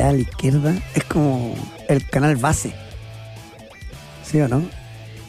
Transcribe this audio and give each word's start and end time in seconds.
allá 0.00 0.10
a 0.10 0.12
la 0.12 0.18
izquierda? 0.18 0.74
Es 0.94 1.04
como 1.04 1.54
el 1.88 2.06
canal 2.08 2.36
base. 2.36 2.72
¿Sí 4.24 4.40
o 4.40 4.48
no? 4.48 4.62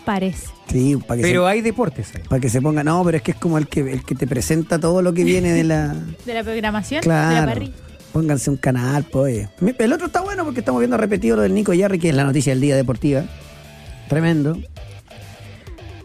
Parece. 0.05 0.47
Sí, 0.71 0.95
para 0.97 1.17
que, 1.21 1.27
Pero 1.27 1.45
se, 1.45 1.51
hay 1.51 1.61
deportes 1.61 2.11
ahí. 2.15 2.21
para 2.29 2.39
que 2.39 2.49
se 2.49 2.61
ponga. 2.61 2.83
No, 2.83 3.03
pero 3.03 3.17
es 3.17 3.23
que 3.23 3.31
es 3.31 3.37
como 3.37 3.57
el 3.57 3.67
que, 3.67 3.79
el 3.81 4.03
que 4.03 4.13
te 4.15 4.27
presenta 4.27 4.77
todo 4.79 5.01
lo 5.01 5.13
que 5.13 5.23
viene 5.23 5.51
de 5.51 5.63
la. 5.63 5.95
De 6.25 6.33
la 6.33 6.43
programación, 6.43 7.01
de 7.01 7.07
la 7.07 7.29
Claro. 7.29 7.47
parrilla. 7.47 7.73
Pónganse 8.13 8.49
un 8.49 8.57
canal, 8.57 9.03
pues. 9.03 9.47
El 9.77 9.93
otro 9.93 10.07
está 10.07 10.21
bueno 10.21 10.43
porque 10.43 10.59
estamos 10.61 10.79
viendo 10.79 10.97
repetido 10.97 11.35
lo 11.37 11.43
del 11.43 11.53
Nico 11.53 11.73
Yarri, 11.73 11.99
que 11.99 12.09
es 12.09 12.15
la 12.15 12.23
noticia 12.23 12.51
del 12.53 12.61
día 12.61 12.75
deportiva. 12.75 13.23
Tremendo. 14.09 14.57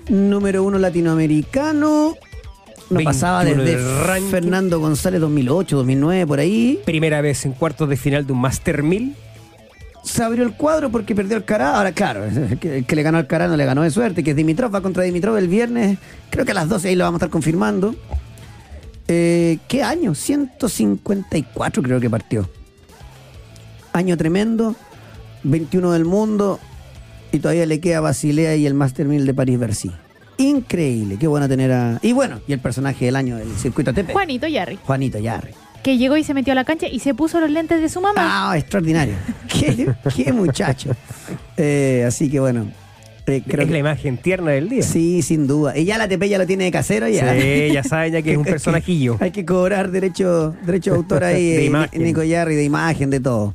Número 0.08 0.62
uno 0.64 0.78
latinoamericano. 0.78 2.14
No 2.90 2.96
21 2.96 3.04
pasaba 3.04 3.44
desde 3.44 4.04
ranking. 4.04 4.30
Fernando 4.30 4.80
González 4.80 5.20
2008, 5.20 5.76
2009, 5.76 6.26
por 6.26 6.38
ahí. 6.38 6.80
Primera 6.84 7.20
vez 7.20 7.44
en 7.46 7.52
cuartos 7.52 7.88
de 7.88 7.96
final 7.96 8.26
de 8.26 8.32
un 8.32 8.40
Master 8.40 8.82
1000. 8.82 9.16
Se 10.02 10.22
abrió 10.22 10.44
el 10.44 10.52
cuadro 10.52 10.90
porque 10.90 11.14
perdió 11.14 11.36
el 11.36 11.44
Cará. 11.44 11.76
Ahora, 11.76 11.92
claro, 11.92 12.24
el 12.24 12.58
que, 12.60 12.78
el 12.78 12.86
que 12.86 12.96
le 12.96 13.02
ganó 13.02 13.18
al 13.18 13.26
Cará 13.26 13.48
no 13.48 13.56
le 13.56 13.64
ganó 13.64 13.82
de 13.82 13.90
suerte, 13.90 14.22
que 14.22 14.30
es 14.30 14.36
Dimitrov, 14.36 14.74
va 14.74 14.82
contra 14.82 15.02
Dimitrov 15.02 15.36
el 15.36 15.48
viernes. 15.48 15.98
Creo 16.30 16.44
que 16.44 16.50
a 16.52 16.54
las 16.54 16.68
12 16.68 16.88
ahí 16.88 16.94
lo 16.94 17.04
vamos 17.04 17.16
a 17.16 17.24
estar 17.24 17.30
confirmando. 17.30 17.94
Eh, 19.08 19.58
¿Qué 19.68 19.82
año? 19.82 20.14
154 20.14 21.82
creo 21.82 22.00
que 22.00 22.10
partió. 22.10 22.48
Año 23.92 24.16
tremendo, 24.16 24.74
21 25.44 25.92
del 25.92 26.04
mundo 26.04 26.58
y 27.32 27.38
todavía 27.38 27.66
le 27.66 27.80
queda 27.80 28.00
Basilea 28.00 28.56
y 28.56 28.66
el 28.66 28.74
Master 28.74 29.06
1000 29.06 29.26
de 29.26 29.34
París-Bercy. 29.34 29.92
Increíble, 30.38 31.16
qué 31.18 31.26
bueno 31.26 31.48
tener 31.48 31.72
a... 31.72 31.98
Y 32.02 32.12
bueno, 32.12 32.40
y 32.46 32.52
el 32.52 32.58
personaje 32.60 33.04
del 33.06 33.16
año 33.16 33.36
del 33.36 33.54
circuito 33.56 33.90
ATP. 33.90 34.12
Juanito 34.12 34.46
Yarri, 34.46 34.78
Juanito 34.84 35.18
Yarri. 35.18 35.52
que 35.82 35.96
llegó 35.98 36.16
y 36.16 36.24
se 36.24 36.34
metió 36.34 36.52
a 36.52 36.56
la 36.56 36.64
cancha 36.64 36.86
y 36.88 36.98
se 37.00 37.14
puso 37.14 37.40
los 37.40 37.50
lentes 37.50 37.80
de 37.80 37.88
su 37.88 38.00
mamá. 38.00 38.50
Ah, 38.50 38.58
extraordinario. 38.58 39.14
qué, 39.48 39.94
qué 40.16 40.32
muchacho. 40.32 40.90
Eh, 41.56 42.04
así 42.06 42.28
que 42.30 42.40
bueno, 42.40 42.66
eh, 43.26 43.42
creo 43.46 43.64
es 43.64 43.70
la 43.70 43.78
imagen 43.78 44.18
tierna 44.18 44.50
del 44.50 44.68
día. 44.68 44.82
sí, 44.82 45.22
sin 45.22 45.46
duda. 45.46 45.76
Y 45.78 45.84
ya 45.84 45.96
la 45.96 46.08
TP 46.08 46.28
ya 46.28 46.36
lo 46.38 46.46
tiene 46.46 46.64
de 46.64 46.70
casero 46.70 47.08
ya. 47.08 47.32
Sí, 47.34 47.72
ya 47.72 47.82
saben 47.82 48.12
ya 48.12 48.22
que 48.22 48.32
es 48.32 48.36
un 48.36 48.44
personajillo. 48.44 49.16
Hay 49.20 49.30
que 49.30 49.44
cobrar 49.46 49.90
derecho, 49.90 50.54
derecho 50.66 50.90
de 50.90 50.96
autor 50.98 51.24
ahí. 51.24 51.50
De 51.50 51.62
eh, 51.62 51.64
imagen. 51.64 52.02
Nico 52.02 52.22
Yarri, 52.22 52.54
de 52.54 52.64
imagen, 52.64 53.10
de 53.10 53.20
todo. 53.20 53.54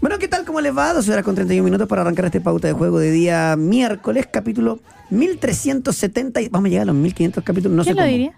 Bueno, 0.00 0.18
¿qué 0.18 0.28
tal? 0.28 0.44
¿Cómo 0.46 0.60
les 0.60 0.76
va? 0.76 0.92
Dos 0.94 1.08
horas 1.08 1.24
con 1.24 1.34
31 1.34 1.62
minutos 1.62 1.86
para 1.86 2.02
arrancar 2.02 2.24
este 2.26 2.40
pauta 2.40 2.66
de 2.68 2.72
juego 2.74 2.98
de 2.98 3.10
día 3.10 3.54
miércoles, 3.56 4.26
capítulo 4.30 4.80
1370. 5.10 6.40
y- 6.40 6.48
Vamos 6.48 6.66
a 6.66 6.70
llegar 6.70 6.82
a 6.84 6.86
los 6.86 6.94
1500 6.96 7.44
capítulos, 7.44 7.76
no 7.76 7.82
¿Quién 7.82 7.94
sé 7.96 8.00
lo 8.00 8.06
cómo. 8.06 8.10
diría? 8.12 8.32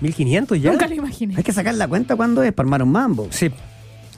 1500 0.00 0.60
ya. 0.60 0.70
Nunca 0.70 0.86
lo 0.86 0.94
imaginé. 0.94 1.34
Hay 1.36 1.42
que 1.42 1.52
sacar 1.52 1.74
la 1.74 1.88
cuenta 1.88 2.14
cuándo 2.14 2.42
es 2.42 2.52
para 2.52 2.66
armar 2.66 2.82
un 2.82 2.92
mambo. 2.92 3.26
Sí. 3.30 3.50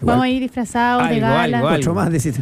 Vamos 0.02 0.24
a 0.24 0.28
ir 0.28 0.40
disfrazados 0.40 1.08
de 1.08 1.14
Algo, 1.16 1.26
gala. 1.28 1.42
algo, 1.58 1.68
algo. 1.68 1.70
Mucho 1.78 1.94
más 1.94 2.10
decir. 2.10 2.34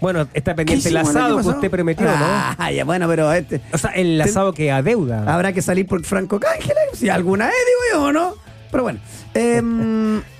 Bueno, 0.00 0.28
está 0.34 0.54
pendiente 0.54 0.88
el 0.88 0.94
¿Qué 0.94 1.00
hicimos 1.00 1.16
asado 1.16 1.40
que 1.40 1.48
usted 1.48 1.70
prometió, 1.70 2.04
¿no? 2.06 2.12
Ah, 2.20 2.70
ya, 2.70 2.84
bueno, 2.84 3.08
pero 3.08 3.32
este. 3.32 3.62
O 3.72 3.78
sea, 3.78 3.90
el 3.92 4.20
asado 4.20 4.52
que 4.52 4.70
adeuda. 4.70 5.24
Habrá 5.32 5.54
que 5.54 5.62
salir 5.62 5.86
por 5.86 6.04
Franco 6.04 6.38
Cángela, 6.38 6.80
si 6.92 7.08
alguna 7.08 7.46
vez, 7.46 7.54
digo 7.66 8.00
yo, 8.02 8.08
¿o 8.08 8.12
no? 8.12 8.34
Pero 8.70 8.82
bueno, 8.82 8.98
em, 9.32 10.20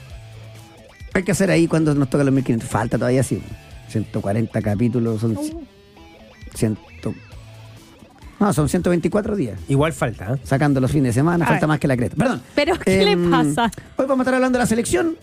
hay 1.17 1.23
que 1.25 1.33
hacer 1.33 1.51
ahí 1.51 1.67
cuando 1.67 1.95
nos 1.95 2.09
toca 2.11 2.25
los 2.25 2.33
1500. 2.35 2.69
Falta 2.69 2.99
todavía, 2.99 3.23
sí. 3.23 3.41
140 3.89 4.63
capítulos, 4.63 5.21
son 5.21 5.37
Uh, 5.37 5.63
100. 6.55 6.79
No, 8.39 8.53
son 8.53 8.69
124 8.69 9.35
días. 9.35 9.59
Igual 9.69 9.93
falta, 9.95 10.35
¿eh? 10.35 10.39
Sacando 10.45 10.79
los 10.81 10.91
fines 10.91 11.15
de 11.15 11.21
semana, 11.21 11.45
A 11.47 11.49
falta 11.49 11.63
ver. 11.63 11.69
más 11.69 11.81
que 11.81 11.89
la 11.89 11.97
creta. 11.97 12.17
Perdón. 12.17 12.43
Pero, 12.55 12.79
¿qué 12.79 13.03
le 13.05 13.13
Em, 13.13 13.31
pasa? 13.31 13.71
Hoy 13.97 14.05
vamos 14.07 14.21
a 14.21 14.23
estar 14.25 14.35
hablando 14.35 14.59
de 14.59 14.63
la 14.63 14.67
selección. 14.67 15.17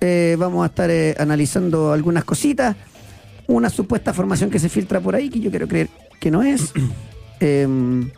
Eh, 0.00 0.36
vamos 0.38 0.62
a 0.64 0.66
estar 0.68 0.90
eh, 0.90 1.14
analizando 1.18 1.92
algunas 1.92 2.24
cositas. 2.24 2.76
Una 3.46 3.68
supuesta 3.68 4.14
formación 4.14 4.48
que 4.48 4.58
se 4.58 4.68
filtra 4.70 5.00
por 5.00 5.14
ahí, 5.14 5.28
que 5.28 5.40
yo 5.40 5.50
quiero 5.50 5.68
creer 5.68 5.88
que 6.18 6.30
no 6.30 6.42
es. 6.42 6.72
Em, 7.40 8.08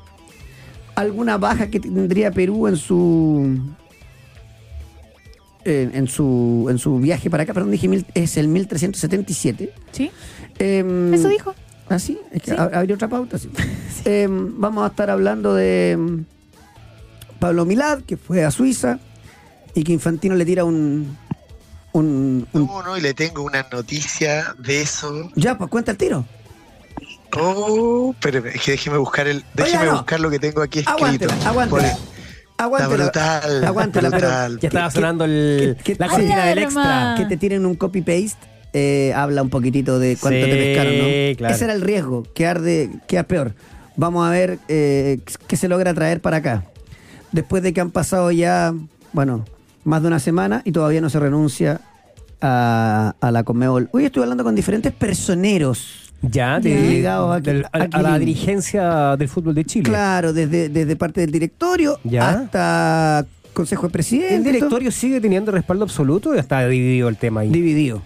alguna 0.95 1.39
baja 1.39 1.69
que 1.69 1.81
tendría 1.81 2.31
Perú 2.31 2.69
en 2.69 2.77
su. 2.77 3.59
En, 5.65 5.95
en 5.95 6.09
su, 6.09 6.67
en 6.71 6.79
su 6.79 6.99
viaje 6.99 7.31
para 7.31 7.45
acá, 7.45 7.55
perdón, 7.55 7.71
dije 7.71 7.89
mil- 7.89 8.05
es 8.15 8.37
el 8.37 8.49
1377. 8.49 9.73
¿Sí? 9.93 10.11
Em, 10.59 11.15
Eso 11.15 11.29
dijo. 11.29 11.55
¿Ah, 11.89 11.99
sí? 11.99 12.19
Es 12.33 12.43
que 12.43 12.51
Sí. 12.51 12.57
habría 12.59 12.95
otra 12.95 13.09
pauta, 13.09 13.39
sí. 13.39 13.51
Em, 14.05 14.61
vamos 14.61 14.85
a 14.85 14.89
estar 14.89 15.09
hablando 15.11 15.55
de 15.55 15.93
em, 15.93 16.25
Pablo 17.39 17.65
Milad, 17.65 18.01
que 18.03 18.17
fue 18.17 18.45
a 18.45 18.51
Suiza 18.51 18.99
y 19.75 19.85
que 19.85 19.93
Infantino 19.93 20.35
le 20.35 20.45
tira 20.45 20.65
un... 20.65 21.17
un, 21.93 22.47
un- 22.53 22.67
No, 22.67 22.83
no, 22.83 22.97
y 22.97 23.01
le 23.01 23.15
tengo 23.15 23.43
una 23.43 23.67
noticia 23.73 24.55
de 24.59 24.83
eso. 24.83 25.31
Ya, 25.35 25.57
pues 25.59 25.71
cuenta 25.71 25.91
el 25.93 25.97
tiro. 25.97 26.25
Oh, 27.37 28.13
espérame, 28.13 28.47
es 28.55 28.63
que 28.63 28.71
déjeme 28.73 28.97
buscar 28.99 29.27
el, 29.27 29.45
déjeme 29.55 29.87
no. 29.87 29.93
buscar 29.95 30.21
lo 30.21 30.31
que 30.31 30.39
tengo 30.39 30.63
aquí 30.63 30.81
escrito. 30.81 31.27
Aguántela, 31.45 31.69
Por 31.69 31.81
Aguántela. 32.57 33.05
brutal, 33.05 33.65
Aguántela, 33.65 34.11
pero- 34.11 34.27
brutal. 34.29 34.61
Ya 34.61 34.69
estaba 34.69 34.91
sonando 34.91 35.25
el, 35.25 35.77
que- 35.83 35.95
que- 35.95 35.99
la 35.99 36.09
cortina 36.09 36.45
del 36.47 36.59
extra. 36.59 37.15
Que 37.19 37.25
te 37.27 37.37
tiren 37.37 37.67
un 37.67 37.75
copy-paste 37.75 38.37
eh, 38.77 39.13
habla 39.15 39.43
un 39.43 39.51
poquitito 39.51 39.99
de 40.01 40.17
cuánto 40.21 40.45
Sí, 40.45 40.51
te 40.51 40.57
pescaron, 40.57 40.99
¿no? 40.99 41.37
claro. 41.37 41.55
Ese 41.55 41.65
era 41.65 41.75
el 41.75 41.81
riesgo, 41.81 42.25
quedar, 42.35 42.61
de, 42.61 42.91
quedar 43.07 43.27
peor. 43.27 43.55
Vamos 43.97 44.27
a 44.27 44.31
ver 44.31 44.59
eh, 44.67 45.21
qué 45.47 45.57
se 45.57 45.69
logra 45.69 45.95
traer 45.95 46.21
para 46.21 46.39
acá. 46.39 46.65
Después 47.31 47.63
de 47.63 47.73
que 47.73 47.81
han 47.81 47.93
pasado 47.93 48.33
ya, 48.33 48.75
bueno, 49.13 49.45
más 49.85 50.03
de 50.03 50.09
una 50.09 50.19
semana 50.19 50.63
y 50.65 50.73
todavía 50.73 51.01
no 51.01 51.09
se 51.09 51.21
renuncia 51.21 51.83
a, 52.41 53.15
a 53.21 53.31
la 53.31 53.45
Conmebol. 53.45 53.89
Hoy 53.93 54.07
estuve 54.07 54.25
hablando 54.25 54.43
con 54.43 54.55
diferentes 54.57 54.93
personeros. 54.93 56.04
Ya, 56.31 56.61
de, 56.61 56.75
Ligados 56.91 57.37
a- 57.37 57.41
del- 57.41 57.65
a, 57.65 57.69
a 57.79 57.89
a 57.93 58.03
la 58.03 58.19
dirigencia 58.19 59.17
del 59.17 59.29
fútbol 59.29 59.55
de 59.55 59.65
Chile. 59.65 59.85
Claro, 59.89 60.33
desde, 60.33 60.69
desde 60.69 60.97
parte 60.97 61.21
del 61.21 61.31
directorio 61.31 61.99
Ya. 62.05 62.31
hasta 62.31 63.27
Consejo 63.53 63.87
de 63.87 63.93
Presidentes. 63.93 64.37
¿El 64.39 64.45
directorio 64.45 64.91
sigue 64.91 65.21
teniendo 65.21 65.53
respaldo 65.53 65.85
absoluto 65.85 66.31
o 66.31 66.35
ya 66.35 66.41
está 66.41 66.67
dividido 66.67 67.09
el 67.09 67.17
tema 67.17 67.41
ahí? 67.41 67.51
dividido. 67.51 68.03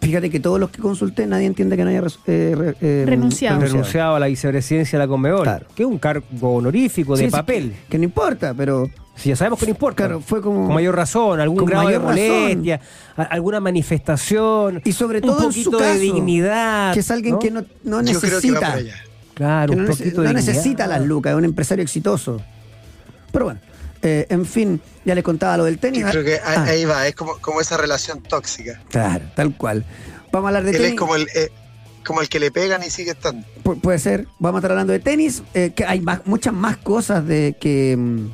Fíjate 0.00 0.30
que 0.30 0.38
todos 0.40 0.60
los 0.60 0.70
que 0.70 0.80
consulté, 0.80 1.26
nadie 1.26 1.46
entiende 1.46 1.76
que 1.76 1.82
no 1.82 1.90
haya 1.90 2.02
eh, 2.26 2.54
re- 2.56 2.76
eh, 2.80 3.04
Renunciado. 3.06 3.60
renunciado 3.60 4.14
a 4.14 4.20
la 4.20 4.26
vicepresidencia 4.26 4.98
de 4.98 5.04
la 5.04 5.08
Conmebol, 5.08 5.42
Claro. 5.42 5.66
que 5.74 5.82
es 5.82 5.88
un 5.88 5.98
cargo 5.98 6.24
honorífico 6.54 7.16
de 7.16 7.24
Sí, 7.24 7.26
sí, 7.26 7.32
papel. 7.32 7.70
que, 7.72 7.76
que 7.90 7.98
no 7.98 8.04
importa, 8.04 8.54
pero 8.54 8.88
Si 9.16 9.30
ya 9.30 9.36
sabemos 9.36 9.58
que 9.58 9.66
no 9.66 9.70
importa. 9.70 9.96
Claro, 10.04 10.20
fue 10.20 10.42
como- 10.42 10.66
Con 10.66 10.74
mayor 10.74 10.94
razón, 10.94 11.40
algún 11.40 11.58
con 11.58 11.66
grado 11.66 11.88
de 11.88 11.98
mayor 11.98 12.14
razón. 12.16 12.40
molestia, 12.42 12.80
a- 13.16 13.22
alguna 13.22 13.60
manifestación. 13.60 14.82
y 14.84 14.92
sobre 14.92 15.20
todo 15.20 15.38
un 15.38 15.42
en 15.44 15.48
poquito 15.48 15.70
su 15.72 15.78
caso, 15.78 15.90
de 15.94 15.98
dignidad. 15.98 16.92
que 16.94 17.00
es 17.00 17.10
alguien 17.10 17.38
que 17.38 17.50
no, 17.50 17.64
no 17.84 18.02
Yo 18.02 18.20
creo 18.20 18.40
que 18.40 18.50
va 18.52 18.60
necesita, 18.60 18.60
por 18.70 18.78
allá. 18.78 18.94
Claro, 19.34 19.72
que 19.72 19.78
un 19.78 19.84
no, 19.84 19.90
nece- 19.90 19.98
poquito 19.98 20.22
no 20.22 20.28
de 20.28 20.34
necesita 20.34 20.62
dignidad. 20.84 20.88
las 20.88 21.02
lucas, 21.06 21.30
es 21.32 21.36
un 21.38 21.44
empresario 21.44 21.82
exitoso. 21.82 22.40
Pero 23.32 23.44
bueno, 23.46 23.60
eh, 24.02 24.26
en 24.28 24.44
fin, 24.46 24.80
ya 25.04 25.14
les 25.14 25.24
contaba 25.24 25.56
lo 25.56 25.64
del 25.64 25.78
tenis. 25.78 26.02
Yo 26.04 26.10
creo 26.10 26.24
que 26.24 26.34
ahí, 26.34 26.40
Ah, 26.56 26.64
ahí 26.68 26.84
va, 26.84 27.06
es 27.08 27.14
como, 27.14 27.36
como 27.40 27.60
esa 27.60 27.76
relación 27.76 28.22
tóxica. 28.22 28.80
Claro, 28.90 29.24
tal 29.34 29.56
cual. 29.56 29.84
Vamos 30.32 30.46
a 30.46 30.48
hablar 30.48 30.64
de 30.64 30.70
Él 30.70 30.76
tenis. 30.76 30.92
es 30.92 30.98
como 30.98 31.16
el, 31.16 31.26
eh, 31.34 31.50
como 32.06 32.20
el 32.20 32.28
que 32.28 32.38
le 32.38 32.50
pegan 32.50 32.82
y 32.82 32.90
sigue 32.90 33.12
estando. 33.12 33.46
Pu- 33.64 33.80
puede 33.80 33.98
ser. 33.98 34.26
Vamos 34.38 34.58
a 34.58 34.60
estar 34.60 34.70
hablando 34.72 34.92
de 34.92 35.00
tenis, 35.00 35.42
eh, 35.54 35.72
que 35.74 35.84
hay 35.84 36.00
más- 36.00 36.20
muchas 36.26 36.52
más 36.54 36.76
cosas 36.76 37.26
de 37.26 37.56
que, 37.60 37.96
mm, 37.96 38.26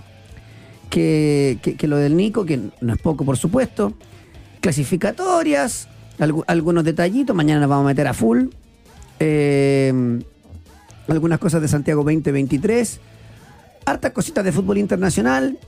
que, 0.92 1.58
que- 1.78 1.88
lo 1.88 1.96
del 1.96 2.16
Nico, 2.18 2.44
que 2.44 2.60
no 2.82 2.92
es 2.92 3.00
poco, 3.00 3.24
por 3.24 3.38
supuesto. 3.38 3.94
Clasificatorias, 4.60 5.88
algu- 6.18 6.44
algunos 6.46 6.84
detallitos. 6.84 7.34
Mañana 7.34 7.60
nos 7.60 7.70
vamos 7.70 7.86
a 7.86 7.88
meter 7.88 8.06
a 8.06 8.12
full. 8.14 8.48
Eh, 9.18 10.20
algunas 11.08 11.38
cosas 11.38 11.62
de 11.62 11.68
Santiago 11.68 12.02
2023. 12.04 13.00
Hartas 13.86 14.12
cositas 14.12 14.44
de 14.44 14.52
fútbol 14.52 14.76
internacional. 14.76 15.58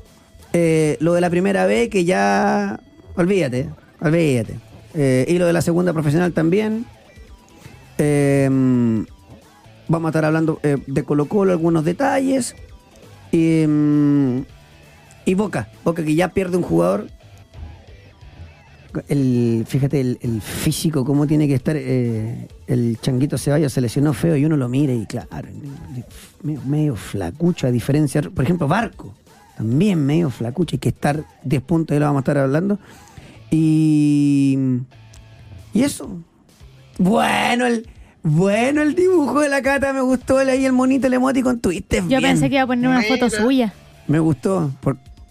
Eh, 0.52 0.98
lo 1.00 1.14
de 1.14 1.20
la 1.22 1.30
primera 1.30 1.64
B, 1.66 1.88
que 1.88 2.04
ya. 2.04 2.78
Olvídate, 3.16 3.70
olvídate. 4.00 4.58
Eh, 4.94 5.24
y 5.28 5.38
lo 5.38 5.46
de 5.46 5.52
la 5.54 5.62
segunda 5.62 5.92
profesional 5.94 6.32
también. 6.34 6.84
Vamos 9.88 10.06
a 10.06 10.10
estar 10.10 10.24
hablando 10.26 10.60
de 10.62 11.04
Colo 11.04 11.26
Colo, 11.26 11.52
algunos 11.52 11.84
detalles. 11.84 12.54
Y, 13.32 13.64
mm, 13.66 14.38
y 15.24 15.34
Boca, 15.34 15.68
Boca 15.84 16.04
que 16.04 16.14
ya 16.14 16.28
pierde 16.28 16.56
un 16.56 16.62
jugador. 16.62 17.08
El, 19.08 19.64
fíjate 19.66 20.00
el, 20.00 20.18
el 20.22 20.40
físico, 20.40 21.04
cómo 21.04 21.26
tiene 21.26 21.48
que 21.48 21.54
estar. 21.54 21.74
eh, 21.76 22.46
el 22.68 22.96
changuito 23.00 23.36
Ceballos 23.38 23.72
se 23.72 23.80
lesionó 23.80 24.12
feo 24.12 24.36
y 24.36 24.44
uno 24.44 24.56
lo 24.56 24.68
mira 24.68 24.92
y 24.92 25.04
claro, 25.06 25.48
medio, 26.42 26.60
medio 26.64 26.94
flacucho, 26.96 27.66
a 27.66 27.72
diferencia. 27.72 28.22
Por 28.22 28.44
ejemplo, 28.44 28.68
Barco, 28.68 29.12
también 29.56 30.04
medio 30.06 30.30
flacucho, 30.30 30.76
hay 30.76 30.78
que 30.78 30.90
estar 30.90 31.24
10 31.42 31.62
puntos, 31.62 31.94
ya 31.94 31.98
lo 32.00 32.06
vamos 32.06 32.20
a 32.20 32.22
estar 32.22 32.38
hablando. 32.38 32.78
Y. 33.50 34.58
Y 35.72 35.82
eso, 35.82 36.08
bueno, 36.98 37.66
el, 37.66 37.88
bueno, 38.22 38.80
el 38.82 38.94
dibujo 38.94 39.40
de 39.40 39.48
la 39.48 39.60
cata 39.60 39.92
me 39.92 40.02
gustó. 40.02 40.40
el- 40.40 40.48
Ahí 40.50 40.64
el 40.64 40.72
monito, 40.72 41.08
el 41.08 41.14
emoticon, 41.14 41.58
tuviste 41.58 41.96
Yo 42.02 42.06
bien. 42.06 42.22
pensé 42.22 42.48
que 42.48 42.54
iba 42.54 42.62
a 42.62 42.66
poner 42.68 42.88
una 42.88 43.02
foto 43.02 43.28
suya. 43.28 43.74
Me 44.06 44.20
gustó. 44.20 44.70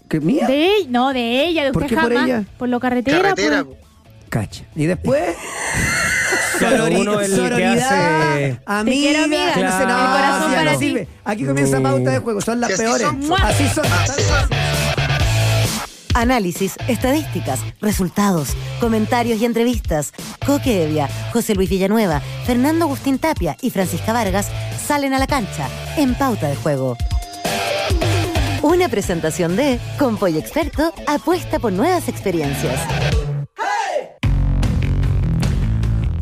Porque, 0.04 0.20
¿Mía? 0.20 0.46
De 0.46 0.64
ella, 0.76 0.86
no, 0.90 1.12
de 1.12 1.44
ella, 1.46 1.64
de 1.64 1.72
¿Por 1.72 1.82
usted 1.84 1.96
qué 1.96 2.00
por 2.02 2.12
jamás. 2.12 2.28
ella? 2.28 2.44
Por 2.58 2.68
lo 2.68 2.78
carretera. 2.80 3.20
Carretera, 3.20 3.64
pues. 3.64 3.78
Cacha. 4.28 4.64
Y 4.76 4.86
después. 4.86 5.22
Claro, 6.58 6.86
sorori- 6.86 7.00
uno 7.00 7.20
es 7.20 7.28
el 7.30 7.34
que 7.34 7.40
sororidad, 7.42 7.72
hace- 7.72 8.60
amiga. 8.64 8.96
quiero, 8.96 9.24
amiga. 9.24 9.48
entonces, 9.54 9.74
Claro. 9.74 9.88
no, 9.88 9.98
El 10.04 10.12
corazón 10.12 10.50
ya 10.52 10.56
para 10.56 10.72
no 10.72 10.78
ti. 10.78 10.84
sirve. 10.86 11.08
Aquí 11.24 11.44
comienza 11.46 11.80
pauta 11.80 12.10
de 12.12 12.18
juego. 12.20 12.40
Son 12.40 12.60
las 12.60 12.68
Que 12.68 12.74
así 12.74 12.82
peores. 12.84 13.02
son. 13.08 13.32
Así 13.42 13.68
son. 13.68 13.86
Así 13.86 14.22
son. 14.22 14.48
Análisis, 16.14 16.76
estadísticas, 16.86 17.58
resultados, 17.80 18.50
comentarios 18.78 19.40
y 19.40 19.44
entrevistas. 19.46 20.12
Coque 20.46 20.84
Evia, 20.84 21.08
José 21.32 21.56
Luis 21.56 21.68
Villanueva, 21.68 22.20
Fernando 22.46 22.84
Agustín 22.84 23.18
Tapia 23.18 23.56
y 23.60 23.70
Francisca 23.70 24.12
Vargas 24.12 24.46
salen 24.86 25.12
a 25.12 25.18
la 25.18 25.26
cancha 25.26 25.68
en 25.96 26.14
pauta 26.14 26.46
de 26.46 26.54
juego. 26.54 26.96
Una 28.84 28.90
presentación 28.90 29.56
de 29.56 29.80
Compoy 29.98 30.36
Experto 30.36 30.92
apuesta 31.06 31.58
por 31.58 31.72
nuevas 31.72 32.06
experiencias. 32.06 32.78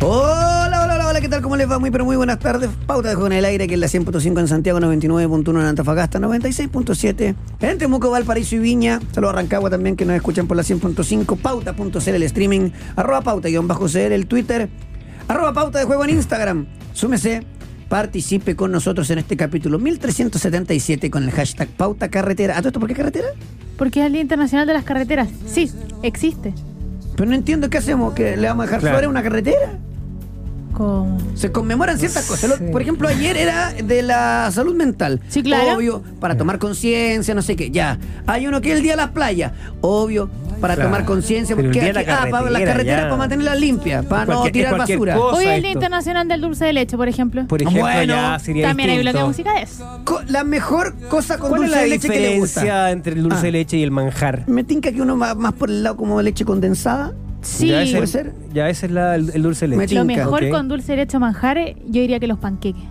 Hola, 0.00 0.84
hola, 0.84 0.94
hola, 0.94 1.08
hola, 1.08 1.20
¿qué 1.20 1.28
tal? 1.28 1.42
¿Cómo 1.42 1.56
les 1.56 1.68
va? 1.68 1.80
Muy, 1.80 1.90
pero 1.90 2.04
muy 2.04 2.14
buenas 2.14 2.38
tardes. 2.38 2.70
Pauta 2.86 3.10
en 3.10 3.32
el 3.32 3.44
aire, 3.44 3.66
que 3.66 3.74
es 3.74 3.80
la 3.80 3.88
100.5 3.88 4.38
en 4.38 4.46
Santiago, 4.46 4.78
99.1 4.78 5.50
en 5.50 5.66
Antofagasta, 5.66 6.20
96.7 6.20 7.34
en 7.62 7.78
Temuco, 7.78 8.12
Valparaíso 8.12 8.54
y 8.54 8.60
Viña. 8.60 9.00
Saludos 9.10 9.34
a 9.34 9.38
Rancagua 9.38 9.68
también, 9.68 9.96
que 9.96 10.04
nos 10.04 10.14
escuchan 10.14 10.46
por 10.46 10.56
la 10.56 10.62
100.5. 10.62 11.36
Pauta.cl 11.38 12.08
el 12.10 12.22
streaming, 12.22 12.70
arroba 12.94 13.22
pauta-cl 13.22 13.98
el 13.98 14.26
Twitter, 14.28 14.70
arroba 15.26 15.52
pauta 15.52 15.80
de 15.80 15.84
juego 15.84 16.04
en 16.04 16.10
Instagram. 16.10 16.68
Súmese, 16.92 17.44
participe 17.92 18.56
con 18.56 18.72
nosotros 18.72 19.10
en 19.10 19.18
este 19.18 19.36
capítulo 19.36 19.78
1377 19.78 21.10
con 21.10 21.24
el 21.24 21.30
hashtag 21.30 21.68
pauta 21.68 22.08
carretera. 22.08 22.54
¿A 22.56 22.60
todo 22.60 22.68
esto 22.68 22.80
por 22.80 22.88
qué 22.88 22.94
carretera? 22.94 23.26
Porque 23.76 24.00
es 24.00 24.06
el 24.06 24.12
Día 24.12 24.22
Internacional 24.22 24.66
de 24.66 24.72
las 24.72 24.84
Carreteras. 24.84 25.28
Sí, 25.46 25.70
existe. 26.02 26.54
Pero 27.14 27.28
no 27.28 27.34
entiendo 27.34 27.68
qué 27.68 27.76
hacemos, 27.76 28.14
que 28.14 28.34
le 28.38 28.48
vamos 28.48 28.62
a 28.62 28.66
dejar 28.66 28.80
Claro. 28.80 28.94
flores 28.94 29.06
a 29.08 29.10
una 29.10 29.22
carretera. 29.22 29.78
Como... 30.82 31.16
Se 31.34 31.52
conmemoran 31.52 31.96
ciertas 31.96 32.26
cosas. 32.26 32.60
Por 32.72 32.82
ejemplo, 32.82 33.06
ayer 33.06 33.36
era 33.36 33.72
de 33.72 34.02
la 34.02 34.50
salud 34.52 34.74
mental. 34.74 35.20
Sí, 35.28 35.42
claro. 35.42 35.76
Obvio, 35.76 36.02
para 36.18 36.36
tomar 36.36 36.58
conciencia, 36.58 37.34
no 37.34 37.42
sé 37.42 37.54
qué. 37.54 37.70
Ya. 37.70 37.98
Hay 38.26 38.48
uno 38.48 38.60
que 38.60 38.70
es 38.72 38.76
el 38.78 38.82
día 38.82 38.92
de 38.92 38.96
las 38.96 39.10
playas. 39.10 39.52
Obvio, 39.80 40.28
para 40.60 40.74
Claro. 40.74 40.88
tomar 40.90 41.04
conciencia. 41.04 41.54
Porque 41.54 41.80
aquí- 41.80 41.92
la 41.92 42.00
ah, 42.00 42.04
para 42.04 42.50
las 42.50 42.52
carretera, 42.62 42.72
carreteras 42.72 42.98
ya. 43.00 43.04
para 43.04 43.16
mantenerlas 43.16 43.60
limpias, 43.60 44.04
para 44.06 44.24
no 44.34 44.44
es 44.46 44.52
tirar 44.52 44.76
basura. 44.78 45.14
cosa. 45.14 45.36
Hoy 45.36 45.44
es 45.44 45.50
el 45.52 45.62
Día. 45.62 45.70
Internacional 45.72 46.26
del 46.28 46.40
Dulce 46.40 46.64
de 46.64 46.72
Leche, 46.72 46.96
por 46.96 47.08
ejemplo. 47.08 47.46
Por 47.46 47.62
ejemplo, 47.62 47.82
Bueno, 47.82 48.14
ya 48.14 48.38
sería 48.40 48.66
También 48.68 48.90
hay 48.90 48.98
bloque 49.02 49.18
de 49.18 49.24
música 49.24 49.54
de 49.54 49.62
eso. 49.62 50.00
La 50.28 50.42
mejor 50.44 50.96
cosa 51.08 51.38
con 51.38 51.50
¿Cuál 51.50 51.62
es 51.62 51.68
dulce 51.68 51.76
la 51.76 51.82
de 51.84 51.88
leche 51.90 52.08
que 52.08 52.20
le 52.20 52.38
gusta. 52.40 52.60
diferencia 52.60 52.90
entre 52.90 53.12
el 53.14 53.22
dulce 53.22 53.38
Ah. 53.38 53.42
de 53.42 53.52
leche 53.52 53.76
y 53.76 53.82
el 53.84 53.90
manjar? 53.92 54.44
Me 54.48 54.64
tinca 54.64 54.90
que 54.90 55.00
uno 55.00 55.16
va 55.16 55.34
más 55.36 55.52
por 55.52 55.70
el 55.70 55.82
lado 55.84 55.96
como 55.96 56.18
de 56.18 56.24
leche 56.24 56.44
condensada. 56.44 57.12
Sí. 57.42 57.68
Ya 57.68 57.82
ese, 57.82 57.92
¿Puede 57.96 58.06
ser? 58.06 58.32
Ya 58.54 58.68
ese 58.68 58.86
es 58.86 58.92
la- 58.92 59.14
el, 59.16 59.30
el 59.34 59.42
dulce 59.42 59.66
de 59.66 59.76
Me 59.76 59.82
leche. 59.84 59.94
Lo 59.96 60.04
mejor 60.04 60.48
con 60.50 60.68
dulce 60.68 60.92
de 60.92 60.96
leche 60.98 61.16
o 61.16 61.20
manjares, 61.20 61.76
yo 61.86 62.00
diría 62.00 62.18
que 62.20 62.26
los 62.26 62.38
panqueques. 62.38 62.82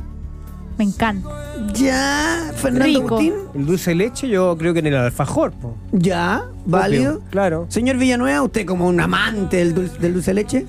Me 0.77 0.85
encanta. 0.85 1.29
Ya, 1.75 2.51
Fernando 2.55 2.85
Rico. 2.85 3.15
Agustín. 3.17 3.33
El 3.53 3.65
dulce 3.65 3.91
de 3.91 3.95
leche 3.95 4.27
yo 4.29 4.57
creo 4.57 4.73
que 4.73 4.79
en 4.79 4.87
el 4.87 4.95
alfajor. 4.95 5.51
po. 5.51 5.75
Ya, 5.91 6.45
válido. 6.65 7.15
Obvio, 7.17 7.23
Claro. 7.29 7.65
Señor 7.69 7.97
Villanueva, 7.97 8.41
usted 8.41 8.65
como 8.65 8.87
un 8.87 8.99
amante 8.99 9.57
del 9.57 9.73
dulce, 9.75 9.99
del 9.99 10.13
dulce 10.13 10.31
de 10.31 10.35
leche. 10.35 10.65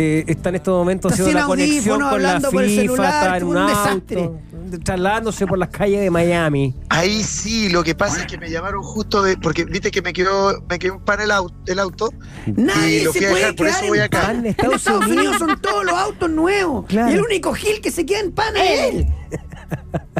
Eh, 0.00 0.24
está 0.28 0.48
en 0.48 0.54
estos 0.54 0.78
momentos 0.78 1.12
haciendo 1.12 1.34
la 1.34 1.44
conexión 1.44 2.00
con 2.00 2.22
la 2.22 2.30
hablando 2.30 2.50
por 2.50 2.62
el 2.64 2.70
FIFA, 2.70 2.80
celular, 2.82 3.14
está 3.14 3.36
en 3.36 3.44
un, 3.44 3.50
un 3.50 3.58
auto, 3.58 4.40
trasladándose 4.82 5.46
por 5.46 5.58
las 5.58 5.68
calles 5.68 6.00
de 6.00 6.10
Miami. 6.10 6.74
Ahí 6.88 7.22
sí, 7.22 7.68
lo 7.68 7.84
que 7.84 7.94
pasa 7.94 8.20
es 8.20 8.26
que 8.26 8.38
me 8.38 8.48
llamaron 8.50 8.82
justo 8.82 9.22
de. 9.22 9.36
Porque 9.36 9.64
viste 9.66 9.90
que 9.90 10.00
me 10.00 10.14
quedó, 10.14 10.62
me 10.70 10.78
quedó 10.78 10.94
un 10.94 11.04
pan 11.04 11.20
el 11.20 11.30
auto, 11.30 11.54
el 11.66 11.78
auto 11.78 12.10
Nadie 12.46 13.00
y 13.00 13.04
lo 13.04 13.12
se 13.12 13.18
fui 13.18 13.26
a 13.26 13.30
puede 13.30 13.42
dejar, 13.42 13.56
por 13.56 13.66
eso 13.66 13.86
voy 13.88 13.98
en 13.98 14.04
acá. 14.04 14.20
pan. 14.22 14.36
En 14.38 14.46
Estados, 14.46 15.06
Unidos. 15.06 15.36
son 15.38 15.60
todos 15.60 15.84
los 15.84 15.94
autos 15.94 16.30
nuevos. 16.30 16.86
Claro. 16.86 17.10
Y 17.10 17.14
el 17.14 17.20
único 17.20 17.52
Gil 17.52 17.82
que 17.82 17.90
se 17.90 18.06
queda 18.06 18.20
en 18.20 18.32
pan 18.32 18.56
es 18.56 18.94
él. 18.94 19.06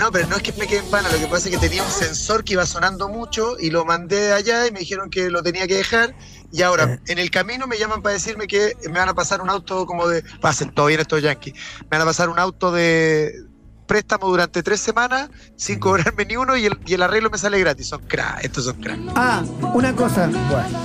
No, 0.01 0.11
pero 0.11 0.27
no 0.29 0.37
es 0.37 0.43
que 0.43 0.53
me 0.53 0.67
quede 0.67 0.79
en 0.79 0.91
pana, 0.91 1.11
lo 1.11 1.19
que 1.19 1.27
pasa 1.27 1.49
es 1.49 1.55
que 1.55 1.61
tenía 1.61 1.83
un 1.83 1.91
sensor 1.91 2.45
que 2.45 2.55
iba 2.55 2.65
sonando 2.65 3.09
mucho 3.09 3.59
y 3.59 3.71
lo 3.71 3.85
mandé 3.85 4.33
allá 4.33 4.67
y 4.67 4.71
me 4.71 4.81
dijeron 4.81 5.11
que 5.11 5.29
lo 5.31 5.43
tenía 5.43 5.67
que 5.67 5.75
dejar. 5.75 6.15
Y 6.53 6.63
ahora, 6.63 7.01
en 7.07 7.19
el 7.19 7.31
camino 7.31 7.67
me 7.67 7.79
llaman 7.79 8.03
para 8.03 8.15
decirme 8.15 8.47
que 8.47 8.77
me 8.87 8.99
van 8.99 9.09
a 9.09 9.15
pasar 9.15 9.41
un 9.41 9.51
auto 9.51 9.87
como 9.87 10.09
de. 10.09 10.23
Pasen, 10.41 10.73
todo 10.73 10.87
bien 10.87 11.01
estos 11.01 11.23
yankees. 11.23 11.55
Me 11.83 11.89
van 11.91 12.03
a 12.03 12.05
pasar 12.07 12.29
un 12.29 12.39
auto 12.39 12.73
de 12.73 13.50
préstamo 13.91 14.29
durante 14.29 14.63
tres 14.63 14.79
semanas 14.79 15.31
sin 15.57 15.81
cobrarme 15.81 16.25
ni 16.25 16.37
uno 16.37 16.57
y 16.57 16.65
el, 16.65 16.79
y 16.87 16.95
el 16.95 17.03
arreglo 17.03 17.29
me 17.29 17.39
sale 17.39 17.59
gratis. 17.59 17.89
Son 17.89 18.01
crack, 18.07 18.45
estos 18.45 18.65
son 18.67 18.81
crack. 18.81 19.01
Ah, 19.17 19.43
una 19.75 19.97
cosa. 19.97 20.31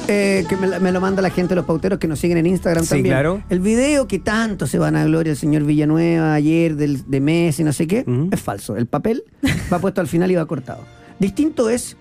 eh, 0.08 0.44
que 0.50 0.58
me, 0.58 0.92
lo 0.92 1.00
manda 1.00 1.22
la 1.22 1.30
gente 1.30 1.50
de 1.50 1.58
los 1.58 1.66
pauteros 1.66 2.00
que 2.00 2.08
nos 2.08 2.18
siguen 2.20 2.40
en 2.40 2.48
Instagram 2.48 2.84
Sí, 2.84 2.90
también. 2.90 3.14
claro. 3.14 3.44
El 3.50 3.60
video 3.60 4.08
que 4.08 4.18
tanto 4.18 4.66
se 4.66 4.80
van 4.80 4.96
a 4.96 5.06
gloria 5.06 5.30
el 5.32 5.38
señor 5.38 5.64
Villanueva 5.66 6.34
ayer 6.34 6.76
del, 6.76 7.08
de 7.08 7.20
Messi, 7.20 7.64
no 7.64 7.74
sé 7.74 7.86
qué, 7.86 8.04
es 8.32 8.42
falso. 8.42 8.76
El 8.76 8.88
papel 8.88 9.24
va 9.72 9.78
puesto 9.78 10.02
al 10.02 10.08
final 10.08 10.32
y 10.32 10.36
va 10.36 10.46
cortado. 10.48 10.84
Distinto 11.20 11.70
es 11.70 11.96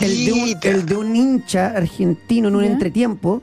el 0.00 0.24
de 0.24 0.32
un, 0.32 0.44
Mentira. 0.46 0.74
el 0.74 0.86
de 0.86 0.96
un 0.96 1.14
hincha 1.14 1.66
argentino 1.76 2.48
en 2.48 2.56
un 2.56 2.64
Ya. 2.64 2.70
entretiempo 2.72 3.42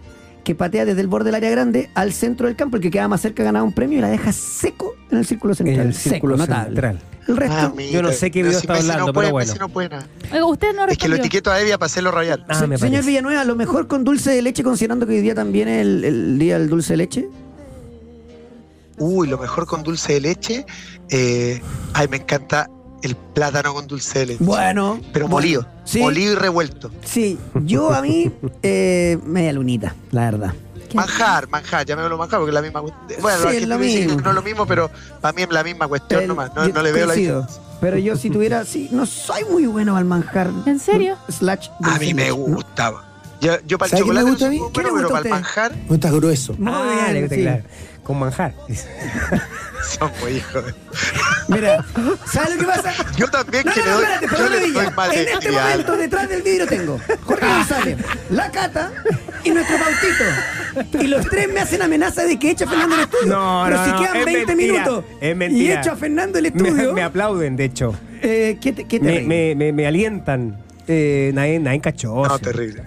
que 0.50 0.56
patea 0.56 0.84
desde 0.84 1.01
el 1.01 1.06
borde 1.07 1.25
del 1.25 1.36
área 1.36 1.51
grande 1.51 1.92
al 1.94 2.12
centro 2.12 2.48
del 2.48 2.56
campo. 2.56 2.78
El 2.78 2.81
que 2.81 2.90
queda 2.90 3.07
más 3.07 3.22
cerca 3.22 3.44
ganaba 3.44 3.63
un 3.63 3.72
premio 3.72 4.00
y 4.00 4.01
la 4.01 4.10
deja 4.10 4.31
seco 4.34 4.96
en 5.12 5.19
el 5.19 5.25
círculo 5.28 5.54
central. 5.54 5.80
En 5.80 5.88
el 5.90 5.94
Seco, 5.94 6.10
círculo 6.16 6.38
notable. 6.38 6.66
central. 6.69 7.00
El 7.28 7.38
resto. 7.38 7.56
Ah, 7.56 7.72
mira. 7.78 7.92
Yo 7.92 8.01
no 8.01 8.12
sé 8.12 8.31
qué 8.31 8.40
video 8.42 8.60
si 8.60 8.66
está 8.66 8.74
Messi 8.74 8.86
hablando, 8.90 9.06
no 9.06 9.13
puede, 9.13 9.28
pero 9.28 9.34
bueno. 9.34 9.48
Messi 9.48 9.60
no 9.60 9.69
puede 9.69 9.90
nada. 9.90 10.07
Oiga, 10.34 10.46
usted 10.48 10.75
no 10.75 10.86
Es 10.88 10.98
que 10.98 11.07
lo 11.07 11.18
etiqueto 11.18 11.51
a 11.51 11.62
Evia 11.62 11.78
para 11.78 11.86
hacerlo 11.86 12.10
rayar. 12.10 12.44
Ah, 12.50 12.56
Se- 12.56 12.78
señor. 12.80 13.06
Villanueva, 13.06 13.44
lo 13.44 13.56
mejor 13.56 13.86
con 13.86 14.04
dulce 14.04 14.31
de 14.31 14.42
leche, 14.42 14.63
considerando 14.63 15.06
que 15.06 15.13
hoy 15.13 15.22
día 15.22 15.36
también 15.36 15.68
es 15.68 15.81
el, 15.84 16.04
el 16.04 16.40
día 16.40 16.57
del 16.57 16.68
dulce 16.68 16.94
de 16.94 16.98
leche. 16.98 17.28
Uy, 18.98 19.28
lo 19.28 19.38
mejor 19.38 19.68
con 19.68 19.84
dulce 19.84 20.13
de 20.13 20.22
leche. 20.22 20.66
eh, 21.12 21.62
ay, 21.94 22.07
me 22.07 22.18
encanta 22.18 22.68
el 23.01 23.16
plátano 23.16 23.74
con 23.74 23.88
dulce 23.88 24.19
de 24.19 24.25
leche. 24.28 24.44
Bueno. 24.44 25.00
Pero 25.13 25.25
bueno, 25.28 25.36
molido. 25.36 25.66
Sí, 25.86 26.00
Molido 26.00 26.34
y 26.34 26.36
revuelto. 26.36 26.91
sí. 27.03 27.38
Yo 27.63 27.91
a 27.94 28.01
mí, 28.01 28.32
eh, 28.63 29.18
media 29.25 29.53
lunita, 29.53 29.96
la 30.12 30.25
verdad. 30.32 30.53
¿Qué? 30.89 30.96
Manjar, 30.98 31.48
manjar, 31.50 31.86
llamémoslo 31.86 32.18
manjar 32.18 32.39
porque 32.39 32.50
es 32.50 32.53
la 32.56 32.62
misma 32.63 32.82
cuestión. 32.82 33.22
Bueno, 33.22 33.50
Sí, 33.51 33.58
es 33.58 33.68
lo 33.68 33.77
dicen 33.77 34.01
que 34.01 34.06
mismo. 34.08 34.22
no 34.22 34.29
es 34.29 34.36
lo 34.36 34.41
mismo, 34.41 34.65
pero 34.65 34.89
para 35.22 35.34
mí 35.34 35.44
es 35.44 35.50
la 35.51 35.63
misma 35.63 35.88
cuestión 35.88 36.22
El- 36.24 36.27
nomás. 36.27 36.51
No, 36.56 36.68
yo 36.68 36.74
no 36.74 36.82
le 36.82 36.91
veo 36.91 37.06
la 37.06 37.13
diferencia. 37.13 37.62
Pero 37.79 37.98
yo 37.98 38.15
si 38.18 38.29
tuviera, 38.29 38.65
sí, 38.65 38.89
no 38.91 39.06
soy 39.06 39.46
muy 39.46 39.65
bueno 39.68 39.96
al 39.96 40.06
manjar. 40.06 40.50
¿En 40.65 40.79
serio? 40.79 41.15
Slash 41.29 41.70
A 41.84 41.98
mí 42.00 42.13
me 42.13 42.32
gustaba. 42.32 43.06
Yo, 43.39 43.53
yo 43.68 43.77
para 43.77 43.86
el 43.88 43.91
¿Sabe 43.91 44.03
qué 44.03 44.10
me 44.13 44.20
chocolate 44.20 44.25
no 44.25 44.32
gusta 44.32 44.46
a 44.48 44.50
mí? 44.50 44.60
muy 44.60 44.72
¿Qué 44.72 44.82
le 44.84 44.89
bueno, 44.91 44.96
pero 44.96 45.10
gusta 45.10 45.22
para 45.24 45.36
el 45.38 45.41
manjar 45.44 45.72
No 45.88 45.96
está 45.96 46.12
grueso. 46.12 46.53
Muy 46.58 46.74
Ah, 46.74 47.08
bien, 47.12 47.22
gusta, 47.22 47.36
sí. 47.36 47.41
claro. 47.44 47.63
Con 48.10 48.18
manjar. 48.18 48.56
son 49.88 50.12
muy 50.20 50.32
hijos. 50.38 50.66
de- 50.66 50.74
Mira, 51.48 51.86
¿sabes 52.25 52.56
lo 52.56 52.62
que 52.62 52.66
pasa? 52.66 52.92
Yo 53.18 53.28
también 53.28 53.63
No, 53.68 53.72
que 53.72 53.82
no, 53.82 53.86
le 53.86 53.92
no, 53.92 53.98
doy, 54.00 54.04
espérate, 54.04 54.38
yo 54.39 54.50
le 54.50 54.60
doy 54.72 54.92
mal 54.96 55.13
En 55.16 55.28
este 55.28 55.51
momento 55.51 55.96
detrás 55.98 56.28
del 56.30 56.42
vidrio 56.42 56.66
tengo 56.66 57.00
Jorge 57.24 57.46
González, 57.46 57.98
la 58.32 58.50
Cata 58.50 58.92
y 59.44 59.51
nuestro 59.51 59.78
Pautito. 59.78 61.04
Y 61.04 61.08
los 61.08 61.24
tres 61.30 61.54
me 61.54 61.60
hacen 61.60 61.84
amenaza 61.84 62.24
de 62.24 62.39
que 62.39 62.50
eche 62.50 62.63
a 62.63 62.68
Fernando 62.68 62.96
el 62.96 63.01
estudio. 63.01 63.28
No, 63.28 63.62
Pero 63.66 63.78
no, 63.78 63.86
si 63.86 63.92
no, 63.92 64.00
quedan 64.00 64.16
es 64.18 64.25
20 64.25 64.56
mentira, 64.56 64.74
minutos 64.74 65.06
es 65.22 65.32
y 65.32 65.36
mentira. 65.36 65.80
echo 65.82 65.92
a 65.92 65.96
Fernando 65.96 66.39
el 66.39 66.46
estudio, 66.48 66.94
me 66.94 67.04
aplauden, 67.04 67.56
de 67.56 67.66
hecho. 67.66 67.94
eh, 68.24 68.58
¿qué 68.60 68.74
te, 68.74 68.86
qué 68.86 69.00
te 69.00 69.22
Me, 69.22 69.54
me, 69.54 69.72
me, 69.72 69.86
alientan. 69.86 70.58
Eh, 70.88 71.30
nadie, 71.36 71.80
cachó. 71.80 72.25
No, 72.25 72.39
terrible. 72.39 72.82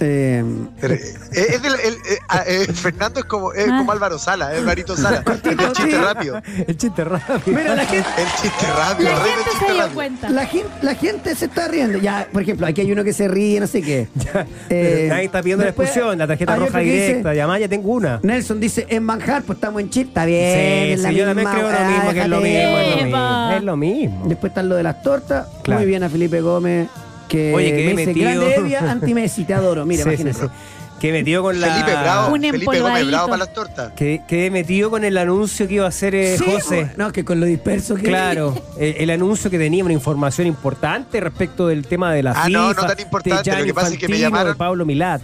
Eh, 0.00 0.44
Pero, 0.80 0.94
eh, 0.94 1.00
es 1.32 1.62
del- 1.62 1.74
el- 1.74 1.94
eh, 1.94 2.18
ah, 2.28 2.42
eh, 2.46 2.66
Fernando 2.72 3.20
es 3.20 3.26
como, 3.26 3.52
es 3.52 3.66
como 3.66 3.90
Álvaro 3.92 4.18
Sala, 4.18 4.54
es 4.54 4.62
Marito 4.62 4.96
Sala. 4.96 5.22
Es 5.34 5.42
del 5.56 5.72
chiste 5.72 5.98
rápido. 5.98 6.42
El 6.66 6.76
chiste 6.76 7.04
rápido. 7.04 7.56
mira, 7.58 7.74
la 7.74 7.84
gente, 7.84 8.08
El 8.18 8.28
chiste 8.42 8.66
rápido, 8.76 9.10
La 9.10 9.16
gente 9.18 9.42
se 9.44 9.50
chiste 9.50 9.64
dio 9.72 9.76
rápido. 9.78 9.94
cuenta. 9.94 10.30
la, 10.30 10.46
gen- 10.46 10.66
la 10.82 10.94
gente 10.94 11.34
se 11.34 11.44
está 11.46 11.68
riendo. 11.68 11.98
Ya, 11.98 12.28
por 12.32 12.42
ejemplo, 12.42 12.66
aquí 12.66 12.80
hay 12.82 12.92
uno 12.92 13.02
que 13.04 13.12
se 13.12 13.28
ríe, 13.28 13.58
no 13.60 13.66
sé 13.66 13.82
qué. 13.82 14.08
Ya, 14.18 14.46
Eh, 14.70 15.06
nadie 15.08 15.24
está 15.24 15.42
pidiendo 15.42 15.62
la 15.64 15.68
después 15.70 15.88
expulsión, 15.88 16.18
la 16.18 16.26
tarjeta 16.26 16.56
roja 16.56 16.78
dice- 16.78 17.06
directa. 17.06 17.34
Y 17.34 17.38
además 17.40 17.60
ya 17.60 17.68
tengo 17.68 17.90
una. 17.92 18.20
Nelson 18.22 18.60
dice, 18.60 18.86
en 18.88 19.02
manjar, 19.02 19.42
pues 19.42 19.56
estamos 19.56 19.80
en 19.80 19.90
Chile, 19.90 20.08
está 20.08 20.24
bien. 20.24 20.54
Sí, 20.86 20.92
es 20.92 21.00
la 21.00 21.08
sí, 21.10 21.14
yo 21.16 21.24
también 21.24 21.48
creo 21.48 21.68
lo 21.70 21.90
mismo, 21.90 22.12
que 22.12 22.20
es 22.20 22.28
lo 22.28 22.40
mismo, 22.40 22.78
es 22.78 22.96
lo 22.96 23.04
mismo. 23.04 23.50
Es 23.56 23.62
lo 23.64 23.76
mismo. 23.76 24.22
Después 24.28 24.50
está 24.50 24.62
lo 24.62 24.74
de 24.76 24.82
las 24.82 25.02
tortas. 25.02 25.46
Claro. 25.62 25.80
Muy 25.80 25.88
bien 25.88 26.02
a 26.02 26.08
Felipe 26.08 26.40
Gómez. 26.40 26.88
Que 27.28 27.54
Oye, 27.54 27.70
que 27.70 27.94
me 27.94 28.02
dice, 28.02 28.06
metido- 28.06 28.30
grande 28.30 28.54
Evia, 28.56 28.90
anti-Messi, 28.90 29.44
te 29.44 29.54
adoro. 29.54 29.84
Mira, 29.86 30.04
Sí, 30.04 30.10
sí, 30.16 30.22
imagínate. 30.22 30.46
sí. 30.46 30.60
Que 30.98 31.12
metido 31.12 31.42
con 31.44 31.60
la. 31.60 31.68
Felipe 31.74 31.92
Bravo, 31.92 32.34
Un 32.34 32.40
Felipe 32.40 32.80
Gómez. 32.80 33.06
Bravo 33.06 33.26
para 33.28 33.38
las 33.44 33.52
tortas. 33.54 33.92
Que, 33.92 34.22
que 34.26 34.50
metido 34.50 34.90
con 34.90 35.04
el 35.04 35.16
anuncio 35.16 35.68
que 35.68 35.74
iba 35.74 35.84
a 35.84 35.88
hacer 35.88 36.14
eh, 36.16 36.36
Sí, 36.36 36.44
José. 36.44 36.90
No, 36.96 37.12
que 37.12 37.24
con 37.24 37.38
lo 37.38 37.46
disperso 37.46 37.94
que 37.94 38.02
Claro, 38.02 38.60
el, 38.80 38.96
el 38.96 39.10
anuncio 39.10 39.48
que 39.48 39.58
tenía 39.58 39.84
una 39.84 39.92
información 39.92 40.48
importante 40.48 41.20
respecto 41.20 41.68
del 41.68 41.86
tema 41.86 42.12
de 42.12 42.24
la 42.24 42.32
Ah, 42.32 42.46
FIFA, 42.46 42.48
no, 42.48 42.72
no 42.74 42.86
tan 42.86 42.98
importante, 42.98 43.56
lo 43.58 43.64
que 43.64 43.74
pasa 43.74 43.88
es 43.92 43.98
que 43.98 44.08
me 44.08 44.18
llamaron- 44.18 44.48
de 44.54 44.54
Pablo 44.56 44.84
Milat. 44.84 45.20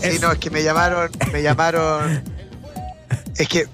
Sí, 0.00 0.18
no, 0.20 0.32
es 0.32 0.38
que 0.38 0.50
me 0.50 0.62
llamaron, 0.64 1.08
me 1.32 1.42
llamaron. 1.42 2.22
Es 3.38 3.46
que, 3.48 3.66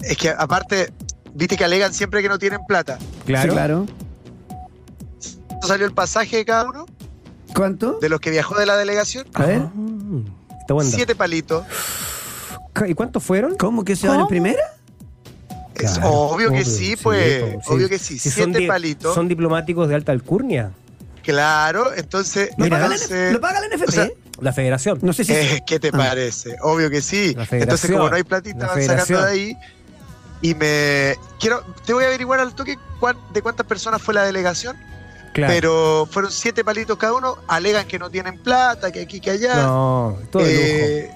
es 0.00 0.16
que 0.16 0.30
aparte, 0.30 0.90
viste 1.34 1.58
que 1.58 1.64
alegan 1.64 1.92
siempre 1.92 2.22
que 2.22 2.30
no 2.30 2.38
tienen 2.38 2.60
plata. 2.66 2.98
Claro. 3.26 3.50
Sí, 3.50 3.54
claro. 3.54 3.86
¿No 5.62 5.68
salió 5.68 5.86
el 5.86 5.92
pasaje 5.94 6.36
de 6.38 6.44
cada 6.44 6.64
uno? 6.68 6.86
¿Cuánto? 7.54 7.98
De 8.00 8.08
los 8.08 8.20
que 8.20 8.30
viajó 8.30 8.56
de 8.58 8.66
la 8.66 8.76
delegación. 8.76 9.26
A 9.34 9.46
ver. 9.46 9.60
Ah, 9.62 9.70
Está 10.60 10.74
buen 10.74 10.86
dato. 10.86 10.96
Siete 10.96 11.14
palitos. 11.14 11.64
¿Y 12.86 12.94
cuántos 12.94 13.22
fueron? 13.22 13.56
¿Cómo 13.56 13.84
que 13.84 13.94
se 13.96 14.08
van 14.08 14.20
en 14.20 14.26
primera? 14.26 14.62
Es 15.74 15.92
Claro, 15.92 16.10
obvio 16.12 16.50
que 16.50 16.64
sí, 16.64 16.96
pues. 17.00 17.56
po, 17.64 17.74
Obvio 17.74 17.88
que 17.88 17.98
sí. 17.98 18.18
Siete 18.18 18.66
palitos. 18.66 19.14
Son 19.14 19.28
diplomáticos 19.28 19.88
de 19.88 19.94
alta 19.94 20.12
alcurnia. 20.12 20.72
Claro, 21.22 21.92
entonces. 21.94 22.50
¿Lo, 22.56 22.64
Mira, 22.64 22.82
entonces- 22.84 23.32
¿Lo 23.32 23.40
paga 23.40 23.60
la 23.60 23.66
NFP? 23.68 23.88
o 23.88 23.92
sea, 23.92 24.08
La 24.40 24.52
federación. 24.52 24.98
no 25.02 25.12
sé 25.12 25.24
si... 25.24 25.32
Eh, 25.32 25.62
¿Qué 25.66 25.78
te 25.78 25.88
Ah. 25.88 25.96
parece? 25.96 26.56
Obvio 26.62 26.90
que 26.90 27.00
sí. 27.00 27.34
La 27.34 27.46
federación, 27.46 27.62
Entonces, 27.62 27.90
como 27.92 28.10
no 28.10 28.16
hay 28.16 28.24
platita, 28.24 28.58
la 28.58 28.66
van 28.66 28.82
sacando 28.82 29.04
federación. 29.06 29.22
de 29.24 29.30
ahí. 29.30 29.56
Y 30.40 30.54
me. 30.56 31.14
Quiero. 31.38 31.62
Te 31.86 31.92
voy 31.94 32.02
a 32.04 32.08
averiguar 32.08 32.40
al 32.40 32.52
toque 32.54 32.76
cuán- 32.98 33.16
de 33.32 33.42
cuántas 33.42 33.64
personas 33.66 34.02
fue 34.02 34.14
la 34.14 34.24
delegación. 34.24 34.76
Claro. 35.32 35.52
Pero 35.54 36.08
fueron 36.10 36.30
siete 36.30 36.62
palitos 36.64 36.96
cada 36.98 37.14
uno. 37.14 37.36
Alegan 37.48 37.86
que 37.86 37.98
no 37.98 38.10
tienen 38.10 38.38
plata, 38.38 38.92
que 38.92 39.00
aquí, 39.00 39.20
que 39.20 39.30
allá. 39.30 39.62
no, 39.62 40.18
todo 40.30 40.42
lujo. 40.42 40.52
Eh, 40.54 41.10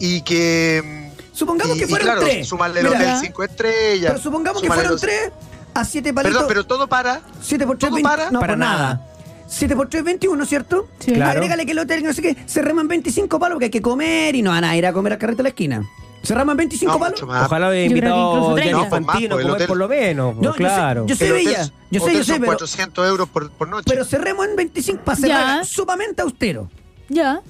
y 0.00 0.22
que. 0.22 1.10
Supongamos 1.32 1.76
y- 1.76 1.80
que 1.80 1.84
y 1.84 1.88
fueron 1.88 2.06
claro, 2.06 2.20
tres. 2.22 2.48
Sumarle 2.48 2.80
el 2.80 2.86
Mira, 2.86 2.98
hotel 2.98 3.08
Ya. 3.12 3.20
cinco 3.20 3.44
estrellas. 3.44 4.12
pero 4.12 4.22
supongamos 4.22 4.62
que 4.62 4.68
fueron 4.68 4.92
los- 4.92 5.00
tres 5.00 5.30
a 5.74 5.84
siete 5.84 6.14
palitos. 6.14 6.32
Perdón, 6.34 6.48
pero 6.48 6.64
todo 6.64 6.88
para. 6.88 7.20
7 7.42 7.66
por 7.66 7.76
3, 7.76 7.90
¿Todo 7.90 8.02
para? 8.02 8.30
No, 8.30 8.40
Para 8.40 8.54
por 8.54 8.58
nada. 8.58 8.78
nada. 8.82 9.06
7 9.46 9.76
por 9.76 9.88
3, 9.90 10.02
21, 10.02 10.44
¿cierto? 10.46 10.88
Sí. 10.98 11.12
Claro. 11.12 11.32
Agrégale 11.32 11.66
que 11.66 11.72
el 11.72 11.78
hotel, 11.78 12.02
no 12.02 12.12
sé 12.14 12.22
qué, 12.22 12.36
se 12.46 12.62
reman 12.62 12.88
25 12.88 13.38
palos 13.38 13.56
porque 13.56 13.66
hay 13.66 13.70
que 13.70 13.82
comer 13.82 14.34
y 14.34 14.40
no 14.42 14.50
van 14.50 14.64
a 14.64 14.76
ir 14.76 14.86
a 14.86 14.92
comer 14.94 15.12
al 15.12 15.18
carrito 15.18 15.38
de 15.38 15.42
la 15.44 15.48
esquina. 15.50 15.82
¿Se 16.26 16.34
reman 16.34 16.56
25 16.56 16.92
No, 16.92 16.98
palos? 16.98 17.22
Ojalá 17.22 17.68
hubiera 17.70 17.86
invitado 17.86 18.56
Gianni 18.56 18.62
30. 18.62 18.72
No, 18.72 18.78
pues 18.78 18.90
más, 18.90 19.00
Infantino 19.00 19.34
pues 19.36 19.42
comer 19.44 19.54
hotel- 19.56 19.66
por 19.68 19.76
lo 19.76 19.88
menos. 19.88 20.36
No, 20.36 20.42
yo 20.42 20.52
sé- 20.52 20.58
claro. 20.58 21.06
yo 21.06 21.16
sé- 21.16 21.26
Sevilla, 21.28 21.64
yo 21.90 22.00
sé, 22.00 22.12
yo 22.12 22.18
sé, 22.18 22.24
son 22.24 22.40
pero- 22.40 22.46
400 22.52 23.08
euros 23.08 23.28
por, 23.28 23.50
por 23.50 23.68
noche. 23.68 23.84
Pero 23.88 24.04
cerremos 24.04 24.46
en 24.46 24.56
25 24.56 25.02
para 25.04 25.16
Ya. 25.18 25.22
cerrar 25.26 25.66
sumamente 25.66 26.22
austero. 26.22 26.68
Ya. 27.08 27.40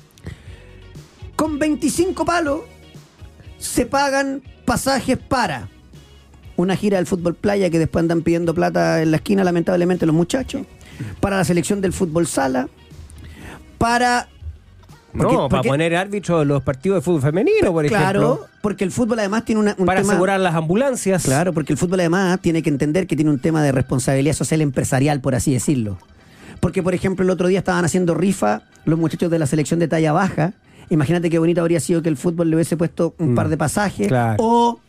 Con 1.36 1.58
25 1.58 2.24
palos 2.24 2.60
se 3.58 3.86
pagan 3.86 4.42
pasajes 4.64 5.18
para 5.18 5.68
una 6.56 6.76
gira 6.76 6.96
del 6.98 7.06
fútbol 7.06 7.34
playa 7.34 7.68
que 7.70 7.78
después 7.78 8.02
andan 8.02 8.22
pidiendo 8.22 8.54
plata 8.54 9.02
en 9.02 9.10
la 9.10 9.18
esquina, 9.18 9.44
lamentablemente, 9.44 10.06
los 10.06 10.14
muchachos. 10.14 10.62
Para 11.20 11.36
la 11.36 11.44
selección 11.44 11.80
del 11.80 11.92
fútbol 11.92 12.26
sala. 12.26 12.68
Para. 13.78 14.28
No, 15.22 15.48
para 15.48 15.48
porque- 15.48 15.68
poner 15.68 15.96
árbitros 15.96 16.46
los 16.46 16.62
partidos 16.62 16.96
de 16.96 17.00
fútbol 17.02 17.22
femenino, 17.22 17.72
por 17.72 17.86
Claro, 17.86 18.20
ejemplo. 18.22 18.46
porque 18.60 18.84
el 18.84 18.90
fútbol 18.92 19.18
además 19.18 19.44
tiene 19.44 19.60
una, 19.60 19.74
un 19.78 19.86
Para 19.86 20.00
tema. 20.00 20.12
asegurar 20.12 20.40
las 20.40 20.54
ambulancias. 20.54 21.24
Claro, 21.24 21.52
porque 21.52 21.72
el 21.72 21.78
fútbol 21.78 22.00
además 22.00 22.40
tiene 22.40 22.62
que 22.62 22.70
entender 22.70 23.06
que 23.06 23.16
tiene 23.16 23.30
un 23.30 23.38
tema 23.38 23.62
de 23.62 23.72
responsabilidad 23.72 24.34
social 24.34 24.60
empresarial, 24.60 25.20
por 25.20 25.34
así 25.34 25.52
decirlo. 25.52 25.98
Porque, 26.60 26.82
por 26.82 26.94
ejemplo, 26.94 27.24
el 27.24 27.30
otro 27.30 27.48
día 27.48 27.58
estaban 27.58 27.84
haciendo 27.84 28.14
rifa 28.14 28.62
los 28.84 28.98
muchachos 28.98 29.30
de 29.30 29.38
la 29.38 29.46
selección 29.46 29.78
de 29.80 29.88
talla 29.88 30.12
baja. 30.12 30.52
Imagínate 30.88 31.28
qué 31.30 31.38
bonito 31.38 31.60
habría 31.60 31.80
sido 31.80 32.00
que 32.02 32.08
el 32.08 32.16
fútbol 32.16 32.48
le 32.48 32.56
hubiese 32.56 32.76
puesto 32.76 33.14
un 33.18 33.32
Mm, 33.32 33.34
par 33.34 33.48
de 33.48 33.56
pasajes. 33.56 34.08
claro. 34.08 34.36
O 34.42 34.80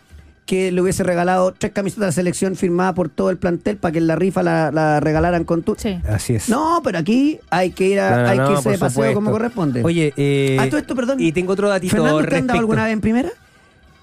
que 0.47 0.71
le 0.71 0.81
hubiese 0.81 1.03
regalado 1.03 1.53
tres 1.53 1.73
camisetas 1.73 1.99
de 1.99 2.05
la 2.07 2.11
selección 2.13 2.55
firmadas 2.55 2.93
por 2.95 3.09
todo 3.09 3.29
el 3.29 3.37
plantel 3.37 3.77
para 3.77 3.91
que 3.91 3.99
en 3.99 4.07
la 4.07 4.15
rifa 4.15 4.41
la, 4.41 4.71
la 4.71 4.99
regalaran 4.99 5.43
con 5.43 5.61
tu. 5.61 5.75
Sí. 5.77 5.99
Así 6.09 6.33
es. 6.35 6.49
No, 6.49 6.81
pero 6.83 6.97
aquí 6.97 7.39
hay 7.51 7.69
que 7.71 7.85
ir 7.87 7.99
a, 7.99 8.09
No, 8.09 8.23
no, 8.23 8.29
hay 8.29 8.37
que 8.47 8.53
irse 8.53 8.69
de 8.71 8.77
paseo 8.79 8.89
supuesto. 8.95 9.13
como 9.15 9.31
corresponde. 9.31 9.83
Oye, 9.83 10.13
eh, 10.17 10.57
a 10.59 10.65
todo 10.69 10.79
esto, 10.79 10.95
perdón. 10.95 11.19
Y 11.19 11.31
tengo 11.33 11.53
otro 11.53 11.69
datito 11.69 11.95
¿Fernando 11.97 12.23
te 12.25 12.35
han 12.37 12.47
dado 12.47 12.59
alguna 12.59 12.85
vez 12.85 12.93
en 12.93 13.01
primera? 13.01 13.29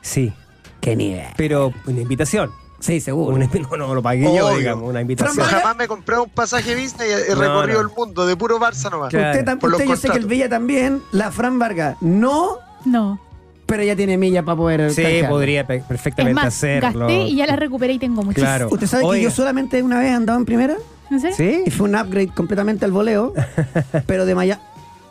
Sí, 0.02 0.32
Qué 0.80 0.94
nivel. 0.94 1.24
pero 1.36 1.72
una 1.86 2.00
invitación. 2.00 2.50
Sí, 2.78 3.00
seguro. 3.00 3.34
Una- 3.34 3.48
no, 3.70 3.76
no 3.78 3.94
lo 3.94 4.02
pagué 4.02 4.24
yo, 4.24 4.54
digamos, 4.58 4.86
una 4.90 5.00
invitación. 5.00 5.34
Fran 5.34 5.48
jamás 5.60 5.76
me 5.76 5.88
compré 5.88 6.18
un 6.18 6.28
pasaje 6.28 6.74
Disney 6.74 7.08
y 7.08 7.32
he 7.32 7.34
No, 7.34 7.40
recorrido 7.40 7.82
no. 7.82 7.88
el 7.88 7.94
mundo 7.96 8.26
de 8.26 8.36
puro 8.36 8.58
Barça 8.60 8.90
nomás. 8.90 9.08
Claro. 9.08 9.40
Usted, 9.62 9.86
yo 9.86 9.96
sé 9.96 10.10
que 10.10 10.18
el. 10.18 10.26
Villa 10.26 10.50
también, 10.50 11.00
la 11.10 11.30
Fran 11.32 11.58
Vargas, 11.58 11.96
no, 12.02 12.58
No. 12.84 13.18
Pero 13.66 13.82
ella 13.82 13.96
tiene 13.96 14.16
millas 14.18 14.44
para 14.44 14.56
poder 14.56 14.90
Sí, 14.92 15.02
canjear. 15.02 15.28
podría 15.30 15.66
pe- 15.66 15.76
Es 15.76 15.84
perfectamente 15.84 16.34
más, 16.34 16.46
hacerlo. 16.46 17.00
gasté 17.06 17.22
y 17.28 17.36
ya 17.36 17.46
la 17.46 17.56
recuperé 17.56 17.94
y 17.94 17.98
tengo 17.98 18.22
muchísimo. 18.22 18.46
Claro. 18.46 18.68
¿Usted 18.70 18.86
sabe 18.86 19.04
que 19.16 19.22
yo 19.22 19.30
solamente 19.30 19.82
una 19.82 19.98
vez 20.00 20.08
he 20.10 20.14
andado 20.14 20.38
en 20.38 20.44
primera? 20.44 20.76
¿En 21.10 21.20
serio? 21.20 21.36
¿Sí? 21.36 21.62
Y 21.66 21.70
fue 21.70 21.88
un 21.88 21.96
upgrade 21.96 22.28
completamente 22.28 22.84
al 22.84 22.92
voleo, 22.92 23.32
pero 24.06 24.26
de 24.26 24.34
Miami... 24.34 24.60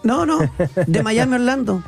No, 0.04 0.26
no, 0.26 0.40
de 0.88 1.04
Miami 1.04 1.34
a 1.34 1.36
Orlando. 1.36 1.84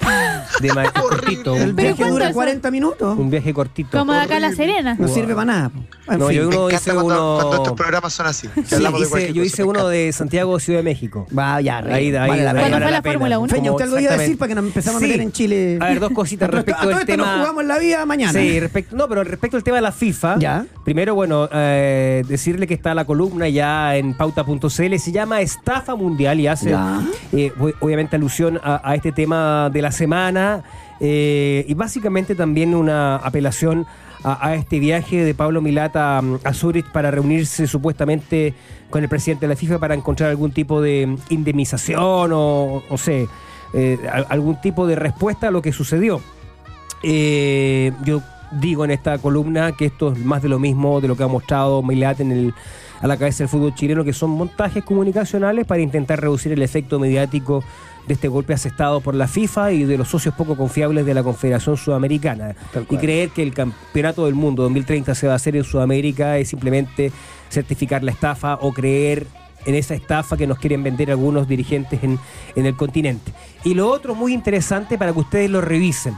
De 0.60 0.72
ma- 0.72 0.90
cortito. 0.92 1.54
El 1.56 1.70
Un, 1.70 1.76
¿Pero 1.76 1.88
viaje 1.88 1.94
cuánto 1.96 2.12
dura 2.14 2.24
eso? 2.26 2.34
40 2.34 2.70
minutos. 2.70 3.18
un 3.18 3.30
viaje 3.30 3.54
cortito. 3.54 3.98
Como 3.98 4.12
de 4.12 4.20
acá 4.20 4.36
a 4.36 4.40
La. 4.40 4.52
Serena. 4.52 4.96
No 4.98 5.08
sirve 5.08 5.34
para 5.34 5.44
nada. 5.44 5.68
po. 5.68 5.78
En 6.12 6.18
No, 6.18 6.26
fin. 6.28 6.36
yo 6.36 6.42
Me 6.42 6.48
uno 6.48 6.56
encanta 6.70 6.74
hice 6.76 6.94
cuando, 6.94 7.14
uno- 7.14 7.36
cuando 7.42 7.56
estos 7.62 7.76
programas 7.76 8.12
son 8.12 8.26
así. 8.26 8.48
que 8.48 8.64
Sí, 8.64 8.74
hablamos 8.74 9.00
de 9.00 9.04
hice- 9.06 9.10
cualquier 9.10 9.32
yo 9.34 9.42
cosa, 9.42 9.46
hice 9.46 9.62
me 9.62 9.68
uno 9.68 9.78
encanta. 9.80 9.90
de 9.92 10.12
Santiago, 10.12 10.60
Ciudad 10.60 10.78
de 10.78 10.82
México. 10.82 11.26
Va, 11.38 11.60
ya. 11.60 11.78
Ahí, 11.78 11.92
ahí, 11.92 12.10
vale 12.12 12.26
la 12.26 12.26
ahí 12.28 12.36
pena. 12.38 12.52
¿Cuándo 12.52 12.70
vale 12.70 12.84
fue 12.84 12.90
la 12.92 13.02
pena. 13.02 13.12
Fórmula 13.14 13.38
Uno? 13.38 13.48
Feña, 13.54 13.70
usted 13.72 13.84
algo 13.84 13.98
iba 14.00 14.12
a 14.12 14.16
decir 14.16 14.38
para 14.38 14.48
que 14.48 14.54
nos 14.54 14.64
empezamos 14.64 15.02
a 15.02 15.06
meter 15.06 15.20
en 15.20 15.32
Chile. 15.32 15.78
A 15.80 15.84
ver, 15.86 16.00
dos 16.00 16.12
cositas 16.12 16.48
respecto 16.50 16.78
a 16.80 16.82
todo 16.82 16.90
del 16.90 16.98
esto 17.00 17.12
tema. 17.12 17.26
nos 17.26 17.36
jugamos 17.40 17.64
la 17.66 17.78
vida 17.78 18.06
mañana. 18.06 18.32
Sí, 18.40 18.58
respecto, 18.60 18.96
no, 18.96 19.08
pero 19.08 19.22
respecto 19.24 19.56
al 19.56 19.62
tema 19.62 19.76
de 19.76 19.82
la 19.82 19.92
FIFA, 19.92 20.38
Ya. 20.38 20.64
primero, 20.84 21.14
bueno, 21.14 21.48
eh, 21.52 22.24
decirle 22.26 22.66
que 22.66 22.74
está 22.74 22.94
la 22.94 23.04
columna 23.04 23.48
ya 23.48 23.96
en 23.96 24.14
pauta.cl, 24.16 24.68
se 24.98 25.12
llama 25.12 25.40
Estafa 25.42 25.94
Mundial 25.94 26.40
y 26.40 26.46
hace, 26.46 26.70
Ya. 26.70 27.00
eh, 27.32 27.52
ob- 27.58 27.74
obviamente, 27.80 28.16
alusión 28.16 28.58
a, 28.62 28.80
a 28.82 28.94
este 28.94 29.12
tema 29.12 29.70
de 29.70 29.82
la 29.82 29.92
semana 29.92 30.37
eh, 31.00 31.64
y 31.68 31.74
básicamente 31.74 32.34
también 32.34 32.74
una 32.74 33.16
apelación 33.16 33.86
a, 34.24 34.54
este 34.54 34.80
viaje 34.80 35.24
de 35.24 35.34
Pablo 35.34 35.62
Milata 35.62 36.20
mm, 36.20 36.40
a 36.44 36.52
Zurich 36.52 36.86
para 36.90 37.10
reunirse 37.10 37.66
supuestamente 37.66 38.54
con 38.90 39.02
el 39.02 39.08
presidente 39.08 39.46
de 39.46 39.50
la 39.50 39.56
FIFA 39.56 39.78
para 39.78 39.94
encontrar 39.94 40.30
algún 40.30 40.50
tipo 40.50 40.80
de 40.80 41.16
indemnización 41.28 42.32
o, 42.32 42.82
no 42.90 42.98
sé, 42.98 43.28
eh, 43.74 43.98
algún 44.28 44.60
tipo 44.60 44.86
de 44.86 44.96
respuesta 44.96 45.48
a 45.48 45.50
lo 45.50 45.62
que 45.62 45.72
sucedió. 45.72 46.20
Eh, 47.02 47.92
yo 48.04 48.22
digo 48.50 48.84
en 48.84 48.90
esta 48.90 49.18
columna 49.18 49.72
que 49.72 49.86
esto 49.86 50.12
es 50.12 50.18
más 50.18 50.42
de 50.42 50.48
lo 50.48 50.58
mismo 50.58 51.00
de 51.00 51.08
lo 51.08 51.16
que 51.16 51.22
ha 51.22 51.28
mostrado 51.28 51.82
Milat 51.82 52.20
en 52.20 52.32
el, 52.32 52.54
a 53.00 53.06
la 53.06 53.16
cabeza 53.16 53.38
del 53.44 53.48
fútbol 53.48 53.74
chileno, 53.74 54.04
que 54.04 54.12
son 54.12 54.30
montajes 54.30 54.82
comunicacionales 54.84 55.66
para 55.66 55.80
intentar 55.80 56.20
reducir 56.20 56.52
el 56.52 56.62
efecto 56.62 56.98
mediático 56.98 57.62
de 58.06 58.14
este 58.14 58.28
golpe 58.28 58.54
asestado 58.54 59.00
por 59.00 59.14
la 59.14 59.28
FIFA 59.28 59.72
y 59.72 59.84
de 59.84 59.98
los 59.98 60.08
socios 60.08 60.34
poco 60.34 60.56
confiables 60.56 61.04
de 61.04 61.14
la 61.14 61.22
Confederación 61.22 61.76
Sudamericana. 61.76 62.54
Y 62.90 62.96
creer 62.96 63.30
que 63.30 63.42
el 63.42 63.52
Campeonato 63.52 64.24
del 64.26 64.34
Mundo 64.34 64.62
2030 64.62 65.14
se 65.14 65.26
va 65.26 65.34
a 65.34 65.36
hacer 65.36 65.56
en 65.56 65.64
Sudamérica 65.64 66.38
es 66.38 66.48
simplemente 66.48 67.12
certificar 67.50 68.02
la 68.02 68.12
estafa 68.12 68.54
o 68.60 68.72
creer 68.72 69.26
en 69.66 69.74
esa 69.74 69.94
estafa 69.94 70.36
que 70.36 70.46
nos 70.46 70.58
quieren 70.58 70.82
vender 70.82 71.10
algunos 71.10 71.46
dirigentes 71.48 72.02
en, 72.02 72.18
en 72.56 72.66
el 72.66 72.76
continente. 72.76 73.32
Y 73.64 73.74
lo 73.74 73.90
otro 73.90 74.14
muy 74.14 74.32
interesante 74.32 74.96
para 74.96 75.12
que 75.12 75.18
ustedes 75.18 75.50
lo 75.50 75.60
revisen 75.60 76.14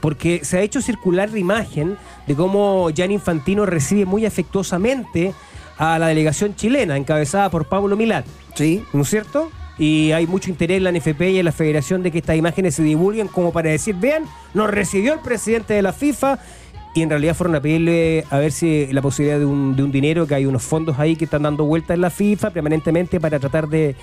porque 0.00 0.44
se 0.44 0.56
ha 0.56 0.62
hecho 0.62 0.80
circular 0.80 1.30
la 1.30 1.38
imagen 1.38 1.98
de 2.26 2.34
cómo 2.34 2.88
Gianni 2.90 3.14
Infantino 3.14 3.66
recibe 3.66 4.06
muy 4.06 4.24
afectuosamente 4.24 5.34
a 5.76 5.98
la 5.98 6.08
delegación 6.08 6.54
chilena, 6.54 6.96
encabezada 6.96 7.50
por 7.50 7.66
Pablo 7.66 7.96
Milat, 7.96 8.24
Sí. 8.54 8.82
¿no 8.92 9.02
es 9.02 9.08
cierto? 9.10 9.50
Y 9.80 10.12
hay 10.12 10.26
mucho 10.26 10.50
interés 10.50 10.76
en 10.76 10.84
la 10.84 10.92
NFP 10.92 11.22
y 11.30 11.38
en 11.38 11.44
la 11.46 11.52
Federación 11.52 12.02
de 12.02 12.10
que 12.12 12.18
estas 12.18 12.36
imágenes 12.36 12.74
se 12.74 12.82
divulguen 12.82 13.26
como 13.28 13.50
para 13.50 13.70
decir, 13.70 13.94
vean, 13.96 14.24
nos 14.54 14.68
recibió 14.70 15.14
el 15.14 15.20
presidente 15.20 15.72
de 15.74 15.80
la 15.82 15.92
FIFA 15.94 16.38
y 16.94 17.00
en 17.02 17.08
realidad 17.08 17.34
fueron 17.34 17.54
a 17.56 17.60
pedirle 17.62 18.24
a 18.30 18.38
ver 18.38 18.52
si 18.52 18.88
la 18.92 19.00
posibilidad 19.00 19.38
de 19.38 19.46
un, 19.46 19.74
de 19.76 19.82
un 19.82 19.90
dinero, 19.90 20.26
que 20.26 20.34
hay 20.34 20.44
unos 20.44 20.62
fondos 20.62 20.98
ahí 20.98 21.16
que 21.16 21.24
están 21.24 21.42
dando 21.44 21.64
vueltas 21.64 21.94
en 21.94 22.02
la 22.02 22.10
FIFA 22.10 22.50
permanentemente 22.50 23.18
para 23.20 23.38
tratar 23.40 23.68
de, 23.68 23.94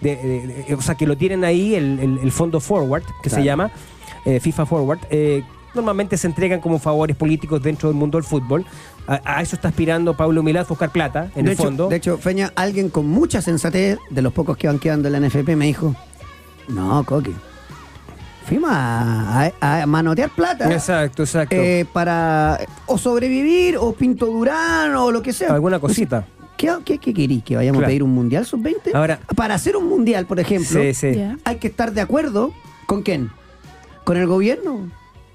de- 0.00 0.16
de- 0.16 0.64
de- 0.68 0.74
o 0.74 0.80
sea, 0.80 0.94
que 0.94 1.06
lo 1.06 1.16
tienen 1.18 1.44
ahí, 1.44 1.74
el, 1.74 1.98
el- 2.00 2.18
el 2.22 2.32
fondo 2.32 2.58
Forward, 2.60 3.02
que 3.22 3.28
se 3.28 3.42
llama, 3.44 3.70
eh, 4.24 4.40
FIFA 4.40 4.64
Forward. 4.64 5.00
eh, 5.10 5.42
normalmente 5.76 6.16
se 6.16 6.26
entregan 6.26 6.60
como 6.60 6.78
favores 6.80 7.16
políticos 7.16 7.62
dentro 7.62 7.88
del 7.88 7.96
mundo 7.96 8.18
del 8.18 8.24
fútbol. 8.24 8.64
A, 9.06 9.20
a 9.24 9.42
eso 9.42 9.54
está 9.54 9.68
aspirando 9.68 10.16
Pablo 10.16 10.42
Milad, 10.42 10.66
buscar 10.66 10.90
plata, 10.90 11.30
en 11.36 11.44
de 11.44 11.52
el 11.52 11.54
hecho, 11.54 11.62
fondo. 11.62 11.88
De 11.88 11.96
hecho, 11.96 12.18
Feña, 12.18 12.52
alguien 12.56 12.88
con 12.90 13.06
mucha 13.06 13.40
sensatez, 13.40 13.98
de 14.10 14.22
los 14.22 14.32
pocos 14.32 14.56
que 14.56 14.66
van 14.66 14.78
quedando 14.80 15.08
en 15.08 15.12
la 15.12 15.20
NFP, 15.28 15.50
me 15.56 15.66
dijo: 15.66 15.94
No, 16.68 17.04
Coqui. 17.04 17.34
Fuimos 18.46 18.70
a, 18.72 19.50
a- 19.60 19.82
a 19.82 19.86
manotear 19.86 20.30
plata. 20.30 20.72
Exacto, 20.72 21.24
exacto. 21.24 21.56
eh, 21.56 21.84
para 21.92 22.60
o 22.86 22.96
sobrevivir, 22.96 23.76
o 23.76 23.92
Pinto 23.92 24.26
Durán, 24.26 24.94
o 24.94 25.10
lo 25.10 25.20
que 25.22 25.32
sea. 25.32 25.52
Alguna 25.52 25.80
cosita. 25.80 26.26
¿Qué, 26.56 26.72
qué, 26.84 26.98
qué 26.98 27.12
querís? 27.12 27.42
¿Que 27.44 27.56
vayamos 27.56 27.80
Claro. 27.80 27.86
a 27.86 27.90
pedir 27.90 28.02
un 28.04 28.14
mundial 28.14 28.46
sub-20? 28.46 28.94
Ahora- 28.94 29.18
Para 29.34 29.54
hacer 29.54 29.76
un 29.76 29.88
mundial, 29.88 30.26
por 30.26 30.38
ejemplo, 30.40 30.80
Sí, 30.80 30.94
sí. 30.94 31.22
Hay 31.44 31.56
que 31.56 31.66
estar 31.66 31.92
de 31.92 32.00
acuerdo 32.00 32.52
con 32.86 33.02
quién? 33.02 33.30
¿Con 34.04 34.16
el 34.16 34.26
gobierno? 34.26 34.90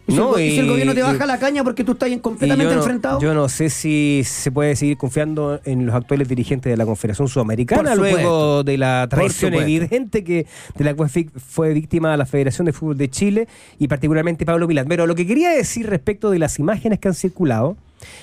¿Y 0.07 0.13
si, 0.13 0.17
No, 0.17 0.35
el, 0.35 0.43
y 0.47 0.51
si 0.51 0.59
el 0.59 0.67
gobierno 0.67 0.93
te 0.93 0.99
y- 0.99 1.03
baja 1.03 1.25
la 1.25 1.37
caña 1.39 1.63
porque 1.63 1.83
tú 1.83 1.91
estás 1.93 2.09
completamente 2.21 2.65
yo 2.65 2.71
no- 2.75 2.81
enfrentado? 2.81 3.19
Yo 3.21 3.33
no 3.33 3.47
sé 3.47 3.69
si 3.69 4.23
se 4.25 4.51
puede 4.51 4.75
seguir 4.75 4.97
confiando 4.97 5.59
en 5.63 5.85
los 5.85 5.93
actuales 5.95 6.27
dirigentes 6.27 6.71
de 6.71 6.77
la 6.77 6.85
Confederación 6.85 7.27
Sudamericana 7.27 7.95
luego 7.95 8.63
de 8.63 8.77
la 8.77 9.07
traición 9.09 9.53
evidente 9.53 10.23
que 10.23 10.47
de 10.75 10.83
la 10.83 10.93
cual 10.95 11.09
fue 11.09 11.73
víctima 11.73 12.17
la 12.17 12.25
Federación 12.25 12.65
de 12.65 12.73
Fútbol 12.73 12.97
de 12.97 13.09
Chile 13.09 13.47
y 13.79 13.87
particularmente 13.87 14.45
Pablo 14.45 14.67
Milán. 14.67 14.87
Pero 14.89 15.05
lo 15.07 15.15
que 15.15 15.25
quería 15.27 15.51
decir 15.51 15.87
respecto 15.87 16.31
de 16.31 16.39
las 16.39 16.57
imágenes 16.59 16.99
que 16.99 17.07
han 17.07 17.13
circulado 17.13 17.77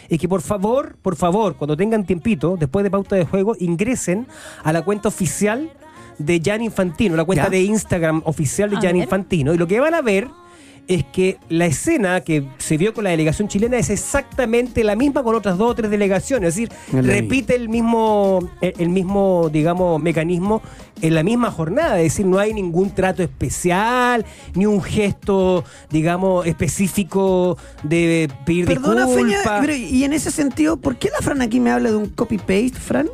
es 0.09 0.19
que 0.19 0.29
por 0.29 0.43
favor, 0.43 0.97
por 1.01 1.15
favor, 1.15 1.55
cuando 1.57 1.77
tengan 1.77 2.05
tiempito, 2.05 2.57
después 2.59 2.83
de 2.83 2.91
pauta 2.91 3.15
de 3.15 3.25
juego, 3.25 3.55
ingresen 3.61 4.27
a 4.65 4.73
la 4.73 4.83
cuenta 4.83 5.09
oficial 5.09 5.71
de 6.19 6.43
Jan 6.45 6.63
Infantino, 6.63 7.15
la 7.15 7.25
cuenta 7.25 7.45
Ya. 7.45 7.51
de 7.51 7.63
Instagram 7.63 8.23
oficial 8.25 8.69
de 8.71 8.77
Jan. 8.77 8.97
Infantino. 8.97 9.55
Y 9.55 9.59
lo 9.59 9.69
que 9.69 9.79
van 9.79 9.95
a 9.95 10.03
ver 10.03 10.27
es 10.89 11.05
que 11.05 11.39
la 11.51 11.67
escena 11.67 12.23
que 12.23 12.45
se 12.57 12.79
vio 12.79 12.95
con 12.95 13.05
la 13.05 13.11
delegación 13.11 13.47
chilena 13.47 13.77
es 13.77 13.91
exactamente 13.91 14.83
la 14.83 14.97
misma 14.97 15.23
con 15.23 15.35
otras 15.35 15.59
dos 15.59 15.71
o 15.71 15.75
tres 15.75 15.91
delegaciones. 15.91 16.49
Es 16.49 16.55
decir, 16.57 16.73
repite 17.05 17.55
el 17.55 17.69
mismo, 17.69 18.41
el, 18.63 18.73
el 18.79 18.89
mismo, 18.89 19.51
digamos, 19.53 20.03
mecanismo 20.03 20.63
en 21.03 21.15
la 21.15 21.23
misma 21.23 21.51
jornada. 21.51 21.99
Es 21.99 22.15
decir, 22.15 22.27
no 22.27 22.39
hay 22.39 22.55
ningún 22.55 22.91
trato 22.91 23.23
especial, 23.23 24.25
ni 24.55 24.65
un 24.67 24.83
gesto, 24.83 25.63
digamos, 25.91 26.47
específico 26.47 27.59
de 27.83 28.31
pedir 28.47 28.65
Perdona, 28.67 29.07
Feña, 29.07 29.29
disculpas. 29.29 29.61
pero 29.61 29.75
y 29.77 30.05
en 30.05 30.13
ese 30.15 30.31
sentido, 30.31 30.79
¿por 30.79 30.97
qué 30.97 31.11
la 31.11 31.19
Fran 31.19 31.43
aquí 31.43 31.61
me 31.61 31.71
habla 31.71 31.91
de 31.91 31.97
un 31.97 32.09
copy-paste, 32.09 32.79
Fran? 32.79 33.09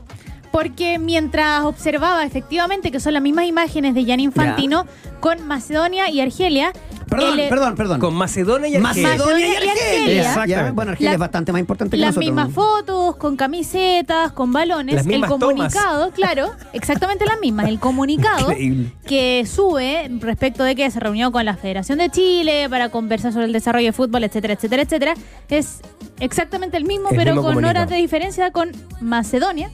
Porque 0.55 1.01
mientras 1.01 1.65
observaba 1.65 2.23
efectivamente 2.25 2.93
que 2.93 3.01
son 3.01 3.13
las 3.15 3.23
mismas 3.25 3.47
imágenes 3.47 3.93
de 3.93 4.05
Gianni 4.05 4.23
Infantino 4.23 4.87
con 5.19 5.45
Macedonia 5.49 6.09
y 6.11 6.21
Argelia. 6.21 6.73
Perdón, 7.09 7.41
el- 7.41 7.49
perdón, 7.49 7.75
perdón. 7.75 7.99
Con 8.01 8.15
Macedonia 8.15 8.69
y 8.69 8.77
Argelia. 8.77 9.09
Macedonia 9.09 9.49
y 9.49 9.57
Argelia. 9.69 10.23
Exactamente. 10.29 10.71
bueno, 10.71 10.91
Argelia 10.93 11.11
La- 11.11 11.15
es 11.15 11.19
bastante 11.21 11.51
más 11.51 11.59
importante 11.59 11.97
que 11.97 12.01
Las 12.01 12.15
nosotros. 12.17 12.25
mismas 12.37 12.55
fotos, 12.55 13.17
con 13.17 13.35
camisetas, 13.37 14.31
con 14.31 14.53
balones. 14.53 14.95
Las 14.95 15.07
el 15.09 15.27
comunicado, 15.27 16.13
claro, 16.13 16.53
exactamente 16.73 17.27
las 17.27 17.41
mismas. 17.41 17.67
El 17.69 17.81
comunicado 17.81 18.51
Increíble. 18.53 18.93
que 19.09 19.45
sube 19.53 20.09
respecto 20.21 20.63
de 20.63 20.77
que 20.77 20.89
se 20.89 21.01
reunió 21.01 21.33
con 21.33 21.45
la 21.45 21.57
Federación 21.57 21.99
de 21.99 22.11
Chile 22.11 22.69
para 22.71 22.91
conversar 22.91 23.33
sobre 23.33 23.47
el 23.47 23.53
desarrollo 23.53 23.87
de 23.87 23.93
fútbol, 23.93 24.23
etcétera, 24.23 24.55
etcétera, 24.55 24.83
etcétera, 24.83 25.15
es 25.49 25.81
exactamente 26.21 26.77
el 26.77 26.85
mismo, 26.85 27.09
El 27.11 27.17
pero 27.17 27.33
mismo 27.33 27.43
con 27.43 27.55
comunicado. 27.55 27.83
horas 27.83 27.91
de 27.91 27.97
diferencia 27.97 28.53
con 28.53 28.71
Macedonia 29.01 29.69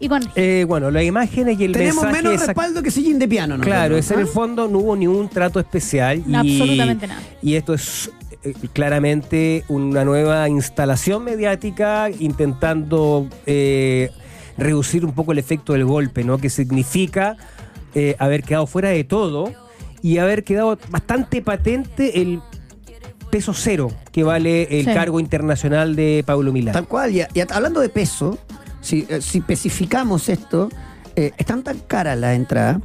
y 0.00 0.08
con 0.08 0.22
Eh, 0.34 0.64
bueno, 0.66 0.90
las 0.90 1.04
imágenes 1.04 1.60
y 1.60 1.64
el 1.64 1.72
Tenemos 1.72 2.02
mensaje 2.02 2.22
menos 2.22 2.34
exact- 2.40 2.46
respaldo 2.48 2.82
que 2.82 2.90
sillín 2.90 3.18
de 3.18 3.28
piano, 3.28 3.56
¿no? 3.58 3.62
Claro, 3.62 3.96
¿Ah? 3.96 3.98
es 3.98 4.10
en 4.10 4.18
el 4.20 4.26
fondo 4.26 4.66
no 4.66 4.78
hubo 4.78 4.96
ningún 4.96 5.28
trato 5.28 5.60
especial. 5.60 6.22
Y, 6.26 6.34
Absolutamente 6.34 7.06
nada. 7.06 7.20
Y 7.42 7.54
esto 7.54 7.74
es 7.74 8.10
eh, 8.42 8.54
claramente 8.72 9.64
una 9.68 10.04
nueva 10.04 10.48
instalación 10.48 11.22
mediática 11.24 12.08
intentando 12.18 13.28
eh, 13.46 14.10
reducir 14.56 15.04
un 15.04 15.12
poco 15.12 15.32
el 15.32 15.38
efecto 15.38 15.74
del 15.74 15.84
golpe, 15.84 16.24
¿no? 16.24 16.38
Que 16.38 16.48
significa 16.50 17.36
eh, 17.94 18.16
haber 18.18 18.42
quedado 18.42 18.66
fuera 18.66 18.88
de 18.88 19.04
todo 19.04 19.52
y 20.02 20.16
haber 20.18 20.44
quedado 20.44 20.78
bastante 20.88 21.42
patente 21.42 22.22
el 22.22 22.40
peso 23.30 23.52
cero 23.54 23.92
que 24.12 24.22
vale 24.24 24.62
el 24.80 24.86
Sí. 24.86 24.92
cargo 24.94 25.20
internacional 25.20 25.94
de 25.94 26.22
Pablo 26.26 26.52
Milán. 26.52 26.72
Tal 26.72 26.88
cual. 26.88 27.14
Y, 27.14 27.20
y 27.34 27.40
hablando 27.50 27.80
de 27.80 27.88
peso, 27.90 28.38
si, 28.80 29.06
eh, 29.08 29.20
si 29.20 29.38
especificamos 29.38 30.28
esto, 30.28 30.68
eh, 31.16 31.32
están 31.38 31.62
tan 31.62 31.78
caras 31.80 32.18
las 32.18 32.36
entradas 32.36 32.78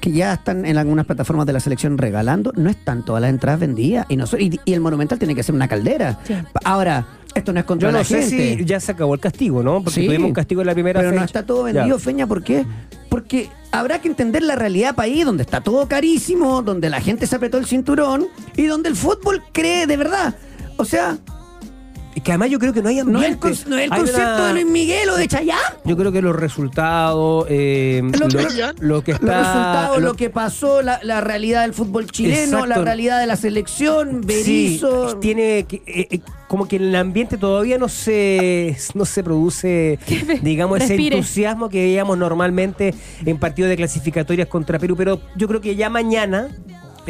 que 0.00 0.12
ya 0.12 0.32
están 0.32 0.64
en 0.64 0.78
algunas 0.78 1.04
plataformas 1.04 1.46
de 1.46 1.52
la 1.52 1.60
selección 1.60 1.98
regalando. 1.98 2.52
No 2.56 2.70
están 2.70 3.04
todas 3.04 3.20
las 3.20 3.30
entradas 3.30 3.60
vendidas. 3.60 4.06
Y, 4.08 4.16
nosotros, 4.16 4.42
y, 4.48 4.58
y 4.64 4.72
el 4.72 4.80
Monumental 4.80 5.18
tiene 5.18 5.34
que 5.34 5.42
ser 5.42 5.54
una 5.54 5.68
caldera. 5.68 6.18
Sí. 6.24 6.34
Ahora, 6.64 7.06
esto 7.34 7.52
no 7.52 7.60
es 7.60 7.66
contra 7.66 7.88
Yo 7.88 7.92
no 7.92 7.98
la 7.98 8.04
sé 8.04 8.22
gente. 8.22 8.56
si 8.58 8.64
ya 8.64 8.80
se 8.80 8.92
acabó 8.92 9.12
el 9.14 9.20
castigo, 9.20 9.62
¿no? 9.62 9.82
Porque 9.84 10.00
Sí, 10.00 10.06
tuvimos 10.06 10.28
un 10.28 10.32
castigo 10.32 10.62
en 10.62 10.68
la 10.68 10.72
primera 10.72 11.00
Pero 11.00 11.10
fecha. 11.10 11.20
no 11.20 11.26
está 11.26 11.44
todo 11.44 11.64
vendido, 11.64 11.98
Ya. 11.98 12.02
Feña, 12.02 12.26
¿por 12.26 12.42
qué? 12.42 12.64
Porque 13.10 13.50
habrá 13.72 14.00
que 14.00 14.08
entender 14.08 14.42
la 14.42 14.56
realidad 14.56 14.94
país 14.94 15.24
donde 15.26 15.42
está 15.42 15.60
todo 15.60 15.86
carísimo, 15.86 16.62
donde 16.62 16.88
la 16.88 17.00
gente 17.02 17.26
se 17.26 17.36
apretó 17.36 17.58
el 17.58 17.66
cinturón 17.66 18.26
y 18.56 18.64
donde 18.66 18.88
el 18.88 18.96
fútbol 18.96 19.42
cree 19.52 19.86
de 19.86 19.96
verdad. 19.98 20.34
O 20.78 20.84
sea, 20.86 21.18
Es 22.14 22.22
que 22.24 22.32
además 22.32 22.50
yo 22.50 22.58
creo 22.58 22.72
que 22.72 22.82
no 22.82 22.88
hay 22.88 22.96
no 22.96 23.20
es 23.20 23.26
el, 23.28 23.34
ambiente. 23.34 23.70
no 23.70 23.78
es 23.78 23.84
el 23.84 23.92
Hay 23.92 23.98
concepto 24.00 24.20
una- 24.20 24.46
de 24.48 24.52
Luis 24.54 24.66
Miguel 24.66 25.08
o 25.10 25.16
de 25.16 25.28
Chayanne. 25.28 25.60
Yo 25.84 25.96
creo 25.96 26.10
que 26.10 26.20
los 26.20 26.34
resultados, 26.34 27.46
eh, 27.48 28.02
Lo- 28.18 28.26
lo, 28.28 28.40
lo- 28.40 28.72
lo 28.80 29.02
que 29.04 29.12
está... 29.12 29.26
los 29.26 29.36
resultados, 29.46 29.98
lo, 30.00 30.08
lo- 30.08 30.14
que 30.14 30.28
pasó, 30.28 30.82
la, 30.82 30.98
la 31.04 31.20
realidad 31.20 31.62
del 31.62 31.72
fútbol 31.72 32.10
chileno, 32.10 32.42
Exacto. 32.58 32.66
la 32.66 32.78
realidad 32.78 33.20
de 33.20 33.26
la 33.26 33.36
selección, 33.36 34.22
Sí, 34.22 34.26
Berizzo. 34.26 35.16
tiene 35.18 35.58
eh, 35.60 35.66
eh, 35.86 36.20
como 36.48 36.66
que 36.66 36.76
en 36.76 36.82
el 36.82 36.96
ambiente 36.96 37.38
todavía 37.38 37.78
no 37.78 37.88
se 37.88 38.76
no 38.94 39.04
se 39.04 39.22
produce 39.22 40.00
digamos 40.42 40.80
ese 40.80 40.96
entusiasmo 40.96 41.68
que 41.68 41.78
veíamos 41.78 42.18
normalmente 42.18 42.92
en 43.24 43.38
partidos 43.38 43.68
de 43.68 43.76
clasificatorias 43.76 44.48
contra 44.48 44.80
Perú 44.80 44.96
pero 44.96 45.20
yo 45.36 45.46
creo 45.46 45.60
que 45.60 45.76
ya 45.76 45.88
mañana 45.90 46.48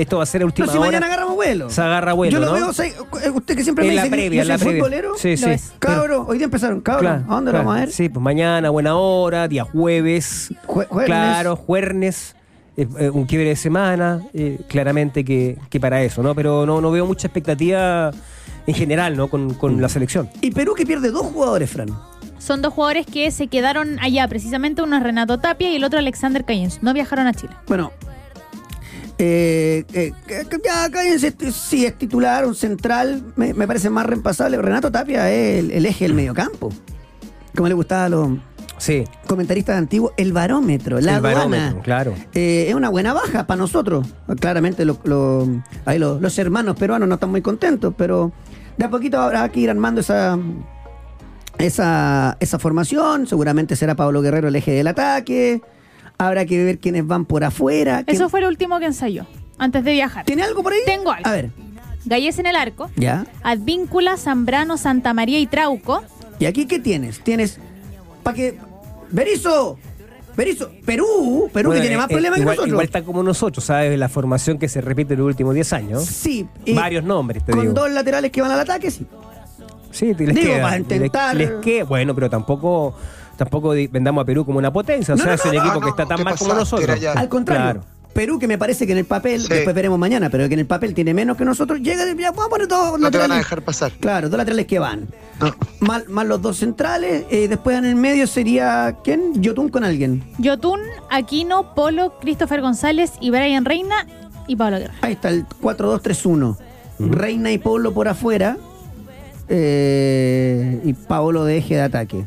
esto 0.03 0.17
va 0.19 0.23
a 0.23 0.27
ser 0.27 0.43
a 0.43 0.45
No, 0.45 0.47
última 0.47 0.67
si 0.69 0.79
hora 0.79 0.87
mañana 0.89 1.07
agarramos 1.07 1.35
vuelo. 1.35 1.71
se 1.71 1.81
agarra 1.81 2.13
vuelo 2.13 2.33
Yo 2.33 2.41
lo 2.41 2.47
¿no? 2.47 2.53
veo, 2.53 2.73
¿sabe? 2.73 2.95
usted 3.35 3.57
que 3.57 3.63
siempre 3.63 3.85
en 3.85 3.91
me 3.91 3.95
la 3.97 4.03
dice 4.05 4.11
que 4.11 4.21
previa 4.23 4.37
yo 4.39 4.43
en 4.43 4.49
la 4.49 4.59
soy 4.59 4.65
previa 4.67 4.83
futbolero. 4.85 5.13
sí 5.19 5.37
sí 5.37 5.47
Cabro, 5.79 6.27
hoy 6.29 6.39
día 6.39 6.45
empezaron, 6.47 6.81
cabro. 6.81 7.01
Claro, 7.01 7.25
¿A 7.29 7.35
dónde 7.35 7.53
lo 7.53 7.59
vamos 7.59 7.77
a 7.77 7.81
ver? 7.81 7.91
Sí, 7.93 8.09
pues 8.09 8.23
mañana, 8.23 8.71
buena 8.71 8.97
hora, 8.97 9.49
día 9.49 9.65
jueves. 9.65 10.53
Jue- 10.67 10.87
jueves. 10.87 11.07
Claro, 11.07 11.57
jueves. 11.57 12.35
eh, 12.77 12.87
eh, 12.99 13.11
un 13.11 13.25
quiebre 13.27 13.49
de 13.51 13.57
semana, 13.57 14.23
eh, 14.33 14.59
claramente 14.69 15.25
que, 15.25 15.59
que 15.69 15.81
para 15.81 16.03
eso, 16.03 16.23
¿no? 16.23 16.35
Pero 16.35 16.65
no, 16.67 16.81
no 16.81 16.91
veo 16.91 17.05
mucha 17.05 17.27
expectativa 17.27 18.11
en 18.67 18.75
general, 18.75 19.17
¿no? 19.17 19.29
Con, 19.29 19.55
con 19.55 19.81
la 19.83 19.89
selección. 19.89 20.31
Y 20.41 20.51
Perú 20.53 20.75
que 20.75 20.87
pierde 20.87 21.11
dos 21.11 21.27
jugadores, 21.27 21.69
Fran. 21.71 21.89
Son 22.39 22.63
dos 22.63 22.73
jugadores 22.73 23.05
que 23.07 23.31
se 23.33 23.49
quedaron 23.49 23.99
allá, 24.01 24.27
precisamente 24.29 24.81
uno 24.83 24.97
es 24.97 25.03
Renato 25.03 25.39
Tapia 25.39 25.71
y 25.71 25.77
el 25.77 25.85
otro 25.85 25.99
Alexander 25.99 26.45
Cayens. 26.45 26.83
No 26.83 26.95
viajaron 26.95 27.27
a 27.27 27.35
Chile. 27.35 27.53
Bueno, 27.67 27.93
eh, 29.23 29.85
eh, 29.93 30.13
ya 30.65 30.91
cállense, 30.91 31.35
sí 31.53 31.85
es 31.85 31.97
titular, 31.99 32.47
un 32.47 32.55
central, 32.55 33.23
me, 33.37 33.53
me 33.55 33.67
parece 33.67 33.91
más 33.91 34.07
reempasable. 34.07 34.57
Renato 34.61 34.91
Tapia 34.91 35.31
es 35.31 35.59
el, 35.59 35.71
el 35.73 35.87
eje 35.87 36.05
del 36.07 36.15
mediocampo. 36.15 36.71
Como 37.55 37.69
le 37.69 37.75
gustaba 37.75 38.05
a 38.07 38.09
los 38.09 38.31
Sí, 38.79 39.05
comentaristas 39.27 39.77
antiguos, 39.77 40.13
el 40.17 40.33
barómetro, 40.33 41.01
la 41.01 41.13
el 41.13 41.17
aduana. 41.19 41.37
barómetro, 41.37 41.83
claro. 41.83 42.15
Eh, 42.33 42.67
es 42.71 42.75
una 42.75 42.89
buena 42.89 43.13
baja 43.13 43.47
para 43.47 43.59
nosotros. 43.59 44.07
Claramente 44.41 44.87
lo- 44.87 44.99
lo- 45.05 45.47
ahí 45.85 45.99
lo- 45.99 46.19
los 46.19 46.39
hermanos 46.39 46.77
peruanos 46.77 47.07
no 47.07 47.17
están 47.17 47.31
muy 47.31 47.43
contentos, 47.43 47.93
pero 47.99 48.33
de 48.79 48.85
a 48.87 48.89
poquito 48.89 49.21
habrá 49.21 49.47
que 49.51 49.61
ir 49.61 49.69
armando 49.69 50.01
esa, 50.01 50.39
esa, 51.59 52.37
esa 52.41 52.59
formación. 52.59 53.27
Seguramente 53.27 53.77
será 53.77 53.95
Pablo 53.95 54.23
Guerrero 54.23 54.49
el 54.49 54.57
eje 54.57 54.71
del 54.73 54.87
ataque. 54.87 55.61
Habrá 56.23 56.45
que 56.45 56.63
ver 56.65 56.79
quiénes 56.79 57.07
van 57.07 57.25
por 57.25 57.45
afuera. 57.45 58.03
quién- 58.05 58.15
Eso 58.17 58.29
fue 58.29 58.41
lo 58.43 58.49
último 58.49 58.79
que 58.79 58.87
ensayó, 58.87 59.27
antes 59.59 59.83
de 59.85 59.93
viajar. 59.93 60.25
¿Tiene 60.27 60.43
algo 60.43 60.63
por 60.63 60.73
ahí? 60.73 60.81
Tengo 60.85 61.11
algo. 61.11 61.27
A 61.29 61.33
ver, 61.33 61.51
Gallés 62.05 62.39
en 62.39 62.47
el 62.47 62.57
arco, 62.57 62.91
ya. 62.97 63.27
Advíncula, 63.43 64.17
Zambrano, 64.17 64.77
Santa 64.77 65.15
María 65.15 65.39
y 65.39 65.47
Trauco. 65.47 66.03
¿Y 66.39 66.47
aquí 66.47 66.67
qué 66.67 66.79
tienes? 66.79 67.21
Tienes. 67.21 67.59
¿Para 68.23 68.35
que 68.37 68.59
Berizo, 69.11 69.79
Berizo, 70.37 70.71
Perú, 70.87 71.51
Perú 71.53 71.69
Bueno, 71.71 71.71
que 71.73 71.81
tiene 71.81 71.97
más 71.97 72.11
eh, 72.11 72.13
problemas 72.15 72.39
igual, 72.39 72.55
que 72.55 72.57
nosotros. 72.61 72.69
Igual 72.69 72.85
está 72.87 73.03
como 73.03 73.23
nosotros, 73.23 73.65
¿sabes? 73.65 73.99
La 73.99 74.09
formación 74.09 74.59
que 74.59 74.69
se 74.69 74.81
repite 74.81 75.15
en 75.15 75.21
los 75.21 75.27
últimos 75.27 75.55
10 75.55 75.73
años. 75.73 76.05
Sí. 76.05 76.47
y 76.65 76.73
Varios 76.75 77.03
nombres, 77.05 77.45
te 77.45 77.53
Con 77.53 77.63
digo. 77.63 77.73
dos 77.75 77.91
laterales 77.91 78.31
que 78.31 78.41
van 78.43 78.51
al 78.51 78.61
ataque, 78.61 78.91
sí. 78.91 79.07
Sí, 79.91 80.15
les 80.15 80.35
Digo, 80.35 80.53
queda. 80.55 80.63
para 80.63 80.79
intentar- 80.79 81.37
Les, 81.37 81.51
les 81.51 81.61
queda. 81.61 81.85
Bueno, 81.85 82.15
pero 82.15 82.31
tampoco 82.31 82.95
tampoco 83.41 83.71
vendamos 83.71 84.21
a 84.23 84.25
Perú 84.27 84.45
como 84.45 84.59
una 84.59 84.71
potencia. 84.73 85.15
O 85.15 85.17
No, 85.17 85.23
sea, 85.25 85.33
no, 85.33 85.35
es 85.37 85.45
un 85.47 85.55
no, 85.55 85.61
equipo 85.61 85.75
no, 85.75 85.81
que 85.81 85.89
está 85.91 86.07
tan 86.07 86.19
¿qué 86.19 86.25
mal 86.25 86.37
como 86.37 86.53
nosotros. 86.55 86.99
Al 87.17 87.29
contrario. 87.31 87.63
Claro. 87.81 87.85
Perú, 88.13 88.39
que 88.39 88.47
me 88.49 88.59
parece 88.59 88.87
que 88.87 88.93
en 88.93 88.99
el 88.99 89.05
papel, 89.05 89.41
Sí. 89.41 89.49
después 89.49 89.75
veremos 89.75 89.97
mañana, 89.99 90.29
pero 90.31 90.47
que 90.49 90.55
en 90.55 90.61
el 90.61 90.67
papel 90.67 90.95
tiene 90.95 91.15
menos 91.15 91.37
que 91.37 91.45
nosotros, 91.45 91.79
llega 91.81 92.05
y 92.11 92.17
ya 92.21 92.33
vamos 92.33 92.47
a 92.47 92.49
poner 92.51 92.67
dos 92.69 92.99
No 92.99 93.11
te 93.11 93.17
van 93.19 93.31
a 93.31 93.37
laterales. 93.37 93.39
dejar 93.39 93.63
pasar. 93.63 93.93
Claro, 94.01 94.29
dos 94.29 94.37
laterales 94.37 94.67
que 94.67 94.79
van. 94.81 95.07
No. 95.41 95.55
Más, 95.81 96.09
más 96.09 96.27
los 96.27 96.43
dos 96.43 96.57
centrales, 96.59 97.25
eh, 97.31 97.47
después 97.49 97.79
en 97.79 97.85
el 97.87 97.95
medio 97.95 98.27
sería, 98.27 98.97
¿quién? 99.05 99.41
Yotun 99.41 99.69
con 99.71 99.85
alguien. 99.85 100.23
Yotun, 100.39 100.81
Aquino, 101.09 101.75
Polo, 101.75 102.19
Christopher 102.21 102.61
González 102.61 103.13
y 103.21 103.31
Brian 103.31 103.65
Reina 103.65 104.07
y 104.49 104.57
Pablo 104.57 104.79
Guerra. 104.81 104.95
Ahí 105.03 105.13
está 105.13 105.29
el 105.31 105.47
4-2-3-1. 105.63 106.57
Reina 106.99 107.53
y 107.53 107.59
Pablo 107.59 107.95
por 107.95 108.09
afuera. 108.09 108.57
eh, 109.49 110.81
y 110.85 110.93
Paolo 110.95 111.45
de 111.45 111.59
eje 111.59 111.75
de 111.77 111.83
ataque. 111.83 112.27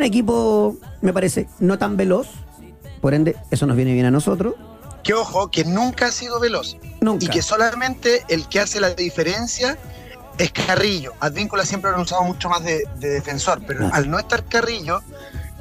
Un 0.00 0.06
equipo, 0.06 0.78
me 1.02 1.12
parece, 1.12 1.46
no 1.58 1.76
tan 1.76 1.98
veloz. 1.98 2.26
Por 3.02 3.12
ende, 3.12 3.36
eso 3.50 3.66
nos 3.66 3.76
viene 3.76 3.92
bien 3.92 4.06
a 4.06 4.10
nosotros. 4.10 4.54
Que 5.02 5.12
ojo, 5.12 5.50
que 5.50 5.62
nunca 5.66 6.06
ha 6.06 6.10
sido 6.10 6.40
veloz. 6.40 6.78
Nunca. 7.02 7.26
Y 7.26 7.28
que 7.28 7.42
solamente 7.42 8.24
el 8.30 8.48
que 8.48 8.60
hace 8.60 8.80
la 8.80 8.94
diferencia 8.94 9.76
es 10.38 10.52
Carrillo. 10.52 11.12
Advíncula 11.20 11.66
siempre 11.66 11.90
lo 11.90 11.98
han 11.98 12.02
usado 12.04 12.22
mucho 12.22 12.48
más 12.48 12.64
de, 12.64 12.84
de 12.96 13.10
defensor, 13.10 13.60
pero 13.66 13.90
al 13.92 14.08
no 14.08 14.18
estar 14.18 14.42
Carrillo, 14.46 15.02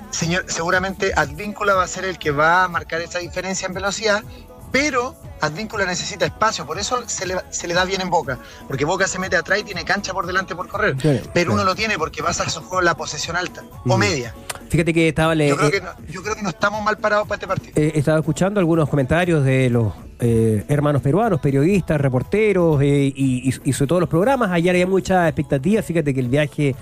señor, 0.09 0.45
seguramente 0.47 1.11
Advíncula 1.17 1.73
va 1.73 1.83
a 1.83 1.87
ser 1.89 2.05
el 2.05 2.17
que 2.17 2.31
va 2.31 2.63
a 2.63 2.69
marcar 2.69 3.01
esa 3.01 3.19
diferencia 3.19 3.65
en 3.65 3.73
velocidad, 3.73 4.23
pero 4.71 5.17
Advíncula 5.41 5.85
necesita 5.85 6.25
espacio, 6.25 6.65
por 6.65 6.77
eso 6.79 7.03
se 7.07 7.25
le, 7.25 7.35
se 7.49 7.67
le 7.67 7.73
da 7.73 7.85
bien 7.85 8.01
en 8.01 8.09
Boca, 8.09 8.37
porque 8.67 8.85
Boca 8.85 9.07
se 9.07 9.19
mete 9.19 9.35
atrás 9.37 9.59
y 9.59 9.63
tiene 9.63 9.85
cancha 9.85 10.13
por 10.13 10.27
delante 10.27 10.55
por 10.55 10.67
correr. 10.67 10.95
Claro, 10.97 11.19
pero 11.33 11.53
uno 11.53 11.63
lo 11.63 11.75
tiene 11.75 11.97
porque 11.97 12.21
basa 12.21 12.49
su 12.49 12.59
juego 12.61 12.79
en 12.79 12.85
la 12.85 12.95
posesión 12.95 13.35
alta 13.35 13.63
o 13.85 13.97
media. 13.97 14.33
Fíjate 14.69 14.93
que 14.93 15.07
estaba, 15.07 15.33
le- 15.35 15.47
Yo 15.49 15.55
creo, 15.57 15.69
eh, 15.69 15.71
que 15.71 15.81
no, 15.81 15.89
yo 16.09 16.21
creo 16.21 16.35
que 16.35 16.43
no 16.43 16.49
estamos 16.49 16.83
mal 16.83 16.97
parados 16.97 17.27
para 17.27 17.37
este 17.37 17.47
partido. 17.47 17.71
eh, 17.75 17.91
estaba 17.95 18.19
escuchando 18.19 18.59
algunos 18.59 18.87
comentarios 18.89 19.43
de 19.43 19.69
los 19.69 19.93
eh, 20.19 20.65
hermanos 20.67 21.01
peruanos, 21.01 21.39
periodistas, 21.39 21.99
reporteros 21.99 22.81
eh, 22.81 23.11
y, 23.15 23.49
y- 23.49 23.53
y 23.63 23.73
sobre 23.73 23.87
todo 23.87 23.99
los 24.01 24.09
programas. 24.09 24.51
Ayer 24.51 24.71
había 24.75 24.85
mucha 24.87 25.27
expectativa. 25.27 25.81
Fíjate 25.81 26.13
que 26.13 26.19
el 26.19 26.27
viaje 26.27 26.75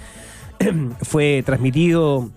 fue 1.03 1.43
transmitido 1.45 2.29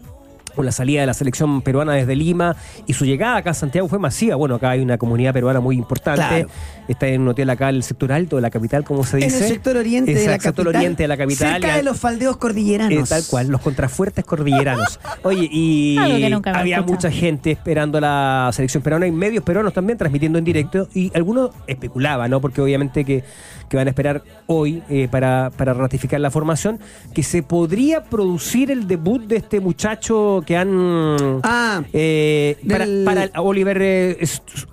con 0.54 0.64
la 0.64 0.72
salida 0.72 1.00
de 1.00 1.06
la 1.06 1.14
selección 1.14 1.62
peruana 1.62 1.92
desde 1.94 2.16
Lima 2.16 2.56
y 2.86 2.94
su 2.94 3.04
llegada 3.04 3.36
acá 3.36 3.50
a 3.50 3.54
Santiago 3.54 3.88
fue 3.88 3.98
masiva. 3.98 4.36
Bueno, 4.36 4.56
acá 4.56 4.70
hay 4.70 4.80
una 4.80 4.98
comunidad 4.98 5.32
peruana 5.32 5.60
muy 5.60 5.76
importante. 5.76 6.46
Está 6.90 7.06
en 7.06 7.20
un 7.22 7.28
hotel 7.28 7.48
acá 7.50 7.68
en 7.70 7.76
el 7.76 7.82
sector 7.84 8.10
alto 8.10 8.34
de 8.36 8.42
la 8.42 8.50
capital, 8.50 8.82
como 8.82 9.04
se 9.04 9.18
dice. 9.18 9.28
En 9.38 9.42
el 9.44 9.48
sector 9.48 9.76
oriente 9.76 10.10
de 10.12 10.16
la 10.26 10.34
Exacto, 10.34 10.42
sector 10.48 10.64
capital. 10.64 10.80
oriente 10.80 11.02
de 11.04 11.08
la 11.08 11.16
capital. 11.16 11.52
Cerca 11.52 11.76
de 11.76 11.82
los 11.84 11.98
faldeos 12.00 12.34
Eh, 12.34 12.38
cordilleranos. 12.40 13.08
tal 13.08 13.22
cual, 13.30 13.46
los 13.48 13.60
contrafuertes 13.60 14.24
cordilleranos. 14.24 14.98
Oye, 15.22 15.48
y 15.52 15.96
había 15.98 16.78
escucha. 16.78 16.82
mucha 16.82 17.10
gente 17.12 17.52
esperando 17.52 17.98
a 17.98 18.00
la 18.00 18.50
selección 18.52 18.82
peruana 18.82 19.06
y 19.06 19.12
medios 19.12 19.44
peruanos 19.44 19.72
también 19.72 19.98
transmitiendo 19.98 20.38
en 20.38 20.44
directo. 20.44 20.88
Y 20.92 21.12
algunos 21.14 21.50
especulaban, 21.68 22.28
¿no? 22.30 22.40
Porque 22.40 22.60
obviamente 22.60 23.04
que, 23.04 23.22
que 23.68 23.76
van 23.76 23.86
a 23.86 23.90
esperar 23.90 24.24
hoy 24.46 24.82
eh, 24.90 25.06
para, 25.08 25.50
para 25.56 25.72
ratificar 25.74 26.20
la 26.20 26.32
formación, 26.32 26.80
que 27.14 27.22
se 27.22 27.44
podría 27.44 28.02
producir 28.02 28.70
el 28.72 28.88
debut 28.88 29.22
de 29.26 29.36
este 29.36 29.60
muchacho 29.60 30.42
que 30.44 30.56
han. 30.56 31.40
Ah, 31.44 31.82
eh, 31.92 32.56
para, 32.68 32.84
del- 32.84 33.04
para 33.04 33.40
Oliver, 33.40 33.78
eh, 33.80 34.18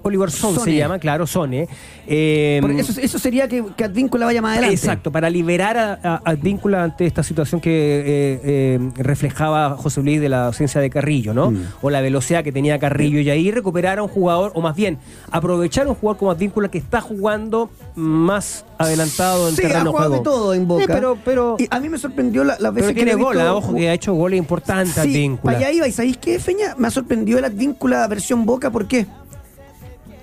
Oliver 0.01 0.31
Son 0.31 0.55
se 0.55 0.59
Sone. 0.61 0.75
llama, 0.77 0.97
claro, 0.97 1.27
Sone. 1.27 1.67
Eh, 2.09 2.61
eso, 2.77 2.99
eso 3.01 3.19
sería 3.19 3.47
que, 3.47 3.63
que 3.75 3.83
Advíncula 3.83 4.25
vaya 4.25 4.41
más 4.41 4.53
adelante. 4.53 4.75
Exacto, 4.75 5.11
para 5.11 5.29
liberar 5.29 5.77
a, 5.77 6.21
Advíncula 6.23 6.83
ante 6.83 7.05
esta 7.05 7.21
situación 7.23 7.59
que 7.59 7.69
eh, 7.71 8.39
eh, 8.43 8.79
reflejaba 8.95 9.71
José 9.77 10.01
Luis 10.01 10.21
de 10.21 10.29
la 10.29 10.47
ausencia 10.47 10.79
de 10.79 10.89
Carrillo, 10.89 11.33
¿no? 11.33 11.51
Mm. 11.51 11.63
O 11.81 11.89
la 11.89 12.01
velocidad 12.01 12.43
que 12.43 12.51
tenía 12.51 12.79
Carrillo 12.79 13.19
y 13.19 13.29
ahí 13.29 13.51
recuperar 13.51 13.99
a 13.99 14.03
un 14.03 14.09
jugador, 14.09 14.51
o 14.55 14.61
más 14.61 14.75
bien, 14.75 14.97
aprovechar 15.31 15.85
a 15.87 15.89
un 15.89 15.95
jugador 15.95 16.17
como 16.17 16.31
Advíncula 16.31 16.69
que 16.69 16.77
está 16.77 17.01
jugando 17.01 17.69
más 17.95 18.63
adelantado 18.77 19.49
en 19.49 19.55
Sí, 19.55 19.61
ha 19.65 19.67
terreno 19.67 19.85
de 19.85 19.89
jugado 19.91 20.09
juego. 20.09 20.23
de 20.23 20.29
todo 20.29 20.53
en 20.53 20.67
Boca. 20.67 20.83
Sí, 20.85 20.91
pero, 20.93 21.17
pero, 21.25 21.55
Y 21.59 21.67
a 21.69 21.79
mí 21.79 21.89
me 21.89 21.97
sorprendió 21.97 22.43
la, 22.43 22.53
las 22.53 22.59
pero 22.59 22.73
veces 22.73 22.89
que 22.89 22.95
tiene 22.95 23.11
he 23.11 23.15
gol, 23.15 23.35
visto 23.35 23.57
ojo, 23.57 23.75
que 23.75 23.89
ha 23.89 23.93
hecho 23.93 24.13
goles 24.13 24.37
importantes 24.37 24.93
Sí, 24.93 24.99
Advíncula. 25.01 25.53
para 25.53 25.57
allá 25.57 25.71
iba. 25.75 25.87
¿Y 25.87 25.91
sabéis 25.91 26.17
qué, 26.17 26.39
Feña? 26.39 26.75
Me 26.77 26.87
ha 26.87 26.91
sorprendido 26.91 27.39
el 27.39 27.45
Advíncula 27.45 28.07
versión 28.07 28.45
Boca. 28.45 28.69
¿Por 28.71 28.87
qué? 28.87 29.05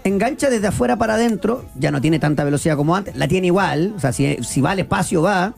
Engancha 0.05 0.51
desde 0.51 0.67
afuera 0.69 0.97
para 0.97 1.14
adentro. 1.14 1.64
Ya 1.77 1.90
no 1.90 2.01
tiene 2.01 2.19
tanta 2.19 2.45
velocidad 2.45 2.77
como 2.77 2.95
antes. 2.95 3.17
La 3.17 3.27
tiene 3.27 3.47
igual. 3.49 3.95
O 3.97 4.01
sea, 4.01 4.12
si, 4.12 4.37
si 4.43 4.61
va 4.61 4.73
al 4.73 4.79
espacio, 4.81 5.23
va. 5.23 5.55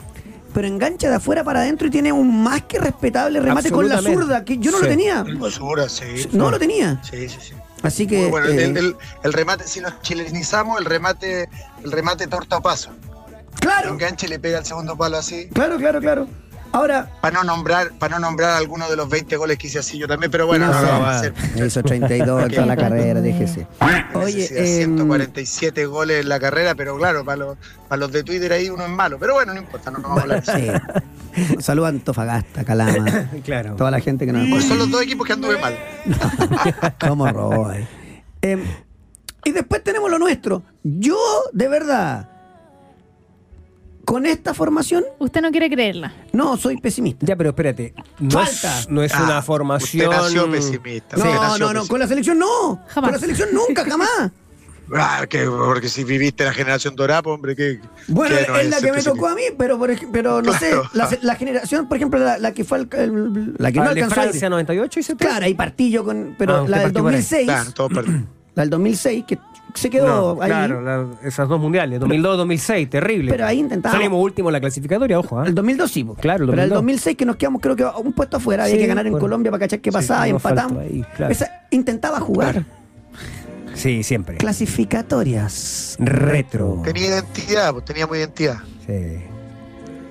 Pero 0.55 0.69
engancha 0.69 1.11
de 1.11 1.17
afuera 1.17 1.45
para 1.45 1.61
adentro 1.61 1.89
y 1.89 1.91
tiene 1.91 2.13
un 2.13 2.43
más 2.43 2.63
que 2.63 2.79
respetable 2.79 3.41
remate 3.41 3.71
con 3.71 3.89
la 3.89 4.01
zurda, 4.01 4.45
que 4.45 4.57
yo 4.59 4.71
no 4.71 4.79
lo 4.81 4.89
tenía. 4.89 5.23
Basura, 5.39 5.89
sí. 5.89 6.29
No 6.33 6.51
lo 6.51 6.59
tenía. 6.59 7.01
Sí, 7.03 7.29
sí, 7.29 7.37
sí. 7.41 7.53
Así 7.83 8.07
que. 8.07 8.19
Muy 8.23 8.31
bueno, 8.31 8.47
eh, 8.47 8.65
el, 8.65 8.77
el- 8.79 8.97
el 9.23 9.33
remate, 9.35 9.65
si 9.69 9.81
lo 9.81 9.91
chilenizamos, 10.01 10.79
el 10.81 10.87
remate, 10.87 11.51
el 11.85 11.93
remate 11.93 12.27
torta 12.27 12.61
paso. 12.61 12.91
claro, 13.61 13.91
Enganche 13.93 14.27
y 14.27 14.31
le 14.31 14.39
pega 14.39 14.59
el 14.61 14.65
segundo 14.65 14.97
palo 14.97 15.19
así. 15.19 15.49
claro, 15.53 15.77
claro, 15.77 16.01
claro. 16.01 16.27
Ahora. 16.77 17.11
Para 17.21 17.39
no 17.39 17.45
nombrar, 17.45 17.93
para 17.99 18.19
no 18.19 18.27
nombrar 18.27 18.51
alguno 18.57 18.89
de 18.91 18.97
los 18.97 19.09
20 19.09 19.37
goles 19.37 19.57
que 19.59 19.67
hice 19.69 19.79
así 19.79 19.99
yo 19.99 20.07
también, 20.07 20.31
pero 20.31 20.47
bueno, 20.47 20.67
No 20.67 20.73
no, 20.73 20.79
sé. 20.81 20.87
lo 20.87 20.93
vamos 20.93 21.09
a 21.09 21.19
hacer. 21.19 21.35
Hizo 21.67 21.83
32 21.83 22.43
en 22.45 22.51
toda 22.51 22.67
la 22.67 22.77
carrera, 22.77 23.21
déjese. 23.21 23.67
Oye, 24.15 24.37
Necesidad 24.37 24.65
em, 24.83 24.97
147 24.97 25.87
goles 25.87 26.21
en 26.23 26.29
la 26.29 26.39
carrera, 26.41 26.75
pero 26.75 26.97
claro, 26.99 27.25
para 27.25 27.37
los, 27.39 27.59
para 27.89 28.01
los 28.01 28.12
de 28.12 28.23
Twitter 28.23 28.53
ahí 28.53 28.69
uno 28.71 28.85
es 28.85 28.91
malo. 28.91 29.19
Pero 29.19 29.35
bueno, 29.35 29.55
no 29.55 29.61
importa, 29.61 29.91
no 29.91 29.99
nos 29.99 30.03
vamos 30.09 30.19
a 30.19 30.23
hablar 30.23 30.43
de 30.45 30.69
eso. 30.69 30.83
sí. 31.37 31.57
Saludos 31.62 31.87
a 31.87 31.91
Antofagasta, 31.91 32.65
Calama, 32.65 33.31
Claro. 33.45 33.77
toda 33.77 33.91
la 33.91 34.01
gente 34.01 34.25
que 34.27 34.33
nos 34.33 34.49
Pues 34.49 34.65
son 34.67 34.79
los 34.79 34.91
dos 34.91 35.03
equipos 35.03 35.27
que 35.27 35.33
anduve 35.35 35.59
mal. 35.59 35.77
¿Cómo 37.01 37.27
robó? 37.29 37.73
eh? 37.73 37.87
Em, 38.43 38.62
y 39.45 39.53
después 39.53 39.83
tenemos 39.85 40.11
lo 40.11 40.19
nuestro. 40.19 40.62
Yo, 40.83 41.17
de 41.53 41.69
verdad, 41.69 42.29
con 44.07 44.25
esta 44.25 44.55
formación, 44.55 45.05
Usted 45.19 45.42
no 45.42 45.51
quiere 45.51 45.69
creerla. 45.69 46.14
no 46.33 46.57
soy 46.57 46.79
pesimista. 46.79 47.27
Ya, 47.27 47.37
pero 47.37 47.51
espérate, 47.51 47.92
no 48.21 48.31
Falta. 48.31 48.81
es, 48.81 48.88
no 48.88 49.03
es 49.03 49.12
Ah, 49.14 49.25
una 49.25 49.35
Usted 49.40 49.47
formación... 49.47 50.11
nació 50.11 50.51
pesimista. 50.51 51.16
No, 51.19 51.25
usted 51.25 51.35
nació 51.35 51.59
no, 51.59 51.66
no, 51.66 51.69
pesimista. 51.81 51.88
con 51.90 52.01
la 52.01 52.07
selección 52.09 52.38
no. 52.38 52.81
Jamás. 52.88 52.95
Con 53.11 53.12
la 53.12 53.19
selección 53.19 53.49
nunca, 53.53 53.85
jamás. 53.85 54.09
Ah, 54.97 55.27
que, 55.29 55.45
porque 55.47 55.88
si 55.88 56.05
viviste 56.05 56.45
la 56.45 56.53
generación 56.53 56.95
dorada, 56.95 57.21
pues, 57.21 57.35
hombre, 57.35 57.57
que. 57.57 57.81
Bueno, 58.07 58.37
que 58.37 58.47
no 58.47 58.57
es 58.59 58.71
la 58.71 58.77
que 58.77 58.83
me 58.85 58.92
pesimista. 58.92 59.11
tocó 59.14 59.27
a 59.27 59.35
mí, 59.35 59.42
pero, 59.59 59.77
por 59.81 59.90
ej- 59.90 60.07
pero 60.12 60.40
no 60.42 60.53
sé, 60.53 60.69
Claro. 60.71 60.88
la, 60.92 61.19
la 61.23 61.35
generación, 61.35 61.88
por 61.88 61.97
ejemplo, 61.97 62.21
la, 62.21 62.38
la 62.38 62.53
que 62.53 62.62
fue 62.62 62.79
al- 62.79 62.88
el- 62.92 63.55
la 63.59 63.73
que 63.73 63.81
no 63.81 63.87
Ah, 63.87 63.95
de 63.95 64.03
alcanzó 64.03 64.21
ir. 64.21 64.29
Francia 64.29 64.49
98 64.49 65.01
y 65.01 65.03
70. 65.03 65.27
Claro, 65.29 65.45
ahí 65.47 65.55
partillo 65.55 66.05
con. 66.05 66.37
Pero 66.38 66.55
Ah, 66.55 66.61
usted 66.61 66.71
la 66.71 66.77
del 66.79 66.87
partió 66.92 67.03
por 67.03 67.12
ahí. 67.14 67.21
2006, 67.21 67.45
Claro, 67.47 67.73
todo 67.73 67.88
perdido. 67.88 68.21
la 68.55 68.62
del 68.62 68.71
2006, 68.71 69.25
que 69.27 69.38
se 69.74 69.90
quedó 69.90 70.35
No, 70.37 70.42
ahí. 70.42 70.48
Claro, 70.48 70.81
la- 70.81 71.07
esas 71.22 71.48
dos 71.48 71.61
mundiales, 71.61 72.00
2002-2006, 72.00 72.88
terrible. 72.88 73.31
Pero 73.31 73.46
ahí 73.46 73.59
intentaba- 73.61 73.94
Salimos 73.94 74.22
último 74.22 74.48
en 74.48 74.55
la 74.55 74.61
clasificatoria, 74.61 75.18
ojo. 75.18 75.38
¿ah? 75.40 75.44
El 75.46 75.55
2002 75.55 75.90
sí. 75.90 76.05
Claro, 76.20 76.44
el 76.44 76.50
pero 76.50 76.62
el 76.62 76.68
2002. 76.70 76.74
2006 76.74 77.16
que 77.16 77.24
nos 77.26 77.37
quedamos 77.37 77.61
creo 77.61 77.76
que 77.76 77.85
un 77.85 78.12
puesto 78.12 78.37
afuera, 78.38 78.64
había 78.64 78.76
Sí, 78.76 78.81
que 78.81 78.87
ganar 78.87 79.07
en. 79.07 79.12
Colombia 79.18 79.50
para 79.50 79.61
cachar 79.61 79.81
qué 79.81 79.90
Sí, 79.90 79.94
pasaba 79.94 80.20
faltó 80.20 80.37
empatamos. 80.37 80.79
ahí, 80.83 81.05
claro. 81.16 81.33
Esa- 81.33 81.50
intentaba 81.70 82.20
jugar 82.20 82.64
Sí, 83.74 84.02
siempre. 84.02 84.37
clasificatorias. 84.37 85.96
Retro. 85.98 86.81
Tenía 86.85 87.07
identidad, 87.09 87.72
pues 87.72 87.85
teníamos 87.85 88.16
identidad. 88.16 88.57
Sí. 88.87 89.18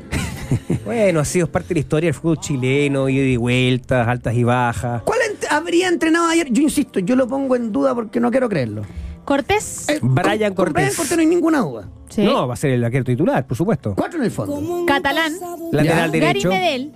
bueno, 0.85 1.19
ha 1.21 1.25
sido 1.25 1.47
parte 1.47 1.69
de 1.69 1.73
la 1.75 1.79
historia 1.79 2.07
del 2.07 2.13
fútbol 2.13 2.39
chileno, 2.39 3.09
ida 3.09 3.23
y 3.23 3.37
vueltas, 3.37 4.07
altas 4.07 4.35
y 4.35 4.43
bajas. 4.43 5.01
¿Cuál 5.03 5.19
ent- 5.21 5.47
habría 5.49 5.87
entrenado 5.87 6.27
ayer? 6.27 6.47
Yo 6.51 6.61
insisto, 6.61 6.99
yo 6.99 7.15
lo 7.15 7.27
pongo 7.27 7.55
en 7.55 7.71
duda 7.71 7.95
porque 7.95 8.19
no 8.19 8.29
quiero 8.31 8.47
creerlo. 8.47 8.83
Cortés. 9.25 9.89
Eh, 9.89 9.99
Brian 10.01 10.53
con- 10.53 10.65
con 10.65 10.73
Brian 10.73 10.87
Cortés. 10.87 10.95
Cortés 10.97 11.17
no 11.17 11.21
hay 11.21 11.27
ninguna 11.27 11.59
duda. 11.59 11.89
Sí. 12.09 12.23
No, 12.23 12.47
va 12.47 12.53
a 12.53 12.57
ser 12.57 12.71
el 12.71 12.83
arquero 12.83 13.03
titular, 13.03 13.45
por 13.45 13.57
supuesto. 13.57 13.93
Cuatro 13.95 14.19
en 14.19 14.25
el 14.25 14.31
fondo. 14.31 14.85
Catalán. 14.85 15.33
Lateral 15.71 16.11
Ya. 16.11 16.19
derecho. 16.19 16.49
Gary 16.49 16.61
Medel. 16.61 16.93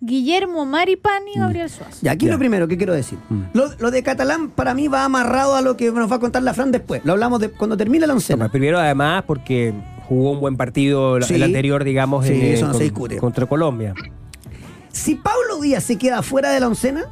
Guillermo 0.00 0.66
Maripán 0.66 1.22
y 1.34 1.38
Gabriel 1.38 1.70
Suárez. 1.70 1.98
Y 2.02 2.08
aquí 2.08 2.26
Ya. 2.26 2.32
lo 2.32 2.38
primero 2.38 2.68
que 2.68 2.76
quiero 2.76 2.92
decir. 2.92 3.18
Mm. 3.30 3.42
Lo, 3.54 3.70
lo 3.78 3.90
de 3.90 4.02
Catalán 4.02 4.50
para 4.50 4.74
mí 4.74 4.86
va 4.88 5.04
amarrado 5.04 5.56
a 5.56 5.62
lo 5.62 5.76
que 5.78 5.90
nos 5.90 6.10
va 6.10 6.16
a 6.16 6.18
contar 6.20 6.42
la 6.42 6.52
Fran 6.52 6.70
después. 6.72 7.02
Lo 7.04 7.12
hablamos 7.12 7.40
de, 7.40 7.48
cuando 7.50 7.76
termine 7.76 8.06
la 8.06 8.12
No, 8.12 8.18
oncena. 8.18 8.48
primero, 8.50 8.78
además, 8.78 9.24
porque 9.26 9.72
jugó 10.06 10.32
un 10.32 10.40
buen 10.40 10.56
partido 10.58 11.16
el- 11.16 11.24
Sí. 11.24 11.34
el 11.34 11.42
anterior, 11.42 11.84
digamos, 11.84 12.26
Sí, 12.26 12.34
en, 12.34 12.42
eso 12.42 12.66
no 12.66 12.72
con- 12.72 12.78
se 12.78 12.84
discute. 12.84 13.16
contra 13.16 13.46
Colombia. 13.46 13.94
Si 14.92 15.14
Paulo 15.14 15.60
Díaz 15.62 15.84
se 15.84 15.96
queda 15.96 16.22
fuera 16.22 16.50
de 16.50 16.60
la 16.60 16.68
oncena, 16.68 17.04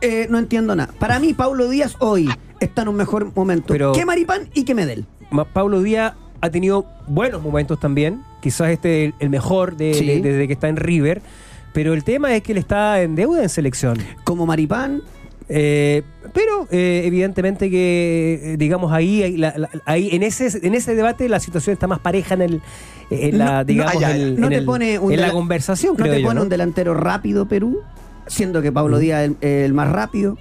eh, 0.00 0.26
no 0.30 0.38
entiendo 0.38 0.74
nada. 0.74 0.92
Para 0.98 1.18
mí, 1.20 1.34
Paulo 1.34 1.68
Díaz 1.68 1.96
hoy 1.98 2.28
está 2.64 2.82
en 2.82 2.88
un 2.88 2.96
mejor 2.96 3.30
momento 3.34 3.66
Pero- 3.68 3.92
que 3.92 4.04
Maripán 4.04 4.48
y 4.54 4.64
que 4.64 4.74
Medel. 4.74 5.04
Ma- 5.30 5.44
Pablo 5.44 5.82
Díaz 5.82 6.14
ha 6.40 6.50
tenido 6.50 6.86
buenos 7.06 7.42
momentos 7.42 7.78
también. 7.80 8.22
Quizás 8.40 8.70
este 8.70 9.06
el, 9.06 9.14
el 9.20 9.30
mejor 9.30 9.76
de- 9.76 9.94
Sí. 9.94 10.06
de- 10.06 10.20
desde 10.20 10.46
que 10.46 10.52
está 10.54 10.68
en 10.68 10.76
River. 10.76 11.22
Pero 11.72 11.94
el 11.94 12.04
tema 12.04 12.34
es 12.34 12.42
que 12.42 12.52
él 12.52 12.58
está 12.58 13.00
en 13.00 13.14
deuda 13.14 13.42
en 13.42 13.48
selección. 13.48 13.98
Como 14.24 14.46
Maripán, 14.46 15.02
Eh, 15.54 16.02
pero 16.32 16.66
eh, 16.70 17.02
evidentemente 17.04 17.68
que, 17.68 18.40
eh, 18.42 18.56
digamos, 18.56 18.90
ahí, 18.92 19.22
ahí, 19.22 19.36
la- 19.36 19.52
la- 19.58 19.68
ahí 19.84 20.08
en, 20.12 20.22
ese, 20.22 20.48
en 20.66 20.74
ese 20.74 20.94
debate 20.94 21.28
la 21.28 21.40
situación 21.40 21.74
está 21.74 21.86
más 21.86 21.98
pareja 21.98 22.34
en, 22.34 22.42
el, 22.42 22.62
en 23.10 23.36
la, 23.38 23.44
No, 23.46 23.52
no, 23.58 23.64
digamos, 23.64 23.92
ah, 23.96 24.00
ya, 24.00 24.10
en 24.16 24.20
el- 24.22 24.40
no 24.40 24.46
en 24.46 24.52
te 24.52 24.58
el- 24.60 24.64
pone 24.64 24.98
un 24.98 25.12
en 25.12 25.20
la 25.20 25.26
dela- 25.26 25.32
conversación, 25.32 25.94
no 25.94 26.04
creo 26.04 26.14
te 26.14 26.20
yo, 26.22 26.28
pone 26.28 26.36
¿no? 26.38 26.42
un 26.44 26.48
delantero 26.48 26.94
rápido 26.94 27.46
Perú, 27.48 27.80
siendo 28.28 28.62
que 28.62 28.72
Pablo 28.72 28.98
Díaz 28.98 29.24
es 29.24 29.32
el, 29.42 29.48
el 29.48 29.72
más 29.74 29.90
rápido. 29.90 30.38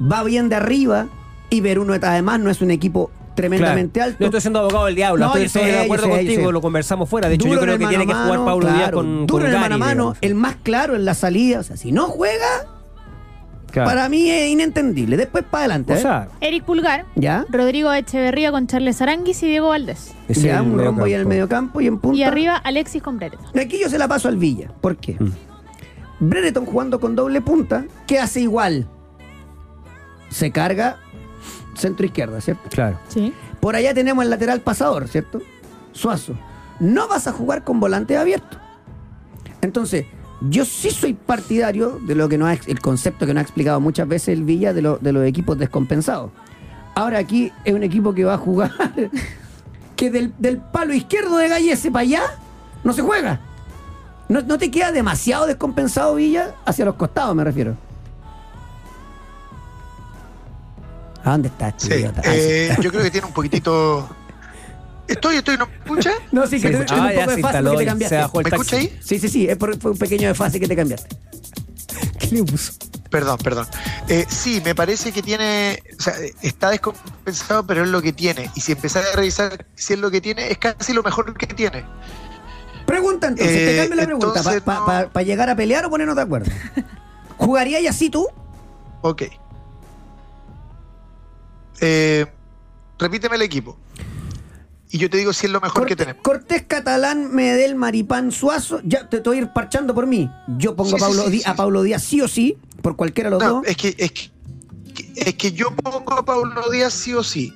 Va 0.00 0.22
bien 0.22 0.48
de 0.48 0.54
arriba 0.54 1.08
y 1.50 1.60
Perú 1.62 1.86
además 2.02 2.40
no 2.40 2.50
es 2.50 2.60
un 2.60 2.70
equipo 2.70 3.10
tremendamente 3.34 4.00
Claro. 4.00 4.10
alto. 4.10 4.16
No 4.20 4.26
estoy 4.26 4.40
siendo 4.40 4.58
abogado 4.58 4.86
del 4.86 4.94
diablo, 4.96 5.24
No, 5.26 5.36
estoy, 5.36 5.48
sé, 5.48 5.60
estoy 5.60 5.72
de 5.72 5.80
acuerdo 5.80 6.04
sé, 6.06 6.10
contigo, 6.10 6.52
lo 6.52 6.60
conversamos 6.60 7.08
fuera. 7.08 7.28
De 7.28 7.36
hecho, 7.36 7.46
Duro 7.46 7.60
yo 7.60 7.62
creo 7.62 7.78
que 7.78 7.86
tiene 7.86 8.06
que 8.06 8.12
jugar 8.12 8.28
mano, 8.30 8.44
Pablo 8.44 8.72
Díaz 8.72 8.90
con, 8.90 9.26
Duro 9.26 9.44
con 9.44 9.48
en 9.48 9.54
el 9.54 9.60
mano 9.60 9.74
a 9.74 9.78
mano, 9.78 10.14
el 10.20 10.34
más 10.34 10.56
claro 10.56 10.96
en 10.96 11.04
la 11.04 11.14
salida. 11.14 11.60
O 11.60 11.62
sea, 11.62 11.76
si 11.76 11.92
no 11.92 12.06
juega, 12.06 12.44
Claro. 13.70 13.90
para 13.90 14.08
mí 14.08 14.30
es 14.30 14.48
inentendible. 14.48 15.16
Después 15.16 15.44
para 15.44 15.64
adelante. 15.64 15.92
O 15.92 15.96
¿eh? 15.96 16.00
sea, 16.00 16.28
Eric 16.40 16.64
Pulgar. 16.64 17.04
¿Ya? 17.16 17.44
Rodrigo 17.50 17.92
Echeverría 17.92 18.50
con 18.50 18.66
Charles 18.66 19.00
Aranguis 19.02 19.42
y 19.42 19.46
Diego 19.46 19.68
Valdés. 19.68 20.14
es 20.26 20.42
ya, 20.42 20.62
un 20.62 20.78
rombo 20.78 21.04
ahí 21.04 21.12
en 21.14 21.20
el 21.20 21.26
mediocampo. 21.26 21.80
y 21.80 21.86
en 21.86 21.98
punta. 21.98 22.18
Y 22.18 22.22
arriba 22.24 22.56
Alexis 22.56 23.02
con 23.02 23.18
Brereton. 23.18 23.46
Aquí 23.58 23.78
yo 23.78 23.88
se 23.88 23.98
la 23.98 24.08
paso 24.08 24.26
al 24.28 24.36
Villa. 24.38 24.72
¿Por 24.80 24.96
qué? 24.96 25.16
Mm. 25.20 25.32
Brereton 26.20 26.66
jugando 26.66 26.98
con 26.98 27.14
doble 27.14 27.40
punta, 27.40 27.84
¿qué 28.06 28.18
hace 28.18 28.40
igual? 28.40 28.88
Se 30.30 30.50
carga 30.50 30.98
centro 31.78 32.04
izquierda, 32.06 32.40
¿cierto? 32.40 32.68
Claro. 32.70 32.98
Sí. 33.08 33.32
Por 33.60 33.74
allá 33.76 33.94
tenemos 33.94 34.24
el 34.24 34.30
lateral 34.30 34.60
pasador, 34.60 35.08
¿cierto? 35.08 35.40
Suazo. 35.92 36.34
No 36.80 37.08
vas 37.08 37.26
a 37.26 37.32
jugar 37.32 37.64
con 37.64 37.80
volante 37.80 38.16
abierto. 38.16 38.56
Entonces, 39.60 40.06
yo 40.40 40.64
sí 40.64 40.90
soy 40.90 41.14
partidario 41.14 41.98
de 42.06 42.14
lo 42.14 42.28
que 42.28 42.38
nos 42.38 42.48
ha, 42.48 42.52
el 42.66 42.80
concepto 42.80 43.26
que 43.26 43.34
nos 43.34 43.40
ha 43.40 43.44
explicado 43.44 43.80
muchas 43.80 44.06
veces 44.06 44.28
el 44.28 44.44
Villa 44.44 44.72
de, 44.72 44.82
lo- 44.82 44.98
de 44.98 45.12
los 45.12 45.26
equipos 45.26 45.58
descompensados. 45.58 46.30
Ahora 46.94 47.18
aquí 47.18 47.52
es 47.64 47.74
un 47.74 47.82
equipo 47.82 48.14
que 48.14 48.24
va 48.24 48.34
a 48.34 48.38
jugar 48.38 48.70
que 49.96 50.10
del, 50.10 50.32
del 50.38 50.58
palo 50.58 50.94
izquierdo 50.94 51.36
de 51.38 51.48
Gallese 51.48 51.90
para 51.90 52.02
allá 52.02 52.22
no 52.84 52.92
se 52.92 53.02
juega. 53.02 53.40
¿No, 54.28 54.42
no 54.42 54.58
te 54.58 54.70
queda 54.70 54.92
demasiado 54.92 55.46
descompensado 55.46 56.14
Villa? 56.14 56.54
Hacia 56.66 56.84
los 56.84 56.94
costados 56.94 57.34
me 57.34 57.42
refiero. 57.44 57.76
¿A 61.28 61.32
dónde 61.32 61.48
está 61.48 61.68
este 61.68 61.86
Sí, 61.86 61.92
idiota? 61.94 62.20
Ah, 62.24 62.30
sí. 62.32 62.38
eh, 62.40 62.76
yo 62.80 62.90
creo 62.90 63.02
que 63.02 63.10
tiene 63.10 63.26
un 63.26 63.32
poquitito. 63.32 64.08
Estoy, 65.06 65.36
estoy, 65.36 65.56
¿no 65.56 65.66
me 65.66 65.74
escucha? 65.76 66.10
No, 66.32 66.46
sí, 66.46 66.60
que 66.60 66.68
Sí, 66.68 66.74
te, 66.74 66.76
un 66.94 67.00
Ah, 67.00 67.10
poco 67.14 67.30
de 67.30 67.36
se 67.36 67.42
fase 67.42 67.58
que 67.62 67.76
te 67.76 67.82
y 67.82 67.86
cambiaste. 67.86 68.16
¿Me 68.16 68.22
taxi. 68.22 68.48
escucha 68.50 68.76
ahí? 68.76 68.98
Sí, 69.02 69.18
sí, 69.18 69.28
sí, 69.28 69.48
es 69.48 69.56
por- 69.56 69.78
fue 69.80 69.90
un 69.92 69.98
pequeño 69.98 70.28
de 70.28 70.34
fase 70.34 70.60
que 70.60 70.68
te 70.68 70.76
cambiaste. 70.76 71.16
¿Qué 72.18 72.26
le 72.34 72.44
puso? 72.44 72.72
Perdón, 73.10 73.38
perdón. 73.42 73.66
Eh, 74.08 74.26
sí, 74.28 74.60
me 74.62 74.74
parece 74.74 75.12
que 75.12 75.22
tiene, 75.22 75.82
o 75.98 76.02
sea, 76.02 76.12
está 76.42 76.68
descompensado, 76.70 77.66
pero 77.66 77.84
es 77.84 77.88
lo 77.88 78.02
que 78.02 78.12
tiene. 78.12 78.50
Y 78.54 78.60
si 78.60 78.72
empezás 78.72 79.06
a 79.12 79.16
revisar 79.16 79.64
si 79.74 79.94
es 79.94 79.98
lo 79.98 80.10
que 80.10 80.20
tiene, 80.20 80.50
es 80.50 80.58
casi 80.58 80.92
lo 80.92 81.02
mejor 81.02 81.34
que 81.36 81.46
tiene. 81.46 81.84
Pregunta 82.86 83.28
entonces, 83.28 83.54
te 83.54 83.74
Eh, 83.74 83.76
cambio 83.78 83.96
la 83.96 84.04
pregunta. 84.04 84.42
¿Para 84.64 85.08
no- 85.14 85.20
llegar 85.22 85.48
a 85.48 85.56
pelear 85.56 85.86
o 85.86 85.90
ponernos 85.90 86.16
de 86.16 86.22
acuerdo? 86.22 86.50
¿Jugaría 87.38 87.80
y 87.80 87.86
así 87.86 88.10
tú? 88.10 88.26
Ok. 89.00 89.22
Eh, 91.80 92.26
repíteme 92.98 93.36
el 93.36 93.42
equipo. 93.42 93.76
Y 94.90 94.98
yo 94.98 95.10
te 95.10 95.18
digo 95.18 95.32
si 95.34 95.46
es 95.46 95.52
lo 95.52 95.60
mejor 95.60 95.84
que 95.86 95.94
tenemos. 95.96 96.22
Cortés, 96.22 96.64
Catalán, 96.66 97.34
Medel, 97.34 97.74
Maripán, 97.74 98.32
Suazo. 98.32 98.80
Ya 98.84 99.08
te 99.08 99.18
estoy 99.18 99.38
ir 99.38 99.52
parchando 99.52 99.94
por 99.94 100.06
mí. 100.06 100.30
Yo 100.56 100.74
pongo 100.76 100.90
Sí, 100.90 100.96
a, 100.96 100.98
Pablo 101.06 101.22
sí, 101.24 101.30
sí, 101.30 101.36
Di- 101.38 101.42
a. 101.44 101.54
Pablo 101.56 101.82
Díaz 101.82 102.02
sí 102.02 102.20
o 102.22 102.28
sí, 102.28 102.56
por 102.82 102.96
cualquiera 102.96 103.28
de 103.28 103.36
los 103.36 103.42
No, 103.42 103.50
dos. 103.56 103.66
es 103.66 103.76
que, 103.76 103.94
es 103.98 104.12
que 104.12 104.30
es 105.14 105.34
que 105.34 105.52
yo 105.52 105.74
pongo 105.76 106.12
a 106.14 106.24
Pablo 106.24 106.70
Díaz 106.70 106.94
sí 106.94 107.12
o 107.12 107.22
sí. 107.22 107.52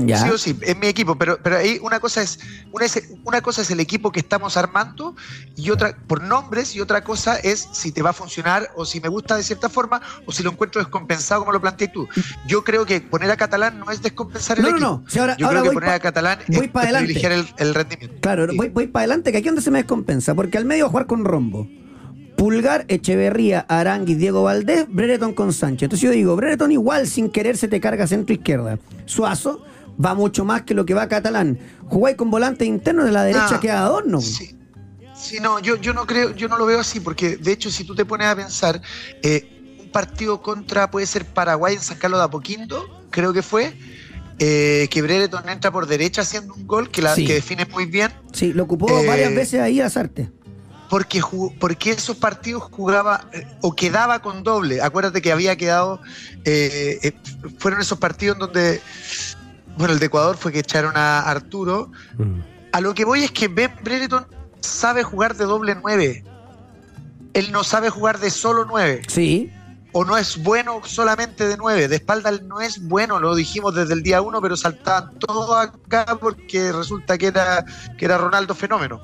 Ya. 0.00 0.18
Sí 0.22 0.30
o 0.30 0.38
sí, 0.38 0.56
es 0.62 0.78
mi 0.78 0.86
equipo, 0.86 1.16
pero, 1.18 1.38
pero 1.42 1.56
ahí 1.56 1.80
una 1.82 1.98
cosa 1.98 2.22
es 2.22 2.38
una, 2.70 2.84
es 2.84 3.02
una 3.24 3.40
cosa 3.40 3.62
es 3.62 3.70
el 3.72 3.80
equipo 3.80 4.12
que 4.12 4.20
estamos 4.20 4.56
armando 4.56 5.16
y 5.56 5.70
otra 5.70 5.96
por 6.06 6.22
nombres 6.22 6.76
y 6.76 6.80
otra 6.80 7.02
cosa 7.02 7.36
es 7.36 7.68
si 7.72 7.90
te 7.90 8.00
va 8.00 8.10
a 8.10 8.12
funcionar 8.12 8.70
o 8.76 8.84
si 8.84 9.00
me 9.00 9.08
gusta 9.08 9.36
de 9.36 9.42
cierta 9.42 9.68
forma 9.68 10.00
o 10.24 10.30
si 10.30 10.44
lo 10.44 10.52
encuentro 10.52 10.80
descompensado 10.80 11.40
como 11.40 11.52
lo 11.52 11.60
planteas 11.60 11.92
tú. 11.92 12.06
Yo 12.46 12.62
creo 12.62 12.86
que 12.86 13.00
poner 13.00 13.28
a 13.32 13.36
Catalán 13.36 13.80
no 13.80 13.90
es 13.90 14.00
descompensar 14.00 14.58
el 14.58 14.62
No, 14.64 14.70
no, 14.70 14.76
equipo. 14.76 14.90
no. 14.90 15.04
Si 15.10 15.18
ahora- 15.18 15.36
Yo 15.36 15.46
ahora 15.46 15.60
creo 15.60 15.62
que 15.64 15.68
voy 15.70 15.74
poner 15.74 15.88
pa- 15.90 15.94
a 15.96 16.00
Catalán 16.00 16.38
voy 16.46 16.64
es 16.66 16.70
privilegiar 16.70 17.32
el, 17.32 17.46
el 17.58 17.74
rendimiento. 17.74 18.16
Claro, 18.20 18.48
Sí. 18.50 18.56
voy, 18.56 18.68
voy 18.68 18.86
para 18.86 19.00
adelante, 19.02 19.32
que 19.32 19.38
aquí 19.38 19.46
donde 19.48 19.62
se 19.62 19.70
me 19.72 19.78
descompensa, 19.78 20.34
porque 20.36 20.58
al 20.58 20.64
medio 20.64 20.84
va 20.84 20.88
a 20.88 20.90
jugar 20.90 21.06
con 21.06 21.24
Rombo. 21.24 21.66
Pulgar, 22.36 22.84
Echeverría, 22.86 23.66
Aranguis, 23.68 24.16
Diego 24.18 24.44
Valdés, 24.44 24.86
Brereton 24.88 25.32
con 25.34 25.52
Sánchez. 25.52 25.82
Entonces 25.86 26.04
yo 26.06 26.12
digo, 26.12 26.36
Brereton 26.36 26.70
igual 26.70 27.08
sin 27.08 27.30
querer 27.30 27.56
se 27.56 27.66
te 27.66 27.80
carga 27.80 28.06
centro 28.06 28.32
izquierda. 28.32 28.78
Suazo 29.06 29.64
va 30.04 30.14
mucho 30.14 30.44
más 30.44 30.62
que 30.62 30.74
lo 30.74 30.84
que 30.86 30.94
va 30.94 31.08
Catalán. 31.08 31.58
Jugáis 31.86 32.16
con 32.16 32.30
volante 32.30 32.64
interno 32.64 33.04
de 33.04 33.12
la 33.12 33.24
derecha 33.24 33.56
Ah, 33.56 33.60
que 33.60 33.70
adorno. 33.70 34.20
Sí. 34.20 34.54
Sí, 35.20 35.38
no, 35.40 35.58
yo, 35.58 35.76
yo 35.76 35.92
no 35.94 36.06
creo, 36.06 36.32
yo 36.34 36.46
no 36.48 36.56
lo 36.58 36.64
veo 36.66 36.78
así, 36.80 37.00
porque 37.00 37.36
de 37.36 37.50
hecho, 37.52 37.70
si 37.70 37.82
tú 37.82 37.94
te 37.96 38.04
pones 38.04 38.28
a 38.28 38.36
pensar, 38.36 38.80
eh, 39.22 39.76
un 39.80 39.90
partido 39.90 40.40
contra 40.40 40.90
puede 40.90 41.06
ser 41.06 41.24
Paraguay 41.24 41.74
en 41.74 41.80
San 41.80 41.98
Carlos 41.98 42.20
de 42.20 42.24
Apoquindo, 42.24 43.02
creo 43.10 43.32
que 43.32 43.42
fue, 43.42 43.74
eh, 44.38 44.86
que 44.92 45.02
Brereton 45.02 45.48
entra 45.48 45.72
por 45.72 45.88
derecha 45.88 46.22
haciendo 46.22 46.54
un 46.54 46.68
gol 46.68 46.88
que, 46.90 47.02
la, 47.02 47.16
Sí. 47.16 47.24
que 47.26 47.34
define 47.34 47.66
muy 47.66 47.86
bien, 47.86 48.12
Sí, 48.32 48.52
lo 48.52 48.62
ocupó 48.62 48.88
Eh, 49.00 49.06
varias 49.08 49.34
veces 49.34 49.60
ahí 49.60 49.80
a 49.80 49.90
Sarte. 49.90 50.30
porque, 50.88 51.20
jugó- 51.20 51.52
porque 51.58 51.90
esos 51.90 52.16
partidos 52.16 52.62
jugaba 52.70 53.28
eh, 53.32 53.44
o 53.60 53.74
quedaba 53.74 54.22
con 54.22 54.44
doble. 54.44 54.80
Acuérdate 54.80 55.20
que 55.20 55.32
había 55.32 55.56
quedado, 55.56 56.00
eh, 56.44 56.98
eh, 57.02 57.12
fueron 57.58 57.80
esos 57.80 57.98
partidos 57.98 58.36
en 58.36 58.40
donde, 58.40 58.80
bueno, 59.78 59.94
el 59.94 60.00
de 60.00 60.06
Ecuador 60.06 60.36
fue 60.36 60.52
que 60.52 60.58
echaron 60.58 60.96
a 60.96 61.20
Arturo, 61.20 61.90
Mm. 62.18 62.40
A 62.72 62.80
lo 62.80 62.94
que 62.94 63.04
voy 63.04 63.24
es 63.24 63.30
que 63.30 63.48
Ben 63.48 63.72
Brereton 63.82 64.26
sabe 64.60 65.02
jugar 65.02 65.34
de 65.36 65.44
doble 65.46 65.74
9. 65.74 66.22
Él 67.32 67.52
no 67.52 67.64
sabe 67.64 67.90
jugar 67.90 68.18
de 68.18 68.30
solo 68.30 68.66
9. 68.66 69.02
Sí. 69.08 69.50
O 69.92 70.04
no 70.04 70.18
es 70.18 70.42
bueno 70.42 70.82
solamente 70.84 71.48
de 71.48 71.56
9. 71.56 71.88
De 71.88 71.96
espalda 71.96 72.30
no 72.44 72.60
es 72.60 72.86
bueno, 72.86 73.20
lo 73.20 73.34
dijimos 73.34 73.74
desde 73.74 73.94
el 73.94 74.02
día 74.02 74.20
1, 74.20 74.40
pero 74.42 74.56
saltaban 74.56 75.18
todos 75.18 75.56
acá 75.56 76.18
porque 76.20 76.72
resulta 76.72 77.16
que 77.16 77.28
era, 77.28 77.64
que 77.96 78.04
era 78.04 78.18
Ronaldo 78.18 78.54
fenómeno. 78.54 79.00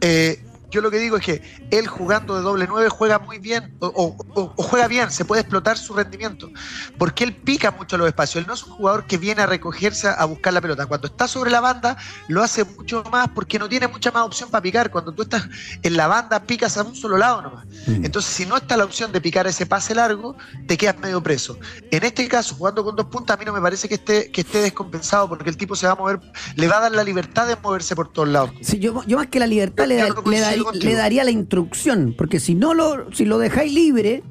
Eh, 0.00 0.42
yo 0.70 0.80
lo 0.80 0.90
que 0.90 0.98
digo 0.98 1.16
es 1.16 1.24
que 1.24 1.42
él 1.70 1.86
jugando 1.86 2.34
de 2.36 2.42
doble 2.42 2.66
9 2.68 2.88
juega 2.88 3.18
muy 3.18 3.38
bien, 3.38 3.76
o, 3.80 3.86
o- 3.88 4.16
o- 4.40 4.52
o 4.56 4.62
juega 4.62 4.86
bien, 4.88 5.10
se 5.10 5.24
puede 5.24 5.42
explotar 5.42 5.76
su 5.78 5.94
rendimiento, 5.94 6.50
porque 6.98 7.24
él 7.24 7.34
pica 7.34 7.70
mucho 7.70 7.96
los 7.98 8.06
espacios. 8.08 8.42
Él 8.42 8.46
no 8.46 8.54
es 8.54 8.62
un 8.64 8.72
jugador 8.72 9.06
que 9.06 9.18
viene 9.18 9.42
a 9.42 9.46
recogerse 9.46 10.08
a 10.08 10.24
buscar 10.24 10.52
la 10.52 10.60
pelota. 10.60 10.86
Cuando 10.86 11.06
está 11.08 11.26
sobre 11.28 11.50
la 11.50 11.60
banda, 11.60 11.96
lo 12.28 12.42
hace 12.42 12.64
mucho 12.64 13.02
más 13.10 13.28
porque 13.34 13.58
no 13.58 13.68
tiene 13.68 13.88
mucha 13.88 14.10
más 14.10 14.22
opción 14.24 14.50
para 14.50 14.62
picar. 14.62 14.90
Cuando 14.90 15.12
tú 15.12 15.22
estás 15.22 15.48
en 15.82 15.96
la 15.96 16.06
banda, 16.06 16.40
picas 16.44 16.76
a 16.76 16.82
un 16.82 16.94
solo 16.94 17.16
lado 17.18 17.42
nomás. 17.42 17.66
Mm. 17.86 18.04
Entonces, 18.04 18.32
si 18.32 18.46
no 18.46 18.56
está 18.56 18.76
la 18.76 18.84
opción 18.84 19.12
de 19.12 19.20
picar 19.20 19.46
ese 19.46 19.66
pase 19.66 19.94
largo, 19.94 20.36
te 20.66 20.76
quedas 20.76 20.98
medio 20.98 21.22
preso. 21.22 21.58
En 21.90 22.04
este 22.04 22.26
caso, 22.28 22.54
jugando 22.54 22.84
con 22.84 22.96
dos 22.96 23.06
puntas, 23.06 23.36
a 23.36 23.38
mí 23.38 23.44
no 23.44 23.52
me 23.52 23.60
parece 23.60 23.88
que 23.88 23.94
esté, 23.94 24.30
que 24.30 24.42
esté 24.42 24.58
descompensado 24.62 25.28
porque 25.28 25.50
el 25.50 25.56
tipo 25.56 25.74
se 25.76 25.86
va 25.86 25.92
a 25.92 25.96
mover, 25.96 26.20
le 26.56 26.68
va 26.68 26.78
a 26.78 26.80
dar 26.80 26.92
la 26.92 27.04
libertad 27.04 27.46
de 27.46 27.56
moverse 27.56 27.94
por 27.96 28.12
todos 28.12 28.28
lados. 28.28 28.50
Sí, 28.62 28.78
yo, 28.78 29.02
yo 29.06 29.16
más 29.18 29.28
que 29.28 29.38
la 29.40 29.46
libertad 29.46 29.86
le, 29.86 29.96
da- 29.96 30.08
le. 30.30 30.40
Le 30.80 30.94
daría 30.94 31.24
la 31.24 31.30
instrucción, 31.30 32.14
porque 32.16 32.40
si 32.40 32.54
no 32.54 32.74
lo, 32.74 33.12
si 33.12 33.24
lo 33.24 33.38
dejáis 33.38 33.72
libre, 33.72 34.22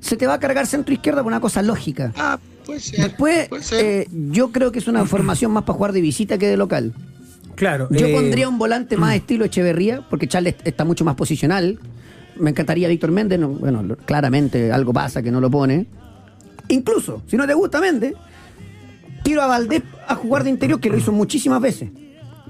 se 0.00 0.16
te 0.16 0.26
va 0.26 0.34
a 0.34 0.40
cargar 0.40 0.66
centro 0.66 0.94
izquierda 0.94 1.22
por 1.22 1.30
una 1.32 1.40
cosa 1.40 1.62
lógica. 1.62 2.12
Ah, 2.16 2.38
puede 2.64 2.80
ser. 2.80 3.00
Después, 3.00 3.48
puede 3.48 3.62
ser. 3.62 3.84
eh, 3.84 4.08
yo 4.10 4.52
creo 4.52 4.72
que 4.72 4.78
es 4.78 4.88
una 4.88 5.04
formación 5.06 5.52
más 5.52 5.64
para 5.64 5.76
jugar 5.76 5.92
de 5.92 6.00
visita 6.00 6.38
que 6.38 6.46
de 6.46 6.56
local. 6.56 6.94
Claro. 7.54 7.88
Yo 7.90 8.06
eh, 8.06 8.14
pondría 8.14 8.48
un 8.48 8.56
volante 8.58 8.96
más 8.96 9.16
estilo 9.16 9.44
Echeverría, 9.44 10.06
porque 10.08 10.28
Charles 10.28 10.54
está 10.64 10.84
mucho 10.84 11.04
más 11.04 11.16
posicional. 11.16 11.78
Me 12.36 12.50
encantaría 12.50 12.86
Víctor 12.88 13.10
Méndez, 13.10 13.40
no, 13.40 13.48
bueno, 13.48 13.96
claramente 14.04 14.70
algo 14.70 14.92
pasa 14.92 15.22
que 15.22 15.32
no 15.32 15.40
lo 15.40 15.50
pone. 15.50 15.86
Incluso, 16.68 17.22
si 17.26 17.36
no 17.36 17.46
te 17.46 17.54
gusta 17.54 17.80
Méndez, 17.80 18.14
tiro 19.24 19.42
a 19.42 19.46
Valdés 19.48 19.82
a 20.06 20.14
jugar 20.14 20.44
de 20.44 20.50
interior, 20.50 20.78
que 20.78 20.88
lo 20.88 20.98
hizo 20.98 21.10
muchísimas 21.10 21.60
veces. 21.60 21.90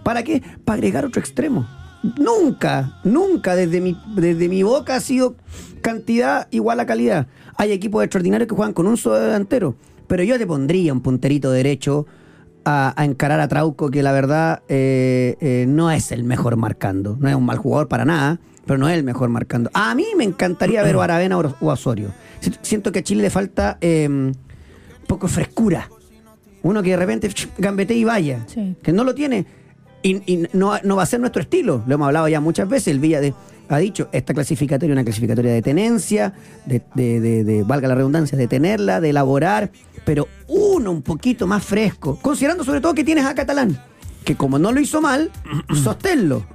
¿Para 0.03 0.23
qué? 0.23 0.43
Para 0.65 0.77
agregar 0.77 1.07
otro 1.07 1.21
extremo. 1.21 1.67
Nunca, 2.03 2.99
nunca 3.05 3.57
desde 3.57 3.81
mi, 3.81 3.97
desde 4.15 4.49
mi 4.49 4.63
boca 4.63 4.97
ha 4.97 5.01
sido 5.01 5.35
cantidad 5.83 6.47
igual 6.51 6.81
a 6.81 6.87
calidad. 6.87 7.27
Hay 7.57 7.73
equipos 7.73 8.05
extraordinarios 8.05 8.49
que 8.49 8.55
juegan 8.55 8.73
con 8.73 8.87
un 8.87 8.97
solo 8.97 9.17
delantero, 9.21 9.75
pero 10.07 10.23
yo 10.23 10.39
te 10.39 10.47
pondría 10.47 10.93
un 10.93 11.01
punterito 11.01 11.51
derecho 11.51 12.07
a, 12.65 12.95
a 12.97 13.05
encarar 13.05 13.41
a 13.41 13.49
Trauco, 13.49 13.91
que 13.91 14.03
la 14.03 14.13
verdad 14.13 14.63
eh, 14.69 15.37
eh, 15.41 15.67
no 15.69 15.91
es 15.91 16.13
el 16.13 16.25
mejor 16.25 16.57
marcando. 16.57 17.17
No 17.21 17.29
es 17.29 17.35
un 17.35 17.45
mal 17.45 17.59
jugador 17.59 17.89
para 17.89 18.05
nada, 18.05 18.39
pero 18.65 18.79
no 18.79 18.89
es 18.89 18.97
el 18.97 19.03
mejor 19.05 19.29
marcando. 19.29 19.71
A 19.75 19.95
mí 19.95 20.07
me 20.17 20.25
encantaría 20.25 20.83
ver 20.83 20.97
a 20.97 21.05
Aravena 21.05 21.37
o 21.39 21.71
a 21.71 21.73
Osorio. 21.73 22.13
Si- 22.41 22.53
Siento 22.63 22.93
que 22.93 23.01
a 23.01 23.03
Chile 23.03 23.23
le 23.23 23.31
falta 23.31 23.79
eh, 23.81 24.07
un 24.09 24.37
poco 25.07 25.27
frescura. 25.29 25.89
Uno 26.63 26.83
que 26.83 26.91
de 26.91 26.97
repente 26.97 27.31
gambete 27.57 27.95
y 27.95 28.05
vaya. 28.05 28.45
Sí. 28.47 28.77
Que 28.83 28.93
no 28.93 29.03
lo 29.05 29.15
tiene. 29.15 29.47
Y, 30.03 30.23
y 30.33 30.49
no, 30.53 30.79
no 30.83 30.97
va 30.97 31.03
a 31.03 31.07
ser 31.07 31.21
nuestro 31.21 31.43
estilo. 31.43 31.83
Lo 31.87 31.95
hemos 31.95 32.07
hablado 32.07 32.29
ya 32.29 32.41
muchas 32.41 32.69
veces. 32.69 32.89
El 32.89 33.01
Villa 33.01 33.21
de, 33.21 33.35
ha 33.69 33.79
dicho, 33.79 34.09
esta 34.13 34.33
clasificatoria 34.35 34.93
es 34.93 34.97
una 34.97 35.05
clasificatoria 35.05 35.53
de 35.53 35.63
tenencia, 35.63 36.33
de, 36.67 36.83
de- 36.95 37.21
de- 37.21 37.45
de- 37.45 37.63
valga 37.65 37.89
la 37.89 37.95
redundancia, 37.97 38.39
de 38.39 38.47
tenerla, 38.47 39.01
de 39.01 39.11
elaborar, 39.11 39.71
pero 40.05 40.29
uno 40.47 40.91
un 40.93 41.03
poquito 41.03 41.47
más 41.47 41.65
fresco. 41.65 42.19
Considerando 42.23 42.65
sobre 42.65 42.81
todo 42.81 42.95
que 42.95 43.05
tienes 43.05 43.25
a 43.25 43.35
Catalán, 43.35 43.79
que 44.25 44.37
como 44.37 44.59
no 44.59 44.71
lo 44.73 44.81
hizo 44.81 45.01
mal, 45.01 45.31
sosténlo. 45.83 46.47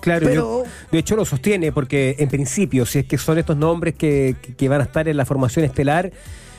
Claro, 0.00 0.26
Pero- 0.26 0.64
yo- 0.64 0.70
de 0.92 0.98
hecho 0.98 1.16
lo 1.16 1.24
sostiene 1.24 1.72
porque 1.72 2.16
en 2.18 2.28
principio, 2.28 2.84
si 2.86 3.00
es 3.00 3.06
que 3.06 3.18
son 3.18 3.38
estos 3.38 3.56
nombres 3.56 3.94
que, 3.94 4.36
que- 4.42 4.54
que 4.54 4.68
van 4.68 4.80
a 4.80 4.84
estar 4.84 5.08
en 5.08 5.16
la 5.16 5.24
formación 5.24 5.64
estelar, 5.64 6.10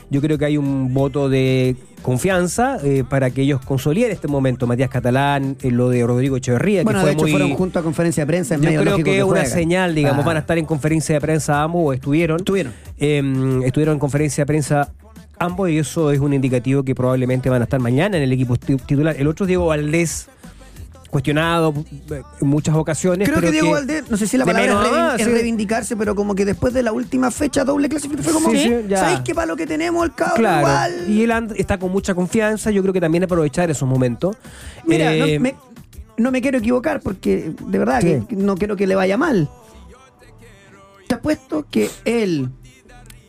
yo 0.10 0.22
creo 0.22 0.38
que 0.38 0.46
hay 0.46 0.58
un 0.58 0.94
voto 0.94 1.30
de 1.30 1.76
confianza 2.02 2.78
eh, 2.84 3.04
para 3.08 3.30
que 3.30 3.42
ellos 3.42 3.62
consoliden 3.64 4.12
este 4.12 4.28
momento. 4.28 4.66
Matías 4.68 4.90
Catalán, 4.90 5.56
eh, 5.62 5.70
lo 5.72 5.90
de 5.90 6.06
Rodrigo 6.06 6.38
Echeverría, 6.38 6.84
Bueno, 6.84 7.00
que 7.00 7.02
fue 7.02 7.10
de 7.10 7.14
hecho 7.14 7.22
muy... 7.24 7.32
fueron 7.32 7.54
junto 7.56 7.80
a 7.80 7.84
conferencia 7.84 8.24
de 8.24 8.28
prensa 8.28 8.56
en 8.56 8.62
yo 8.62 8.66
medio 8.70 8.82
creo 8.82 9.04
que 9.04 9.18
es 9.18 9.24
una 9.24 9.46
señal, 9.46 9.94
digamos, 9.96 10.24
Ah, 10.24 10.28
van 10.28 10.38
a 10.38 10.40
estar 10.40 10.58
en 10.58 10.66
conferencia 10.66 11.14
de 11.16 11.22
prensa 11.22 11.62
ambos, 11.62 11.82
o 11.86 11.94
estuvieron. 11.94 12.38
Estuvieron. 12.40 12.74
Eh, 12.98 13.62
estuvieron 13.66 13.94
en 13.96 14.00
conferencia 14.00 14.44
de 14.44 14.46
prensa 14.48 14.92
ambos 15.38 15.70
y 15.70 15.78
eso 15.78 16.12
es 16.12 16.20
un 16.20 16.34
indicativo 16.34 16.84
que 16.84 16.96
probablemente 16.96 17.50
van 17.50 17.62
a 17.62 17.66
estar 17.66 17.80
mañana 17.80 18.18
en 18.18 18.24
el 18.24 18.32
equipo 18.34 18.56
ti- 18.58 18.76
titular. 18.78 19.16
El 19.18 19.28
otro 19.28 19.46
es 19.46 19.48
Diego 19.48 19.68
Valdés, 19.68 20.28
cuestionado 21.10 21.74
eh, 22.12 22.22
en 22.42 22.48
muchas 22.48 22.76
ocasiones. 22.76 23.28
Creo 23.28 23.40
pero 23.40 23.48
que 23.48 23.52
Diego 23.54 23.72
Valdés, 23.72 24.10
no 24.10 24.18
sé 24.18 24.28
si 24.28 24.38
la 24.38 24.46
palabra 24.46 24.76
menos 24.82 25.20
es 25.20 25.26
sí. 25.26 25.32
reivindicarse, 25.32 25.96
pero 25.98 26.16
como 26.16 26.36
que 26.36 26.46
después 26.46 26.74
de 26.74 26.84
la 26.84 26.92
última 26.92 27.32
fecha 27.32 27.64
doble 27.64 27.90
clasificación 27.90 28.34
fue 28.34 28.44
como, 28.44 28.52
Sí, 28.56 28.64
sí, 28.68 28.76
ya. 28.88 28.98
¿sabéis 29.00 29.20
que 29.22 29.34
para 29.34 29.48
lo 29.48 29.56
que 29.56 29.66
tenemos 29.68 30.04
el 30.06 30.14
cabrón 30.14 30.38
Claro, 30.38 30.60
igual? 30.60 31.06
y 31.10 31.24
él 31.24 31.32
está 31.58 31.78
con 31.80 31.92
mucha 31.92 32.14
confianza, 32.14 32.72
yo 32.72 32.82
creo 32.82 32.94
que 32.94 33.02
también 33.02 33.24
aprovechar 33.24 33.70
esos 33.70 33.88
momentos. 33.90 34.36
Mira, 34.86 35.14
Eh, 35.14 35.38
no, 35.38 35.44
me, 35.44 35.56
no 36.18 36.32
me 36.32 36.42
quiero 36.42 36.58
equivocar 36.60 37.02
porque 37.02 37.54
de 37.60 37.78
verdad 37.80 38.02
¿Qué? 38.02 38.24
que 38.28 38.36
no 38.36 38.56
quiero 38.56 38.76
que 38.76 38.86
le 38.88 38.96
vaya 38.96 39.18
mal. 39.18 39.50
Te 41.08 41.16
apuesto 41.16 41.66
que 41.72 41.90
él, 42.06 42.50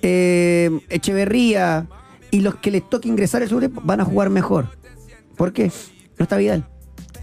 eh, 0.03 0.71
Echeverría 0.90 1.87
y 2.31 2.40
los 2.40 2.57
que 2.57 2.71
les 2.71 2.88
toque 2.88 3.09
ingresar 3.09 3.43
el 3.43 3.49
segundo 3.49 3.69
tiempo 3.69 3.83
van 3.85 4.01
a 4.01 4.05
jugar 4.05 4.29
mejor. 4.31 4.66
¿Por 5.37 5.53
qué? 5.53 5.73
No 6.19 6.25
está 6.25 6.37
Vidal. 6.37 6.66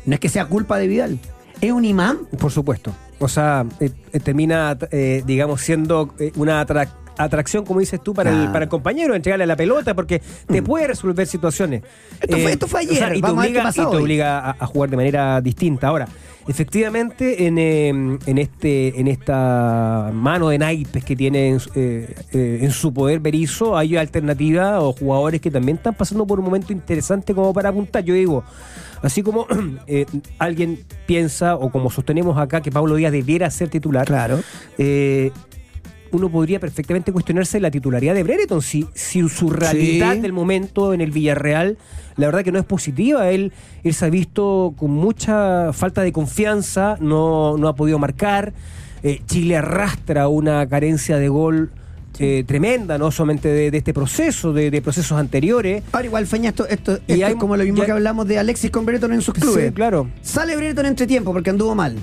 No 0.08 0.14
es 0.16 0.20
que 0.20 0.30
sea 0.30 0.46
culpa 0.46 0.80
de 0.80 0.88
Vidal. 0.88 1.20
Es 1.62 1.72
un 1.72 1.86
imán. 1.86 2.18
Por 2.40 2.52
supuesto. 2.52 2.94
O 3.20 3.28
sea, 3.28 3.66
eh, 3.80 3.92
eh, 4.14 4.20
termina, 4.20 4.76
eh, 4.92 5.22
digamos, 5.26 5.62
siendo 5.62 6.14
eh, 6.20 6.32
una 6.36 6.66
atrac- 6.66 6.90
atracción, 7.18 7.66
como 7.66 7.80
dices 7.80 8.00
tú, 8.04 8.14
para, 8.14 8.30
el, 8.32 8.52
para 8.52 8.66
el 8.66 8.70
compañero, 8.70 9.16
entregarle 9.16 9.48
la 9.48 9.56
pelota, 9.56 9.94
porque 9.96 10.22
te 10.48 10.62
puede 10.62 10.88
resolver 10.88 11.26
situaciones. 11.28 11.82
Esto 12.22 12.38
fue- 12.38 12.52
esto 12.52 12.68
fue 12.68 12.80
ayer, 12.82 13.16
y 13.16 13.22
te 13.22 13.28
obliga, 13.30 13.70
y 13.70 13.74
te 13.74 13.82
obliga 13.98 14.40
a, 14.40 14.56
a 14.60 14.66
jugar 14.68 14.90
de 14.92 14.98
manera 14.98 15.42
distinta. 15.42 15.88
Ahora, 15.88 16.08
efectivamente, 16.48 17.48
en, 17.48 17.58
eh, 17.58 17.88
en 17.90 18.38
este 18.38 19.00
en 19.00 19.08
esta 19.08 20.12
mano 20.14 20.50
de 20.50 20.60
naipes 20.60 21.04
que 21.04 21.16
tiene 21.16 21.50
en, 21.50 21.60
su- 21.60 21.72
en 21.76 22.72
su 22.72 22.94
poder 22.94 23.20
Berizzo, 23.20 23.76
hay 23.76 23.98
alternativas 23.98 24.80
o 24.80 24.94
jugadores 24.94 25.42
que 25.42 25.50
también 25.50 25.78
están 25.78 25.96
pasando 25.96 26.28
por 26.28 26.38
un 26.40 26.46
momento 26.46 26.72
interesante 26.72 27.34
como 27.34 27.52
para 27.52 27.70
apuntar. 27.70 28.04
Yo 28.04 28.14
digo, 28.14 28.44
así 29.02 29.24
como 29.24 29.48
eh, 29.88 30.06
alguien 30.40 30.80
piensa, 31.06 31.56
o 31.56 31.70
como 31.72 31.90
sostenemos 31.90 32.38
acá, 32.38 32.62
que 32.62 32.72
Pablo 32.72 32.96
Díaz 32.96 33.12
debiera 33.12 33.50
ser 33.52 33.70
titular, 33.70 34.06
Claro. 34.06 34.40
eh, 34.78 35.32
uno 36.10 36.30
podría 36.30 36.58
perfectamente 36.62 37.12
cuestionarse 37.12 37.60
la 37.60 37.70
titularidad 37.70 38.14
de 38.16 38.24
Brereton 38.24 38.62
si, 38.62 38.88
si 38.94 39.28
su 39.28 39.50
realidad 39.50 40.14
Sí. 40.14 40.22
del 40.22 40.32
momento 40.32 40.94
en 40.94 41.02
el 41.02 41.12
Villarreal, 41.12 41.78
la 42.16 42.28
verdad 42.28 42.44
que 42.46 42.52
no 42.54 42.60
es 42.60 42.66
positiva. 42.66 43.30
Él, 43.30 43.52
él 43.84 43.94
se 43.94 44.06
ha 44.06 44.10
visto 44.10 44.74
con 44.78 44.92
mucha 44.92 45.74
falta 45.74 46.02
de 46.04 46.14
confianza, 46.14 46.96
no, 47.02 47.58
no 47.58 47.68
ha 47.68 47.76
podido 47.76 48.00
marcar. 48.00 48.54
Eh, 49.04 49.22
Chile 49.26 49.58
arrastra 49.58 50.30
una 50.30 50.66
carencia 50.70 51.18
de 51.18 51.28
gol 51.28 51.72
eh, 52.20 52.44
tremenda, 52.48 52.98
no 52.98 53.12
solamente 53.12 53.48
de, 53.50 53.72
de 53.72 53.78
este 53.78 53.94
proceso, 53.94 54.54
de, 54.54 54.72
de 54.72 54.82
procesos 54.82 55.18
anteriores. 55.20 55.84
Ahora 55.92 56.06
igual, 56.06 56.28
Feña, 56.28 56.50
esto, 56.50 56.68
esto, 56.68 57.00
Y 57.08 57.22
hay- 57.22 57.34
es 57.34 57.36
como 57.38 57.56
lo 57.58 57.64
mismo 57.64 57.80
ya- 57.80 57.86
que 57.86 57.92
hablamos 57.92 58.28
de 58.28 58.40
Alexis 58.40 58.72
con 58.72 58.86
Brereton 58.86 59.14
en 59.14 59.22
sus 59.22 59.34
clubes. 59.34 59.68
Sí, 59.68 59.72
claro. 59.74 60.10
Sale 60.22 60.56
Brereton 60.56 60.86
entre 60.86 61.08
tiempo 61.08 61.32
porque 61.34 61.50
anduvo 61.50 61.76
mal. 61.76 61.96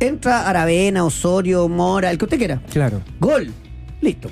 Entra 0.00 0.48
Aravena, 0.48 1.04
Osorio, 1.04 1.68
Mora, 1.68 2.10
el 2.10 2.18
que 2.18 2.24
usted 2.24 2.38
quiera. 2.38 2.60
Claro. 2.72 3.00
Gol. 3.20 3.50
Listo. 4.00 4.28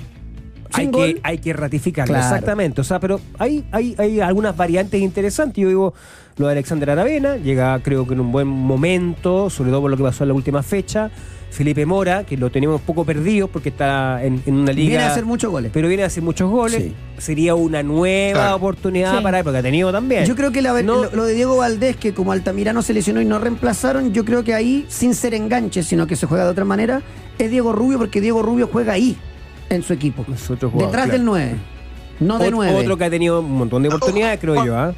Hay 0.73 0.91
que, 0.91 1.19
hay 1.23 1.37
que 1.39 1.53
ratificarlo, 1.53 2.13
Claro. 2.13 2.25
exactamente. 2.27 2.81
O 2.81 2.83
sea, 2.83 2.99
pero 2.99 3.19
hay, 3.39 3.65
hay, 3.71 3.95
hay 3.97 4.19
algunas 4.19 4.55
variantes 4.55 5.01
interesantes. 5.01 5.61
Yo 5.61 5.67
digo, 5.69 5.93
lo 6.37 6.45
de 6.47 6.51
Alexander 6.53 6.89
Aravena, 6.91 7.37
llega 7.37 7.79
creo 7.81 8.05
que 8.05 8.13
en 8.13 8.19
un 8.19 8.31
buen 8.31 8.47
momento, 8.47 9.49
sobre 9.49 9.71
todo 9.71 9.81
por 9.81 9.91
lo 9.91 9.97
que 9.97 10.03
pasó 10.03 10.23
en 10.23 10.27
la 10.29 10.33
última 10.35 10.61
fecha. 10.63 11.09
Felipe 11.49 11.85
Mora, 11.85 12.23
que 12.23 12.37
lo 12.37 12.49
tenemos 12.51 12.81
poco 12.81 13.03
perdido 13.05 13.47
porque 13.47 13.69
está 13.69 14.23
en, 14.23 14.41
en 14.45 14.53
una 14.55 14.71
liga. 14.73 14.89
Viene 14.89 15.03
a 15.05 15.11
hacer 15.11 15.25
muchos 15.25 15.49
goles. 15.51 15.71
Pero 15.73 15.87
viene 15.87 16.03
a 16.03 16.07
hacer 16.07 16.21
muchos 16.21 16.49
goles. 16.51 16.83
Sí. 16.83 16.93
Sería 17.17 17.55
una 17.55 17.81
nueva 17.81 18.33
Claro. 18.39 18.55
oportunidad 18.57 19.17
Sí. 19.17 19.23
para 19.23 19.39
él, 19.39 19.43
porque 19.43 19.57
ha 19.59 19.63
tenido 19.63 19.91
también. 19.91 20.25
Yo 20.25 20.35
creo 20.35 20.51
que 20.51 20.61
la- 20.61 20.79
No- 20.83 21.05
lo, 21.05 21.11
lo 21.11 21.23
de 21.25 21.33
Diego 21.33 21.57
Valdés, 21.57 21.95
que 21.95 22.13
como 22.13 22.31
Altamirano 22.31 22.81
se 22.83 22.93
lesionó 22.93 23.21
y 23.21 23.25
no 23.25 23.39
reemplazaron, 23.39 24.13
yo 24.13 24.23
creo 24.25 24.43
que 24.43 24.53
ahí, 24.53 24.85
sin 24.89 25.15
ser 25.15 25.33
enganche, 25.33 25.81
sino 25.83 26.05
que 26.05 26.15
se 26.15 26.27
juega 26.27 26.43
de 26.45 26.51
otra 26.51 26.65
manera, 26.65 27.01
es 27.39 27.49
Diego 27.49 27.73
Rubio, 27.73 27.97
porque 27.97 28.21
Diego 28.21 28.43
Rubio 28.43 28.69
juega 28.71 28.93
ahí, 28.93 29.17
en 29.69 29.81
su 29.83 29.93
equipo. 29.93 30.25
Detrás 30.27 30.59
claro. 30.91 31.11
del 31.11 31.25
9. 31.25 31.55
No 32.19 32.37
de 32.39 32.47
Ot- 32.47 32.51
9. 32.51 32.75
Otro 32.75 32.97
que 32.97 33.05
ha 33.05 33.09
tenido 33.09 33.39
un 33.41 33.51
montón 33.53 33.81
de 33.83 33.89
oportunidades, 33.89 34.39
creo 34.39 34.63
yo. 34.65 34.75
¿ah? 34.77 34.93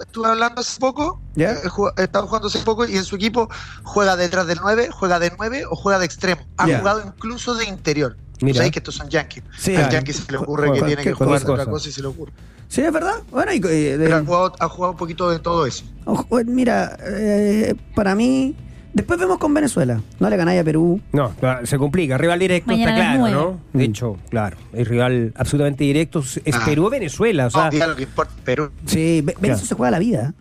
Estuve 0.00 0.28
hablando 0.28 0.60
hace 0.60 0.78
poco, 0.80 1.20
¿Ya? 1.34 1.52
eh, 1.52 1.62
ju- 1.68 1.92
estaba 1.96 2.26
jugando 2.26 2.48
hace 2.48 2.58
poco 2.60 2.86
y 2.86 2.96
en 2.96 3.04
su 3.04 3.16
equipo 3.16 3.48
juega 3.82 4.16
detrás 4.16 4.46
del 4.46 4.58
9, 4.62 4.88
juega 4.92 5.18
de 5.18 5.32
9 5.36 5.64
o 5.70 5.76
juega 5.76 5.98
de 5.98 6.06
extremo. 6.06 6.42
Ha 6.58 6.66
Ya. 6.68 6.78
jugado 6.78 7.02
incluso 7.06 7.54
de 7.54 7.64
interior. 7.66 8.16
Mira. 8.40 8.56
Sabéis 8.56 8.72
que 8.72 8.78
estos 8.80 8.96
son 8.96 9.08
yankees. 9.08 9.44
Sí. 9.56 9.76
Al 9.76 9.88
yankee 9.90 10.12
se 10.12 10.30
le 10.30 10.38
ocurre 10.38 10.68
Cu- 10.68 10.74
que 10.74 10.82
tiene 10.82 11.02
que 11.02 11.12
jugar 11.12 11.40
cosa. 11.42 11.52
otra 11.52 11.66
cosa 11.66 11.88
y 11.88 11.92
se 11.92 12.02
le 12.02 12.08
ocurre. 12.08 12.32
Sí, 12.68 12.80
es 12.80 12.92
verdad. 12.92 13.16
Bueno, 13.30 13.52
y, 13.52 13.56
eh, 13.58 13.98
de- 13.98 14.04
Pero 14.04 14.16
ha 14.16 14.24
jugado, 14.24 14.52
ha 14.58 14.68
jugado 14.68 14.92
un 14.92 14.96
poquito 14.98 15.30
de 15.30 15.38
todo 15.38 15.64
eso. 15.66 15.84
ojo, 16.06 16.38
eh, 16.40 16.44
mira, 16.44 16.96
eh, 17.06 17.74
para 17.94 18.14
mí, 18.14 18.56
después 18.92 19.18
vemos 19.18 19.38
con 19.38 19.52
Venezuela. 19.54 20.00
No 20.20 20.30
le 20.30 20.36
ganáis 20.36 20.60
a 20.60 20.64
Perú. 20.64 21.00
No, 21.12 21.30
claro, 21.40 21.66
se 21.66 21.78
complica. 21.78 22.18
Rival 22.18 22.38
directo 22.38 22.70
Mañana 22.70 22.92
está 22.92 23.16
claro. 23.18 23.30
¿no? 23.32 23.60
De 23.78 23.84
hecho, 23.84 24.16
claro, 24.30 24.56
el 24.72 24.86
rival 24.86 25.32
absolutamente 25.36 25.84
directo 25.84 26.20
es 26.44 26.54
Ah. 26.54 26.62
Perú 26.64 26.86
o 26.86 26.90
Venezuela. 26.90 27.46
O 27.46 27.50
sea, 27.50 27.64
no, 27.66 27.70
diga 27.70 27.86
lo 27.86 27.96
que 27.96 28.02
importa, 28.04 28.32
Perú. 28.44 28.70
Sí, 28.86 29.20
Ve- 29.24 29.34
Venezuela 29.40 29.68
se 29.68 29.74
juega 29.74 29.90
la 29.90 29.98
vida. 29.98 30.34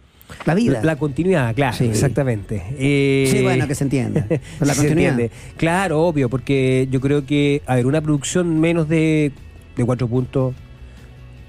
La 0.46 0.54
vida. 0.56 0.80
la 0.82 0.96
continuidad, 0.96 1.54
claro, 1.54 1.76
Sí. 1.76 1.86
exactamente. 1.86 2.64
Eh, 2.80 3.28
Sí, 3.30 3.42
bueno, 3.44 3.68
que 3.68 3.76
se 3.76 3.84
entienda. 3.84 4.26
La 4.62 4.74
se 4.74 4.80
continuidad. 4.82 5.12
entiende. 5.12 5.32
Claro, 5.58 6.04
obvio, 6.08 6.30
porque 6.30 6.88
yo 6.90 7.02
creo 7.02 7.26
que, 7.26 7.62
a 7.68 7.76
ver, 7.76 7.86
una 7.86 8.00
producción 8.00 8.60
menos 8.62 8.88
de, 8.88 9.34
de 9.76 9.86
cuatro 9.86 10.08
puntos 10.08 10.56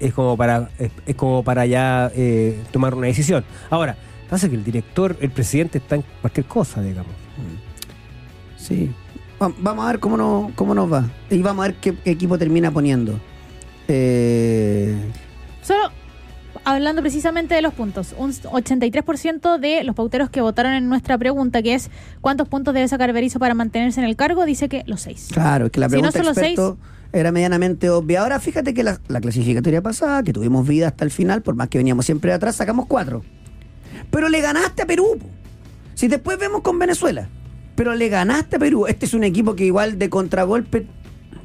es 0.01 0.13
como 0.13 0.35
para 0.35 0.69
es, 0.79 0.91
es 1.05 1.15
como 1.15 1.43
para 1.45 1.65
ya 1.65 2.11
eh, 2.13 2.59
tomar 2.73 2.93
una 2.93 3.07
decisión. 3.07 3.45
Ahora, 3.69 3.95
pasa 4.29 4.49
que 4.49 4.55
el 4.55 4.63
director, 4.63 5.17
el 5.21 5.29
presidente 5.31 5.77
está 5.79 5.95
en 5.95 6.03
cualquier 6.21 6.45
cosa, 6.45 6.81
digamos. 6.81 7.11
Sí. 8.57 8.91
Va- 9.41 9.51
Vamos 9.59 9.85
a 9.85 9.87
ver 9.89 9.99
cómo, 9.99 10.17
no, 10.17 10.51
cómo 10.55 10.73
nos 10.73 10.91
va. 10.91 11.05
Y 11.29 11.41
vamos 11.41 11.65
a 11.65 11.67
ver 11.69 11.77
qué 11.77 11.95
equipo 12.05 12.37
termina 12.37 12.71
poniendo. 12.71 13.19
Eh, 13.87 14.95
Solo 15.61 15.91
hablando 16.65 17.01
precisamente 17.01 17.55
de 17.55 17.61
los 17.61 17.73
puntos, 17.73 18.15
un 18.17 18.31
83% 18.31 19.59
de 19.59 19.83
los 19.83 19.95
pauteros 19.95 20.29
que 20.29 20.39
votaron 20.41 20.73
en 20.73 20.87
nuestra 20.87 21.17
pregunta, 21.17 21.61
que 21.61 21.73
es 21.73 21.89
¿cuántos 22.21 22.47
puntos 22.47 22.73
debe 22.73 22.87
sacar 22.87 23.11
Berizzo 23.11 23.39
para 23.39 23.53
mantenerse 23.53 23.99
en 23.99 24.05
el 24.05 24.15
cargo? 24.15 24.45
Dice 24.45 24.69
que 24.69 24.83
los 24.85 25.01
seis. 25.01 25.29
claro, 25.33 25.65
es 25.65 25.71
que 25.71 25.79
la 25.81 25.89
Si 25.89 25.95
no 25.95 26.09
pregunta 26.11 26.17
son 26.19 26.25
los 26.27 26.37
experto 26.37 26.77
era 27.11 27.31
medianamente 27.31 27.89
obvia. 27.89 28.21
Ahora 28.21 28.39
fíjate 28.39 28.73
que 28.73 28.81
la, 28.83 28.99
la 29.07 29.21
clasificatoria 29.21 29.81
pasada, 29.81 30.23
que 30.23 30.33
tuvimos 30.33 30.67
vida 30.67 30.87
hasta 30.87 31.03
el 31.05 31.11
final, 31.11 31.41
por 31.43 31.53
más 31.55 31.67
que 31.67 31.77
veníamos 31.77 32.05
siempre 32.05 32.31
de 32.31 32.35
atrás, 32.35 32.55
sacamos 32.55 32.85
cuatro. 32.87 33.23
Pero 34.13 34.29
le 34.29 34.41
ganaste 34.41 34.83
a 34.83 34.85
Perú. 34.85 35.17
Si 35.95 36.07
después 36.07 36.37
vemos 36.37 36.61
con 36.61 36.77
Venezuela. 36.77 37.27
Pero 37.75 37.95
le 37.95 38.09
ganaste 38.09 38.57
a 38.57 38.59
Perú. 38.59 38.85
Este 38.85 39.07
es 39.07 39.15
un 39.15 39.23
equipo 39.23 39.55
que 39.55 39.65
igual 39.65 39.97
de 39.97 40.07
contragolpe 40.07 40.85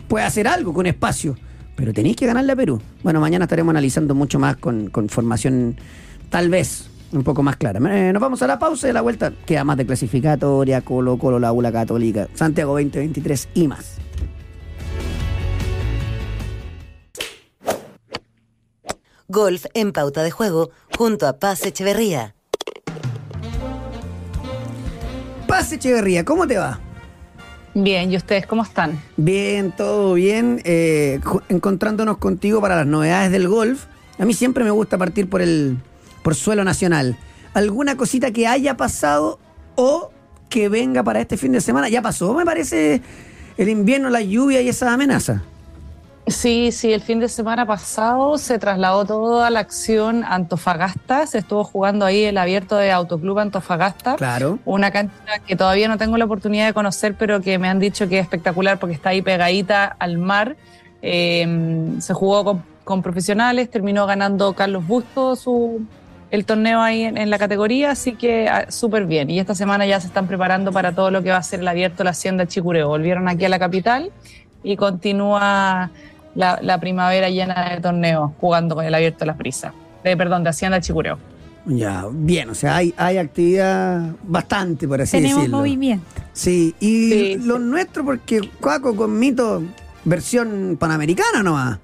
puede 0.06 0.26
hacer 0.26 0.46
algo 0.46 0.74
con 0.74 0.84
espacio. 0.84 1.34
Pero 1.76 1.94
tenéis 1.94 2.16
que 2.16 2.26
ganarle 2.26 2.52
a 2.52 2.56
Perú. 2.56 2.78
Bueno, 3.02 3.20
mañana 3.20 3.46
estaremos 3.46 3.70
analizando 3.70 4.14
mucho 4.14 4.38
más 4.38 4.58
con, 4.58 4.90
con 4.90 5.08
formación 5.08 5.76
tal 6.28 6.50
vez 6.50 6.90
un 7.10 7.24
poco 7.24 7.42
más 7.42 7.56
clara. 7.56 7.80
Eh, 7.90 8.12
nos 8.12 8.20
vamos 8.20 8.42
a 8.42 8.46
la 8.46 8.58
pausa 8.58 8.86
y 8.86 8.90
a 8.90 8.92
la 8.92 9.00
vuelta 9.00 9.32
queda 9.46 9.64
más 9.64 9.78
de 9.78 9.86
clasificatoria, 9.86 10.82
Colo, 10.82 11.16
Colo, 11.16 11.38
la 11.38 11.52
Ula 11.52 11.72
Católica, 11.72 12.28
Santiago 12.34 12.72
2023 12.72 13.48
y 13.54 13.66
más. 13.66 13.96
Golf 19.26 19.64
en 19.72 19.92
pauta 19.92 20.22
de 20.22 20.30
juego 20.30 20.68
junto 20.98 21.26
a 21.26 21.38
Paz 21.38 21.64
Echeverría. 21.64 22.34
Paz 25.58 25.72
Echeverría, 25.72 26.24
¿cómo 26.24 26.46
te 26.46 26.56
va? 26.56 26.78
Bien, 27.74 28.12
¿y 28.12 28.16
ustedes 28.16 28.46
cómo 28.46 28.62
están? 28.62 29.02
Bien, 29.16 29.72
todo 29.72 30.14
bien. 30.14 30.62
eh, 30.62 31.18
encontrándonos 31.48 32.18
contigo 32.18 32.60
para 32.60 32.76
las 32.76 32.86
novedades 32.86 33.32
del 33.32 33.48
golf. 33.48 33.86
A 34.20 34.24
mí 34.24 34.34
siempre 34.34 34.62
me 34.62 34.70
gusta 34.70 34.96
partir 34.98 35.28
por 35.28 35.42
el 35.42 35.76
por 36.22 36.36
suelo 36.36 36.62
nacional. 36.62 37.18
¿Alguna 37.54 37.96
cosita 37.96 38.30
que 38.30 38.46
haya 38.46 38.76
pasado 38.76 39.40
o 39.74 40.12
que 40.48 40.68
venga 40.68 41.02
para 41.02 41.20
este 41.20 41.36
fin 41.36 41.50
de 41.50 41.60
semana? 41.60 41.88
Ya 41.88 42.02
pasó, 42.02 42.34
me 42.34 42.44
parece, 42.44 43.02
el 43.56 43.68
invierno, 43.68 44.10
la 44.10 44.20
lluvia 44.20 44.60
y 44.60 44.68
esa 44.68 44.92
amenaza. 44.92 45.42
Sí, 46.28 46.72
sí, 46.72 46.92
el 46.92 47.00
fin 47.00 47.20
de 47.20 47.28
semana 47.28 47.64
pasado 47.66 48.38
se 48.38 48.58
trasladó 48.58 49.04
toda 49.04 49.50
la 49.50 49.60
acción 49.60 50.24
a 50.24 50.34
Antofagasta, 50.34 51.26
se 51.26 51.38
estuvo 51.38 51.64
jugando 51.64 52.04
ahí 52.04 52.24
el 52.24 52.36
abierto 52.38 52.76
de 52.76 52.92
Autoclub 52.92 53.38
Antofagasta. 53.38 54.16
Claro. 54.16 54.58
Una 54.64 54.90
cancha 54.90 55.38
que 55.46 55.56
todavía 55.56 55.88
no 55.88 55.96
tengo 55.96 56.16
la 56.18 56.26
oportunidad 56.26 56.66
de 56.66 56.74
conocer, 56.74 57.14
pero 57.14 57.40
que 57.40 57.58
me 57.58 57.68
han 57.68 57.78
dicho 57.78 58.08
que 58.08 58.18
es 58.18 58.24
espectacular 58.24 58.78
porque 58.78 58.94
está 58.94 59.10
ahí 59.10 59.22
pegadita 59.22 59.86
al 59.86 60.18
mar. 60.18 60.56
Eh, 61.00 61.96
se 62.00 62.12
jugó 62.12 62.44
con, 62.44 62.64
con 62.84 63.02
profesionales, 63.02 63.70
terminó 63.70 64.06
ganando 64.06 64.52
Carlos 64.52 64.86
Busto 64.86 65.36
su, 65.36 65.86
el 66.30 66.44
torneo 66.44 66.80
ahí 66.80 67.04
en, 67.04 67.16
en 67.16 67.30
la 67.30 67.38
categoría, 67.38 67.92
así 67.92 68.14
que 68.14 68.48
ah, 68.48 68.70
súper 68.70 69.06
bien. 69.06 69.30
Y 69.30 69.38
esta 69.38 69.54
semana 69.54 69.86
ya 69.86 70.00
se 70.00 70.08
están 70.08 70.26
preparando 70.26 70.72
para 70.72 70.92
todo 70.92 71.10
lo 71.10 71.22
que 71.22 71.30
va 71.30 71.38
a 71.38 71.42
ser 71.42 71.60
el 71.60 71.68
abierto 71.68 71.98
de 71.98 72.04
la 72.04 72.10
Hacienda 72.10 72.46
Chicureo. 72.46 72.88
Volvieron 72.88 73.28
aquí 73.28 73.44
a 73.44 73.48
la 73.48 73.58
capital 73.58 74.10
y 74.62 74.76
continúa 74.76 75.90
la, 76.34 76.58
la 76.62 76.78
primavera 76.78 77.28
llena 77.30 77.70
de 77.74 77.80
torneos 77.80 78.30
jugando 78.40 78.74
con 78.74 78.84
el 78.84 78.94
abierto 78.94 79.20
de 79.20 79.26
la 79.26 79.34
prisa. 79.36 79.72
De, 80.04 80.16
perdón, 80.16 80.44
de 80.44 80.50
Hacienda 80.50 80.80
Chicureo. 80.80 81.18
Ya, 81.66 82.06
bien, 82.10 82.48
o 82.50 82.54
sea, 82.54 82.76
hay, 82.76 82.94
hay 82.96 83.18
actividad 83.18 84.12
bastante, 84.22 84.88
por 84.88 85.02
así 85.02 85.12
Tenemos 85.18 85.38
decirlo. 85.38 85.58
movimiento. 85.58 86.06
Sí, 86.32 86.74
y 86.80 87.10
Sí, 87.10 87.36
lo 87.44 87.56
sí. 87.56 87.62
nuestro, 87.64 88.04
porque 88.04 88.40
Cuaco 88.60 88.96
con 88.96 89.18
Mito, 89.18 89.62
versión 90.04 90.76
panamericana 90.80 91.42
nomás. 91.42 91.78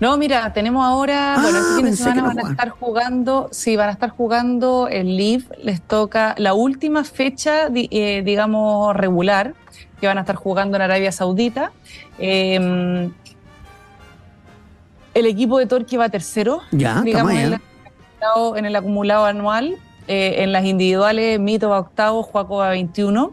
No, 0.00 0.18
mira, 0.18 0.52
tenemos 0.52 0.84
ahora, 0.84 1.34
Ah, 1.36 1.40
bueno, 1.40 1.58
este 1.60 1.74
fin 1.76 1.84
de 1.86 1.96
semana 1.96 2.22
van 2.24 2.46
a 2.46 2.50
estar 2.50 2.68
jugando, 2.70 3.48
sí, 3.52 3.76
van 3.76 3.88
a 3.88 3.92
estar 3.92 4.10
jugando 4.10 4.88
el 4.88 5.16
Live, 5.16 5.44
les 5.62 5.80
toca 5.80 6.34
la 6.36 6.52
última 6.52 7.04
fecha, 7.04 7.70
di- 7.70 7.88
eh, 7.92 8.22
digamos, 8.24 8.94
regular, 8.96 9.54
que 10.00 10.08
van 10.08 10.18
a 10.18 10.22
estar 10.22 10.36
jugando 10.36 10.76
en 10.76 10.82
Arabia 10.82 11.12
Saudita. 11.12 11.70
Eh, 12.18 13.08
el 15.14 15.26
equipo 15.26 15.58
de 15.58 15.66
Torque 15.66 15.96
va 15.96 16.08
tercero, 16.08 16.60
Ya, 16.72 17.00
digamos, 17.02 17.32
en, 17.32 17.38
el 17.38 17.54
acumulado, 17.54 18.56
en 18.56 18.64
el 18.66 18.76
acumulado 18.76 19.24
anual. 19.26 19.76
Eh, 20.06 20.42
en 20.42 20.52
las 20.52 20.64
individuales, 20.66 21.40
Mito 21.40 21.70
va 21.70 21.78
octavo, 21.78 22.22
Juaco 22.22 22.56
va 22.56 22.68
21. 22.70 23.32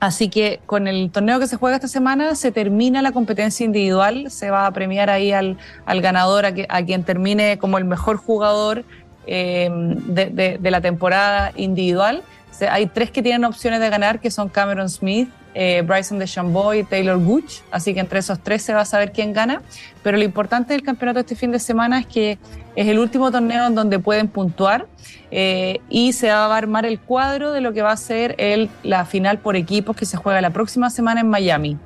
Así 0.00 0.28
que 0.28 0.58
con 0.66 0.88
el 0.88 1.12
torneo 1.12 1.38
que 1.38 1.46
se 1.46 1.56
juega 1.56 1.76
esta 1.76 1.86
semana 1.86 2.34
se 2.34 2.50
termina 2.50 3.02
la 3.02 3.12
competencia 3.12 3.64
individual, 3.64 4.32
se 4.32 4.50
va 4.50 4.66
a 4.66 4.72
premiar 4.72 5.10
ahí 5.10 5.30
al, 5.30 5.58
al 5.86 6.00
ganador, 6.00 6.44
a, 6.44 6.52
que- 6.52 6.66
a 6.68 6.82
quien 6.84 7.04
termine 7.04 7.56
como 7.58 7.78
el 7.78 7.84
mejor 7.84 8.16
jugador 8.16 8.84
eh, 9.28 9.70
de, 9.72 10.26
de- 10.26 10.58
de 10.58 10.70
la 10.72 10.80
temporada 10.80 11.52
individual. 11.54 12.24
Hay 12.68 12.86
tres 12.86 13.12
que 13.12 13.22
tienen 13.22 13.44
opciones 13.44 13.78
de 13.78 13.90
ganar, 13.90 14.18
que 14.18 14.30
son 14.32 14.48
Cameron 14.48 14.88
Smith, 14.88 15.28
eh, 15.54 15.82
Bryson 15.86 16.18
DeChambeau 16.18 16.72
y 16.74 16.84
Taylor 16.84 17.18
Gooch, 17.18 17.60
así 17.70 17.92
que 17.94 18.00
entre 18.00 18.18
esos 18.20 18.40
tres 18.40 18.62
se 18.62 18.72
va 18.72 18.80
a 18.80 18.84
saber 18.84 19.12
quién 19.12 19.32
gana. 19.32 19.62
Pero 20.02 20.16
lo 20.16 20.24
importante 20.24 20.72
del 20.72 20.82
campeonato 20.82 21.20
este 21.20 21.36
fin 21.36 21.52
de 21.52 21.58
semana 21.58 22.00
es 22.00 22.06
que 22.06 22.38
es 22.74 22.88
el 22.88 22.98
último 22.98 23.30
torneo 23.30 23.66
en 23.66 23.74
donde 23.74 23.98
pueden 23.98 24.28
puntuar 24.28 24.86
eh, 25.30 25.80
y 25.88 26.12
se 26.12 26.28
va 26.28 26.46
a 26.46 26.56
armar 26.56 26.86
el 26.86 26.98
cuadro 27.00 27.52
de 27.52 27.60
lo 27.60 27.72
que 27.72 27.82
va 27.82 27.92
a 27.92 27.96
ser 27.96 28.34
el, 28.38 28.70
la 28.82 29.04
final 29.04 29.38
por 29.38 29.56
equipos 29.56 29.94
que 29.94 30.06
se 30.06 30.16
juega 30.16 30.40
la 30.40 30.50
próxima 30.50 30.90
semana 30.90 31.20
en 31.20 31.28
Miami. 31.28 31.76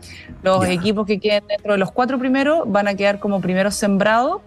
Los 0.43 0.65
equipos 0.67 1.07
que 1.07 1.19
queden 1.19 1.45
dentro 1.49 1.73
de 1.73 1.79
los 1.79 1.91
cuatro 1.91 2.19
primeros 2.19 2.63
van 2.67 2.89
a 2.89 2.95
quedar 2.95 3.19
como 3.19 3.41
primeros 3.41 3.75
sembrados, 3.75 4.43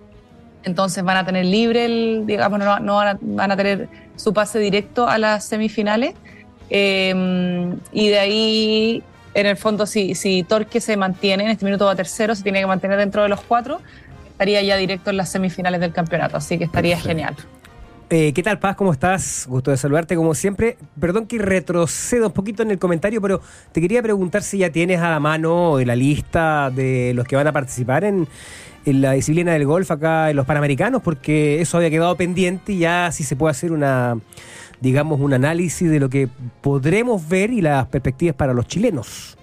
entonces 0.64 1.04
van 1.04 1.18
a 1.18 1.26
tener 1.26 1.46
libre 1.46 1.86
el, 1.86 2.24
digamos, 2.26 2.60
no, 2.60 2.80
no 2.80 2.96
van, 2.96 3.08
a, 3.08 3.20
van 3.22 3.52
a 3.52 3.58
tener 3.58 3.90
su 4.16 4.34
pase 4.34 4.60
directo 4.60 5.08
a 5.08 5.18
las 5.18 5.46
semifinales. 5.46 6.14
Eh, 6.70 7.74
y 7.92 8.10
de 8.10 8.20
ahí, 8.20 9.04
en 9.34 9.46
el 9.46 9.58
fondo, 9.58 9.86
si, 9.86 10.16
si 10.16 10.44
Torque 10.44 10.82
se 10.82 10.98
mantiene, 10.98 11.44
en 11.44 11.50
este 11.52 11.66
minuto 11.66 11.86
va 11.86 11.96
tercero, 11.96 12.36
se 12.36 12.44
tiene 12.44 12.60
que 12.60 12.68
mantener 12.68 12.98
dentro 12.98 13.24
de 13.24 13.30
los 13.30 13.42
cuatro, 13.42 13.82
estaría 14.30 14.62
ya 14.62 14.78
directo 14.78 15.10
en 15.10 15.18
las 15.18 15.30
semifinales 15.30 15.82
del 15.82 15.92
campeonato, 15.94 16.38
así 16.38 16.58
que 16.58 16.66
estaría 16.66 16.96
Perfecto. 16.96 17.10
genial. 17.10 17.36
Eh, 18.12 18.34
¿Qué 18.34 18.42
tal, 18.42 18.58
Paz? 18.58 18.76
¿Cómo 18.76 18.92
estás? 18.92 19.46
Gusto 19.48 19.70
de 19.70 19.78
saludarte 19.78 20.16
como 20.16 20.34
siempre. 20.34 20.78
Perdón 21.00 21.28
que 21.28 21.38
retrocedo 21.38 22.28
un 22.28 22.34
poquito 22.34 22.64
en 22.64 22.72
el 22.72 22.80
comentario, 22.80 23.22
pero 23.22 23.40
te 23.72 23.82
quería 23.82 24.02
preguntar 24.02 24.42
si 24.42 24.58
ya 24.58 24.72
tienes 24.72 25.00
a 25.00 25.12
la 25.12 25.20
mano 25.20 25.78
la 25.80 25.96
lista 25.96 26.72
de 26.72 27.14
los 27.14 27.28
que 27.28 27.36
van 27.36 27.46
a 27.46 27.52
participar 27.52 28.04
en, 28.04 28.28
en 28.86 29.02
la 29.02 29.12
disciplina 29.12 29.54
del 29.54 29.66
golf 29.66 29.92
acá 29.92 30.32
en 30.32 30.38
los 30.38 30.48
Panamericanos, 30.48 31.04
porque 31.04 31.62
eso 31.62 31.78
había 31.78 31.92
quedado 31.92 32.16
pendiente 32.16 32.74
y 32.74 32.80
ya 32.80 33.12
sí 33.12 33.24
se 33.24 33.36
puede 33.36 33.52
hacer 33.52 33.72
una, 33.72 34.18
digamos, 34.82 35.20
un 35.20 35.34
análisis 35.34 35.90
de 35.90 36.00
lo 36.00 36.10
que 36.10 36.28
podremos 36.62 37.28
ver 37.28 37.52
y 37.52 37.62
las 37.62 37.88
perspectivas 37.88 38.36
para 38.36 38.54
los 38.54 38.68
chilenos. 38.68 39.38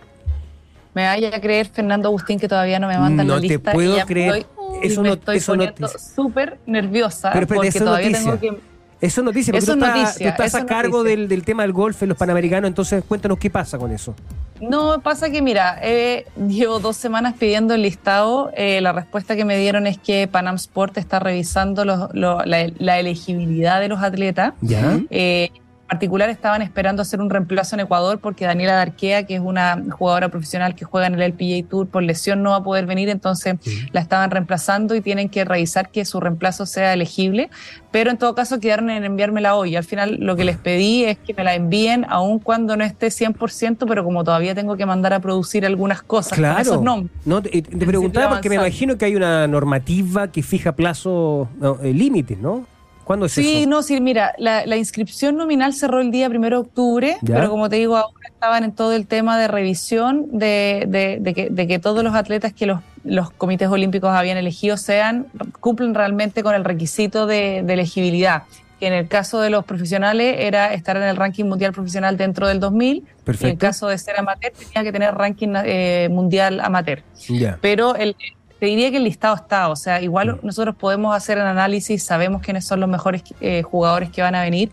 Me 0.94 1.04
vaya 1.06 1.28
a 1.36 1.40
creer, 1.40 1.66
Fernando 1.68 2.08
Agustín, 2.08 2.38
que 2.40 2.48
todavía 2.48 2.78
no 2.78 2.88
me 2.88 2.96
mandan 2.98 3.26
No 3.26 3.34
la 3.34 3.40
te 3.42 3.48
lista. 3.48 3.72
puedo 3.72 3.92
y 3.94 3.96
ya 3.98 4.04
me 4.06 4.12
creer. 4.12 4.34
estoy- 4.36 4.46
Eso 4.82 5.02
me 5.02 5.08
no- 5.08 5.14
estoy 5.14 5.36
eso 5.36 5.52
no 5.56 5.62
poniendo 5.64 5.88
te- 5.88 5.98
súper 5.98 6.58
nerviosa 6.66 7.30
Pero 7.32 7.46
porque 7.46 7.70
todavía 7.70 8.10
noticia. 8.10 8.36
tengo 8.40 8.56
que... 8.56 8.75
Eso 9.00 9.20
es 9.20 9.24
noticia, 9.24 9.52
porque 9.52 9.64
Eso 9.64 9.74
tú, 9.76 9.84
es 9.84 9.86
estás, 9.88 10.02
noticia, 10.02 10.26
tú 10.26 10.30
estás 10.30 10.46
eso 10.46 10.56
a 10.58 10.66
cargo 10.66 11.02
del, 11.02 11.28
del 11.28 11.44
tema 11.44 11.62
del 11.64 11.72
golf 11.72 12.02
en 12.02 12.08
los 12.08 12.16
Panamericanos, 12.18 12.68
entonces 12.68 13.04
cuéntanos 13.06 13.38
qué 13.38 13.50
pasa 13.50 13.76
con 13.78 13.92
eso. 13.92 14.14
No, 14.60 15.00
pasa 15.02 15.28
que 15.28 15.42
mira, 15.42 15.78
eh, 15.82 16.24
llevo 16.48 16.78
dos 16.80 16.96
semanas 16.96 17.34
pidiendo 17.38 17.74
el 17.74 17.82
listado. 17.82 18.50
eh, 18.56 18.80
la 18.80 18.92
respuesta 18.92 19.36
que 19.36 19.44
me 19.44 19.58
dieron 19.58 19.86
es 19.86 19.98
que 19.98 20.26
Panam 20.28 20.54
Sport 20.54 20.96
está 20.96 21.18
revisando 21.18 21.84
los- 21.84 22.08
lo- 22.14 22.42
la, 22.46 22.70
la 22.78 22.98
elegibilidad 22.98 23.80
de 23.80 23.88
los 23.88 24.02
atletas. 24.02 24.54
¿Ya? 24.62 24.98
Eh, 25.10 25.50
particular 25.88 26.28
estaban 26.30 26.62
esperando 26.62 27.02
hacer 27.02 27.20
un 27.20 27.30
reemplazo 27.30 27.76
en 27.76 27.80
Ecuador 27.80 28.18
porque 28.18 28.44
Daniela 28.44 28.74
Darquea, 28.74 29.24
que 29.24 29.36
es 29.36 29.40
una 29.40 29.82
jugadora 29.90 30.28
profesional 30.28 30.74
que 30.74 30.84
juega 30.84 31.06
en 31.06 31.14
el 31.14 31.22
LPGA 31.22 31.68
Tour 31.68 31.88
por 31.88 32.02
lesión, 32.02 32.42
no 32.42 32.50
va 32.50 32.56
a 32.56 32.62
poder 32.64 32.86
venir, 32.86 33.08
entonces 33.08 33.56
la 33.92 34.00
estaban 34.00 34.30
reemplazando 34.30 34.94
y 34.94 35.00
tienen 35.00 35.28
que 35.28 35.44
revisar 35.44 35.90
que 35.90 36.04
su 36.04 36.20
reemplazo 36.20 36.66
sea 36.66 36.92
elegible. 36.92 37.50
Pero 37.92 38.10
en 38.10 38.18
todo 38.18 38.34
caso 38.34 38.60
quedaron 38.60 38.90
en 38.90 39.04
enviármela 39.04 39.54
hoy. 39.54 39.74
Al 39.76 39.84
final 39.84 40.16
lo 40.20 40.36
que 40.36 40.44
les 40.44 40.58
pedí 40.58 41.04
es 41.04 41.18
que 41.18 41.32
me 41.32 41.44
la 41.44 41.54
envíen 41.54 42.04
aun 42.08 42.40
cuando 42.40 42.76
no 42.76 42.84
esté 42.84 43.06
100%, 43.08 43.86
pero 43.88 44.04
como 44.04 44.22
todavía 44.24 44.54
tengo 44.54 44.76
que 44.76 44.84
mandar 44.86 45.14
a 45.14 45.20
producir 45.20 45.64
algunas 45.64 46.02
cosas 46.02 46.30
con 46.32 46.38
Claro. 46.38 46.60
esos 46.60 46.82
nombres. 46.82 47.10
No, 47.24 47.40
te, 47.40 47.62
te 47.62 47.86
preguntaba 47.86 48.30
porque 48.30 48.48
me 48.50 48.56
imagino 48.56 48.98
que 48.98 49.04
hay 49.06 49.16
una 49.16 49.46
normativa 49.46 50.28
que 50.30 50.42
fija 50.42 50.72
plazo, 50.72 51.48
no, 51.58 51.78
eh, 51.82 51.94
límites, 51.94 52.38
¿no? 52.38 52.66
¿Cuándo 53.06 53.26
es 53.26 53.32
Sí, 53.32 53.58
eso? 53.60 53.70
no, 53.70 53.82
sí, 53.84 54.00
mira, 54.00 54.34
la, 54.36 54.66
la 54.66 54.76
inscripción 54.76 55.36
nominal 55.36 55.72
cerró 55.72 56.00
el 56.00 56.10
día 56.10 56.28
primero 56.28 56.56
de 56.56 56.66
octubre, 56.66 57.16
Ya. 57.22 57.36
pero 57.36 57.50
como 57.50 57.68
te 57.70 57.76
digo, 57.76 57.96
ahora 57.96 58.28
estaban 58.28 58.64
en 58.64 58.72
todo 58.72 58.92
el 58.94 59.06
tema 59.06 59.38
de 59.38 59.46
revisión 59.46 60.26
de, 60.32 60.86
de- 60.88 61.18
de 61.20 61.32
que, 61.34 61.48
de 61.48 61.66
que 61.68 61.78
todos 61.78 62.02
los 62.02 62.16
atletas 62.16 62.52
que 62.52 62.66
los, 62.66 62.80
los 63.04 63.30
comités 63.30 63.68
olímpicos 63.68 64.10
habían 64.10 64.36
elegido 64.38 64.76
sean, 64.76 65.26
cumplen 65.60 65.94
realmente 65.94 66.42
con 66.42 66.56
el 66.56 66.64
requisito 66.64 67.26
de, 67.28 67.58
elegibilidad. 67.58 68.42
Que 68.80 68.88
en 68.88 68.92
el 68.92 69.06
caso 69.06 69.40
de 69.40 69.50
los 69.50 69.64
profesionales 69.64 70.34
era 70.40 70.74
estar 70.74 70.96
en 70.96 71.04
el 71.04 71.14
ranking 71.16 71.44
mundial 71.44 71.72
profesional 71.72 72.16
dentro 72.16 72.48
del 72.48 72.58
2000, 72.58 72.96
y 72.96 72.98
en 72.98 73.06
el 73.06 73.24
Perfecto. 73.24 73.58
caso 73.58 73.86
de 73.86 73.98
ser 73.98 74.18
amateur 74.18 74.52
tenía 74.52 74.82
que 74.82 74.90
tener 74.92 75.14
ranking 75.14 75.54
eh, 75.64 76.08
mundial 76.10 76.58
amateur 76.60 77.02
Ya. 77.28 77.56
pero 77.62 77.94
el, 77.94 78.16
te 78.58 78.66
diría 78.66 78.90
que 78.90 78.96
el 78.96 79.04
listado 79.04 79.34
está, 79.36 79.68
o 79.68 79.76
sea, 79.76 80.00
Mm. 80.00 80.04
igual 80.04 80.40
nosotros 80.42 80.74
podemos 80.76 81.14
hacer 81.14 81.38
el 81.38 81.46
análisis, 81.46 82.02
sabemos 82.02 82.42
quiénes 82.42 82.64
son 82.66 82.80
los 82.80 82.88
mejores 82.88 83.22
eh, 83.40 83.62
jugadores 83.62 84.10
que 84.10 84.22
van 84.22 84.34
a 84.34 84.42
venir. 84.42 84.72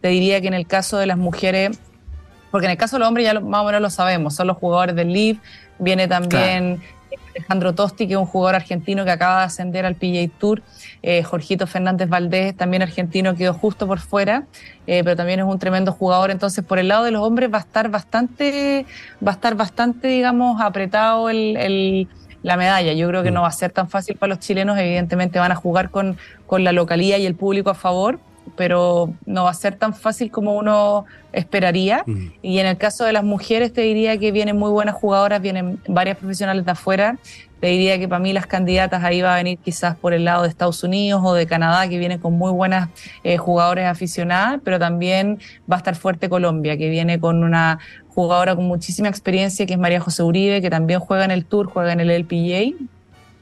Te 0.00 0.08
diría 0.08 0.40
que 0.40 0.48
en 0.48 0.54
el 0.54 0.66
caso 0.66 0.98
de 0.98 1.06
las 1.06 1.18
mujeres, 1.18 1.78
porque 2.50 2.66
en 2.66 2.72
el 2.72 2.76
caso 2.78 2.96
de 2.96 3.00
los 3.00 3.08
hombres 3.08 3.24
ya 3.26 3.34
lo- 3.34 3.40
más 3.40 3.62
o 3.62 3.64
menos 3.64 3.80
lo 3.80 3.90
sabemos, 3.90 4.34
son 4.34 4.46
los 4.46 4.56
jugadores 4.56 4.94
del 4.94 5.08
LIV, 5.10 5.40
viene 5.78 6.06
también 6.06 6.80
Alejandro 7.36 7.74
Tosti, 7.74 8.06
que 8.06 8.12
es 8.14 8.18
un 8.18 8.26
jugador 8.26 8.54
argentino 8.56 9.04
que 9.04 9.10
acaba 9.10 9.40
de 9.40 9.44
ascender 9.46 9.84
al 9.86 9.96
PGA 9.96 10.28
Tour, 10.38 10.62
eh, 11.02 11.24
Jorgito 11.24 11.66
Fernández 11.66 12.08
Valdés, 12.08 12.56
también 12.56 12.82
argentino, 12.82 13.34
quedó 13.34 13.54
justo 13.54 13.88
por 13.88 13.98
fuera, 13.98 14.44
eh, 14.86 15.02
pero 15.02 15.16
también 15.16 15.40
es 15.40 15.46
un 15.46 15.58
tremendo 15.58 15.90
jugador, 15.92 16.30
entonces 16.30 16.64
por 16.64 16.78
el 16.78 16.86
lado 16.88 17.02
de 17.04 17.10
los 17.10 17.22
hombres 17.22 17.52
va 17.52 17.58
a 17.58 17.62
estar 17.62 17.88
bastante, 17.88 18.86
va 19.26 19.32
a 19.32 19.34
estar 19.34 19.56
bastante, 19.56 20.06
digamos, 20.08 20.60
apretado 20.60 21.28
el- 21.28 21.56
el 21.56 22.08
la 22.44 22.56
medalla. 22.56 22.92
Yo 22.92 23.08
creo 23.08 23.24
que 23.24 23.30
Mm. 23.32 23.34
no 23.34 23.42
va 23.42 23.48
a 23.48 23.52
ser 23.52 23.72
tan 23.72 23.88
fácil 23.88 24.16
para 24.16 24.28
los 24.30 24.38
chilenos, 24.38 24.78
evidentemente 24.78 25.40
van 25.40 25.50
a 25.50 25.56
jugar 25.56 25.90
con, 25.90 26.16
con 26.46 26.62
la 26.62 26.70
localía 26.70 27.18
y 27.18 27.26
el 27.26 27.34
público 27.34 27.70
a 27.70 27.74
favor, 27.74 28.20
pero 28.56 29.12
no 29.24 29.44
va 29.44 29.50
a 29.50 29.54
ser 29.54 29.74
tan 29.76 29.94
fácil 29.94 30.30
como 30.30 30.54
uno 30.54 31.06
esperaría. 31.32 32.04
Mm. 32.06 32.26
Y 32.42 32.58
en 32.58 32.66
el 32.66 32.76
caso 32.76 33.04
de 33.04 33.12
las 33.12 33.24
mujeres, 33.24 33.72
te 33.72 33.80
diría 33.80 34.16
que 34.18 34.30
vienen 34.30 34.56
muy 34.58 34.70
buenas 34.70 34.94
jugadoras, 34.94 35.40
vienen 35.40 35.80
varias 35.88 36.18
profesionales 36.18 36.64
de 36.64 36.70
afuera. 36.70 37.16
Te 37.60 37.68
diría 37.68 37.98
que 37.98 38.06
para 38.06 38.18
mí 38.18 38.34
las 38.34 38.46
candidatas 38.46 39.02
ahí 39.02 39.22
va 39.22 39.32
a 39.32 39.36
venir 39.36 39.58
quizás 39.58 39.96
por 39.96 40.12
el 40.12 40.24
lado 40.26 40.42
de 40.42 40.50
Estados 40.50 40.84
Unidos 40.84 41.22
o 41.24 41.32
de 41.32 41.46
Canadá, 41.46 41.88
que 41.88 41.96
vienen 41.96 42.18
con 42.18 42.34
muy 42.34 42.52
buenas 42.52 42.90
eh, 43.22 43.38
jugadoras 43.38 43.90
aficionadas, 43.90 44.60
pero 44.62 44.78
también 44.78 45.38
va 45.70 45.76
a 45.76 45.78
estar 45.78 45.94
fuerte 45.96 46.28
Colombia, 46.28 46.76
que 46.76 46.90
viene 46.90 47.18
con 47.18 47.42
una 47.42 47.78
jugadora 48.14 48.54
con 48.54 48.64
muchísima 48.66 49.08
experiencia, 49.08 49.66
que 49.66 49.72
es 49.74 49.78
María 49.78 50.00
José 50.00 50.22
Uribe, 50.22 50.62
que 50.62 50.70
también 50.70 51.00
juega 51.00 51.24
en 51.24 51.30
el 51.30 51.44
Tour, 51.44 51.66
juega 51.66 51.92
en 51.92 52.00
el 52.00 52.10
LPGA. 52.10 52.74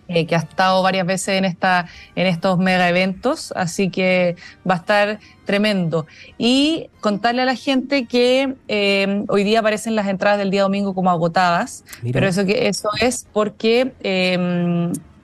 eh, 0.08 0.26
que 0.26 0.34
ha 0.34 0.40
estado 0.40 0.82
varias 0.82 1.06
veces 1.06 1.38
en 1.38 1.44
esta 1.46 1.86
en 2.16 2.26
estos 2.26 2.58
mega 2.58 2.86
eventos, 2.88 3.52
así 3.56 3.88
que 3.88 4.36
va 4.68 4.74
a 4.74 4.78
estar 4.78 5.18
tremendo. 5.46 6.06
Y 6.36 6.88
contarle 7.00 7.42
a 7.42 7.44
la 7.46 7.54
gente 7.54 8.04
que 8.06 8.54
eh, 8.68 9.24
hoy 9.28 9.44
día 9.44 9.60
aparecen 9.60 9.94
las 9.94 10.08
entradas 10.08 10.38
del 10.38 10.50
día 10.50 10.62
domingo 10.62 10.92
como 10.94 11.10
agotadas, 11.10 11.84
Mira. 12.02 12.14
pero 12.14 12.28
eso 12.28 12.44
que 12.44 12.68
eso 12.68 12.90
es 13.00 13.26
porque 13.32 13.92
eh, 14.02 14.34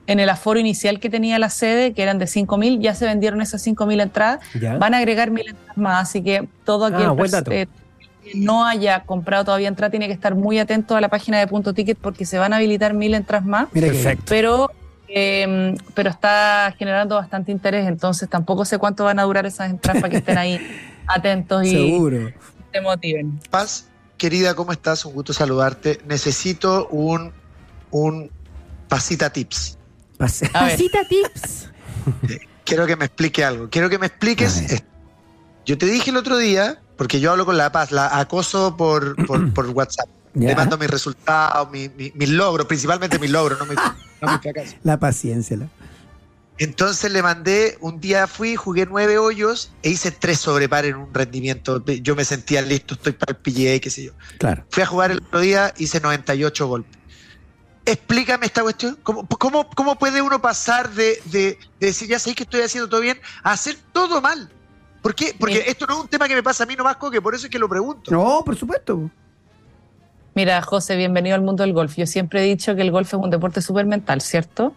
en 0.07 0.19
el 0.19 0.29
aforo 0.29 0.59
inicial 0.59 0.99
que 0.99 1.09
tenía 1.09 1.37
la 1.37 1.49
sede, 1.49 1.93
que 1.93 2.01
eran 2.01 2.17
de 2.17 2.25
5.000, 2.25 2.79
ya 2.79 2.95
se 2.95 3.05
vendieron 3.05 3.41
esas 3.41 3.61
5.000 3.67 4.01
entradas, 4.01 4.39
¿Ya? 4.59 4.75
van 4.77 4.95
a 4.95 4.97
agregar 4.97 5.29
1.000 5.29 5.49
entradas 5.49 5.77
más, 5.77 6.09
así 6.09 6.23
que 6.23 6.47
todo 6.65 6.85
aquel 6.85 7.03
Ah, 7.03 7.11
eh, 8.23 8.31
que 8.31 8.37
no 8.39 8.65
haya 8.65 9.03
comprado 9.05 9.45
todavía 9.45 9.67
entrada 9.67 9.91
tiene 9.91 10.07
que 10.07 10.13
estar 10.13 10.35
muy 10.35 10.59
atento 10.59 10.95
a 10.95 11.01
la 11.01 11.09
página 11.09 11.39
de 11.39 11.47
Punto 11.47 11.73
Ticket 11.73 11.97
porque 11.97 12.25
se 12.25 12.37
van 12.37 12.53
a 12.53 12.57
habilitar 12.57 12.93
1.000 12.93 13.15
entradas 13.15 13.45
más 13.45 13.69
Perfecto. 13.69 14.23
pero 14.27 14.71
eh, 15.07 15.75
pero 15.95 16.09
está 16.11 16.73
generando 16.77 17.15
bastante 17.15 17.51
interés, 17.51 17.87
entonces 17.87 18.29
tampoco 18.29 18.63
sé 18.63 18.77
cuánto 18.77 19.03
van 19.05 19.17
a 19.19 19.23
durar 19.23 19.45
esas 19.47 19.71
entradas 19.71 20.01
para 20.01 20.11
que 20.11 20.17
estén 20.17 20.37
ahí 20.37 20.59
atentos 21.07 21.65
y 21.65 21.71
Seguro. 21.71 22.31
se 22.71 22.81
motiven. 22.81 23.39
Paz, 23.49 23.87
querida, 24.17 24.53
¿cómo 24.53 24.71
estás? 24.71 25.05
Un 25.05 25.13
gusto 25.13 25.33
saludarte. 25.33 25.99
Necesito 26.07 26.87
un, 26.89 27.31
un 27.89 28.29
pasita 28.87 29.31
tips. 29.31 29.77
Pasita 30.19 30.99
tips. 31.09 31.69
Quiero 32.63 32.85
que 32.85 32.95
me 32.95 33.05
explique 33.05 33.43
algo. 33.43 33.69
Quiero 33.69 33.89
que 33.89 33.97
me 33.97 34.05
expliques. 34.05 34.83
Yo 35.65 35.77
te 35.77 35.87
dije 35.87 36.11
el 36.11 36.17
otro 36.17 36.37
día, 36.37 36.79
porque 36.99 37.19
yo 37.21 37.31
hablo 37.31 37.45
con 37.45 37.55
La 37.57 37.71
Paz, 37.71 37.91
la 37.93 38.19
acoso 38.19 38.75
por, 38.75 39.15
por, 39.25 39.53
por 39.53 39.65
WhatsApp. 39.73 40.09
Ya. 40.33 40.49
Le 40.49 40.55
mando 40.55 40.77
mis 40.77 40.89
resultados, 40.89 41.71
mi- 41.71 41.87
mi- 41.89 42.11
mis 42.13 42.29
logros, 42.29 42.67
principalmente 42.67 43.17
mis 43.17 43.31
logros, 43.31 43.57
no 43.57 43.65
mis, 43.65 43.77
no 44.21 44.27
fracasos. 44.41 44.75
La 44.83 44.99
paciencia. 44.99 45.55
la- 45.57 45.69
Entonces 46.57 47.09
le 47.11 47.23
mandé, 47.23 47.77
un 47.79 48.01
día 48.01 48.27
fui, 48.27 48.55
jugué 48.57 48.85
nueve 48.85 49.17
hoyos 49.17 49.71
e 49.81 49.89
hice 49.91 50.11
tres 50.11 50.39
sobrepar 50.39 50.83
en 50.85 50.97
un 50.97 51.13
rendimiento. 51.13 51.83
Yo 51.85 52.15
me 52.17 52.25
sentía 52.25 52.61
listo, 52.61 52.95
estoy 52.95 53.13
para 53.13 53.31
el 53.31 53.37
PGA, 53.37 53.79
qué 53.79 53.89
sé 53.89 54.03
yo. 54.03 54.11
Claro. 54.37 54.65
Fui 54.69 54.83
a 54.83 54.85
jugar 54.85 55.11
el 55.11 55.17
otro 55.19 55.39
día, 55.39 55.73
hice 55.77 56.01
98 56.01 56.67
golpes. 56.67 56.97
Explícame 57.85 58.45
esta 58.45 58.61
cuestión. 58.61 58.99
¿Cómo, 59.01 59.25
cómo, 59.27 59.67
cómo 59.71 59.97
puede 59.97 60.21
uno 60.21 60.41
pasar 60.41 60.91
de, 60.91 61.19
de- 61.25 61.57
de 61.79 61.87
decir, 61.87 62.07
ya 62.09 62.19
sé 62.19 62.35
que 62.35 62.43
estoy 62.43 62.61
haciendo 62.61 62.87
todo 62.89 63.01
bien, 63.01 63.19
a 63.41 63.53
hacer 63.53 63.77
todo 63.93 64.21
mal? 64.21 64.51
¿Por 65.01 65.15
qué? 65.15 65.35
Porque 65.37 65.63
esto 65.67 65.85
no 65.85 65.95
es 65.95 65.99
un 66.01 66.07
tema 66.07 66.27
que 66.27 66.35
me 66.35 66.43
pasa 66.43 66.63
a 66.63 66.67
mí 66.67 66.75
nomás, 66.75 66.97
que 67.11 67.21
por 67.21 67.33
eso 67.33 67.45
es 67.45 67.51
que 67.51 67.59
lo 67.59 67.69
pregunto. 67.69 68.11
No, 68.11 68.43
por 68.43 68.55
supuesto. 68.55 69.09
Mira, 70.35 70.61
José, 70.61 70.95
bienvenido 70.95 71.35
al 71.35 71.41
mundo 71.41 71.63
del 71.63 71.73
golf. 71.73 71.95
Yo 71.95 72.05
siempre 72.05 72.41
he 72.41 72.45
dicho 72.45 72.75
que 72.75 72.81
el 72.81 72.91
golf 72.91 73.07
es 73.07 73.19
un 73.19 73.29
deporte 73.29 73.61
súper 73.61 73.85
mental, 73.85 74.21
¿cierto? 74.21 74.73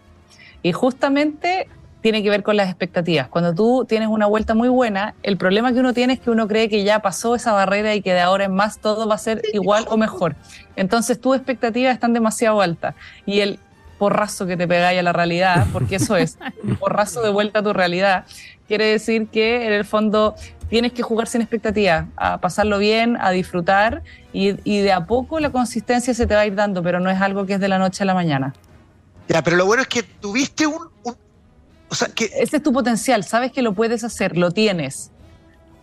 Y 0.61 0.71
justamente 0.71 1.67
tiene 2.01 2.21
que 2.21 2.29
ver 2.29 2.43
con 2.43 2.57
las 2.57 2.67
expectativas. 2.67 3.29
Cuando 3.29 3.53
tú 3.53 3.85
tienes 3.87 4.09
una 4.09 4.25
vuelta 4.25 4.53
muy 4.55 4.67
buena, 4.67 5.15
el 5.23 5.37
problema 5.37 5.71
que 5.71 5.79
uno 5.79 5.93
tiene 5.93 6.13
es 6.13 6.19
que 6.19 6.31
uno 6.31 6.47
cree 6.47 6.67
que 6.67 6.83
ya 6.83 6.99
pasó 6.99 7.33
esa 7.35 7.53
barrera 7.53 7.95
y 7.95 8.01
que 8.01 8.13
de 8.13 8.19
ahora 8.19 8.45
en 8.45 8.53
más 8.53 8.79
todo 8.79 9.07
va 9.07 9.15
a 9.15 9.17
ser 9.17 9.41
igual 9.53 9.85
o 9.89 9.95
mejor. 9.95 10.35
Entonces 10.75 11.19
tus 11.19 11.35
expectativas 11.35 11.93
están 11.93 12.11
demasiado 12.11 12.59
altas 12.59 12.95
y 13.25 13.39
el 13.39 13.59
porrazo 14.03 14.45
que 14.45 14.57
te 14.57 14.67
pegáis 14.67 14.99
a 14.99 15.03
la 15.03 15.13
realidad, 15.13 15.65
porque 15.71 15.95
eso 15.95 16.17
es, 16.17 16.37
un 16.63 16.75
porrazo 16.75 17.21
de 17.21 17.29
vuelta 17.29 17.59
a 17.59 17.63
tu 17.63 17.71
realidad, 17.71 18.25
quiere 18.67 18.85
decir 18.87 19.27
que 19.27 19.65
en 19.65 19.71
el 19.73 19.85
fondo 19.85 20.35
tienes 20.69 20.91
que 20.91 21.03
jugar 21.03 21.27
sin 21.27 21.41
expectativas, 21.41 22.05
a 22.17 22.39
pasarlo 22.41 22.79
bien, 22.79 23.15
a 23.19 23.29
disfrutar 23.31 24.01
y, 24.33 24.55
y 24.69 24.81
de 24.81 24.91
a 24.91 25.05
poco 25.05 25.39
la 25.39 25.51
consistencia 25.51 26.13
se 26.13 26.25
te 26.27 26.35
va 26.35 26.41
a 26.41 26.45
ir 26.45 26.55
dando, 26.55 26.81
pero 26.83 26.99
no 26.99 27.09
es 27.09 27.21
algo 27.21 27.45
que 27.45 27.53
es 27.53 27.59
de 27.59 27.67
la 27.69 27.77
noche 27.79 28.03
a 28.03 28.05
la 28.05 28.13
mañana. 28.13 28.53
Ya, 29.29 29.41
pero 29.41 29.55
lo 29.55 29.65
bueno 29.65 29.83
es 29.83 29.87
que 29.87 30.03
tuviste 30.03 30.67
un. 30.67 30.89
un- 31.03 31.15
o 31.89 31.95
sea, 31.95 32.07
que 32.09 32.25
Ese 32.39 32.57
es 32.57 32.63
tu 32.63 32.73
potencial, 32.73 33.23
sabes 33.23 33.51
que 33.51 33.61
lo 33.61 33.73
puedes 33.73 34.03
hacer, 34.03 34.35
lo 34.37 34.51
tienes. 34.51 35.11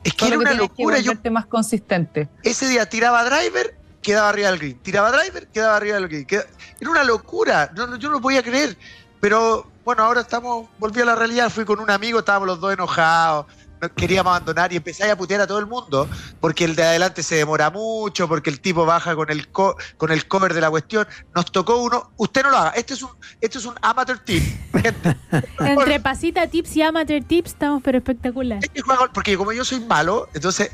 es 0.05 0.13
que 0.13 0.25
Solo 0.27 0.27
era 0.27 0.37
que 0.37 0.37
una 0.43 0.51
tienes 0.51 0.69
locura. 0.69 0.97
que 0.97 1.03
Yo 1.05 1.31
más 1.31 1.47
consistente. 1.47 2.29
ese 2.43 2.69
día 2.69 2.85
tiraba 2.87 3.25
driver, 3.25 3.77
quedaba 4.03 4.29
arriba 4.31 4.51
del 4.51 4.59
green. 4.59 4.79
Tiraba 4.79 5.11
driver, 5.13 5.47
quedaba 5.49 5.77
arriba 5.77 5.97
del 5.97 6.09
green. 6.09 6.25
Queda- 6.27 6.47
Era 6.81 6.91
una 6.91 7.05
locura. 7.05 7.71
No, 7.75 7.87
no, 7.87 7.97
yo 7.97 8.09
no 8.09 8.15
lo 8.17 8.21
podía 8.21 8.43
creer. 8.43 8.77
Pero 9.21 9.71
bueno, 9.85 10.03
ahora 10.05 10.23
estamos. 10.23 10.69
Volví 10.79 11.01
a 11.01 11.05
la 11.05 11.15
realidad. 11.15 11.51
Fui 11.51 11.65
con 11.65 11.79
un 11.81 11.91
amigo, 11.91 12.19
estábamos 12.21 12.47
los 12.49 12.61
dos 12.61 12.73
enojados. 12.73 13.47
no- 13.81 13.95
Queríamos 13.95 14.31
abandonar 14.31 14.73
y 14.73 14.77
empecé 14.77 15.11
a 15.11 15.17
putear 15.17 15.41
a 15.43 15.47
todo 15.47 15.59
el 15.59 15.67
mundo 15.67 16.07
porque 16.39 16.65
el 16.65 16.77
de 16.77 16.83
adelante 16.83 17.23
se 17.23 17.35
demora 17.37 17.71
mucho, 17.71 18.29
porque 18.29 18.51
el 18.51 18.61
tipo 18.61 18.85
baja 18.85 19.15
con 19.17 19.31
el 19.31 19.49
co- 19.49 19.75
con 19.97 20.11
el 20.13 20.27
cover 20.29 20.53
de 20.55 20.61
la 20.61 20.69
cuestión. 20.71 21.07
Nos 21.35 21.51
tocó 21.51 21.79
uno. 21.79 22.11
Usted 22.19 22.43
no 22.43 22.51
lo 22.51 22.57
haga. 22.59 22.71
Este 22.71 22.93
es 22.95 23.03
un, 23.03 23.11
este 23.41 23.57
es 23.59 23.65
un 23.65 23.75
amateur. 23.83 24.21
Gente, 24.27 25.17
Entre 25.61 25.99
pasita 26.01 26.47
tips 26.47 26.77
y 26.77 26.83
amateur 26.83 27.23
tips 27.25 27.51
estamos 27.53 27.83
pero 27.83 27.99
espectacular. 27.99 28.61
Jugar 28.83 28.99
gol, 28.99 29.11
porque 29.15 29.37
como 29.37 29.53
yo 29.53 29.65
soy 29.65 29.81
malo, 29.81 30.29
entonces 30.35 30.71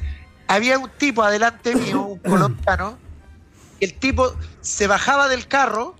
había 0.48 0.78
un 0.78 0.88
tipo 0.90 1.22
adelante 1.24 1.74
mío, 1.76 2.02
un 2.02 2.18
colombiano, 2.28 2.98
el 3.80 3.94
tipo 3.94 4.32
se 4.60 4.86
bajaba 4.86 5.28
del 5.28 5.46
carro, 5.46 5.94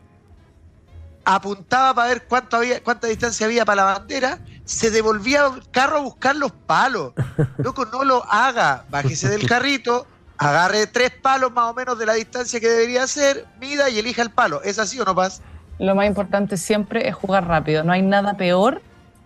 apuntaba 1.25 1.95
para 1.95 2.09
ver 2.09 2.27
cuánto 2.27 2.57
había, 2.57 2.83
cuánta 2.83 3.07
distancia 3.09 3.47
había 3.47 3.65
para 3.65 3.85
la 3.85 3.99
bandera, 3.99 4.39
se 4.65 4.91
devolvía 4.91 5.45
al 5.47 5.71
carro 5.71 5.99
a 5.99 6.01
buscar 6.01 6.37
los 6.37 6.53
palos. 6.53 7.13
Loco, 7.59 7.87
no 7.87 8.05
lo 8.05 8.25
haga, 8.31 8.85
bájese 8.89 9.29
del 9.29 9.47
carrito, 9.47 10.07
agarre 10.39 10.87
tres 10.87 11.11
palos 11.11 11.53
más 11.53 11.71
o 11.71 11.75
menos 11.75 11.99
de 11.99 12.07
la 12.07 12.15
distancia 12.15 12.61
que 12.61 12.69
debería 12.69 13.07
ser, 13.07 13.47
mida 13.61 13.91
y 13.91 13.99
elija 13.99 14.23
el 14.23 14.31
palo. 14.31 14.63
¿Es 14.63 14.79
así 14.79 15.01
o 15.01 15.05
no 15.05 15.15
pasa? 15.15 15.43
Lo 15.79 15.95
más 15.95 16.07
importante 16.07 16.57
siempre 16.57 17.09
es 17.09 17.15
jugar 17.15 17.47
rápido. 17.47 17.85
No 17.85 17.93
hay 17.93 18.03
nada 18.03 18.37
peor 18.37 18.81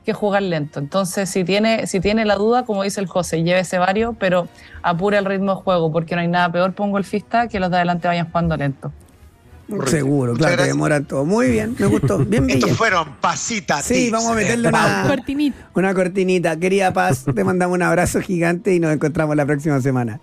que 0.05 0.13
jugar 0.13 0.43
lento. 0.43 0.79
Entonces, 0.81 1.29
si 1.29 1.45
tiene, 1.45 1.87
si 1.87 2.01
tiene 2.01 2.25
la 2.25 2.37
duda, 2.37 2.65
como 2.65 2.83
dice 2.83 3.01
el 3.01 3.07
José, 3.07 3.43
llévese 3.43 3.79
varios, 3.79 4.15
pero 4.19 4.49
apure 4.83 5.19
el 5.19 5.25
ritmo 5.25 5.55
de 5.57 5.61
juego, 5.63 5.93
porque 5.93 6.15
no 6.15 6.21
hay 6.23 6.29
nada 6.29 6.51
peor 6.51 6.73
para 6.73 6.87
un 6.87 6.93
golfista 6.93 7.49
que 7.49 7.61
los 7.61 7.71
de 7.71 7.77
adelante 7.77 8.09
vayan 8.09 8.27
jugando 8.29 8.57
lento. 8.57 8.93
Correcto. 9.69 9.91
Seguro, 9.91 10.35
claro, 10.35 10.57
que 10.57 10.65
demoran 10.65 11.05
todo. 11.05 11.25
Muy 11.25 11.49
bien, 11.51 11.77
me 11.79 11.87
gustó. 11.87 12.19
Bien, 12.19 12.49
Estos 12.51 12.73
fueron 12.73 13.09
pasitas. 13.21 13.85
Sí, 13.85 13.95
tips, 13.95 14.11
vamos 14.13 14.33
a 14.33 14.35
meterle 14.35 14.67
eh, 14.69 14.73
una- 14.73 15.05
Cortinita. 15.07 15.59
Una 15.75 15.95
cortinita. 15.95 16.57
Querida 16.57 16.93
Paz, 16.93 17.25
te 17.33 17.45
mandamos 17.45 17.77
un 17.77 17.83
abrazo 17.83 18.21
gigante 18.21 18.75
y 18.75 18.81
nos 18.81 18.93
encontramos 18.93 19.37
la 19.37 19.47
próxima 19.47 19.81
semana. 19.81 20.19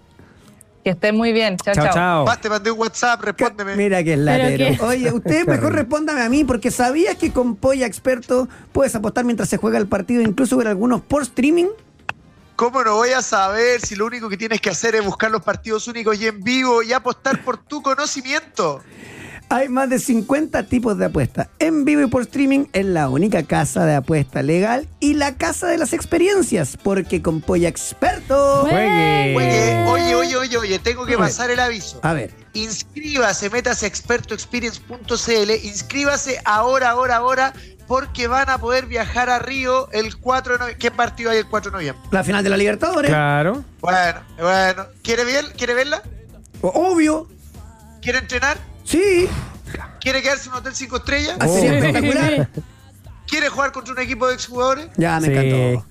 Que 0.88 0.92
estén 0.92 1.18
muy 1.18 1.34
bien. 1.34 1.58
Chao, 1.58 1.74
Chao, 1.76 1.84
chao. 1.88 1.94
chao. 1.94 2.26
Paz, 2.26 2.40
te 2.40 2.50
mandé 2.50 2.72
un 2.72 2.80
WhatsApp, 2.80 3.22
respóndeme. 3.22 3.76
Mira 3.76 4.02
que 4.06 4.14
es 4.14 4.20
Pero 4.24 4.38
latero. 4.38 4.78
qué- 4.78 4.84
Oye, 4.86 5.12
usted 5.12 5.46
mejor 5.46 5.74
respóndame 5.74 6.22
a 6.22 6.30
mí, 6.30 6.46
porque 6.46 6.72
¿sabías 6.72 7.18
que 7.18 7.34
con 7.34 7.58
Polla 7.58 7.86
Experto 7.86 8.48
puedes 8.72 8.96
apostar 8.96 9.26
mientras 9.26 9.50
se 9.50 9.58
juega 9.58 9.78
el 9.80 9.88
partido, 9.88 10.22
incluso 10.22 10.56
ver 10.56 10.70
algunos 10.70 11.02
por 11.02 11.24
streaming? 11.24 11.66
¿Cómo 12.56 12.86
no 12.86 12.96
voy 12.96 13.10
a 13.10 13.22
saber 13.22 13.82
si 13.82 13.98
lo 13.98 14.06
único 14.06 14.30
que 14.30 14.38
tienes 14.38 14.62
que 14.62 14.70
hacer 14.70 14.96
es 14.96 15.04
buscar 15.04 15.30
los 15.30 15.42
partidos 15.44 15.90
únicos 15.90 16.18
y 16.22 16.28
en 16.28 16.42
vivo 16.42 16.82
y 16.82 16.94
apostar 16.94 17.44
por 17.44 17.58
tu 17.58 17.82
conocimiento? 17.82 18.82
Hay 19.50 19.70
más 19.70 19.89
de 19.89 19.98
50 20.00 20.64
tipos 20.64 20.98
de 20.98 21.06
apuestas. 21.06 21.48
En 21.60 21.86
vivo 21.86 22.02
y 22.02 22.08
por 22.08 22.24
streaming 22.24 22.66
es 22.74 22.86
la 22.86 23.08
única 23.08 23.43
casa 23.43 23.86
de 23.86 23.95
apuesta 23.95 24.43
legal 24.43 24.89
y 25.00 25.14
la 25.14 25.36
casa 25.36 25.68
de 25.68 25.78
las 25.78 25.93
experiencias, 25.93 26.78
porque 26.82 27.22
con 27.22 27.39
Polla 27.39 27.70
Experto... 27.70 28.62
Juegue. 28.62 29.36
Oye, 29.38 29.86
oye, 29.88 30.16
oye, 30.16 30.36
oye, 30.38 30.58
oye, 30.58 30.80
tengo 30.80 31.06
que 31.06 31.18
pasar 31.18 31.50
el 31.50 31.62
aviso. 31.62 32.00
A 32.04 32.12
ver, 32.14 32.32
Inscríbase, 32.54 33.50
métase 33.50 33.86
a 33.86 33.88
expertoexperience.cl, 33.88 35.52
inscríbase 35.64 36.41
ahora, 36.43 36.89
ahora, 36.89 37.18
ahora, 37.18 37.54
porque 37.88 38.28
van 38.28 38.50
a 38.50 38.58
poder 38.58 38.88
viajar 38.88 39.30
a 39.30 39.39
Río 39.39 39.89
el 39.91 40.18
4 40.18 40.54
de 40.54 40.60
noviembre. 40.60 40.80
¿Qué 40.80 40.91
partido 40.91 41.30
hay 41.30 41.38
el 41.38 41.48
4 41.48 41.72
de 41.72 41.78
noviembre? 41.78 42.04
la 42.12 42.24
final 42.24 42.43
de 42.43 42.50
la 42.50 42.58
Libertadores. 42.58 43.12
Claro. 43.12 43.64
Bueno, 43.80 44.22
bueno. 44.39 44.88
¿Quiere, 45.04 45.24
ver, 45.24 45.54
¿Quiere 45.54 45.74
verla? 45.74 46.02
Obvio. 46.62 47.28
¿Quiere 48.02 48.20
entrenar? 48.20 48.58
Sí. 48.88 49.28
¿Quiere 50.00 50.22
quedarse 50.22 50.46
en 50.46 50.52
un 50.54 50.58
hotel 50.60 50.74
5 50.76 50.98
estrellas? 50.98 51.38
Así 51.40 51.52
Oh. 51.68 51.74
espectacular. 51.74 52.50
¿Quiere 53.28 53.50
jugar 53.50 53.72
contra 53.74 53.94
un 53.94 54.00
equipo 54.00 54.28
de 54.28 54.36
exjugadores? 54.36 54.88
Ya, 54.96 55.20
me 55.20 55.28
Sí. 55.28 55.34
encantó. 55.34 55.86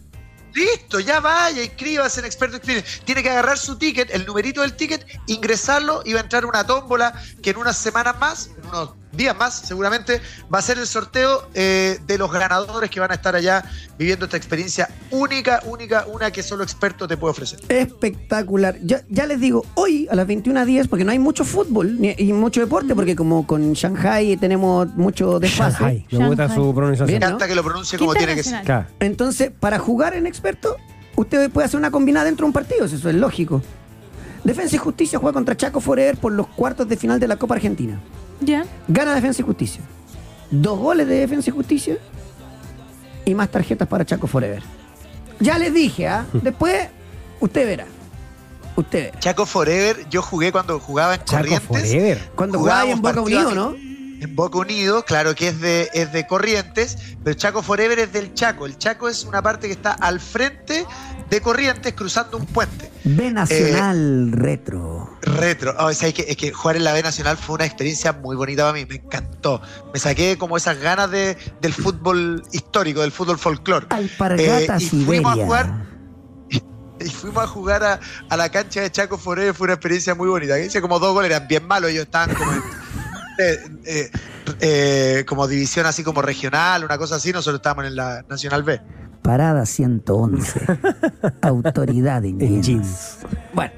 Listo, 0.55 1.01
ya 1.01 1.21
vaya, 1.21 1.63
inscríbase 1.63 2.21
en 2.21 2.27
Experto 2.27 2.57
Experience. 2.57 3.03
Tiene 3.05 3.23
que 3.23 3.29
agarrar 3.29 3.59
su 3.59 3.77
ticket, 3.77 4.09
el 4.15 4.25
numerito 4.25 4.63
del 4.63 4.73
ticket, 4.75 5.07
ingresarlo 5.27 6.01
y 6.07 6.15
va 6.15 6.21
a 6.21 6.23
entrar 6.23 6.47
una 6.47 6.65
tómbola 6.67 7.13
que 7.43 7.51
en 7.51 7.59
unas 7.59 7.77
semanas 7.77 8.19
más, 8.19 8.51
en 8.59 8.67
unos 8.69 8.91
días 9.17 9.37
más 9.37 9.55
seguramente, 9.61 10.21
va 10.53 10.59
a 10.59 10.63
ser 10.63 10.79
el 10.79 10.87
sorteo 10.87 11.49
eh, 11.55 11.99
de 12.07 12.19
los 12.19 12.31
ganadores 12.33 12.91
que 12.91 13.01
van 13.01 13.11
a 13.11 13.15
estar 13.15 13.35
allá 13.37 13.65
viviendo 13.99 14.27
esta 14.27 14.37
experiencia 14.37 14.89
única, 15.11 15.63
única, 15.65 16.05
una 16.07 16.31
que 16.31 16.43
solo 16.43 16.63
experto 16.63 17.09
te 17.09 17.17
puede 17.17 17.31
ofrecer. 17.33 17.61
Espectacular. 17.69 18.79
Ya, 18.83 19.03
ya 19.09 19.27
les 19.27 19.41
digo, 19.41 19.65
hoy 19.75 20.07
a 20.11 20.15
las 20.15 20.27
21.10, 20.27 20.89
porque 20.89 21.05
no 21.05 21.13
hay 21.13 21.19
mucho 21.19 21.45
fútbol 21.45 22.01
ni- 22.01 22.15
y 22.19 22.33
mucho 22.33 22.61
deporte, 22.61 22.95
porque 22.95 23.17
como 23.17 23.47
con 23.47 23.73
Shanghai 23.73 24.37
tenemos 24.37 24.89
mucho 24.95 25.39
desfase. 25.41 25.79
Shanghai. 25.79 26.07
Me 26.13 26.27
gusta 26.29 26.55
su 26.55 26.75
pronunciación. 26.75 27.07
Bien. 27.09 27.21
Me 27.21 27.27
¿no? 27.27 27.27
encanta 27.29 27.49
que 27.49 27.55
lo 27.55 27.63
pronuncie 27.65 27.99
como 27.99 28.15
tiene 28.15 28.35
que 28.35 28.43
ser. 28.43 28.63
Claro. 28.65 28.87
Entonces, 29.01 29.51
para 29.59 29.79
jugar 29.79 30.15
en 30.15 30.27
experto, 30.27 30.77
usted 31.17 31.51
puede 31.51 31.67
hacer 31.67 31.79
una 31.79 31.91
combinada 31.91 32.27
dentro 32.27 32.45
de 32.45 32.49
un 32.49 32.53
partido, 32.53 32.85
eso 32.85 32.97
es 33.09 33.15
lógico. 33.15 33.63
Defensa 34.45 34.77
y 34.77 34.79
Justicia 34.79 35.19
juega 35.19 35.33
contra 35.33 35.57
Chaco 35.57 35.81
Forever 35.81 36.19
por 36.19 36.33
los 36.33 36.47
cuartos 36.47 36.89
de 36.89 36.97
final 36.97 37.19
de 37.19 37.27
la 37.27 37.37
Copa 37.37 37.55
Argentina. 37.57 37.99
Ya. 38.41 38.65
Gana 38.89 39.15
Defensa 39.15 39.43
y 39.43 39.45
Justicia. 39.45 39.83
Dos 40.51 40.79
goles 40.79 41.09
de 41.09 41.17
Defensa 41.17 41.51
y 41.51 41.53
Justicia 41.53 41.99
y 43.25 43.35
más 43.35 43.51
tarjetas 43.51 43.87
para 43.89 44.07
Chaco 44.07 44.27
Forever. 44.27 44.63
Ya 45.41 45.59
les 45.59 45.75
dije, 45.75 46.09
¿ah? 46.09 46.27
Después, 46.33 46.89
usted 47.41 47.67
verá. 47.67 47.87
Usted 48.77 49.07
verá. 49.07 49.21
Chaco 49.21 49.45
Forever, 49.45 50.09
yo 50.09 50.23
jugué 50.23 50.53
cuando 50.53 50.79
jugaba 50.81 51.15
en 51.15 51.25
Chaco 51.25 51.43
Corrientes. 51.43 51.67
Forever. 51.67 52.31
Cuando 52.35 52.59
jugaba 52.59 52.81
ahí 52.81 52.91
en 52.93 53.03
Boca 53.03 53.21
Unido. 53.21 53.55
¿no? 53.55 53.75
En 54.21 54.35
Boca 54.35 54.59
Unido, 54.59 55.05
claro 55.05 55.35
que 55.35 55.49
es 55.49 55.61
de, 55.61 55.91
es 55.93 56.13
de 56.13 56.27
Corrientes, 56.27 56.97
pero 57.23 57.35
Chaco 57.35 57.63
Forever 57.63 57.99
es 57.99 58.13
del 58.13 58.33
Chaco. 58.35 58.67
El 58.67 58.79
Chaco 58.79 59.09
es 59.09 59.25
una 59.25 59.43
parte 59.43 59.67
que 59.67 59.75
está 59.75 59.93
al 59.93 60.21
frente 60.21 60.87
de 61.29 61.41
Corrientes 61.41 61.93
cruzando 61.93 62.39
un 62.39 62.47
puente. 62.47 62.91
B 63.05 63.31
Nacional 63.31 64.33
Retro. 64.33 65.19
Retro. 65.23 65.75
Oh, 65.79 65.91
es, 65.91 65.99
que, 65.99 66.25
es 66.29 66.37
que 66.37 66.51
jugar 66.53 66.77
en 66.77 66.85
la 66.85 66.93
B 66.93 67.03
Nacional 67.03 67.37
fue 67.37 67.57
una 67.57 67.67
experiencia 67.67 68.13
muy 68.13 68.37
bonita 68.37 68.63
para 68.63 68.73
mí, 68.73 68.87
me 68.89 68.97
encantó. 68.97 69.61
Me 69.93 69.99
saqué 70.01 70.39
como 70.39 70.57
esas 70.57 70.79
ganas 70.79 71.11
de, 71.11 71.37
del 71.61 71.75
fútbol 71.75 72.43
histórico, 72.53 73.03
del 73.03 73.13
fútbol 73.13 73.39
folclore. 73.39 73.87
Alpargata 73.91 74.77
Eh, 74.77 74.79
y 74.81 74.87
fuimos 75.05 75.33
a 75.39 75.45
jugar- 75.45 75.87
Y 77.01 77.11
fuimos 77.11 77.45
a 77.45 77.47
jugar 77.47 77.85
a, 77.85 78.01
a 78.31 78.37
la 78.39 78.49
cancha 78.49 78.81
de 78.81 78.91
Chaco 78.91 79.19
Forever, 79.19 79.53
fue 79.53 79.67
una 79.67 79.75
experiencia 79.75 80.15
muy 80.15 80.29
bonita. 80.29 80.59
Hice 80.59 80.81
como 80.81 80.99
dos 80.99 81.13
goles, 81.13 81.31
eran 81.31 81.47
bien 81.47 81.67
malos, 81.67 81.91
ellos 81.91 82.05
estaban 82.07 82.35
como 82.35 82.51
en- 82.53 82.63
eh, 83.39 83.59
eh, 83.85 84.11
eh, 84.61 85.25
como 85.27 85.47
división 85.47 85.87
así 85.87 86.03
como 86.03 86.23
regional, 86.23 86.85
una 86.85 86.99
cosa 86.99 87.17
así, 87.17 87.33
nosotros 87.33 87.59
estábamos 87.59 87.87
en 87.87 87.97
la 87.97 88.25
Nacional 88.29 88.63
B. 88.63 88.81
Parada 89.23 89.67
111. 89.67 90.61
Autoridad 91.43 92.25
en 92.25 92.39
jeans. 92.39 92.67
jeans. 92.67 93.19
Bueno, 93.53 93.73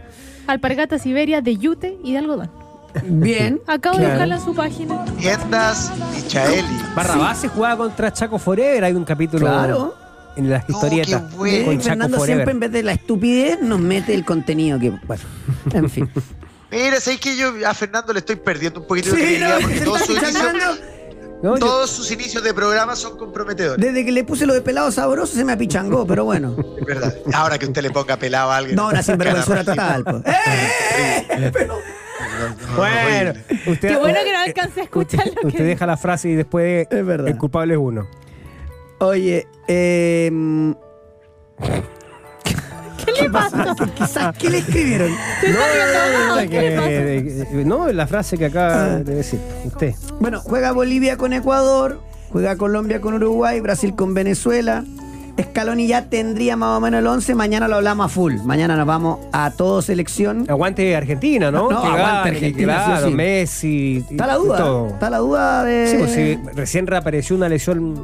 Alpargata 0.46 0.98
Siberia 0.98 1.40
de 1.40 1.56
yute 1.56 1.96
y 2.04 2.12
de 2.12 2.18
algodón. 2.18 2.50
bien. 3.04 3.61
Acabo 3.66 3.98
de 3.98 4.06
buscarla 4.09 4.36
en 4.36 4.42
su 4.42 4.54
página. 4.54 5.04
Tiendas 5.18 5.90
Michaeli. 6.14 6.68
Barrabás 6.94 7.38
se 7.38 7.48
jugaba 7.48 7.76
contra 7.78 8.12
Chaco 8.12 8.38
Forever. 8.38 8.84
Hay 8.84 8.92
un 8.92 9.04
capítulo 9.04 9.46
Claro. 9.46 9.94
en 10.36 10.50
las 10.50 10.68
historietas 10.68 11.22
qué 11.30 11.36
bueno. 11.36 11.64
con 11.66 11.74
Chaco 11.78 11.88
Fernando 11.88 12.16
siempre 12.24 12.44
Forever. 12.44 12.48
en 12.50 12.61
vez 12.61 12.72
de 12.72 12.82
la 12.82 12.92
estupidez 12.92 13.61
nos 13.62 13.80
mete 13.80 14.14
el 14.14 14.24
contenido 14.24 14.78
que, 14.78 14.90
bueno, 14.90 15.22
en 15.72 15.88
fin. 15.90 16.11
Mira, 16.71 17.01
sabéis 17.01 17.21
que 17.21 17.37
yo 17.37 17.53
a 17.66 17.73
Fernando 17.75 18.12
le 18.12 18.19
estoy 18.19 18.37
perdiendo 18.37 18.81
un 18.81 18.87
poquito 18.87 19.11
de 19.11 19.16
Sí, 19.16 19.21
credibilidad 19.23 19.59
no, 19.61 19.62
porque 19.69 19.81
todos 19.81 20.01
sus, 20.03 20.16
inicios. 20.19 20.81
No, 21.43 21.55
yo- 21.57 21.59
todos 21.61 21.91
sus 21.91 22.11
inicios 22.11 22.43
de 22.43 22.53
programa 22.53 22.95
son 22.97 23.16
comprometedores. 23.16 23.85
Desde 23.85 24.05
que 24.05 24.12
le 24.12 24.25
puse 24.25 24.45
lo 24.45 24.53
de 24.55 24.61
pelado 24.61 24.91
sabroso 24.91 25.35
se 25.35 25.45
me 25.45 25.53
apichangó, 25.53 26.07
pero 26.07 26.25
bueno. 26.25 26.57
Es 26.79 26.85
verdad. 26.85 27.14
Ahora 27.33 27.59
que 27.59 27.66
usted 27.66 27.81
le 27.83 27.91
ponga 27.91 28.16
pelado 28.19 28.51
a 28.51 28.57
alguien. 28.59 28.77
No, 28.77 28.89
una 28.89 29.03
sinvergüenzura 29.03 29.64
total. 29.64 30.05
po. 30.05 30.23
¡Eh! 30.27 31.51
Pero, 31.53 31.75
no, 31.79 32.77
Bueno, 32.77 32.97
horrible. 33.31 33.45
usted, 33.66 33.89
Qué 33.89 33.97
bueno 33.97 34.19
que 34.25 34.33
no 34.33 34.39
alcancé 34.41 34.81
a 34.81 34.85
escuchar 34.85 35.21
usted, 35.21 35.35
lo 35.37 35.41
que 35.43 35.47
usted 35.49 35.64
deja 35.64 35.87
la 35.87 35.97
frase 35.97 36.29
y 36.29 36.35
después 36.35 36.87
Es 36.91 37.07
verdad. 37.07 37.29
el 37.29 37.39
culpable 37.39 37.75
es 37.75 37.81
uno. 37.81 38.09
Oye, 38.99 39.47
eh, 39.69 40.31
¿Qué 43.05 43.22
le 43.22 43.30
pasó? 43.30 43.57
quizás, 43.96 44.36
¿qué 44.38 44.51
le 44.51 44.59
escribieron? 44.59 45.11
Se 45.40 45.51
está 45.51 45.62
riendo 45.72 46.34
más, 46.34 46.42
Que- 46.42 46.49
¿Qué 46.49 46.61
le 46.70 46.76
pasó? 46.76 46.88
eh, 47.59 47.64
no, 47.64 47.92
la 47.92 48.07
frase 48.07 48.36
que 48.38 48.46
acaba 48.46 48.84
Ah. 48.84 48.88
de 48.99 49.14
decir 49.14 49.40
usted. 49.64 49.94
Bueno, 50.20 50.40
juega 50.40 50.72
Bolivia 50.72 51.16
con 51.16 51.32
Ecuador, 51.32 52.01
juega 52.30 52.57
Colombia 52.57 53.01
con 53.01 53.14
Uruguay, 53.14 53.61
Brasil 53.61 53.94
con 53.94 54.14
Venezuela. 54.14 54.84
Scaloni 55.40 55.86
ya 55.86 56.07
tendría 56.07 56.57
más 56.57 56.76
o 56.76 56.80
menos 56.80 56.99
el 56.99 57.07
11, 57.07 57.36
mañana 57.36 57.68
lo 57.68 57.76
hablamos 57.76 58.07
a 58.07 58.09
full. 58.09 58.34
Mañana 58.44 58.74
nos 58.76 58.86
vamos 58.88 59.20
a 59.32 59.53
todo 59.53 59.82
selección. 59.82 60.44
Aguante 60.51 60.96
Argentina, 60.96 61.53
¿no? 61.53 61.70
No, 61.70 61.80
Que 61.80 61.86
aguante 61.86 62.03
gane, 62.03 62.22
que 62.32 62.36
Argentina, 62.46 62.84
claro, 62.84 63.05
sí, 63.05 63.11
sí. 63.11 63.14
Messi. 63.16 64.05
Está 64.11 64.26
la 64.26 64.34
duda, 64.34 64.57
todo. 64.59 64.88
está 64.88 65.11
la 65.11 65.18
duda 65.18 65.62
de... 65.64 65.86
Sí, 65.86 65.96
pues 65.96 66.11
sí, 66.12 66.38
recién 66.57 66.88
reapareció 66.88 67.36
una 67.36 67.49
lesión 67.49 68.03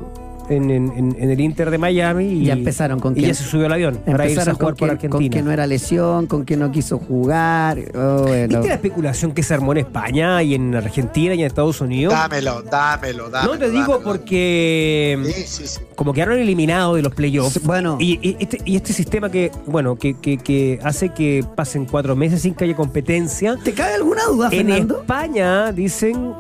en, 0.49 0.71
en- 0.71 0.93
en- 0.97 1.17
en 1.19 1.31
el 1.31 1.41
Inter 1.41 1.71
de 1.71 1.79
Miami 1.79 2.25
y 2.27 2.45
Ya 2.47 2.53
empezaron 2.55 3.01
con 3.01 3.13
y 3.17 3.21
que- 3.23 3.27
ya 3.29 3.35
se 3.35 3.45
subió 3.45 3.67
al 3.67 3.73
avión 3.73 3.95
para 4.05 4.25
irse 4.27 4.41
a 4.41 4.43
Empezaron 4.43 4.55
jugar 4.57 4.75
con 4.75 4.89
por 4.89 4.99
que, 4.99 5.09
con 5.09 5.17
Argentina. 5.19 5.37
que 5.37 5.43
no 5.43 5.53
era 5.53 5.67
lesión, 5.67 6.27
con 6.27 6.45
que 6.45 6.57
no 6.57 6.71
quiso 6.73 6.99
jugar. 6.99 7.79
Oh, 7.95 8.23
bueno. 8.27 8.49
¿Viste 8.49 8.69
la 8.69 8.75
especulación 8.75 9.33
que 9.33 9.43
se 9.43 9.55
armó 9.55 9.73
en 9.73 9.79
España 9.79 10.43
y 10.43 10.55
en 10.55 10.75
Argentina 10.75 11.35
y 11.35 11.41
en 11.41 11.47
Estados 11.47 11.81
Unidos? 11.81 12.13
Dámelo, 12.15 12.63
dámelo, 12.63 13.31
dámelo. 13.31 13.53
no 13.55 13.59
te 13.59 13.71
digo 13.71 13.93
dámelo. 13.95 14.03
porque 14.05 15.19
Sí, 15.27 15.43
sí, 15.47 15.67
sí. 15.67 15.81
como 15.97 16.13
quedaron 16.13 16.39
eliminados 16.39 16.97
de 16.97 17.03
los 17.03 17.15
playoffs. 17.15 17.55
Sí, 17.55 17.61
bueno. 17.65 17.97
Y, 18.01 18.19
y 18.23 18.37
este, 18.41 18.59
y 18.65 18.77
este 18.77 18.93
sistema 18.93 19.31
que, 19.31 19.51
bueno, 19.67 19.97
que, 19.97 20.15
que- 20.15 20.39
que 20.39 20.79
hace 20.83 21.11
que 21.11 21.45
pasen 21.55 21.85
cuatro 21.87 22.17
meses 22.17 22.43
sin 22.43 22.55
que 22.55 22.65
haya 22.65 22.75
competencia. 22.77 23.57
¿Te 23.63 23.73
cabe 23.73 23.95
alguna 23.95 24.25
duda, 24.27 24.49
En 24.53 24.67
Fernando? 24.67 25.01
España 25.01 25.73
dicen. 25.73 26.33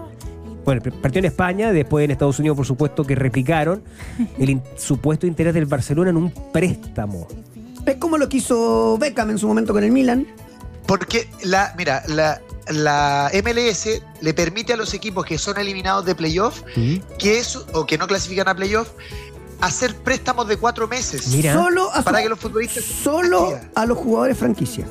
Bueno, 0.64 0.80
partió 1.02 1.18
en 1.18 1.24
España, 1.26 1.72
después 1.72 2.04
en 2.04 2.10
Estados 2.10 2.38
Unidos, 2.38 2.56
por 2.56 2.66
supuesto, 2.66 3.04
que 3.04 3.14
replicaron 3.14 3.82
el 4.38 4.50
in- 4.50 4.62
supuesto 4.76 5.26
interés 5.26 5.54
del 5.54 5.66
Barcelona 5.66 6.10
en 6.10 6.16
un 6.16 6.30
préstamo. 6.52 7.26
Es 7.86 7.96
como 7.96 8.16
lo 8.18 8.28
que 8.28 8.38
hizo 8.38 8.96
Beckham 8.98 9.30
en 9.30 9.38
su 9.38 9.46
momento 9.46 9.72
con 9.72 9.84
el 9.84 9.90
Milan. 9.92 10.26
Porque 10.86 11.28
la, 11.44 11.74
mira, 11.78 12.02
la, 12.08 12.40
la 12.68 13.30
MLS 13.42 13.88
le 14.20 14.34
permite 14.34 14.74
a 14.74 14.76
los 14.76 14.92
equipos 14.92 15.24
que 15.24 15.38
son 15.38 15.58
eliminados 15.58 16.04
de 16.04 16.14
playoff 16.14 16.60
que 17.18 17.38
eso, 17.38 17.66
o 17.72 17.86
que 17.86 17.96
no 17.96 18.06
clasifican 18.06 18.48
a 18.48 18.54
playoff, 18.54 18.88
hacer 19.62 19.94
préstamos 19.96 20.46
de 20.46 20.58
cuatro 20.58 20.86
meses. 20.86 21.28
Mira. 21.28 21.54
Solo 21.54 21.90
a, 21.90 21.98
su- 21.98 22.04
Para 22.04 22.22
que 22.22 22.28
los 22.28 22.38
futbolistas 22.38 22.84
solo 22.84 23.58
a 23.74 23.86
los 23.86 23.96
jugadores 23.96 24.36
franquicia. 24.36 24.86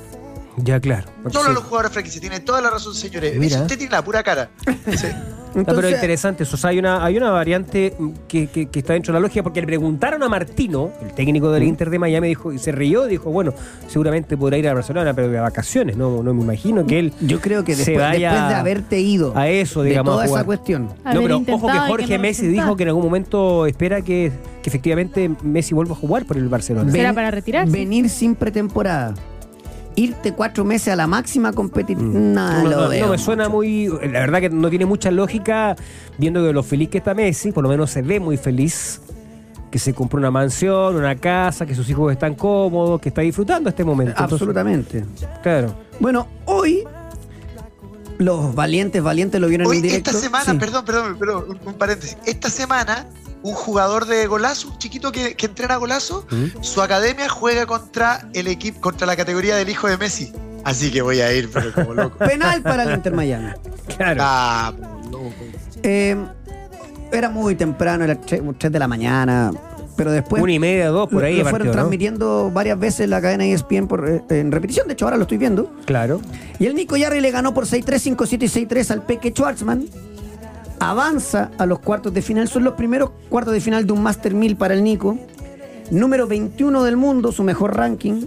Ya, 0.57 0.80
claro. 0.80 1.07
Solo 1.32 1.49
Sí. 1.49 1.53
los 1.55 1.63
jugadores 1.63 1.91
franquicia. 1.91 2.21
Tiene 2.21 2.39
toda 2.39 2.59
la 2.61 2.69
razón, 2.71 2.93
señores. 2.95 3.36
Mira. 3.38 3.61
Usted 3.61 3.78
tiene 3.78 3.91
la 3.91 4.03
pura 4.03 4.24
cara. 4.24 4.49
Sí. 4.97 5.07
No, 5.56 5.64
pero 5.66 5.78
Entonces, 5.78 5.93
interesante 5.95 6.43
eso. 6.43 6.56
O 6.56 6.58
sea, 6.60 6.72
hay 6.72 6.80
una, 6.80 7.04
hay 7.06 7.18
una 7.18 7.30
variante 7.32 7.93
mm, 7.97 8.10
que, 8.28 8.47
que- 8.47 8.66
que 8.68 8.80
está 8.80 8.93
dentro 8.93 9.14
de 9.14 9.20
la 9.20 9.22
lógica, 9.22 9.43
porque 9.43 9.62
le 9.62 9.68
preguntaron 9.68 10.24
a 10.24 10.30
Martino, 10.30 10.91
el 11.01 11.14
técnico 11.14 11.51
del 11.51 11.64
Inter 11.64 11.89
de 11.89 11.99
Miami, 11.99 12.28
dijo, 12.30 12.51
y 12.51 12.58
se 12.58 12.72
rió, 12.72 13.06
dijo, 13.06 13.30
bueno, 13.32 13.54
seguramente 13.88 14.36
podrá 14.38 14.58
ir 14.58 14.68
a 14.68 14.74
Barcelona, 14.74 15.14
pero 15.14 15.30
de 15.30 15.39
vacaciones, 15.39 15.95
no, 15.97 16.24
no 16.24 16.34
me 16.34 16.41
imagino 16.41 16.86
que 16.86 16.99
él 16.99 17.14
yo 17.22 17.39
creo 17.39 17.64
que 17.64 17.74
se 17.76 17.91
después, 17.91 17.97
vaya 17.99 18.32
después 18.32 18.49
de 18.49 18.56
haberte 18.56 18.99
ido 18.99 19.34
a 19.38 19.47
eso, 19.47 19.84
de 19.84 19.89
digamos. 19.89 20.14
toda 20.14 20.24
a 20.24 20.26
esa 20.28 20.43
cuestión. 20.43 20.84
No, 21.06 21.22
pero 21.22 21.38
ojo 21.38 21.68
que 21.68 21.80
Jorge 21.80 22.08
que 22.08 22.18
no 22.18 22.22
Messi 22.22 22.47
dijo 22.47 22.76
que 22.76 22.84
en 22.84 22.89
algún 22.89 23.04
momento 23.04 23.66
espera 23.66 24.01
que, 24.01 24.32
que 24.62 24.70
efectivamente 24.70 25.30
Messi 25.43 25.74
vuelva 25.76 25.93
a 25.93 25.97
jugar 25.97 26.26
por 26.26 26.38
el 26.38 26.47
Barcelona. 26.49 26.91
¿Será 26.91 27.14
para 27.14 27.30
retirarse? 27.32 27.72
Venir 27.72 28.10
sin 28.10 28.36
pretemporada. 28.36 29.14
Irte 29.96 30.34
cuatro 30.34 30.66
meses 30.66 30.89
a 30.89 30.96
la 30.96 31.06
máxima 31.08 31.54
competitiva. 31.54 32.02
Mm. 32.08 32.34
No, 32.34 32.64
No, 32.64 32.70
lo 32.70 32.82
no, 32.84 32.89
veo 32.89 33.06
no 33.06 33.12
me 33.12 33.18
suena 33.18 33.44
mucho. 33.50 33.56
muy. 33.58 33.88
La 34.12 34.20
verdad 34.22 34.39
que 34.41 34.50
no 34.50 34.70
tiene 34.70 34.86
mucha 34.86 35.12
lógica, 35.12 35.76
viendo 36.18 36.44
que 36.44 36.52
lo 36.54 36.64
feliz 36.64 36.89
que 36.89 36.98
está 36.98 37.14
Messi, 37.14 37.52
por 37.52 37.64
lo 37.64 37.70
menos 37.70 37.91
se 37.91 38.02
ve 38.02 38.20
muy 38.20 38.38
feliz, 38.38 39.02
que 39.70 39.80
se 39.80 39.94
compró 39.94 40.20
una 40.20 40.32
mansión, 40.32 40.96
una 40.96 41.16
casa, 41.16 41.66
que 41.66 41.76
sus 41.76 41.89
hijos 41.89 42.12
están 42.12 42.36
cómodos, 42.36 43.00
que 43.02 43.10
está 43.10 43.22
disfrutando 43.22 43.70
este 43.70 43.84
momento. 43.84 44.12
Entonces, 44.12 44.34
Absolutamente. 44.34 45.06
claro. 45.41 45.76
Bueno, 46.00 46.28
hoy 46.46 46.84
los 48.20 48.54
valientes, 48.56 49.02
valientes 49.02 49.41
lo 49.41 49.48
vieron 49.48 49.68
Hoy, 49.68 49.78
en 49.78 49.84
directo. 49.84 50.12
esta 50.12 50.22
semana, 50.22 50.52
Sí. 50.54 50.58
perdón, 50.58 50.86
perdón, 50.86 51.18
perdón, 51.18 51.44
un, 51.50 51.60
un 51.68 51.74
paréntesis. 51.74 52.18
Esta 52.26 52.50
semana, 52.50 53.08
un 53.44 53.54
jugador 53.54 54.06
de 54.06 54.26
golazo, 54.26 54.70
un 54.70 54.78
chiquito 54.78 55.12
que, 55.12 55.36
que 55.36 55.46
entrena 55.46 55.76
golazo, 55.76 56.26
su 56.62 56.82
academia 56.82 57.30
juega 57.30 57.66
contra 57.66 58.28
el 58.34 58.48
equipo, 58.48 58.82
contra 58.82 59.06
la 59.06 59.16
categoría 59.16 59.56
del 59.56 59.70
hijo 59.70 59.88
de 59.88 59.98
Messi. 59.98 60.32
Así 60.64 60.91
que 60.91 61.02
voy 61.02 61.20
a 61.20 61.32
ir, 61.34 61.50
pero 61.52 61.74
como 61.74 61.94
loco. 61.94 62.18
Penal 62.26 62.62
para 62.62 62.84
el 62.84 62.94
Inter 62.96 63.14
Miami. 63.14 63.50
Claro. 63.98 64.22
Ah, 64.24 64.74
loco. 65.12 65.34
Eh, 65.84 66.16
era 67.12 67.30
muy 67.30 67.56
temprano, 67.56 68.06
era 68.06 68.16
3 68.16 68.41
de 68.72 68.80
la 68.80 68.88
mañana, 68.88 69.52
pero 69.96 70.12
después 70.12 70.41
Una 70.41 70.54
y 70.54 70.60
media, 70.60 70.88
dos, 70.88 71.10
por 71.10 71.24
ahí 71.24 71.38
lo 71.38 71.44
partió, 71.44 71.52
fueron 71.52 71.68
¿no? 71.68 71.74
transmitiendo 71.74 72.52
varias 72.52 72.80
veces 72.80 73.02
en 73.02 73.10
la 73.12 73.22
cadena 73.22 73.46
ESPN 73.46 73.88
por, 73.88 74.08
eh, 74.10 74.24
en 74.30 74.52
repetición, 74.52 74.88
de 74.88 74.94
hecho 74.94 75.06
ahora 75.06 75.18
lo 75.18 75.24
estoy 75.24 75.38
viendo. 75.38 75.72
Claro. 75.86 76.22
Y 76.60 76.66
el 76.66 76.76
Nico 76.76 76.98
Yarri 76.98 77.22
le 77.22 77.32
ganó 77.32 77.54
por 77.54 77.66
6-3, 77.66 78.16
5-7 78.16 78.44
y 78.44 78.66
6-3 78.66 78.91
al 78.91 79.06
Peque 79.06 79.30
Schwartzman. 79.32 79.86
Avanza 80.90 81.52
a 81.58 81.66
los 81.66 81.80
cuartos 81.80 82.14
de 82.14 82.22
final. 82.22 82.48
Son 82.48 82.64
los 82.64 82.74
primeros 82.74 83.12
cuartos 83.30 83.54
de 83.54 83.62
final 83.62 83.86
de 83.86 83.94
un 83.94 84.04
Master 84.04 84.34
1000 84.34 84.56
para 84.56 84.74
el 84.74 84.84
Nico. 84.84 85.18
Número 85.92 86.28
21 86.28 86.84
del 86.84 86.98
mundo, 86.98 87.32
su 87.32 87.44
mejor 87.44 87.76
ranking. 87.76 88.26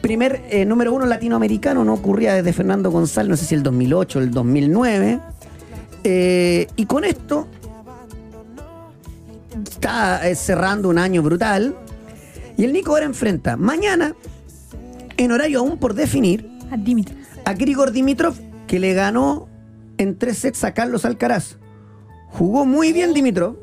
Primer 0.00 0.42
eh, 0.50 0.64
número 0.66 0.92
uno 0.92 1.06
latinoamericano, 1.06 1.84
no 1.84 1.94
ocurría 1.94 2.34
desde 2.34 2.52
Fernando 2.52 2.90
González, 2.90 3.30
no 3.30 3.36
sé 3.36 3.46
si 3.46 3.54
el 3.54 3.62
2008 3.62 4.18
o 4.18 4.22
el 4.22 4.30
2009. 4.30 5.20
Eh, 6.04 6.66
y 6.76 6.86
con 6.86 7.04
esto 7.04 7.48
está 9.62 10.28
eh, 10.28 10.34
cerrando 10.34 10.88
un 10.88 10.98
año 10.98 11.22
brutal. 11.22 11.74
Y 12.56 12.64
el 12.64 12.72
Nico 12.72 12.92
ahora 12.92 13.06
enfrenta 13.06 13.56
mañana, 13.56 14.14
en 15.16 15.32
horario 15.32 15.60
aún 15.60 15.78
por 15.78 15.94
definir, 15.94 16.48
A 16.70 16.76
Dimitri. 16.76 17.16
a 17.44 17.54
Grigor 17.54 17.90
Dimitrov, 17.90 18.34
que 18.66 18.78
le 18.78 18.94
ganó 18.94 19.48
en 19.98 20.16
tres 20.18 20.38
sets 20.38 20.62
a 20.64 20.72
Carlos 20.74 21.04
Alcaraz. 21.04 21.56
Jugó 22.36 22.66
muy 22.66 22.92
bien 22.92 23.14
Dimitrov, 23.14 23.56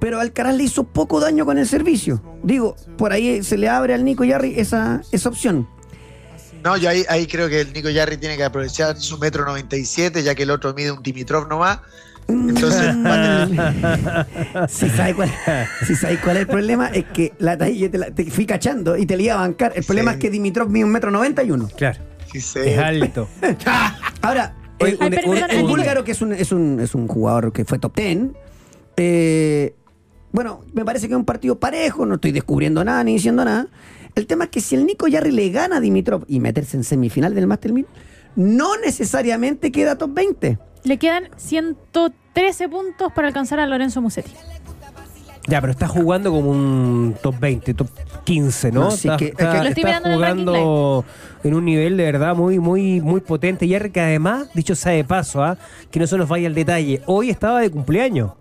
pero 0.00 0.20
Alcaraz 0.20 0.54
le 0.56 0.64
hizo 0.64 0.84
poco 0.84 1.20
daño 1.20 1.44
con 1.44 1.58
el 1.58 1.66
servicio. 1.66 2.22
Digo, 2.42 2.74
por 2.96 3.12
ahí 3.12 3.42
se 3.42 3.58
le 3.58 3.68
abre 3.68 3.92
al 3.94 4.04
Nico 4.04 4.24
Yarri 4.24 4.58
esa, 4.58 5.02
esa 5.12 5.28
opción. 5.28 5.68
No, 6.64 6.76
yo 6.76 6.88
ahí, 6.88 7.04
ahí 7.08 7.26
creo 7.26 7.48
que 7.48 7.60
el 7.60 7.72
Nico 7.72 7.90
Yarri 7.90 8.16
tiene 8.16 8.36
que 8.38 8.44
aprovechar 8.44 8.96
su 8.96 9.18
metro 9.18 9.44
97, 9.44 10.22
ya 10.22 10.34
que 10.34 10.44
el 10.44 10.50
otro 10.50 10.72
mide 10.74 10.90
un 10.92 11.02
Dimitrov 11.02 11.46
nomás. 11.48 11.80
Entonces, 12.28 12.80
va 13.04 13.42
a 13.42 13.46
tener- 13.46 14.68
Si 14.68 14.88
sabes 14.88 15.14
cuál, 15.16 15.30
si 15.86 15.94
sabes 15.96 16.18
cuál 16.20 16.36
es 16.36 16.40
el 16.42 16.46
problema, 16.46 16.86
es 16.88 17.04
que 17.06 17.32
la 17.38 17.58
talla 17.58 17.90
te, 17.90 17.98
la- 17.98 18.10
te 18.10 18.30
fui 18.30 18.46
cachando 18.46 18.96
y 18.96 19.04
te 19.04 19.16
la 19.16 19.22
iba 19.22 19.34
a 19.34 19.38
bancar. 19.38 19.72
El 19.74 19.84
problema 19.84 20.12
Sí. 20.12 20.16
es 20.16 20.20
que 20.22 20.30
Dimitrov 20.30 20.70
mide 20.70 20.84
un 20.84 20.92
metro 20.92 21.10
noventa 21.10 21.42
y 21.42 21.50
uno. 21.50 21.68
Claro. 21.76 21.98
sí, 22.32 22.40
sí. 22.40 22.60
Es 22.64 22.78
alto. 22.78 23.28
Ahora, 24.22 24.54
Ay, 24.80 24.92
un- 25.00 25.10
perdón, 25.10 25.66
búlgaro, 25.68 26.04
que 26.04 26.12
es 26.12 26.22
un, 26.22 26.32
es, 26.32 26.52
un, 26.52 26.80
es 26.80 26.94
un 26.94 27.06
jugador 27.08 27.52
que 27.52 27.64
fue 27.64 27.78
top 27.78 27.94
10, 27.96 28.18
eh, 28.96 29.74
bueno, 30.32 30.60
me 30.72 30.84
parece 30.84 31.08
que 31.08 31.14
es 31.14 31.18
un 31.18 31.24
partido 31.24 31.58
parejo, 31.58 32.06
no 32.06 32.14
estoy 32.16 32.32
descubriendo 32.32 32.84
nada 32.84 33.02
ni 33.04 33.14
diciendo 33.14 33.44
nada. 33.44 33.66
El 34.14 34.26
tema 34.26 34.44
es 34.44 34.50
que 34.50 34.60
si 34.60 34.74
el 34.74 34.86
Nico 34.86 35.06
Yarri 35.08 35.30
le 35.32 35.50
gana 35.50 35.76
a 35.76 35.80
Dimitrov 35.80 36.24
y 36.28 36.40
meterse 36.40 36.76
en 36.76 36.84
semifinal 36.84 37.34
del 37.34 37.46
Master 37.46 37.72
1000, 37.72 37.86
no 38.36 38.76
necesariamente 38.78 39.72
queda 39.72 39.96
top 39.98 40.12
20. 40.14 40.58
Le 40.84 40.98
quedan 40.98 41.24
113 41.36 42.68
puntos 42.68 43.12
para 43.12 43.28
alcanzar 43.28 43.60
a 43.60 43.66
Lorenzo 43.66 44.00
Musetti. 44.00 44.30
Ya, 45.46 45.60
pero 45.60 45.72
está 45.72 45.88
jugando 45.88 46.30
como 46.30 46.50
un 46.50 47.16
top 47.22 47.34
20, 47.40 47.74
top 47.74 47.88
15, 48.24 48.70
¿no? 48.72 48.80
No, 48.84 48.90
sí, 48.90 49.08
está 49.08 49.16
que- 49.16 49.24
es 49.26 49.34
que- 49.34 49.42
está- 49.42 49.62
Lo 49.62 49.68
estoy 49.70 49.84
está 49.84 49.96
en 50.08 50.14
jugando 50.14 51.04
en 51.42 51.54
un 51.54 51.64
nivel 51.64 51.96
de 51.96 52.04
verdad 52.04 52.36
muy, 52.36 52.58
muy, 52.58 53.00
muy 53.00 53.20
potente. 53.20 53.64
Y 53.66 53.76
que 53.90 54.00
además, 54.00 54.48
dicho 54.54 54.74
sea 54.74 54.92
de 54.92 55.02
paso, 55.04 55.42
¿ah? 55.42 55.56
que 55.90 55.98
no 55.98 56.06
se 56.06 56.18
nos 56.18 56.28
vaya 56.28 56.46
el 56.46 56.54
detalle, 56.54 57.02
hoy 57.06 57.30
estaba 57.30 57.60
de 57.60 57.70
cumpleaños. 57.70 58.32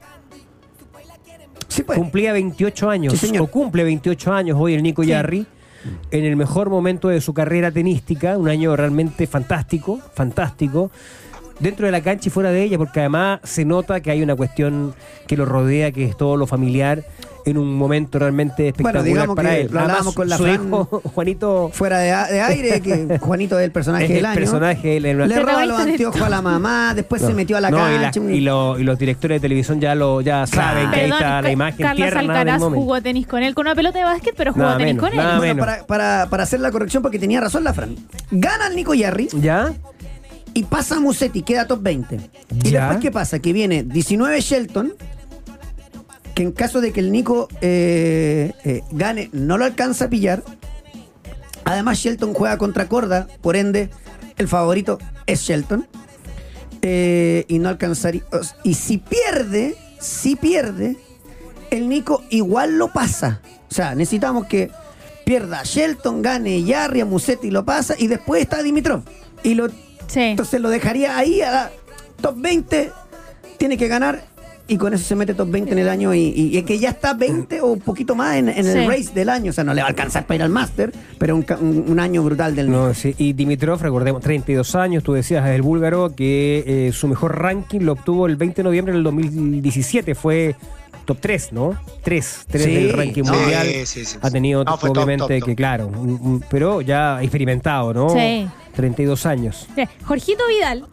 Sí, 1.67 1.83
pues. 1.83 1.97
Cumplía 1.97 2.33
28 2.33 2.89
años, 2.89 3.13
Sí, 3.13 3.27
señor. 3.27 3.43
o 3.43 3.47
cumple 3.47 3.83
28 3.83 4.33
años 4.33 4.57
hoy 4.59 4.73
el 4.73 4.81
Nico 4.83 5.03
Sí. 5.03 5.09
Yarri, 5.09 5.45
en 6.11 6.25
el 6.25 6.35
mejor 6.35 6.69
momento 6.69 7.07
de 7.09 7.21
su 7.21 7.33
carrera 7.33 7.71
tenística, 7.71 8.37
un 8.37 8.49
año 8.49 8.75
realmente 8.75 9.27
fantástico, 9.27 9.99
fantástico, 10.13 10.91
dentro 11.59 11.85
de 11.85 11.91
la 11.91 12.01
cancha 12.01 12.27
y 12.29 12.31
fuera 12.31 12.51
de 12.51 12.63
ella, 12.63 12.77
porque 12.77 12.99
además 12.99 13.39
se 13.43 13.65
nota 13.65 13.99
que 14.01 14.11
hay 14.11 14.21
una 14.21 14.35
cuestión 14.35 14.93
que 15.27 15.37
lo 15.37 15.45
rodea, 15.45 15.91
que 15.91 16.05
es 16.05 16.17
todo 16.17 16.37
lo 16.37 16.47
familiar, 16.47 17.03
en 17.45 17.57
un 17.57 17.73
momento 17.73 18.19
realmente 18.19 18.67
espectacular 18.67 19.03
digamos 19.03 19.35
para 19.35 19.51
que 19.51 19.61
él. 19.61 19.69
lo 19.71 19.79
Además, 19.79 20.13
con 20.13 20.29
la 20.29 20.37
su 20.37 20.43
Fran- 20.43 20.53
hijo, 20.67 20.85
Juanito, 21.15 21.69
Fuera 21.73 21.99
de, 21.99 22.11
aire, 22.41 22.81
que 22.81 23.17
Juanito 23.21 23.57
es 23.57 23.65
el 23.65 23.71
personaje 23.71 24.03
es 24.03 24.09
del 24.09 24.17
el 24.19 24.25
año. 24.25 24.35
personaje, 24.35 24.97
él- 24.97 25.05
él- 25.05 25.27
Le 25.27 25.39
roba 25.39 25.65
los 25.65 25.79
anteojos 25.79 26.21
a 26.21 26.29
la 26.29 26.41
mamá, 26.41 26.93
después 26.93 27.21
se 27.21 27.33
metió 27.33 27.57
a 27.57 27.61
la 27.61 27.71
No, 27.71 27.77
y, 27.77 27.97
cancha. 27.97 28.19
la- 28.19 28.31
y 28.31 28.41
lo- 28.41 28.77
y 28.77 28.83
los 28.83 28.99
directores 28.99 29.37
de 29.37 29.39
televisión 29.39 29.79
ya 29.79 29.95
lo 29.95 30.21
ya 30.21 30.45
saben 30.47 30.91
que 30.91 30.95
ahí 30.99 31.09
Perdón, 31.09 31.17
está 31.23 31.41
la 31.41 31.51
imagen 31.51 31.85
Carlos 31.85 32.13
Alcaraz 32.13 32.61
jugó 32.61 33.01
tenis 33.01 33.25
con 33.25 33.41
él 33.41 33.55
con 33.55 33.65
una 33.67 33.75
pelota 33.75 33.97
de 33.99 34.05
básquet, 34.05 34.33
pero 34.37 34.51
jugó 34.53 34.65
Nada 34.65 34.77
tenis 34.77 34.95
menos, 34.95 35.09
con 35.09 35.19
él. 35.19 35.37
Bueno, 35.37 35.59
para, 35.61 35.83
para- 35.85 36.27
para 36.29 36.43
hacer 36.43 36.59
la 36.59 36.71
corrección, 36.71 37.01
porque 37.01 37.19
tenía 37.19 37.39
razón 37.41 37.63
la 37.63 37.73
Fran. 37.73 37.95
Gana 38.31 38.67
el 38.67 38.75
Nico 38.75 38.93
Yarri 38.93 39.29
¿Ya? 39.41 39.73
Y 40.53 40.63
pasa 40.63 40.97
a 40.97 40.99
Musetti, 40.99 41.41
queda 41.43 41.67
top 41.67 41.81
20. 41.81 42.15
Y 42.63 42.69
Ya. 42.69 42.81
después, 42.81 43.01
¿qué 43.01 43.11
pasa? 43.11 43.39
Que 43.39 43.53
viene 43.53 43.83
19 43.83 44.41
Shelton, 44.41 44.93
que 46.35 46.43
en 46.43 46.51
caso 46.51 46.81
de 46.81 46.91
que 46.91 46.99
el 46.99 47.11
Nico 47.11 47.47
eh, 47.61 48.53
eh, 48.63 48.81
gane, 48.91 49.29
no 49.33 49.57
lo 49.57 49.65
alcanza 49.65 50.05
a 50.05 50.09
pillar. 50.09 50.43
Además, 51.65 51.99
Shelton 51.99 52.33
juega 52.33 52.57
contra 52.57 52.87
Corda, 52.87 53.27
por 53.41 53.55
ende, 53.55 53.89
el 54.37 54.47
favorito 54.47 54.97
es 55.27 55.41
Shelton. 55.41 55.87
Eh, 56.81 57.43
y 57.49 57.59
no 57.59 57.67
alcanzaría. 57.69 58.23
Y 58.63 58.75
si 58.75 58.97
pierde, 58.99 59.75
si 59.99 60.35
pierde, 60.37 60.95
el 61.71 61.89
Nico 61.89 62.23
igual 62.29 62.77
lo 62.77 62.93
pasa. 62.93 63.41
O 63.69 63.73
sea, 63.73 63.93
necesitamos 63.95 64.47
que 64.47 64.71
pierda 65.25 65.61
Shelton, 65.63 66.21
gane 66.21 66.63
Yarria, 66.63 67.05
Musetti 67.05 67.51
lo 67.51 67.65
pasa 67.65 67.95
y 67.97 68.07
después 68.07 68.41
está 68.41 68.63
Dimitrov. 68.63 69.03
Y 69.43 69.55
lo, 69.55 69.67
Sí. 70.09 70.19
entonces 70.21 70.59
lo 70.59 70.69
dejaría 70.69 71.17
ahí 71.17 71.41
a 71.41 71.51
la 71.51 71.71
top 72.21 72.35
20, 72.37 72.91
tiene 73.57 73.77
que 73.77 73.87
ganar 73.87 74.21
y 74.67 74.77
con 74.77 74.93
eso 74.93 75.03
se 75.03 75.15
mete 75.15 75.33
top 75.33 75.49
20 75.49 75.71
en 75.71 75.79
el 75.79 75.89
año 75.89 76.13
y, 76.13 76.19
y- 76.19 76.55
y 76.57 76.61
que 76.63 76.77
ya 76.77 76.89
está 76.89 77.13
20 77.15 77.61
o 77.61 77.67
un 77.67 77.79
poquito 77.79 78.13
más 78.13 78.35
en, 78.35 78.49
en 78.49 78.63
Sí. 78.65 78.69
el 78.71 78.87
race 78.87 79.11
del 79.15 79.29
año. 79.29 79.49
O 79.49 79.53
sea, 79.53 79.63
no 79.63 79.73
le 79.73 79.81
va 79.81 79.87
a 79.87 79.89
alcanzar 79.89 80.27
para 80.27 80.35
ir 80.35 80.43
al 80.43 80.49
Master, 80.51 80.91
pero 81.17 81.35
un, 81.35 81.41
ca- 81.41 81.57
un- 81.57 81.85
un 81.87 81.99
año 81.99 82.21
brutal 82.21 82.55
del. 82.55 82.69
No, 82.69 82.93
sí, 82.93 83.15
Y 83.17 83.33
Dimitrov, 83.33 83.81
recordemos, 83.81 84.21
32 84.21 84.75
años, 84.75 85.03
tú 85.03 85.13
decías, 85.13 85.43
es 85.47 85.55
el 85.55 85.63
búlgaro 85.63 86.13
que 86.15 86.63
eh, 86.67 86.91
su 86.93 87.07
mejor 87.07 87.39
ranking 87.39 87.79
lo 87.79 87.93
obtuvo 87.93 88.27
el 88.27 88.35
20 88.35 88.57
de 88.57 88.63
noviembre 88.63 88.93
del 88.93 89.01
2017, 89.03 90.13
fue 90.13 90.55
top 91.09 91.19
3, 91.21 91.53
¿no? 91.53 91.75
3, 92.03 92.45
3 92.49 92.63
Sí, 92.63 92.73
del 92.75 92.93
ranking 92.93 93.23
no, 93.23 93.33
mundial. 93.33 93.67
sí, 93.67 93.85
sí, 93.85 94.05
sí. 94.05 94.17
ha 94.21 94.29
tenido, 94.29 94.63
No, 94.63 94.77
fue 94.77 94.89
top, 94.89 94.97
obviamente, 94.97 95.33
top, 95.33 95.39
top. 95.39 95.45
que 95.49 95.55
claro, 95.55 95.87
un- 95.87 96.19
un- 96.21 96.43
pero 96.49 96.81
ya 96.81 97.21
experimentado, 97.21 97.93
¿no? 97.93 98.09
Sí. 98.11 98.47
32 98.75 99.25
años. 99.25 99.67
Sí. 99.75 99.83
Jorgito 100.05 100.43
Vidal, 100.47 100.85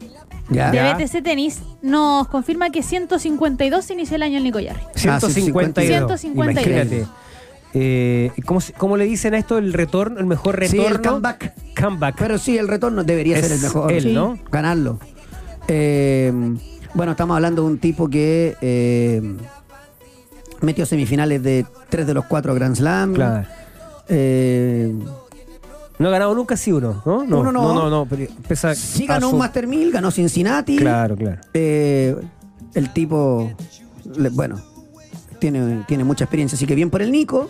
¿Ya? 0.49 0.71
de. 0.71 0.95
BTC 1.05 1.23
Tenis, 1.23 1.61
nos 1.83 2.29
confirma 2.29 2.71
que 2.71 2.83
152 2.83 3.91
inició 3.91 4.17
el 4.17 4.23
año 4.23 4.39
el 4.39 4.45
Nico 4.45 4.59
Yarri. 4.61 4.81
152. 4.95 5.87
152. 6.21 6.25
Imagínate. 6.25 7.07
Eh, 7.75 8.31
¿cómo, 8.79 8.97
le 8.97 9.05
dicen 9.05 9.35
a 9.35 9.39
esto? 9.39 9.59
El 9.59 9.73
retorno, 9.75 10.19
el 10.19 10.25
mejor 10.27 10.55
Sí, 10.67 10.79
retorno. 10.79 10.97
el 10.97 11.03
comeback. 11.03 11.53
Comeback. 11.79 12.17
Pero 12.19 12.39
sí, 12.39 12.57
el 12.57 12.69
retorno 12.69 13.05
debería 13.05 13.37
Es 13.37 13.43
ser 13.47 13.57
el 13.57 13.61
mejor. 13.63 13.93
él, 13.93 14.03
Sí. 14.03 14.13
¿no? 14.15 14.39
Ganarlo. 14.51 14.99
Eh, 15.69 16.33
bueno, 16.95 17.13
estamos 17.13 17.35
hablando 17.35 17.63
de 17.63 17.69
un 17.69 17.79
tipo 17.79 18.09
que 18.09 18.57
eh, 18.63 19.21
metió 20.61 20.87
semifinales 20.87 21.43
de 21.43 21.67
tres 21.89 22.07
de 22.07 22.15
los 22.15 22.25
cuatro 22.27 22.55
Grand 22.55 22.77
Slam. 22.77 23.15
Claro. 23.15 23.47
Eh, 24.09 24.93
No 25.99 26.09
ha 26.09 26.11
ganado 26.11 26.35
nunca, 26.35 26.57
sí 26.57 26.73
uno, 26.73 27.03
¿no? 27.07 27.25
No, 27.25 27.41
Uno 27.41 27.53
no. 27.53 27.63
no, 27.75 27.89
no, 27.91 28.05
no, 28.05 28.09
pesa 28.47 28.75
sí 28.75 29.07
ganó 29.07 29.29
su- 29.31 29.35
un 29.35 29.39
Master 29.41 29.67
1000, 29.67 29.91
ganó 29.93 30.11
Cincinnati. 30.11 30.77
Claro, 30.77 31.17
claro. 31.17 31.41
Eh, 31.55 32.15
el 32.75 32.93
tipo, 32.93 33.51
le- 34.17 34.29
bueno, 34.29 34.61
tiene, 35.39 35.85
tiene 35.89 36.05
mucha 36.05 36.25
experiencia, 36.25 36.57
así 36.57 36.67
que 36.67 36.75
bien 36.75 36.91
por 36.91 37.01
el 37.03 37.11
Nico. 37.13 37.49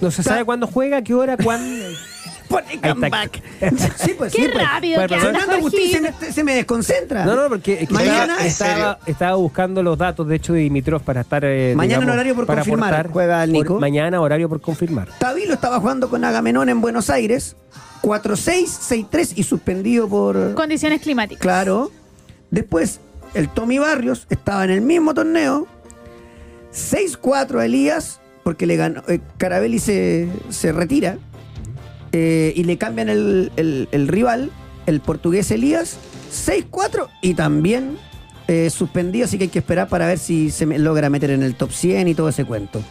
No 0.00 0.10
se 0.10 0.22
sabe 0.22 0.44
cuándo 0.44 0.66
juega, 0.66 1.00
qué 1.02 1.14
hora, 1.14 1.36
cuándo. 1.36 1.84
Pone 2.52 2.80
comeback. 2.80 3.42
sí, 3.98 4.14
pues 4.16 4.32
Qué 4.32 4.42
sí, 4.42 4.48
pues. 4.52 4.64
rápido 4.64 4.94
Bueno, 5.00 5.08
que 5.08 5.14
pero 5.14 5.28
anda, 5.28 5.40
Fernando 5.40 5.52
Agustín 5.56 5.90
se 5.90 5.98
Jorgito. 6.00 6.16
me, 6.26 6.32
se 6.32 6.44
me 6.44 6.54
desconcentra. 6.54 7.24
No, 7.24 7.34
no, 7.36 7.48
porque 7.48 7.72
es 7.82 7.88
que 7.88 7.94
Mañana- 7.94 8.36
estaba, 8.44 8.72
estaba, 8.72 8.98
estaba 9.06 9.36
buscando 9.36 9.82
los 9.82 9.96
datos, 9.98 10.26
de 10.28 10.36
hecho, 10.36 10.52
de 10.52 10.60
Dimitrov 10.60 11.02
para 11.02 11.22
estar. 11.22 11.44
eh, 11.44 11.74
Mañana 11.76 12.04
en 12.04 12.10
horario 12.10 12.34
por 12.34 12.46
para 12.46 12.60
confirmar, 12.62 12.92
aportar. 12.94 13.12
juega 13.12 13.44
el 13.44 13.52
Nico. 13.52 13.74
Por- 13.74 13.80
mañana 13.80 14.20
horario 14.20 14.48
por 14.48 14.60
confirmar. 14.60 15.08
Tabilo 15.18 15.54
estaba 15.54 15.80
jugando 15.80 16.08
con 16.10 16.24
Agamenón 16.24 16.68
en 16.68 16.80
Buenos 16.80 17.10
Aires. 17.10 17.56
4-6, 18.02 18.66
6-3 18.66 19.32
y 19.36 19.42
suspendido 19.44 20.08
por. 20.08 20.54
Condiciones 20.54 21.00
climáticas. 21.00 21.40
Claro. 21.40 21.90
Después, 22.50 23.00
el 23.34 23.48
Tommy 23.48 23.78
Barrios 23.78 24.26
estaba 24.28 24.64
en 24.64 24.70
el 24.70 24.80
mismo 24.80 25.14
torneo. 25.14 25.66
6-4 26.72 27.60
a 27.60 27.66
Elías, 27.66 28.20
porque 28.44 28.66
le 28.66 28.76
ganó. 28.76 29.02
eh, 29.08 29.20
Carabelli 29.38 29.78
se, 29.78 30.28
se 30.50 30.72
retira. 30.72 31.18
Eh, 32.12 32.52
y 32.54 32.64
le 32.64 32.78
cambian 32.78 33.08
el, 33.08 33.50
el- 33.56 34.08
rival, 34.08 34.50
el 34.86 35.00
portugués 35.00 35.50
Elías. 35.50 35.96
6-4 36.32 37.08
y 37.20 37.34
también 37.34 37.98
eh, 38.48 38.70
suspendido, 38.70 39.26
así 39.26 39.36
que 39.38 39.44
hay 39.44 39.50
que 39.50 39.58
esperar 39.58 39.88
para 39.88 40.06
ver 40.06 40.18
si 40.18 40.50
se 40.50 40.64
logra 40.78 41.10
meter 41.10 41.30
en 41.30 41.42
el 41.42 41.54
top 41.54 41.72
100 41.72 42.08
y 42.08 42.14
todo 42.14 42.28
ese 42.30 42.44
cuento. 42.44 42.82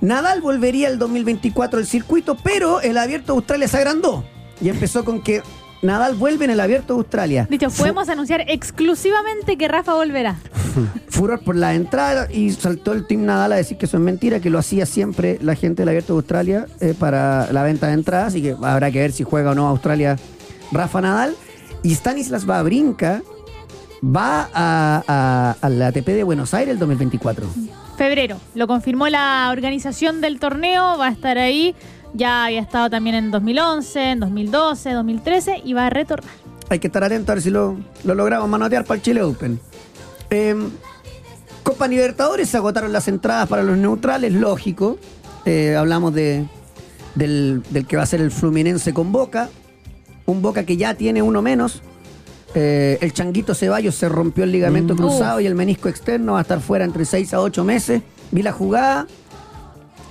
Nadal 0.00 0.40
volvería 0.40 0.88
el 0.88 0.98
2024 0.98 1.78
al 1.78 1.86
circuito, 1.86 2.36
pero 2.42 2.80
el 2.80 2.98
Abierto 2.98 3.32
de 3.32 3.36
Australia 3.38 3.68
se 3.68 3.76
agrandó. 3.78 4.24
Y 4.60 4.68
empezó 4.68 5.04
con 5.04 5.20
que 5.22 5.42
Nadal 5.82 6.14
vuelve 6.14 6.44
en 6.46 6.50
el 6.52 6.60
Abierto 6.60 6.94
de 6.94 6.98
Australia. 7.00 7.46
Dicho, 7.50 7.70
Fu- 7.70 7.78
podemos 7.78 8.08
anunciar 8.08 8.44
exclusivamente 8.48 9.56
que 9.56 9.68
Rafa 9.68 9.94
volverá. 9.94 10.36
furor 11.08 11.40
por 11.40 11.56
la 11.56 11.74
entrada 11.74 12.28
y 12.32 12.50
saltó 12.52 12.92
el 12.92 13.06
Team 13.06 13.24
Nadal 13.24 13.52
a 13.52 13.56
decir 13.56 13.78
que 13.78 13.86
eso 13.86 13.96
es 13.96 14.02
mentira, 14.02 14.40
que 14.40 14.50
lo 14.50 14.58
hacía 14.58 14.86
siempre 14.86 15.38
la 15.42 15.54
gente 15.54 15.82
del 15.82 15.88
Abierto 15.90 16.12
de 16.14 16.18
Australia 16.18 16.66
eh, 16.80 16.94
para 16.98 17.52
la 17.52 17.62
venta 17.62 17.86
de 17.88 17.94
entradas, 17.94 18.28
así 18.28 18.42
que 18.42 18.56
habrá 18.62 18.90
que 18.90 18.98
ver 19.00 19.12
si 19.12 19.24
juega 19.24 19.52
o 19.52 19.54
no 19.54 19.66
Australia 19.68 20.16
Rafa 20.72 21.00
Nadal. 21.00 21.34
Y 21.82 21.94
Stanislas 21.94 22.46
Babrinka 22.46 23.22
va 24.04 24.48
a, 24.52 25.02
a, 25.06 25.56
a 25.60 25.68
la 25.68 25.88
ATP 25.88 26.06
de 26.08 26.24
Buenos 26.24 26.52
Aires 26.54 26.72
el 26.72 26.78
2024. 26.78 27.46
Febrero. 27.96 28.36
Lo 28.54 28.66
confirmó 28.66 29.08
la 29.08 29.48
organización 29.52 30.20
del 30.20 30.38
torneo. 30.38 30.98
Va 30.98 31.06
a 31.06 31.10
estar 31.10 31.38
ahí. 31.38 31.74
Ya 32.16 32.44
había 32.46 32.60
estado 32.60 32.88
también 32.90 33.16
en 33.16 33.30
2011, 33.30 34.10
en 34.12 34.20
2012, 34.20 34.92
2013 34.92 35.62
y 35.64 35.72
va 35.74 35.86
a 35.86 35.90
retornar. 35.90 36.30
Hay 36.68 36.78
que 36.78 36.86
estar 36.88 37.04
atento 37.04 37.32
a 37.32 37.34
ver 37.36 37.42
si 37.42 37.50
lo, 37.50 37.76
lo 38.04 38.14
logramos 38.14 38.48
manotear 38.48 38.84
para 38.84 38.96
el 38.96 39.02
Chile 39.02 39.22
Open. 39.22 39.60
Eh, 40.30 40.56
Copa 41.62 41.86
Libertadores 41.88 42.48
se 42.48 42.56
agotaron 42.56 42.92
las 42.92 43.06
entradas 43.08 43.48
para 43.48 43.62
los 43.62 43.76
neutrales, 43.76 44.32
lógico. 44.32 44.98
Eh, 45.44 45.76
hablamos 45.76 46.14
de, 46.14 46.46
del, 47.14 47.62
del 47.70 47.86
que 47.86 47.96
va 47.96 48.02
a 48.02 48.06
ser 48.06 48.20
el 48.20 48.30
Fluminense 48.30 48.92
con 48.94 49.12
Boca. 49.12 49.48
Un 50.26 50.42
Boca 50.42 50.64
que 50.64 50.76
ya 50.76 50.94
tiene 50.94 51.22
uno 51.22 51.42
menos. 51.42 51.82
Eh, 52.54 52.98
el 53.00 53.12
Changuito 53.12 53.54
Ceballos 53.54 53.94
se 53.94 54.08
rompió 54.08 54.44
el 54.44 54.52
ligamento 54.52 54.94
Mm. 54.94 54.96
cruzado 54.96 55.40
y 55.40 55.46
el 55.46 55.54
menisco 55.54 55.88
externo 55.88 56.32
va 56.32 56.38
a 56.38 56.42
estar 56.42 56.60
fuera 56.60 56.84
entre 56.84 57.04
6 57.04 57.34
a 57.34 57.40
8 57.40 57.62
meses. 57.64 58.02
Vi 58.30 58.42
la 58.42 58.52
jugada. 58.52 59.06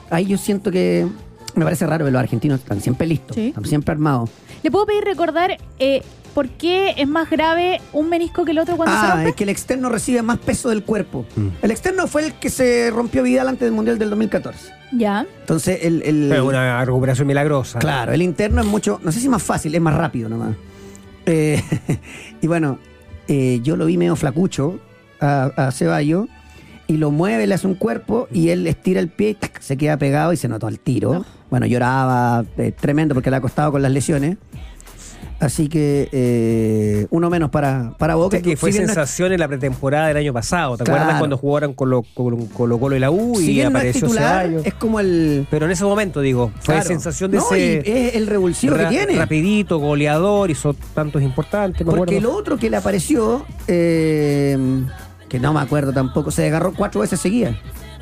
Ahí 0.10 0.28
yo 0.28 0.38
siento 0.38 0.72
que 0.72 1.08
me 1.56 1.64
parece 1.66 1.86
raro 1.88 2.06
que 2.06 2.12
los 2.12 2.20
argentinos 2.20 2.60
están 2.60 2.82
siempre 2.82 3.08
listos, 3.08 3.36
Sí. 3.36 3.48
están 3.50 3.66
siempre 3.66 3.92
armados. 3.94 4.30
¿Le 4.64 4.72
puedo 4.72 4.86
pedir 4.86 5.04
recordar 5.04 5.58
eh, 5.80 6.02
por 6.34 6.50
qué 6.50 6.94
es 6.98 7.08
más 7.08 7.30
grave 7.30 7.80
un 7.94 8.10
menisco 8.10 8.44
que 8.46 8.52
el 8.52 8.60
otro 8.60 8.76
cuando 8.78 8.94
se 9.00 9.06
Ah, 9.06 9.12
rompe? 9.16 9.30
es 9.30 9.36
que 9.36 9.44
el 9.44 9.50
externo 9.50 9.90
recibe 9.90 10.22
más 10.22 10.38
peso 10.40 10.70
del 10.70 10.84
cuerpo. 10.84 11.26
El 11.62 11.72
externo 11.72 12.08
fue 12.08 12.26
el 12.26 12.34
que 12.34 12.50
se 12.50 12.92
rompió 12.92 13.24
Vidal 13.24 13.48
antes 13.48 13.62
del 13.62 13.72
Mundial 13.72 13.98
del 14.00 14.10
2014. 14.10 14.72
Ya. 14.92 15.26
Entonces, 15.42 15.80
el. 15.84 16.02
el- 16.04 16.28
Pero 16.30 16.46
una 16.46 16.84
recuperación 16.84 17.28
milagrosa. 17.28 17.80
Claro, 17.80 18.12
el 18.14 18.22
interno 18.22 18.62
es 18.62 18.68
mucho. 18.68 19.00
No 19.04 19.12
sé 19.12 19.20
si 19.20 19.30
más 19.30 19.42
fácil, 19.44 19.74
es 19.76 19.82
más 19.82 19.94
rápido 19.96 20.30
nomás. 20.30 20.56
Eh, 21.26 21.62
y 22.42 22.48
bueno, 22.48 22.80
eh, 23.28 23.60
yo 23.64 23.76
lo 23.78 23.86
vi 23.88 23.98
medio 23.98 24.16
flacucho 24.16 24.80
a, 25.20 25.46
a 25.56 25.72
Ceballos 25.72 26.28
y 26.88 26.98
lo 26.98 27.12
mueve, 27.12 27.48
le 27.48 27.56
hace 27.56 27.68
un 27.68 27.76
cuerpo 27.76 28.28
y 28.32 28.50
él 28.50 28.68
estira 28.68 29.00
el 29.00 29.10
pie 29.10 29.30
y 29.30 29.34
¡tac! 29.36 29.60
se 29.62 29.78
queda 29.78 29.98
pegado 29.98 30.34
y 30.34 30.38
se 30.38 30.48
notó 30.48 30.68
al 30.68 30.80
tiro. 30.80 31.26
Bueno, 31.50 31.66
lloraba 31.66 32.44
eh, 32.58 32.72
tremendo 32.72 33.14
porque 33.16 33.30
le 33.30 33.38
ha 33.38 33.42
costado 33.42 33.72
con 33.72 33.82
las 33.82 33.92
lesiones. 33.92 34.38
Así 35.38 35.68
que 35.68 36.08
eh, 36.14 37.08
uno 37.10 37.30
menos 37.30 37.50
para, 37.50 37.94
para 38.00 38.16
Boca. 38.16 38.42
que 38.42 38.56
fue 38.56 38.72
Si 38.72 38.78
bien 38.78 38.88
no 38.88 38.92
es- 38.94 38.96
sensación 38.96 39.34
en 39.34 39.40
la 39.42 39.50
pretemporada 39.50 40.08
del 40.08 40.16
año 40.18 40.32
pasado. 40.32 40.78
¿Te 40.78 40.86
Claro. 40.86 41.02
acuerdas 41.02 41.20
cuando 41.20 41.38
jugaron 41.38 41.74
con 41.74 41.90
lo- 41.90 42.04
con 42.14 42.48
Colo 42.48 42.80
Colo 42.80 42.96
y 42.96 43.00
la 43.00 43.12
U 43.12 43.36
si 43.36 43.52
y 43.52 43.54
bien 43.56 43.74
no 43.74 43.80
es 43.80 43.84
apareció 43.84 44.08
titular, 44.08 44.46
Ceballos? 44.46 44.66
es 44.66 44.74
como 44.76 45.00
el. 45.02 45.46
Pero 45.52 45.66
en 45.66 45.74
ese 45.74 45.84
momento, 45.84 46.22
digo, 46.22 46.52
fue 46.62 46.76
Claro. 46.76 46.88
sensación 46.88 47.32
de 47.32 47.38
No, 47.38 47.44
ese. 47.52 48.08
es 48.08 48.16
el 48.16 48.28
revulsivo 48.28 48.78
que 48.78 48.86
tiene. 48.86 49.16
Rapidito, 49.18 49.78
goleador, 49.80 50.50
hizo 50.52 50.74
tantos 50.94 51.22
importantes. 51.22 51.86
Porque 51.86 52.22
lo 52.22 52.34
otro 52.34 52.56
que 52.58 52.70
le 52.70 52.78
apareció, 52.78 53.46
eh, 53.68 54.58
que 55.30 55.40
no 55.40 55.54
me 55.54 55.60
acuerdo 55.62 55.92
tampoco, 55.94 56.32
se 56.32 56.48
agarró 56.48 56.74
cuatro 56.74 57.02
veces 57.02 57.20
seguidas. 57.20 57.56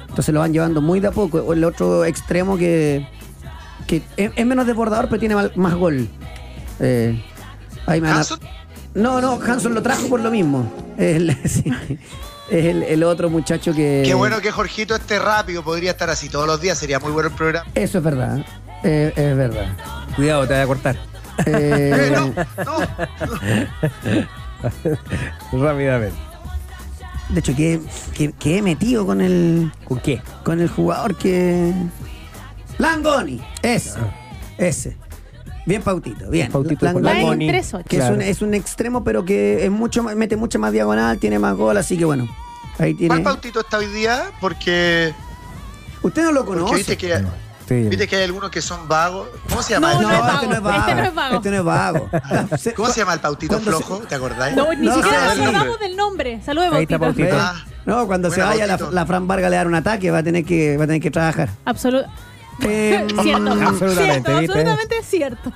Entonces 0.09 0.33
lo 0.33 0.41
van 0.41 0.53
llevando 0.53 0.81
muy 0.81 0.99
de 0.99 1.07
a 1.07 1.11
poco. 1.11 1.39
O 1.39 1.53
el 1.53 1.63
otro 1.63 2.05
extremo 2.05 2.57
que, 2.57 3.07
que 3.87 4.03
es, 4.17 4.31
es 4.35 4.45
menos 4.45 4.67
desbordador, 4.67 5.07
pero 5.07 5.19
tiene 5.19 5.35
mal- 5.35 5.51
más 5.55 5.73
gol. 5.75 6.07
Eh, 6.79 7.19
ahí 7.87 7.99
me 8.01 8.07
van 8.07 8.17
a- 8.17 8.19
Hanson, 8.19 8.39
No, 8.93 9.21
no, 9.21 9.39
Hanson 9.41 9.73
lo 9.73 9.81
trajo 9.81 10.07
por 10.09 10.19
lo 10.19 10.29
mismo. 10.29 10.71
Es 10.97 11.15
el, 11.15 11.35
sí. 11.49 11.63
Es 12.51 12.65
el- 12.65 12.83
el 12.83 13.03
otro 13.03 13.29
muchacho 13.29 13.73
que. 13.73 14.03
Qué 14.05 14.13
bueno 14.13 14.39
que 14.41 14.51
Jorgito 14.51 14.93
esté 14.95 15.17
rápido, 15.17 15.63
podría 15.63 15.91
estar 15.91 16.09
así 16.11 16.29
todos 16.29 16.45
los 16.45 16.61
días, 16.61 16.77
sería 16.77 16.99
muy 16.99 17.11
bueno 17.11 17.29
el 17.29 17.35
programa. 17.35 17.65
Eso 17.73 17.97
es 17.97 18.03
verdad. 18.03 18.45
Eh, 18.83 19.13
es 19.15 19.35
verdad. 19.37 19.65
Cuidado, 20.15 20.45
te 20.47 20.53
voy 20.53 20.61
a 20.63 20.67
cortar. 20.67 20.95
Eh, 21.47 22.11
Eh, 22.13 22.13
no, 22.15 22.33
no. 25.51 25.63
Rápidamente. 25.63 26.15
De 27.33 27.39
hecho, 27.39 27.55
que, 27.55 27.79
que, 28.15 28.31
que 28.33 28.57
he 28.57 28.61
metido 28.61 29.05
con 29.05 29.21
el. 29.21 29.71
¿Con 29.85 29.99
qué? 29.99 30.21
con 30.43 30.59
el 30.59 30.69
jugador 30.69 31.15
que. 31.15 31.73
Langoni, 32.77 33.41
ese. 33.61 33.99
Ese. 34.57 34.97
Bien 35.65 35.81
pautito, 35.81 36.29
bien. 36.29 36.51
Pautito 36.51 36.85
Langoni, 36.85 37.05
Va 37.05 37.19
en 37.19 37.25
Moni. 37.25 37.49
3-8. 37.49 37.83
que 37.85 37.95
Claro. 37.97 38.15
es, 38.15 38.17
un, 38.17 38.21
es 38.21 38.41
un 38.41 38.53
extremo, 38.53 39.03
pero 39.03 39.23
que 39.23 39.63
es 39.65 39.71
mucho 39.71 40.03
más- 40.03 40.15
mete 40.15 40.35
mucha 40.35 40.59
más 40.59 40.73
diagonal, 40.73 41.19
tiene 41.19 41.39
más 41.39 41.55
gol, 41.55 41.77
así 41.77 41.97
que 41.97 42.05
bueno. 42.05 42.27
Ahí 42.79 42.93
tiene. 42.93 43.07
¿Cuál 43.09 43.23
pautito 43.23 43.61
está 43.61 43.77
hoy 43.77 43.85
día? 43.87 44.31
Porque, 44.41 45.13
Usted 46.01 46.23
no 46.23 46.31
lo 46.33 46.43
porque 46.43 46.61
conoce. 46.61 46.77
viste, 46.77 46.97
que, 46.97 47.23
Sí. 47.67 47.75
viste 47.89 48.07
que 48.07 48.15
hay 48.17 48.23
algunos 48.23 48.49
que 48.51 48.61
son 48.61 48.87
vagos. 48.87 49.27
¿Cómo 49.49 49.63
se 49.63 49.73
llama? 49.73 49.93
No, 49.93 49.99
el- 50.01 50.07
no 50.07 50.13
es 50.13 50.19
vago. 50.21 50.33
este 50.35 50.47
no 50.47 50.55
es 50.55 50.61
vago. 50.63 50.77
Este 50.79 50.95
no 50.95 51.03
es 51.05 51.13
vago. 51.13 51.35
Este 51.37 51.49
no 51.51 51.57
es 51.57 51.63
vago. 51.65 52.75
¿Cómo 52.75 52.89
se 52.89 52.99
llama 52.99 53.13
el 53.13 53.19
pautito 53.19 53.57
se- 53.57 53.63
flojo? 53.65 53.97
¿Te 53.99 54.15
acordáis? 54.15 54.55
No, 54.55 54.73
ni 54.73 54.87
No, 54.87 54.95
siquiera 54.95 55.19
no, 55.19 55.35
nos 55.35 55.39
acordamos 55.47 55.79
del 55.79 55.95
nombre. 55.95 56.41
Saludos, 56.45 56.71
Bautito. 56.71 56.99
Bautito. 56.99 57.35
Ah, 57.39 57.55
No, 57.85 58.05
cuando 58.07 58.29
se 58.31 58.41
vaya 58.41 58.67
la, 58.67 59.05
Fran 59.05 59.27
Vargas 59.27 59.49
le 59.51 59.57
dar 59.57 59.67
un 59.67 59.75
ataque, 59.75 60.11
va 60.11 60.19
a 60.19 60.23
tener 60.23 60.43
que, 60.45 60.77
va 60.77 60.83
a 60.83 60.87
tener 60.87 61.01
que 61.01 61.11
trabajar. 61.11 61.49
Eh, 62.61 63.07
cierto, 63.21 63.51
Absolutamente, 63.51 63.95
cierto, 63.95 64.31
absolutamente 64.31 64.95
cierto. 65.03 65.51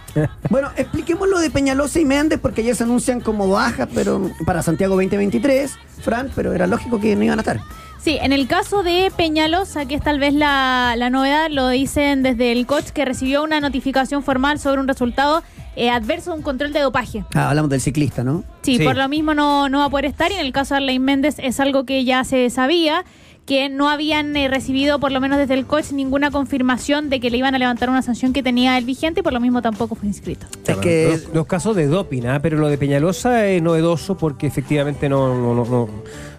Bueno, 0.49 0.71
expliquemos 0.75 1.27
lo 1.29 1.39
de 1.39 1.49
Peñalosa 1.51 1.99
y 1.99 2.05
Méndez, 2.05 2.39
porque 2.41 2.63
ya 2.63 2.73
se 2.75 2.83
anuncian 2.83 3.21
como 3.21 3.47
bajas, 3.49 3.87
pero 3.93 4.29
para 4.45 4.63
Santiago 4.63 4.95
2023, 4.95 5.77
Fran, 6.01 6.31
pero 6.35 6.53
era 6.53 6.67
lógico 6.67 6.99
que 6.99 7.15
no 7.15 7.23
iban 7.23 7.37
a 7.39 7.41
estar. 7.41 7.59
Sí, 8.07 8.17
en 8.21 8.31
el 8.31 8.47
caso 8.47 8.83
de 8.83 9.11
Peñalosa, 9.17 9.85
que 9.85 9.95
es 9.95 10.01
tal 10.01 10.17
vez 10.17 10.33
la, 10.33 10.93
la 10.95 11.09
novedad, 11.09 11.49
lo 11.51 11.67
dicen 11.67 12.23
desde 12.23 12.53
el 12.53 12.65
coach 12.65 12.91
que 12.91 13.03
recibió 13.03 13.43
una 13.43 13.59
notificación 13.59 14.23
formal 14.23 14.59
sobre 14.59 14.79
un 14.79 14.87
resultado 14.87 15.43
eh, 15.75 15.89
adverso 15.89 16.31
de 16.31 16.37
un 16.37 16.41
control 16.41 16.71
de 16.71 16.79
dopaje. 16.79 17.25
Ah, 17.33 17.49
hablamos 17.49 17.69
del 17.69 17.81
ciclista, 17.81 18.23
¿no? 18.23 18.45
Sí, 18.61 18.77
Sí. 18.77 18.83
por 18.85 18.95
lo 18.95 19.09
mismo 19.09 19.33
no, 19.33 19.67
no 19.67 19.79
va 19.79 19.85
a 19.85 19.89
poder 19.89 20.05
estar 20.05 20.31
y 20.31 20.35
en 20.35 20.39
el 20.39 20.53
caso 20.53 20.73
de 20.73 20.77
Arlene 20.77 20.99
Méndez 21.03 21.35
es 21.39 21.59
algo 21.59 21.83
que 21.83 22.05
ya 22.05 22.23
se 22.23 22.49
sabía 22.49 23.03
que 23.47 23.69
no 23.69 23.89
habían 23.89 24.35
eh, 24.35 24.49
recibido, 24.49 24.99
por 24.99 25.11
lo 25.13 25.21
menos 25.21 25.37
desde 25.39 25.53
el 25.53 25.65
coach, 25.65 25.91
ninguna 25.93 26.29
confirmación 26.31 27.09
de 27.09 27.19
que 27.21 27.31
le 27.31 27.37
iban 27.37 27.55
a 27.55 27.57
levantar 27.57 27.89
una 27.89 28.01
sanción 28.01 28.33
que 28.33 28.43
tenía 28.43 28.77
el 28.77 28.83
vigente 28.85 29.21
y 29.21 29.23
por 29.23 29.31
lo 29.33 29.39
mismo 29.39 29.61
tampoco 29.61 29.95
fue 29.95 30.07
inscrito. 30.09 30.45
Es 30.67 30.75
que 30.77 31.07
los, 31.11 31.33
los 31.33 31.47
casos 31.47 31.75
de 31.75 31.87
doping, 31.87 32.23
¿ah? 32.25 32.39
pero 32.41 32.57
lo 32.57 32.67
de 32.67 32.77
Peñalosa 32.77 33.47
es 33.47 33.63
novedoso 33.63 34.17
porque 34.17 34.47
efectivamente 34.47 35.07
no, 35.07 35.33
no, 35.33 35.55
no, 35.55 35.65
no, 35.65 35.89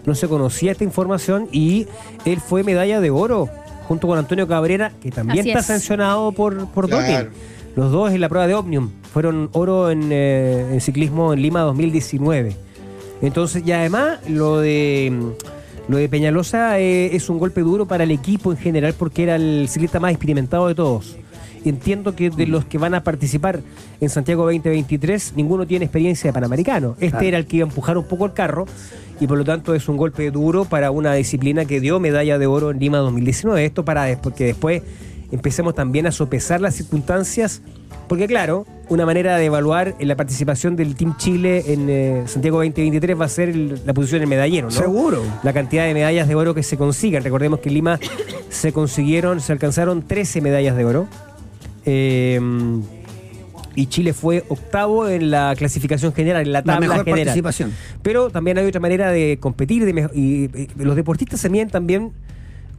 no 0.05 0.15
se 0.15 0.27
conocía 0.27 0.71
esta 0.71 0.83
información 0.83 1.49
y 1.51 1.87
él 2.25 2.39
fue 2.39 2.63
medalla 2.63 3.01
de 3.01 3.09
oro 3.09 3.49
junto 3.87 4.07
con 4.07 4.19
Antonio 4.19 4.47
Cabrera, 4.47 4.91
que 5.01 5.09
también 5.09 5.39
Así 5.39 5.49
está 5.49 5.59
es. 5.61 5.65
sancionado 5.65 6.31
por, 6.31 6.67
por 6.67 6.87
Claro. 6.87 7.25
doping. 7.25 7.37
Los 7.75 7.91
dos 7.91 8.11
en 8.11 8.21
la 8.21 8.29
prueba 8.29 8.45
de 8.45 8.53
Omnium 8.53 8.91
fueron 9.11 9.49
oro 9.53 9.89
en, 9.89 10.09
eh, 10.11 10.67
en 10.73 10.79
ciclismo 10.79 11.33
en 11.33 11.41
Lima 11.41 11.61
2019. 11.61 12.55
Entonces, 13.23 13.63
y 13.65 13.71
además 13.71 14.19
lo 14.29 14.59
de 14.59 15.33
lo 15.89 15.97
de 15.97 16.07
Peñalosa 16.07 16.79
eh, 16.79 17.15
es 17.15 17.29
un 17.29 17.39
golpe 17.39 17.61
duro 17.61 17.87
para 17.87 18.03
el 18.03 18.11
equipo 18.11 18.51
en 18.51 18.57
general 18.57 18.93
porque 18.97 19.23
era 19.23 19.35
el 19.35 19.67
ciclista 19.67 19.99
más 19.99 20.11
experimentado 20.11 20.67
de 20.67 20.75
todos. 20.75 21.17
Entiendo 21.65 22.15
que 22.15 22.29
de 22.29 22.45
los 22.45 22.63
que 22.63 22.77
van 22.77 22.93
a 22.93 23.03
participar 23.03 23.61
en 23.99 24.09
Santiago 24.09 24.43
2023, 24.43 25.33
ninguno 25.35 25.65
tiene 25.65 25.85
experiencia 25.85 26.29
de 26.29 26.33
Panamericano. 26.33 26.91
Este 26.99 27.09
Claro. 27.09 27.25
era 27.25 27.37
el 27.39 27.47
que 27.47 27.57
iba 27.57 27.65
a 27.65 27.69
empujar 27.69 27.97
un 27.97 28.05
poco 28.05 28.27
el 28.27 28.33
carro 28.33 28.65
y 29.19 29.25
por 29.25 29.39
lo 29.39 29.43
tanto 29.43 29.73
es 29.73 29.89
un 29.89 29.97
golpe 29.97 30.29
duro 30.29 30.63
para 30.63 30.91
una 30.91 31.13
disciplina 31.15 31.65
que 31.65 31.79
dio 31.81 31.99
medalla 31.99 32.37
de 32.37 32.45
oro 32.45 32.69
en 32.69 32.79
Lima 32.79 32.99
2019. 32.99 33.65
Esto 33.65 33.83
para 33.83 34.03
después, 34.03 34.35
que 34.35 34.45
después 34.45 34.83
empecemos 35.31 35.75
también 35.75 36.07
a 36.07 36.11
sopesar 36.11 36.61
las 36.61 36.75
circunstancias, 36.75 37.61
porque 38.07 38.27
claro, 38.27 38.65
una 38.89 39.05
manera 39.05 39.37
de 39.37 39.45
evaluar 39.45 39.95
la 39.99 40.15
participación 40.15 40.75
del 40.75 40.95
Team 40.95 41.15
Chile 41.17 41.63
en 41.67 41.89
eh, 41.89 42.23
Santiago 42.25 42.57
2023 42.57 43.19
va 43.19 43.25
a 43.25 43.29
ser 43.29 43.49
el- 43.49 43.79
la 43.85 43.93
posición 43.93 44.23
en 44.23 44.29
medallero, 44.29 44.67
¿no? 44.67 44.71
Seguro. 44.71 45.21
La 45.43 45.53
cantidad 45.53 45.85
de 45.85 45.93
medallas 45.93 46.27
de 46.27 46.35
oro 46.35 46.55
que 46.55 46.63
se 46.63 46.75
consigan. 46.77 47.23
Recordemos 47.23 47.59
que 47.59 47.69
en 47.69 47.75
Lima 47.75 47.99
se 48.49 48.73
consiguieron, 48.73 49.39
se 49.41 49.51
alcanzaron 49.51 50.01
13 50.07 50.41
medallas 50.41 50.75
de 50.75 50.85
oro. 50.85 51.07
Eh, 51.85 52.39
y 53.75 53.85
Chile 53.85 54.13
fue 54.13 54.43
octavo 54.49 55.07
en 55.07 55.31
la 55.31 55.53
clasificación 55.57 56.11
general, 56.13 56.41
en 56.45 56.51
la 56.51 56.59
la 56.59 56.63
tabla 56.65 56.87
mejor 56.87 57.05
general. 57.05 57.25
participación. 57.27 57.71
Pero 58.01 58.29
también 58.29 58.57
hay 58.57 58.65
otra 58.65 58.81
manera 58.81 59.11
de 59.11 59.37
competir. 59.39 59.85
De 59.85 60.09
y, 60.13 60.45
y 60.63 60.67
los 60.83 60.95
deportistas 60.95 61.39
se 61.39 61.49
miden 61.49 61.69
también 61.69 62.11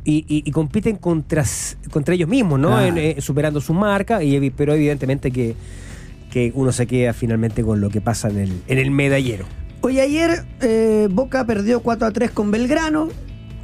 y, 0.05 0.25
y- 0.29 0.43
y 0.47 0.51
compiten 0.51 0.97
contra, 0.97 1.45
contra 1.91 2.15
ellos 2.15 2.29
mismos, 2.29 2.59
¿no? 2.59 2.81
En, 2.81 2.97
eh, 2.99 3.17
superando 3.21 3.61
sus 3.61 3.77
marcas, 3.77 4.23
y, 4.23 4.51
pero 4.51 4.75
evidentemente 4.75 5.31
que, 5.31 5.55
que 6.31 6.53
uno 6.55 6.73
se 6.73 6.87
queda 6.87 7.13
finalmente 7.13 7.63
con 7.63 7.81
lo 7.81 7.91
que 7.91 8.01
pasa 8.01 8.29
en 8.31 8.39
el, 8.39 8.63
en 8.67 8.79
el 8.79 8.91
medallero. 8.91 9.45
Hoy 9.83 10.01
ayer 10.01 10.45
eh, 10.61 11.09
Boca 11.11 11.45
perdió 11.47 11.81
4 11.81 12.07
a 12.07 12.11
3 12.11 12.31
con 12.31 12.51
Belgrano, 12.51 13.09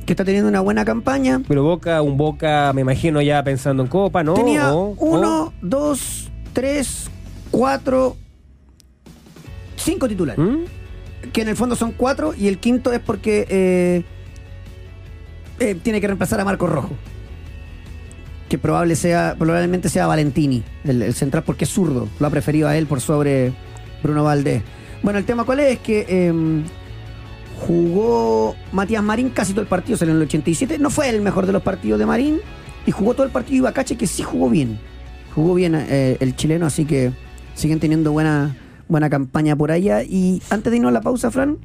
que 0.05 0.13
está 0.13 0.25
teniendo 0.25 0.49
una 0.49 0.61
buena 0.61 0.85
campaña. 0.85 1.43
Pero 1.49 1.63
Boca, 1.63 2.01
un 2.03 2.17
Boca, 2.17 2.73
me 2.75 2.81
imagino 2.83 3.21
ya 3.23 3.43
pensando 3.43 3.83
en 3.83 3.89
Copa, 3.89 4.23
¿no? 4.23 4.35
Tenía 4.35 4.73
O- 4.75 4.95
uno, 4.99 5.43
o- 5.47 5.53
dos, 5.63 6.31
tres, 6.53 7.11
cuatro, 7.51 8.17
cinco 9.77 10.09
titulares. 10.09 10.39
¿Mm? 10.45 11.31
Que 11.33 11.43
en 11.43 11.49
el 11.49 11.57
fondo 11.57 11.77
son 11.77 11.93
cuatro 11.93 12.35
y 12.35 12.47
el 12.49 12.59
quinto 12.59 12.93
es 12.93 13.01
porque 13.01 13.47
eh, 13.49 14.05
eh, 15.59 15.75
tiene 15.75 16.01
que 16.01 16.07
reemplazar 16.07 16.41
a 16.41 16.45
Marco 16.45 16.67
Rojo. 16.67 16.91
Que 18.49 18.59
probable 18.59 18.95
sea, 18.95 19.35
probablemente 19.39 19.89
sea 19.89 20.07
Valentini, 20.07 20.63
el, 20.85 21.13
central, 21.15 21.43
porque 21.45 21.65
es 21.65 21.71
zurdo. 21.71 22.09
Lo 22.21 22.27
ha 22.27 22.31
preferido 22.31 22.69
a 22.69 22.77
él 22.77 22.87
por 22.87 23.01
sobre 23.01 23.53
Bruno 24.03 24.23
Valdés. 24.25 24.63
Bueno, 25.03 25.19
el 25.19 25.25
tema 25.25 25.45
cuál 25.45 25.61
es, 25.61 25.73
es 25.73 25.79
que 25.81 26.07
eh, 26.09 26.33
jugó 27.67 28.55
Matías 28.73 29.03
Marín 29.03 29.31
casi 29.31 29.53
todo 29.53 29.63
el 29.63 29.69
partido, 29.69 29.99
salió 29.99 30.13
en 30.13 30.19
el 30.19 30.27
87. 30.27 30.79
No 30.79 30.91
fue 30.91 31.09
el 31.09 31.21
mejor 31.23 31.47
de 31.47 31.53
los 31.53 31.63
partidos 31.63 31.99
de 31.99 32.07
Marín. 32.07 32.41
Y 32.87 32.93
jugó 32.93 33.15
todo 33.15 33.27
el 33.27 33.33
partido 33.33 33.59
Ibacache, 33.59 33.97
que 33.97 34.07
sí 34.07 34.23
jugó 34.23 34.49
bien. 34.49 34.79
Jugó 35.35 35.55
bien 35.55 35.75
eh, 35.75 36.17
el 36.21 36.37
chileno, 36.37 36.67
así 36.67 36.85
que 36.85 37.13
siguen 37.55 37.81
teniendo 37.81 38.13
buena, 38.13 38.57
buena 38.89 39.11
campaña 39.11 39.57
por 39.57 39.73
allá. 39.73 40.05
Y 40.05 40.41
antes 40.51 40.71
de 40.71 40.77
irnos 40.77 40.91
a 40.91 40.93
la 40.93 41.01
pausa, 41.01 41.33
Fran, 41.33 41.59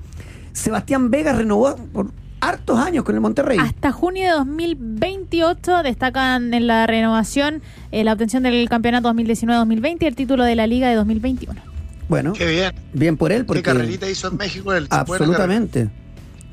Sebastián 0.51 1.11
Vega 1.11 1.33
renovó 1.33 1.75
por 1.75 2.07
hartos 2.41 2.79
años 2.79 3.03
con 3.03 3.15
el 3.15 3.21
Monterrey. 3.21 3.57
Hasta 3.59 3.91
junio 3.91 4.23
de 4.23 4.31
2028 4.31 5.83
destacan 5.83 6.53
en 6.53 6.67
la 6.67 6.87
renovación 6.87 7.61
eh, 7.91 8.03
la 8.03 8.13
obtención 8.13 8.43
del 8.43 8.67
campeonato 8.67 9.11
2019-2020 9.13 9.97
y 10.01 10.05
el 10.05 10.15
título 10.15 10.43
de 10.43 10.55
la 10.55 10.67
liga 10.67 10.89
de 10.89 10.95
2021. 10.95 11.61
Bueno, 12.09 12.33
Qué 12.33 12.45
bien. 12.45 12.71
bien 12.93 13.15
por 13.15 13.31
él, 13.31 13.41
¿Qué 13.41 13.45
porque 13.45 13.61
carrerita 13.63 14.09
hizo 14.09 14.27
en 14.27 14.37
México? 14.37 14.65
Buena 14.65 14.87
absolutamente. 14.89 15.89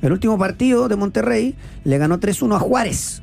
El 0.00 0.12
último 0.12 0.38
partido 0.38 0.88
de 0.88 0.94
Monterrey 0.94 1.56
le 1.82 1.98
ganó 1.98 2.20
3-1 2.20 2.54
a 2.54 2.58
Juárez. 2.60 3.22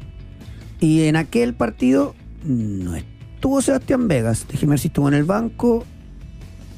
Y 0.81 1.03
en 1.03 1.15
aquel 1.15 1.53
partido 1.53 2.13
no 2.43 2.95
estuvo 2.95 3.61
Sebastián 3.61 4.09
Vegas. 4.09 4.45
Déjeme 4.49 4.71
ver 4.71 4.79
si 4.79 4.87
estuvo 4.89 5.07
en 5.07 5.13
el 5.13 5.23
banco. 5.23 5.85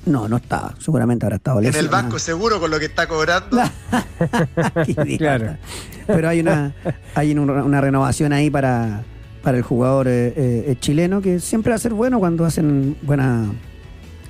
No, 0.08 0.28
no 0.30 0.38
estaba. 0.38 0.74
Seguramente 0.80 1.26
habrá 1.26 1.36
estado 1.36 1.62
En 1.62 1.76
el 1.76 1.90
banco 1.90 2.18
seguro 2.18 2.60
con 2.60 2.72
lo 2.72 2.80
que 2.80 2.86
está 2.86 3.08
cobrando. 3.08 3.58
Claro. 5.18 5.58
Pero 6.06 6.30
hay 6.30 6.40
una, 6.40 6.74
hay 7.16 7.32
una, 7.38 7.64
una 7.64 7.82
renovación 7.82 8.32
ahí 8.34 8.50
para, 8.50 9.04
para 9.44 9.58
el 9.58 9.64
jugador 9.64 10.08
eh, 10.08 10.34
eh, 10.38 10.76
chileno 10.80 11.22
que 11.22 11.40
siempre 11.40 11.72
va 11.72 11.76
a 11.76 11.80
ser 11.80 11.94
bueno 11.94 12.20
cuando 12.20 12.46
hacen 12.46 12.98
buena, 13.02 13.46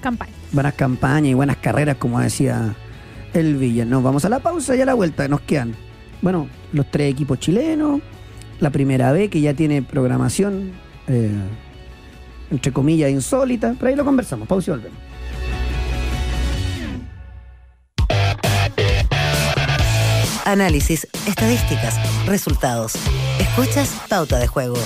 Campaña. 0.01 0.31
buenas 0.51 0.73
campañas 0.73 1.31
y 1.31 1.33
buenas 1.35 1.57
carreras, 1.57 1.97
como 1.97 2.19
decía 2.19 2.75
el 3.33 3.55
Villa. 3.57 3.85
Nos 3.85 4.01
vamos 4.03 4.25
a 4.25 4.29
la 4.29 4.39
pausa 4.39 4.75
y 4.75 4.81
a 4.81 4.85
la 4.85 4.95
vuelta. 4.95 5.27
Nos 5.27 5.41
quedan, 5.41 5.75
bueno, 6.21 6.47
los 6.73 6.89
tres 6.89 7.11
equipos 7.11 7.39
chilenos, 7.39 8.01
la 8.59 8.69
primera 8.71 9.11
B 9.11 9.29
que 9.29 9.39
ya 9.41 9.53
tiene 9.53 9.83
programación, 9.83 10.71
eh, 11.07 11.29
entre 12.49 12.71
comillas, 12.73 13.11
insólita. 13.11 13.75
Pero 13.77 13.89
ahí 13.89 13.95
lo 13.95 14.05
conversamos. 14.05 14.47
Pausa 14.47 14.71
y 14.71 14.73
volvemos. 14.73 15.06
Análisis, 20.47 21.05
estadísticas, 21.27 21.95
resultados. 22.25 22.93
Escuchas 23.37 23.93
Pauta 24.07 24.39
de 24.39 24.47
Juego. 24.47 24.77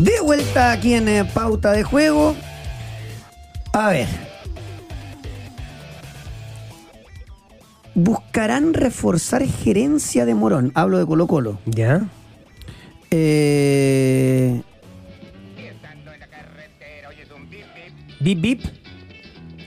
De 0.00 0.20
vuelta 0.20 0.72
aquí 0.72 0.94
en 0.94 1.08
eh, 1.08 1.24
Pauta 1.24 1.70
de 1.70 1.84
Juego. 1.84 2.34
A 3.72 3.90
ver. 3.90 4.08
Buscarán 7.94 8.74
reforzar 8.74 9.46
gerencia 9.46 10.24
de 10.26 10.34
Morón. 10.34 10.72
Hablo 10.74 10.98
de 10.98 11.06
Colo 11.06 11.28
Colo. 11.28 11.60
¿Ya? 11.66 12.02
Eh, 13.12 14.60
Bip, 18.18 18.40
bip. 18.40 18.64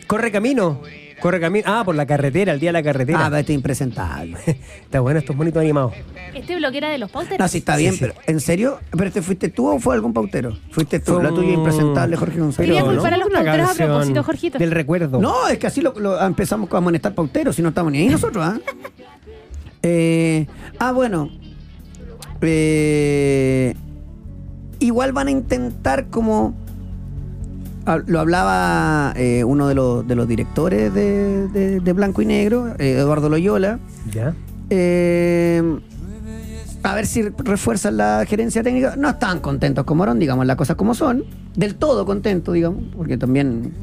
Corre 0.06 0.34
camino. 0.34 0.82
Corre 1.24 1.40
camino. 1.40 1.64
Ah, 1.68 1.84
por 1.86 1.96
la 1.96 2.06
carretera, 2.06 2.52
el 2.52 2.60
día 2.60 2.70
de 2.70 2.74
la 2.74 2.84
carretera. 2.84 3.20
ah, 3.22 3.30
pero 3.30 3.38
este 3.38 3.54
es 3.54 3.56
impresentable. 3.58 4.38
Está 4.84 5.00
bueno 5.00 5.20
estos 5.20 5.36
monitos 5.36 5.62
animados. 5.62 5.94
Este 6.36 6.56
bloquera 6.58 6.90
de 6.90 6.98
los 6.98 7.10
pauteros. 7.10 7.40
No, 7.40 7.48
sí 7.48 7.60
está 7.60 7.78
bien, 7.78 7.94
sí. 7.94 8.00
pero 8.02 8.14
¿en 8.28 8.40
serio? 8.42 8.80
¿Pero 8.92 9.06
este 9.06 9.22
fuiste 9.22 9.48
tú 9.50 9.68
o 9.70 9.80
fue 9.80 9.96
algún 9.96 10.12
pautero? 10.14 10.58
Fuiste 10.72 11.00
tú, 11.00 11.14
Fue 11.14 11.24
la 11.24 11.30
tuya 11.30 11.48
un- 11.50 11.54
impresentable, 11.54 12.18
Jorge 12.18 12.40
González. 12.40 12.70
Quería 12.72 12.84
culpar 12.84 13.14
a 13.14 13.18
los 13.18 13.28
Una 13.28 13.36
pauteros 13.44 13.70
a 13.70 13.74
propósito, 13.86 14.24
Jorgito. 14.24 14.58
Del 14.60 14.72
recuerdo. 14.72 15.22
No, 15.22 15.48
es 15.48 15.58
que 15.60 15.68
así 15.68 15.80
lo, 15.82 15.94
lo- 15.98 16.22
empezamos 16.22 16.70
a 16.74 16.78
amonestar 16.78 17.16
pauteros, 17.16 17.56
si 17.56 17.62
no 17.62 17.70
estamos 17.70 17.92
ni 17.94 18.00
ahí 18.00 18.10
nosotros, 18.10 18.44
¿ah? 18.46 18.60
Eh, 19.86 20.48
ah, 20.80 20.92
bueno. 20.92 21.30
Eh, 22.42 23.74
igual 24.80 25.12
van 25.14 25.28
a 25.28 25.32
intentar 25.32 26.08
como 26.10 26.56
Lo 28.06 28.20
hablaba 28.22 29.14
eh, 29.18 29.44
uno 29.44 29.68
de 29.68 29.76
los, 29.76 30.08
de 30.08 30.16
los 30.16 30.28
directores 30.28 30.94
de, 30.94 31.48
de- 31.50 31.80
de 31.82 31.94
Blanco 31.94 32.22
y 32.22 32.26
Negro, 32.26 32.70
eh, 32.80 32.94
Eduardo 32.98 33.30
Loyola. 33.30 33.80
¿Ya? 34.12 34.34
Eh, 34.70 35.80
a 36.84 36.96
ver 36.96 37.06
si 37.06 37.22
refuerzan 37.24 37.98
la 37.98 38.26
gerencia 38.28 38.64
técnica. 38.64 38.96
No 38.98 39.10
están 39.10 39.40
contentos 39.40 39.84
con 39.86 39.98
Morón, 39.98 40.20
digamos, 40.20 40.46
las 40.46 40.56
cosas 40.56 40.76
como 40.76 40.94
son. 40.94 41.24
Del 41.56 41.76
todo 41.76 42.06
contentos, 42.06 42.54
digamos, 42.54 42.84
porque 42.96 43.18
también. 43.18 43.74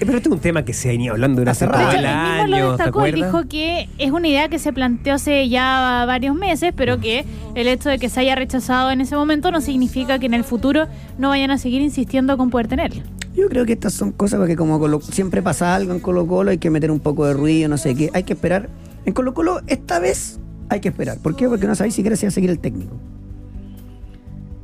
Eh, 0.00 0.04
Pero 0.06 0.18
este 0.18 0.28
es 0.28 0.34
un 0.34 0.40
tema 0.40 0.64
que 0.64 0.72
se 0.72 0.88
venía 0.88 1.10
hablando 1.10 1.40
durante 1.40 1.64
Hace 1.64 1.72
todo 1.72 1.82
rato. 1.82 1.90
De 1.92 1.98
el 1.98 2.04
hecho, 2.04 2.14
él 2.14 2.50
mismo 2.50 2.56
año, 2.56 2.64
lo 2.70 2.76
¿te 2.76 2.82
destacó, 2.84 3.04
él 3.06 3.14
dijo 3.16 3.48
que 3.48 3.88
es 3.98 4.10
una 4.12 4.28
idea 4.28 4.48
que 4.48 4.58
se 4.58 4.72
planteó 4.72 5.14
hace 5.14 5.48
ya 5.48 6.04
varios 6.06 6.34
meses, 6.36 6.72
pero 6.76 6.98
que 7.00 7.24
el 7.54 7.68
hecho 7.68 7.88
de 7.88 7.98
que 7.98 8.08
se 8.08 8.20
haya 8.20 8.34
rechazado 8.34 8.90
en 8.90 9.00
ese 9.00 9.16
momento 9.16 9.50
no 9.50 9.60
significa 9.60 10.18
que 10.18 10.26
en 10.26 10.34
el 10.34 10.44
futuro 10.44 10.86
no 11.18 11.30
vayan 11.30 11.50
a 11.50 11.58
seguir 11.58 11.82
insistiendo 11.82 12.36
con 12.36 12.50
poder 12.50 12.68
tenerlo. 12.68 13.02
Yo 13.36 13.48
creo 13.48 13.64
que 13.66 13.72
estas 13.74 13.92
son 13.92 14.12
cosas 14.12 14.38
porque 14.38 14.56
como 14.56 14.78
Colo- 14.80 15.00
siempre 15.00 15.42
pasa 15.42 15.74
algo 15.74 15.92
en 15.92 16.00
Colo 16.00 16.26
Colo, 16.26 16.50
hay 16.50 16.58
que 16.58 16.70
meter 16.70 16.90
un 16.90 17.00
poco 17.00 17.26
de 17.26 17.34
ruido, 17.34 17.68
no 17.68 17.78
sé 17.78 17.94
qué. 17.94 18.10
Hay 18.14 18.22
que 18.24 18.32
esperar. 18.32 18.68
En 19.04 19.12
Colo 19.14 19.32
Colo, 19.34 19.60
esta 19.68 19.98
vez 20.00 20.38
hay 20.68 20.80
que 20.80 20.88
esperar. 20.88 21.18
¿Por 21.18 21.36
qué? 21.36 21.48
Porque 21.48 21.66
no 21.66 21.74
sabéis 21.74 21.94
siquiera 21.94 22.16
si 22.16 22.26
va 22.26 22.28
a 22.28 22.32
seguir 22.32 22.50
el 22.50 22.58
técnico. 22.58 22.96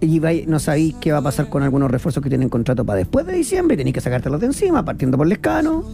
Y 0.04 0.44
no 0.46 0.58
sabéis 0.58 0.94
qué 1.00 1.12
va 1.12 1.18
a 1.18 1.22
pasar 1.22 1.48
con 1.48 1.62
algunos 1.62 1.90
refuerzos 1.90 2.22
que 2.22 2.28
tienen 2.28 2.48
contrato 2.48 2.84
para 2.84 2.98
después 2.98 3.26
de 3.26 3.32
diciembre. 3.32 3.74
y 3.74 3.78
Tenéis 3.78 3.94
que 3.94 4.00
sacártelos 4.00 4.40
de 4.40 4.46
encima, 4.46 4.84
partiendo 4.84 5.16
por 5.16 5.26
Lescano. 5.26 5.84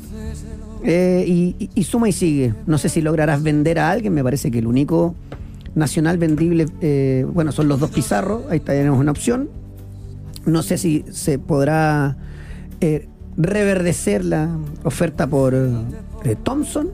Eh, 0.82 1.24
y, 1.74 1.84
suma 1.84 2.08
y 2.08 2.12
sigue. 2.12 2.54
No 2.66 2.78
sé 2.78 2.88
si 2.88 3.00
lograrás 3.02 3.42
vender 3.42 3.78
a 3.78 3.90
alguien. 3.90 4.14
Me 4.14 4.24
parece 4.24 4.50
que 4.50 4.58
el 4.58 4.66
único 4.66 5.14
nacional 5.74 6.18
vendible, 6.18 6.66
eh, 6.80 7.24
bueno, 7.32 7.52
son 7.52 7.68
los 7.68 7.78
dos 7.78 7.90
Pizarro. 7.90 8.44
Ahí 8.50 8.61
tenemos 8.61 8.98
una 8.98 9.12
opción. 9.12 9.48
No 10.46 10.62
sé 10.62 10.78
si 10.78 11.04
se 11.11 11.38
podrá 11.38 12.16
eh, 12.80 13.08
reverdecer 13.36 14.24
la 14.24 14.56
oferta 14.84 15.26
por 15.26 15.54
Thompson. 16.42 16.90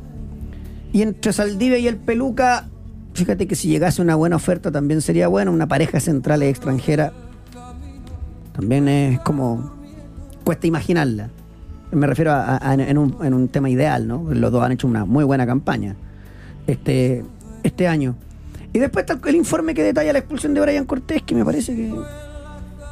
Y 0.92 1.02
entre 1.02 1.32
Saldivia 1.32 1.78
y 1.78 1.88
el 1.88 1.96
Peluca, 1.96 2.68
fíjate 3.16 3.46
que 3.48 3.56
si 3.56 3.68
llegase 3.68 4.00
una 4.02 4.14
buena 4.14 4.36
oferta 4.36 4.70
también 4.70 5.00
sería 5.02 5.26
bueno. 5.28 5.50
Una 5.52 5.66
pareja 5.66 5.98
central 6.00 6.42
e 6.42 6.48
extranjera 6.50 7.12
también 8.52 8.88
es 8.88 9.20
como. 9.20 9.72
cuesta 10.44 10.66
imaginarla. 10.66 11.30
Me 11.92 12.06
refiero 12.06 12.32
a, 12.32 12.56
a- 12.60 12.74
en, 12.74 12.98
un, 12.98 13.16
en 13.22 13.32
un 13.34 13.48
tema 13.48 13.70
ideal, 13.70 14.06
¿no? 14.08 14.26
Los 14.30 14.50
dos 14.52 14.62
han 14.62 14.72
hecho 14.72 14.86
una 14.86 15.04
muy 15.04 15.24
buena 15.24 15.46
campaña 15.46 15.94
este, 16.66 17.24
este 17.62 17.86
año. 17.88 18.16
Y 18.72 18.78
después 18.78 19.04
está 19.04 19.14
el, 19.14 19.28
el 19.28 19.36
informe 19.36 19.72
que 19.74 19.82
detalla 19.82 20.12
la 20.12 20.18
expulsión 20.18 20.52
de 20.52 20.60
Brian 20.60 20.84
Cortés, 20.84 21.22
que 21.22 21.34
me 21.34 21.44
parece 21.44 21.74
que 21.76 21.92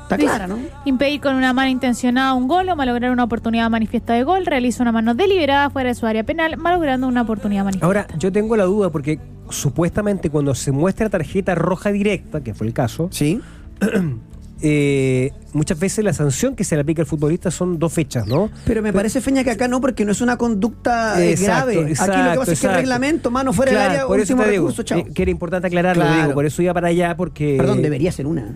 está 0.03 0.17
clara, 0.17 0.47
¿no? 0.47 0.59
Impedir 0.85 1.21
con 1.21 1.35
una 1.35 1.53
mano 1.53 1.69
intencionada 1.71 2.35
un 2.35 2.47
gol 2.47 2.69
o 2.69 2.77
malograr 2.77 3.11
una 3.11 3.25
oportunidad 3.25 3.69
manifiesta 3.69 4.15
de 4.15 4.23
gol, 4.23 4.47
realiza 4.47 4.83
una 4.83 4.93
mano 4.93 5.15
deliberada 5.15 5.69
fuera 5.71 5.89
de 5.89 5.95
su 5.95 6.07
área 6.07 6.23
penal, 6.25 6.57
malogrando 6.57 7.09
una 7.09 7.23
oportunidad 7.23 7.65
manifiesta. 7.65 7.87
Ahora, 7.87 8.07
yo 8.19 8.31
tengo 8.33 8.57
la 8.57 8.65
duda 8.65 8.91
porque 8.91 9.19
supuestamente 9.51 10.31
cuando 10.31 10.55
se 10.55 10.73
muestra 10.73 11.09
tarjeta 11.11 11.55
roja 11.55 11.93
directa, 11.93 12.43
que 12.43 12.55
fue 12.55 12.67
el 12.67 12.73
caso, 12.73 13.09
Sí. 13.11 13.41
eh, 14.63 15.33
muchas 15.53 15.79
veces 15.79 16.05
la 16.05 16.13
sanción 16.13 16.55
que 16.57 16.65
se 16.65 16.75
le 16.77 16.83
aplica 16.83 17.03
al 17.03 17.07
futbolista 17.07 17.51
son 17.51 17.79
dos 17.79 17.93
fechas, 17.93 18.27
¿no? 18.27 18.51
Pero 18.65 18.83
me 18.83 18.93
parece, 18.93 19.21
Feña, 19.21 19.45
que 19.45 19.51
acá 19.51 19.69
no, 19.69 19.81
porque 19.81 20.05
no 20.05 20.13
es 20.13 20.21
una 20.21 20.37
conducta 20.39 21.23
eh, 21.23 21.33
Exacto, 21.33 21.67
grave. 21.67 21.73
Aquí 21.73 21.81
lo 21.81 21.85
que 21.87 21.93
exacto, 21.93 22.41
pasa 22.41 22.53
es 22.53 22.61
que 22.61 22.67
el 22.69 22.75
reglamento, 22.75 23.31
mano 23.31 23.53
fuera 23.53 23.73
Claro, 23.73 23.85
del 23.85 23.93
área, 23.97 24.07
por 24.07 24.21
eso 24.21 24.33
último 24.33 24.43
te 24.45 24.51
digo, 24.53 24.65
recurso, 24.69 24.83
chao. 24.85 24.99
eh, 25.01 25.07
que 25.15 25.23
era 25.23 25.31
importante 25.31 25.67
aclararlo, 25.67 26.03
Claro. 26.05 26.23
digo, 26.23 26.35
por 26.35 26.47
eso 26.47 26.63
iba 26.63 26.73
para 26.73 26.89
allá 26.89 27.17
porque 27.17 27.57
Perdón, 27.59 27.83
debería 27.83 28.11
ser 28.13 28.27
una. 28.27 28.55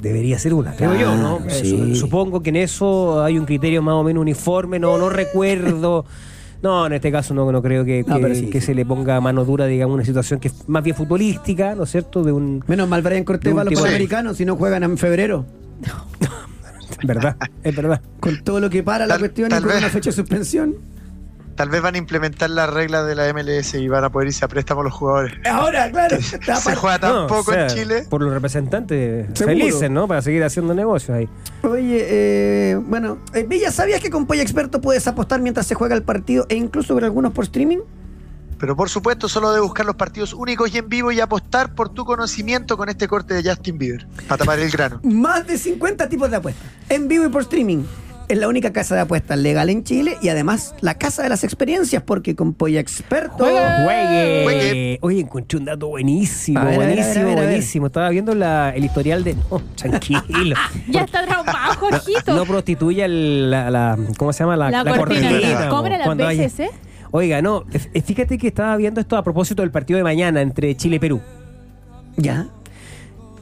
debería 0.00 0.38
ser 0.38 0.54
una, 0.54 0.74
creo 0.76 0.94
yo, 0.94 1.16
¿no? 1.16 1.38
Claro, 1.38 1.54
sí. 1.60 1.70
su- 1.70 1.94
Supongo 1.96 2.42
que 2.42 2.50
en 2.50 2.56
eso 2.56 3.22
hay 3.22 3.38
un 3.38 3.44
criterio 3.46 3.82
más 3.82 3.94
o 3.94 4.04
menos 4.04 4.20
uniforme, 4.22 4.78
no, 4.78 4.96
no 4.98 5.08
recuerdo. 5.10 6.04
No, 6.62 6.86
en 6.86 6.92
este 6.92 7.10
caso 7.10 7.32
no, 7.32 7.50
no 7.50 7.62
creo 7.62 7.84
que, 7.84 8.04
No, 8.06 8.16
que- 8.16 8.22
pero 8.22 8.34
sí, 8.34 8.50
que 8.50 8.60
sí. 8.60 8.66
se 8.68 8.74
le 8.74 8.84
ponga 8.84 9.20
mano 9.20 9.44
dura, 9.44 9.66
digamos, 9.66 9.94
una 9.94 10.04
situación 10.04 10.40
que 10.40 10.48
es 10.48 10.68
más 10.68 10.82
bien 10.82 10.94
futbolística, 10.94 11.74
¿no 11.74 11.84
es 11.84 11.90
cierto? 11.90 12.22
De 12.22 12.32
un. 12.32 12.62
Menos 12.66 12.88
mal 12.88 13.00
Brian 13.02 13.24
Cortés 13.24 13.56
va 13.56 13.62
a 13.62 13.64
los. 13.64 13.74
Panamericanos 13.74 14.36
si 14.36 14.44
no 14.44 14.56
juegan 14.56 14.82
en 14.82 14.98
febrero. 14.98 15.46
¿Verdad? 17.02 17.36
Es 17.62 17.74
verdad. 17.74 18.00
Con 18.20 18.42
todo 18.44 18.60
lo 18.60 18.68
que 18.68 18.82
para 18.82 19.06
la 19.06 19.18
cuestión 19.18 19.50
y 19.50 19.54
con 19.54 19.68
vez. 19.68 19.78
una 19.78 19.88
fecha 19.88 20.10
de 20.10 20.16
suspensión. 20.16 20.74
Tal 21.60 21.68
vez 21.68 21.82
van 21.82 21.94
a 21.94 21.98
implementar 21.98 22.48
las 22.48 22.70
reglas 22.70 23.06
de 23.06 23.14
la 23.14 23.30
MLS 23.34 23.74
y 23.74 23.86
van 23.86 24.02
a 24.02 24.08
poder 24.08 24.28
irse 24.28 24.42
a 24.46 24.48
préstamo 24.48 24.82
los 24.82 24.94
jugadores. 24.94 25.34
Ahora, 25.46 25.90
claro. 25.90 26.16
Se 26.22 26.74
juega 26.74 26.98
tan 26.98 27.12
No, 27.12 27.26
poco 27.26 27.50
o 27.50 27.52
sea, 27.52 27.64
en 27.64 27.68
Chile. 27.68 28.06
Por 28.08 28.22
los 28.22 28.32
representantes 28.32 29.26
Seguro. 29.34 29.58
felices, 29.58 29.90
¿no? 29.90 30.08
Para 30.08 30.22
seguir 30.22 30.42
haciendo 30.42 30.72
negocios 30.72 31.18
ahí. 31.18 31.28
Oye, 31.62 32.06
eh, 32.08 32.80
bueno, 32.82 33.18
eh, 33.34 33.44
Villa, 33.46 33.70
¿sabías 33.70 34.00
que 34.00 34.08
con 34.08 34.24
Polla 34.24 34.40
Experto 34.40 34.80
puedes 34.80 35.06
apostar 35.06 35.42
mientras 35.42 35.66
se 35.66 35.74
juega 35.74 35.94
el 35.94 36.02
partido 36.02 36.46
e 36.48 36.54
incluso 36.54 36.94
ver 36.94 37.04
algunos 37.04 37.34
por 37.34 37.44
streaming? 37.44 37.80
Pero 38.58 38.74
por 38.74 38.88
supuesto, 38.88 39.28
solo 39.28 39.52
de 39.52 39.60
buscar 39.60 39.84
los 39.84 39.96
partidos 39.96 40.32
únicos 40.32 40.74
y 40.74 40.78
en 40.78 40.88
vivo 40.88 41.12
y 41.12 41.20
apostar 41.20 41.74
por 41.74 41.90
tu 41.90 42.06
conocimiento 42.06 42.78
con 42.78 42.88
este 42.88 43.06
corte 43.06 43.34
de 43.34 43.46
Justin 43.46 43.76
Bieber. 43.76 44.06
Para 44.26 44.38
tapar 44.38 44.58
el 44.60 44.70
grano. 44.70 44.98
Más 45.02 45.46
de 45.46 45.58
50 45.58 46.08
tipos 46.08 46.30
de 46.30 46.36
apuestas, 46.36 46.64
en 46.88 47.06
vivo 47.06 47.26
y 47.26 47.28
por 47.28 47.42
streaming. 47.42 47.84
Es 48.30 48.38
la 48.38 48.46
única 48.46 48.72
casa 48.72 48.94
de 48.94 49.00
apuestas 49.00 49.36
legal 49.38 49.70
en 49.70 49.82
Chile 49.82 50.16
y 50.22 50.28
además 50.28 50.74
la 50.82 50.94
casa 50.94 51.24
de 51.24 51.28
las 51.28 51.42
experiencias 51.42 52.00
porque 52.04 52.36
con 52.36 52.54
Polla 52.54 52.78
Experto... 52.78 53.38
¡Juegue! 53.44 54.40
Juegue. 54.44 54.98
Oye, 55.02 55.20
encontré 55.20 55.58
un 55.58 55.64
dato 55.64 55.88
buenísimo, 55.88 56.64
ver, 56.64 56.76
buenísimo, 56.76 57.08
a 57.08 57.24
ver, 57.24 57.38
a 57.38 57.40
ver. 57.40 57.48
buenísimo. 57.48 57.86
Estaba 57.86 58.08
viendo 58.10 58.34
la- 58.36 58.70
el 58.70 58.84
historial 58.84 59.24
de. 59.24 59.34
No, 59.34 59.60
tranquilo. 59.74 60.54
Ya 60.88 61.00
está 61.02 61.26
traumado, 61.26 61.74
Jorgito. 61.74 62.36
No 62.36 62.44
prostituya 62.46 63.04
el- 63.06 63.50
la, 63.50 63.68
la- 63.68 63.98
¿Cómo 64.16 64.32
se 64.32 64.44
llama? 64.44 64.56
La, 64.56 64.70
La 64.70 64.84
la 64.84 64.96
cortina. 64.96 65.28
cortina, 65.30 65.68
Cobra 65.68 65.98
las 65.98 66.16
veces, 66.16 66.60
¿eh? 66.60 66.70
Oiga, 67.10 67.42
no, 67.42 67.64
fíjate 68.04 68.38
que 68.38 68.46
estaba 68.46 68.76
viendo 68.76 69.00
esto 69.00 69.16
a 69.16 69.24
propósito 69.24 69.62
del 69.62 69.72
partido 69.72 69.96
de 69.96 70.04
mañana 70.04 70.40
entre 70.40 70.76
Chile 70.76 70.96
y 70.96 70.98
Perú. 71.00 71.20
Ya. 72.16 72.46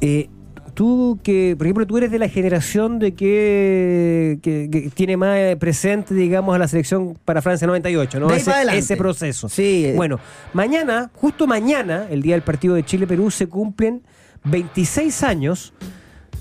Eh, 0.01 0.31
tú 0.79 1.19
que, 1.25 1.57
por 1.59 1.67
ejemplo, 1.67 1.85
tú 1.89 1.99
eres 1.99 2.13
de 2.13 2.21
la 2.21 2.29
generación 2.29 3.01
de 3.01 3.13
que, 3.13 4.39
que- 4.43 4.69
que 4.71 4.91
tiene 4.95 5.17
más 5.17 5.37
eh, 5.37 5.57
presente, 5.59 6.15
digamos, 6.15 6.55
a 6.55 6.59
la 6.59 6.69
selección 6.69 7.19
para 7.25 7.43
Francia 7.43 7.67
98, 7.67 8.21
¿no? 8.21 8.29
De 8.29 8.35
ahí 8.35 8.41
ese, 8.41 8.51
para 8.53 8.75
ese 8.77 8.97
proceso. 8.97 9.49
Sí. 9.49 9.93
Bueno, 9.97 10.21
mañana, 10.53 11.11
justo 11.15 11.49
mañana, 11.49 12.07
el 12.11 12.23
día 12.23 12.37
del 12.37 12.43
partido 12.43 12.77
de 12.77 12.85
Chile-Perú, 12.85 13.29
se 13.33 13.49
cumplen 13.49 14.03
26 14.45 15.23
años 15.25 15.73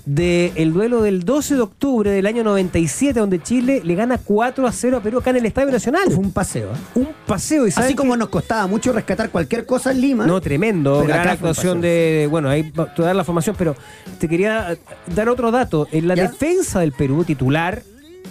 del 0.08 0.72
duelo 0.72 1.02
del 1.02 1.22
12 1.24 1.56
de 1.56 1.60
octubre 1.60 2.10
del 2.10 2.24
año 2.24 2.42
97, 2.42 3.20
donde 3.20 3.42
Chile 3.42 3.82
le 3.84 3.94
gana 3.94 4.16
4 4.16 4.66
a 4.66 4.72
0 4.72 4.96
a 4.96 5.00
Perú 5.02 5.18
acá 5.18 5.30
en 5.30 5.36
el 5.36 5.44
Estadio 5.44 5.70
Nacional. 5.70 6.04
Fue 6.06 6.24
un 6.24 6.32
paseo. 6.32 6.70
¿eh? 6.70 6.76
un 6.94 7.08
paseo 7.26 7.66
y 7.66 7.70
¿sabes 7.70 7.88
Así 7.88 7.94
como 7.94 8.16
nos 8.16 8.30
costaba 8.30 8.66
mucho 8.66 8.90
rescatar 8.94 9.28
cualquier 9.28 9.66
cosa 9.66 9.90
en 9.90 10.00
Lima. 10.00 10.26
No, 10.26 10.40
tremendo, 10.40 11.04
gran 11.04 11.28
actuación 11.28 11.82
de. 11.82 12.26
Bueno, 12.30 12.48
ahí 12.48 12.72
a 12.74 13.02
dar 13.02 13.16
la 13.16 13.22
formación, 13.22 13.54
pero 13.58 13.76
te 14.18 14.28
quería 14.30 14.78
dar 15.14 15.28
otro 15.28 15.50
dato. 15.50 15.86
En 15.92 16.08
la 16.08 16.14
¿Ya? 16.14 16.22
defensa 16.22 16.80
del 16.80 16.92
Perú, 16.92 17.24
titular, 17.24 17.82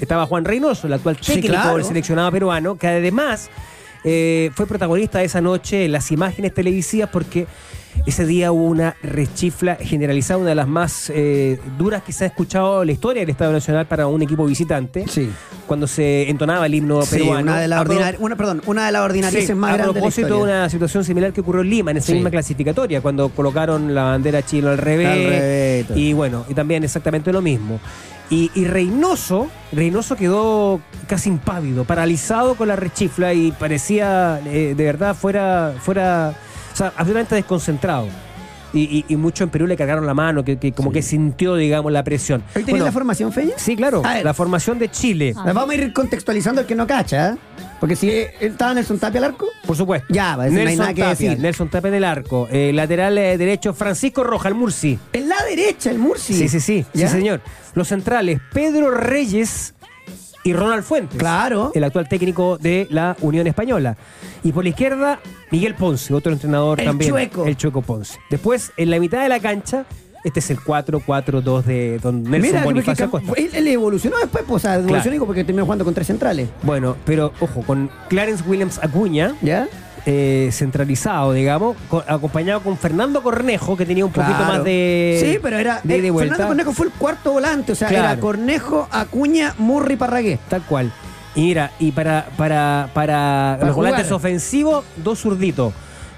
estaba 0.01 0.25
Juan 0.25 0.45
Reynoso, 0.45 0.87
el 0.87 0.93
actual 0.93 1.17
Sí, 1.21 1.33
técnico 1.33 1.53
claro. 1.53 1.77
del 1.77 1.85
seleccionado 1.85 2.31
peruano, 2.31 2.75
que 2.75 2.87
además 2.87 3.51
eh, 4.03 4.49
fue 4.55 4.65
protagonista 4.65 5.19
de 5.19 5.25
esa 5.25 5.41
noche 5.41 5.85
en 5.85 5.91
las 5.91 6.11
imágenes 6.11 6.55
televisivas 6.55 7.11
porque 7.11 7.45
ese 8.05 8.25
día 8.25 8.51
hubo 8.51 8.65
una 8.65 8.95
rechifla 9.03 9.75
generalizada, 9.75 10.39
una 10.39 10.49
de 10.49 10.55
las 10.55 10.67
más 10.67 11.11
eh, 11.13 11.59
duras 11.77 12.03
que 12.03 12.11
se 12.13 12.23
ha 12.23 12.27
escuchado 12.27 12.81
en 12.81 12.87
la 12.87 12.93
historia 12.93 13.21
del 13.21 13.29
Estado 13.29 13.51
Nacional 13.51 13.85
para 13.87 14.07
un 14.07 14.21
equipo 14.21 14.45
visitante, 14.45 15.05
Sí. 15.07 15.29
cuando 15.65 15.87
se 15.87 16.29
entonaba 16.29 16.65
el 16.65 16.75
himno 16.75 17.01
Sí, 17.01 17.17
peruano. 17.17 17.51
una 17.51 17.59
de 17.59 17.67
las 17.67 17.81
A 17.81 17.83
pro- 17.85 17.93
ordinari- 17.95 18.17
una, 18.19 18.35
perdón, 18.35 18.61
una 18.65 18.85
de 18.85 18.91
las 18.91 19.01
ordinarices 19.01 19.47
Sí, 19.47 19.53
más 19.53 19.71
a 19.71 19.77
grandes 19.77 19.95
de 19.95 19.99
la 19.99 20.03
propósito 20.05 20.37
de 20.37 20.43
una 20.43 20.69
situación 20.69 21.03
similar 21.03 21.33
que 21.33 21.41
ocurrió 21.41 21.61
en 21.61 21.69
Lima, 21.69 21.91
en 21.91 21.97
esa 21.97 22.07
Sí. 22.07 22.13
misma 22.13 22.29
clasificatoria, 22.31 23.01
cuando 23.01 23.29
colocaron 23.29 23.93
la 23.93 24.03
bandera 24.03 24.43
chino 24.45 24.69
al 24.69 24.77
revés. 24.77 25.07
Al 25.07 25.17
revés, 25.17 25.85
y 25.95 26.13
bueno, 26.13 26.45
y 26.47 26.53
también 26.53 26.83
exactamente 26.83 27.31
lo 27.33 27.41
mismo. 27.41 27.79
Y, 28.29 28.51
y 28.55 28.65
Reynoso, 28.65 29.47
Reynoso 29.71 30.17
quedó 30.17 30.81
casi 31.07 31.29
impávido, 31.29 31.85
paralizado 31.85 32.55
con 32.55 32.67
la 32.67 32.75
rechifla 32.75 33.33
y 33.33 33.53
parecía 33.53 34.41
eh, 34.45 34.73
de 34.75 34.83
verdad 34.83 35.15
fuera, 35.15 35.73
fuera, 35.79 36.33
sea, 36.77 36.87
absolutamente 36.95 37.35
desconcentrado. 37.35 38.07
Y, 38.73 38.81
y, 38.81 39.05
y 39.13 39.15
mucho 39.15 39.45
en 39.45 39.49
Perú 39.49 39.65
le 39.65 39.77
cargaron 39.77 40.05
la 40.05 40.13
mano, 40.13 40.43
que, 40.43 40.57
que 40.57 40.73
como 40.73 40.91
que 40.91 41.01
sintió, 41.01 41.55
digamos, 41.55 41.89
la 41.91 42.03
presión. 42.03 42.43
¿Hoy 42.49 42.63
tenés 42.63 42.71
Bueno, 42.71 42.85
la 42.85 42.91
formación, 42.91 43.31
Feña? 43.31 43.53
Sí, 43.55 43.77
claro, 43.77 44.01
A 44.05 44.15
ver. 44.15 44.25
la 44.25 44.33
formación 44.33 44.77
de 44.77 44.91
Chile, 44.91 45.33
La 45.45 45.53
vamos 45.53 45.69
a 45.71 45.75
ir 45.75 45.93
contextualizando 45.93 46.61
el 46.61 46.67
que 46.67 46.75
no 46.75 46.85
cacha, 46.85 47.29
¿eh? 47.29 47.35
Porque 47.79 47.95
si 47.95 48.09
eh, 48.09 48.33
estaba 48.41 48.73
Nelson 48.73 48.99
Tapia 48.99 49.19
al 49.19 49.23
arco, 49.25 49.47
por 49.65 49.77
supuesto. 49.77 50.07
Ya, 50.13 50.35
va, 50.35 50.47
eso 50.47 50.53
no 50.53 50.59
hay 50.59 50.65
Nelson 50.65 50.79
nada 50.83 50.93
que 50.93 51.01
Tapia, 51.01 51.29
decir. 51.29 51.39
Nelson 51.39 51.69
Tapia 51.69 51.87
en 51.87 51.93
el 51.95 52.03
arco. 52.03 52.47
Eh, 52.51 52.71
lateral 52.73 53.17
eh, 53.17 53.37
derecho, 53.37 53.73
Francisco 53.73 54.23
Roja, 54.25 54.49
el 54.49 54.55
Murci. 54.55 54.99
en 55.13 55.29
la 55.29 55.37
derecha, 55.45 55.89
el 55.89 55.97
Murci. 55.99 56.33
Sí, 56.33 56.49
sí, 56.49 56.59
sí, 56.59 56.85
¿Ya? 56.93 57.07
sí, 57.07 57.13
señor. 57.13 57.39
Los 57.73 57.87
centrales, 57.87 58.41
Pedro 58.51 58.91
Reyes 58.91 59.75
y 60.47 60.53
Ronald 60.53 60.83
Fuentes. 60.83 61.17
Claro. 61.19 61.71
El 61.75 61.83
actual 61.83 62.07
técnico 62.07 62.57
de 62.57 62.87
la 62.89 63.17
Unión 63.21 63.47
Española. 63.47 63.97
Y 64.43 64.53
por 64.53 64.63
la 64.63 64.69
izquierda, 64.69 65.19
Miguel 65.51 65.75
Ponce, 65.75 66.13
otro 66.13 66.31
entrenador 66.31 66.79
El 66.79 66.85
también. 66.85 67.11
Chueco. 67.11 67.45
El 67.45 67.57
Chueco 67.57 67.81
Ponce. 67.81 68.17
Después, 68.29 68.71
en 68.77 68.89
la 68.89 68.99
mitad 68.99 69.21
de 69.21 69.29
la 69.29 69.39
cancha, 69.39 69.85
Este 70.23 70.39
es 70.39 70.49
el 70.49 70.57
4-4-2 70.59 71.63
de 71.63 71.99
don 71.99 72.23
Nelson 72.23 72.41
Mira, 72.41 72.63
Bonifacio 72.63 73.05
Acosta. 73.05 73.31
él, 73.37 73.49
él 73.53 73.67
evolucionó 73.67 74.17
después, 74.17 74.43
pues, 74.47 74.55
o 74.55 74.59
sea, 74.67 74.75
evolucionó 74.75 75.25
porque 75.25 75.43
terminó 75.43 75.63
jugando 75.65 75.85
con 75.85 75.93
tres 75.93 76.07
centrales. 76.07 76.49
Bueno, 76.63 76.97
pero 77.05 77.31
ojo, 77.39 77.61
con 77.61 77.89
Clarence 78.09 78.43
Williams 78.47 78.79
Acuña, 78.81 79.35
¿Ya? 79.41 79.67
Eh, 80.09 80.49
centralizado, 80.53 81.33
digamos, 81.33 81.75
co- 81.89 82.03
acompañado 82.07 82.61
con 82.61 82.77
Fernando 82.77 83.21
Cornejo, 83.21 83.75
que 83.75 83.85
tenía 83.85 84.05
un 84.05 84.11
poquito 84.11 84.39
más 84.39 84.63
de. 84.63 85.19
Sí, 85.21 85.39
pero 85.41 85.57
era. 85.57 85.81
de 85.83 85.97
eh, 86.07 86.11
vuelta. 86.11 86.35
Fernando 86.35 86.47
Cornejo 86.47 86.71
fue 86.71 86.85
el 86.87 86.93
cuarto 86.93 87.33
volante, 87.33 87.73
o 87.73 87.75
sea, 87.75 87.89
Claro. 87.89 88.05
era 88.05 88.19
Cornejo, 88.21 88.87
Acuña, 88.89 89.53
Murri, 89.57 89.97
Parragué. 89.97 90.39
Tal 90.49 90.61
cual. 90.63 90.93
Y 91.35 91.41
mira, 91.41 91.71
y 91.77 91.91
para, 91.91 92.29
para, 92.37 92.89
para, 92.93 93.57
Para 93.59 93.65
los 93.67 93.75
jugar. 93.75 93.91
volantes 93.91 94.11
ofensivos, 94.13 94.85
dos 94.95 95.19
zurditos. 95.19 95.73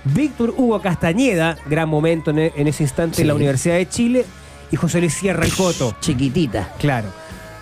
Víctor 0.05 0.53
Hugo 0.55 0.81
Castañeda, 0.81 1.57
gran 1.65 1.89
momento 1.89 2.29
en, 2.31 2.39
e- 2.39 2.53
en 2.55 2.67
ese 2.67 2.83
instante 2.83 3.15
Sí. 3.17 3.21
en 3.23 3.27
la 3.29 3.33
Universidad 3.35 3.75
de 3.75 3.89
Chile, 3.89 4.25
y 4.71 4.75
José 4.75 4.99
Luis 4.99 5.15
Sierra 5.15 5.43
el 5.45 5.53
Coto. 5.53 5.95
Chiquitita. 5.99 6.69
Claro. 6.79 7.07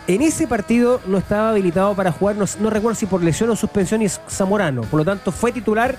En 0.07 0.21
ese 0.21 0.45
partido 0.47 1.01
no 1.07 1.17
estaba 1.17 1.49
habilitado 1.49 1.93
para 1.95 2.11
jugar, 2.11 2.36
no, 2.36 2.45
no 2.59 2.69
recuerdo 2.69 2.95
si 2.95 3.05
por 3.07 3.23
lesión 3.23 3.49
o 3.49 3.55
suspensión, 3.55 4.01
y 4.01 4.05
es 4.05 4.21
Zamorano. 4.30 4.82
Por 4.84 4.99
lo 4.99 5.05
tanto, 5.05 5.32
fue 5.32 5.51
titular 5.51 5.97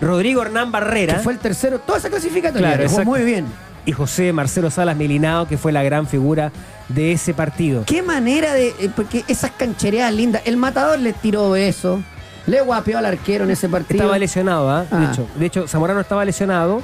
Rodrigo 0.00 0.42
Hernán 0.42 0.66
Que 0.66 0.72
Barrera 0.72 1.18
fue 1.20 1.32
el 1.32 1.38
tercero, 1.38 1.78
toda 1.78 1.98
esa 1.98 2.08
clasificatoria. 2.10 2.68
Claro, 2.68 2.82
que 2.82 2.88
jugó 2.88 3.04
muy 3.04 3.22
bien. 3.24 3.46
y 3.84 3.92
José 3.92 4.32
Marcelo 4.32 4.70
Salas 4.70 4.96
Melinado, 4.96 5.46
que 5.48 5.56
fue 5.58 5.72
la 5.72 5.82
gran 5.82 6.06
figura 6.06 6.52
de 6.88 7.12
ese 7.12 7.34
partido. 7.34 7.84
Qué 7.86 8.02
manera 8.02 8.52
de. 8.54 8.68
eh, 8.78 8.90
porque 8.94 9.24
esas 9.28 9.50
canchereadas 9.52 10.12
lindas. 10.12 10.42
El 10.44 10.56
matador 10.56 10.98
le 10.98 11.12
tiró 11.12 11.56
eso. 11.56 12.00
Le 12.46 12.60
guapeó 12.60 12.98
al 12.98 13.06
arquero 13.06 13.44
en 13.44 13.50
ese 13.50 13.68
partido. 13.68 14.00
Estaba 14.02 14.18
lesionado, 14.18 14.70
¿ah? 14.70 14.86
Ah. 14.90 14.98
De 14.98 15.06
hecho, 15.06 15.26
de 15.36 15.46
hecho, 15.46 15.66
Zamorano 15.66 16.00
estaba 16.00 16.24
lesionado 16.24 16.80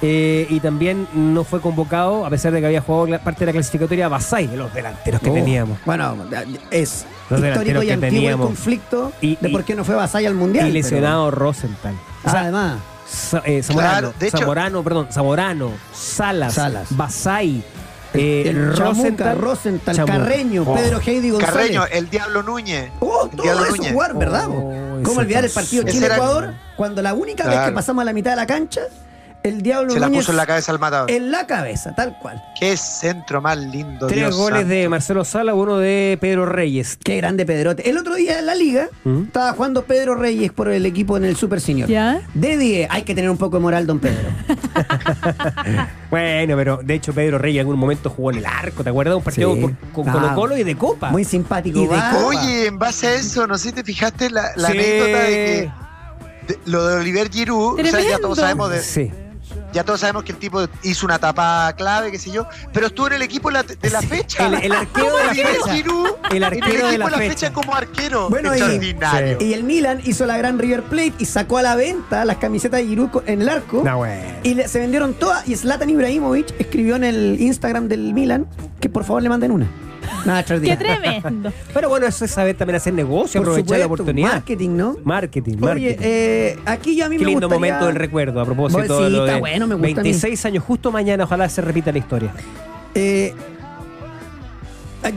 eh, 0.00 0.46
y 0.48 0.60
también 0.60 1.06
no 1.14 1.44
fue 1.44 1.60
convocado, 1.60 2.24
a 2.24 2.30
pesar 2.30 2.52
de 2.52 2.60
que 2.60 2.66
había 2.66 2.80
jugado 2.80 3.18
parte 3.22 3.40
de 3.40 3.46
la 3.46 3.52
clasificatoria 3.52 4.08
Basay, 4.08 4.46
de 4.46 4.56
los 4.56 4.72
delanteros 4.72 5.20
que 5.20 5.30
Oh. 5.30 5.34
teníamos. 5.34 5.78
Bueno, 5.84 6.16
es 6.70 7.04
Los 7.28 7.40
histórico 7.40 7.42
delanteros 7.42 7.84
y 7.84 7.86
que 7.88 7.92
antiguo 7.92 8.10
teníamos. 8.10 8.44
el 8.50 8.54
conflicto 8.54 9.12
Y- 9.20 9.36
de 9.36 9.48
por 9.50 9.64
qué 9.64 9.74
no 9.74 9.84
fue 9.84 9.94
Basaya 9.96 10.28
al 10.28 10.34
mundial. 10.34 10.68
y 10.68 10.72
lesionado 10.72 11.30
Rosenthal. 11.30 11.94
Además. 12.34 12.78
Sa- 13.08 13.42
eh, 13.44 13.62
Zamorano, 13.62 13.90
Claro, 13.92 14.14
de 14.18 14.26
hecho- 14.28 14.38
Zamorano, 14.38 14.82
perdón, 14.82 15.08
Zamorano, 15.12 15.70
Salas, 15.94 16.54
Salas. 16.54 16.88
Basay, 16.90 17.62
eh, 18.14 18.72
Rosenthal, 18.76 19.38
Rosenthal. 19.38 20.04
Carreño, 20.04 20.64
Oh. 20.66 20.74
Pedro 20.74 21.00
Heidi 21.04 21.30
González. 21.30 21.54
Carreño, 21.54 21.84
el 21.86 22.10
Diablo 22.10 22.42
Núñez. 22.42 22.90
Oh, 23.00 23.24
El 23.24 23.30
todo 23.30 23.42
Diablo 23.44 23.64
eso 23.66 23.76
Núñez. 23.76 23.92
jugar, 23.92 24.14
¿verdad? 24.16 24.46
Oh, 24.50 25.00
¿Cómo 25.04 25.20
olvidar 25.20 25.44
el 25.44 25.50
partido 25.50 25.84
Chile-Ecuador? 25.84 26.54
Cuando 26.76 27.00
la 27.02 27.14
única 27.14 27.46
vez 27.46 27.60
que 27.60 27.72
pasamos 27.72 28.02
a 28.02 28.04
la 28.06 28.12
mitad 28.12 28.30
de 28.30 28.36
la 28.36 28.46
cancha, 28.46 28.82
el 29.48 29.62
Diablo 29.62 29.92
Se 29.92 30.00
la 30.00 30.06
Núñez 30.08 30.20
puso 30.22 30.32
en 30.32 30.36
la 30.36 30.46
cabeza 30.46 30.72
al 30.72 30.78
matador. 30.78 31.10
en 31.10 31.30
la 31.30 31.46
cabeza, 31.46 31.94
tal 31.94 32.18
cual. 32.20 32.42
Qué 32.58 32.76
centro 32.76 33.40
más 33.40 33.56
lindo. 33.58 34.06
Tres 34.06 34.20
Dios 34.20 34.36
goles 34.36 34.60
santo. 34.60 34.74
de 34.74 34.88
Marcelo 34.88 35.24
Sala, 35.24 35.54
uno 35.54 35.78
de 35.78 36.18
Pedro 36.20 36.46
Reyes. 36.46 36.98
Qué 37.02 37.16
grande 37.16 37.46
Pedrote. 37.46 37.88
El 37.88 37.98
otro 37.98 38.14
día 38.14 38.38
en 38.38 38.46
la 38.46 38.54
liga 38.54 38.88
¿Mm? 39.04 39.24
estaba 39.24 39.52
jugando 39.52 39.84
Pedro 39.84 40.14
Reyes 40.14 40.52
por 40.52 40.68
el 40.68 40.84
equipo 40.86 41.16
en 41.16 41.24
el 41.24 41.36
Super 41.36 41.60
Senior. 41.60 41.88
¿Ya? 41.88 42.20
De 42.34 42.56
10, 42.56 42.88
hay 42.90 43.02
que 43.02 43.14
tener 43.14 43.30
un 43.30 43.36
poco 43.38 43.56
de 43.56 43.62
moral, 43.62 43.86
don 43.86 43.98
Pedro. 44.00 44.28
Bueno, 46.10 46.56
pero 46.56 46.78
de 46.82 46.94
hecho 46.94 47.12
Pedro 47.12 47.38
Reyes 47.38 47.56
en 47.60 47.66
algún 47.66 47.78
momento 47.78 48.10
jugó 48.10 48.30
en 48.30 48.38
el 48.38 48.46
arco, 48.46 48.84
¿te 48.84 48.90
acuerdas? 48.90 49.16
Un 49.16 49.22
partido 49.22 49.54
Sí. 49.54 49.60
con, 49.60 49.72
con 49.92 50.08
Ah, 50.08 50.12
Colo 50.12 50.34
Colo 50.34 50.56
y 50.56 50.62
de 50.62 50.76
Copa. 50.76 51.10
Muy 51.10 51.24
simpático. 51.24 51.78
Y 51.80 51.86
de 51.86 51.96
va. 51.96 52.10
Copa. 52.12 52.24
Oye, 52.26 52.66
en 52.66 52.78
base 52.78 53.06
a 53.08 53.14
eso, 53.14 53.46
no 53.46 53.58
sé 53.58 53.68
si 53.70 53.74
te 53.74 53.84
fijaste 53.84 54.30
la, 54.30 54.50
la 54.56 54.68
Sí. 54.70 54.78
anécdota 54.78 55.18
de 55.24 55.30
que 55.30 55.70
de- 56.54 56.58
lo 56.66 56.86
de 56.86 56.96
Oliver 57.00 57.28
Giroud, 57.30 57.80
o 57.80 57.84
sea, 57.84 58.00
ya 58.00 58.18
todos 58.18 58.38
sabemos 58.38 58.70
de, 58.70 58.80
Sí. 58.80 59.10
Ya 59.72 59.84
todos 59.84 60.00
sabemos 60.00 60.24
que 60.24 60.32
el 60.32 60.38
tipo 60.38 60.66
hizo 60.82 61.06
una 61.06 61.18
tapa 61.18 61.72
clave, 61.76 62.10
qué 62.10 62.18
sé 62.18 62.30
yo, 62.30 62.46
pero 62.72 62.86
estuvo 62.86 63.08
en 63.08 63.14
el 63.14 63.22
equipo 63.22 63.50
la- 63.50 63.62
de 63.62 63.90
la 63.90 64.00
fecha. 64.02 64.46
El, 64.46 64.54
el 64.54 64.72
arquero 64.76 65.16
de 65.16 65.24
la 65.24 65.34
fecha. 65.34 65.72
Giroud 65.74 66.06
El 66.30 66.36
en 66.38 66.44
arquero 66.44 66.66
el 66.66 66.74
equipo 66.76 66.88
de 66.88 66.98
la 66.98 67.16
fecha. 67.18 67.28
fecha 67.30 67.52
como 67.52 67.74
arquero. 67.74 68.30
Bueno, 68.30 68.50
y- 68.54 68.58
Extraordinario. 68.58 69.38
Y 69.40 69.52
el 69.52 69.64
Milan 69.64 70.00
hizo 70.04 70.24
la 70.26 70.36
gran 70.38 70.58
River 70.58 70.82
Plate 70.84 71.12
y 71.18 71.24
sacó 71.26 71.58
a 71.58 71.62
la 71.62 71.76
venta 71.76 72.24
las 72.24 72.36
camisetas 72.38 72.80
de 72.80 72.86
Giroud 72.86 73.10
en 73.26 73.42
el 73.42 73.48
arco. 73.48 73.82
No, 73.84 73.98
bueno. 73.98 74.22
Y 74.42 74.54
le- 74.54 74.68
se 74.68 74.78
vendieron 74.80 75.14
todas. 75.14 75.46
Y 75.48 75.56
Zlatan 75.56 75.90
Ibrahimovic 75.90 76.54
escribió 76.58 76.96
en 76.96 77.04
el 77.04 77.36
Instagram 77.40 77.88
del 77.88 78.14
Milan 78.14 78.46
que 78.80 78.88
por 78.88 79.04
favor 79.04 79.22
le 79.22 79.28
manden 79.28 79.50
una. 79.50 79.66
Nada, 80.24 80.44
¡Qué 80.44 80.76
tremendo! 80.76 81.52
Pero 81.72 81.88
bueno, 81.88 82.06
eso 82.06 82.24
es 82.24 82.30
saber 82.30 82.56
también 82.56 82.76
hacer 82.76 82.92
negocio, 82.94 83.40
Por 83.40 83.48
aprovechar 83.50 83.78
la 83.78 83.86
oportunidad. 83.86 84.32
Marketing, 84.32 84.70
¿no? 84.76 84.96
Marketing, 85.04 85.56
marketing. 85.58 85.86
Oye, 85.86 85.96
eh, 86.00 86.58
aquí 86.66 86.96
ya 86.96 87.06
a 87.06 87.08
mí 87.08 87.16
Qué 87.16 87.24
me 87.24 87.30
lindo 87.30 87.46
gustaría- 87.48 87.72
momento 87.74 87.86
del 87.86 87.96
recuerdo, 87.96 88.40
a 88.40 88.44
propósito 88.44 88.78
Bueno, 88.78 88.98
de 89.00 89.06
sí, 89.06 89.12
lo 89.12 89.24
está 89.24 89.34
de 89.34 89.40
bueno, 89.40 89.66
me 89.66 89.74
gusta 89.74 90.00
a 90.00 90.02
mí. 90.02 90.10
26 90.10 90.44
años, 90.46 90.64
justo 90.64 90.90
mañana, 90.92 91.24
ojalá 91.24 91.48
se 91.48 91.60
repita 91.62 91.92
la 91.92 91.98
historia. 91.98 92.32
Eh, 92.94 93.34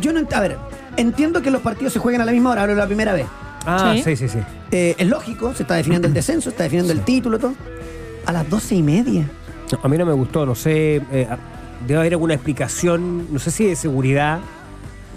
yo 0.02 0.14
no 0.14 0.22
a 0.32 0.40
ver, 0.40 0.58
entiendo 0.98 1.42
que 1.42 1.50
los 1.52 1.62
partidos 1.62 1.94
se 1.94 2.00
jueguen 2.00 2.22
a 2.22 2.26
la 2.26 2.32
misma 2.32 2.52
hora, 2.52 2.62
ahora 2.62 2.74
es 2.74 2.78
la 2.80 2.86
primera 2.88 3.14
vez. 3.14 3.26
Ah, 3.66 3.94
Sí. 3.96 4.04
sí, 4.04 4.16
sí, 4.16 4.30
sí. 4.30 4.40
Eh, 4.72 4.96
es 4.98 5.08
lógico, 5.08 5.54
se 5.54 5.64
está 5.64 5.76
definiendo 5.76 6.08
el 6.08 6.14
descenso, 6.20 6.44
se 6.44 6.50
está 6.50 6.64
definiendo 6.64 6.94
el 6.94 7.02
título, 7.02 7.40
todo. 7.40 7.54
A 8.26 8.32
las 8.32 8.50
doce 8.50 8.76
y 8.76 8.84
media. 8.84 9.30
No, 9.72 9.80
a 9.84 9.88
mí 9.88 9.98
no 9.98 10.06
me 10.06 10.14
gustó, 10.14 10.46
no 10.46 10.56
sé, 10.56 10.98
eh, 11.12 11.28
debe 11.88 12.00
haber 12.00 12.14
alguna 12.14 12.34
explicación, 12.36 13.32
no 13.34 13.40
sé 13.40 13.52
si 13.52 13.66
de 13.66 13.76
seguridad. 13.76 14.40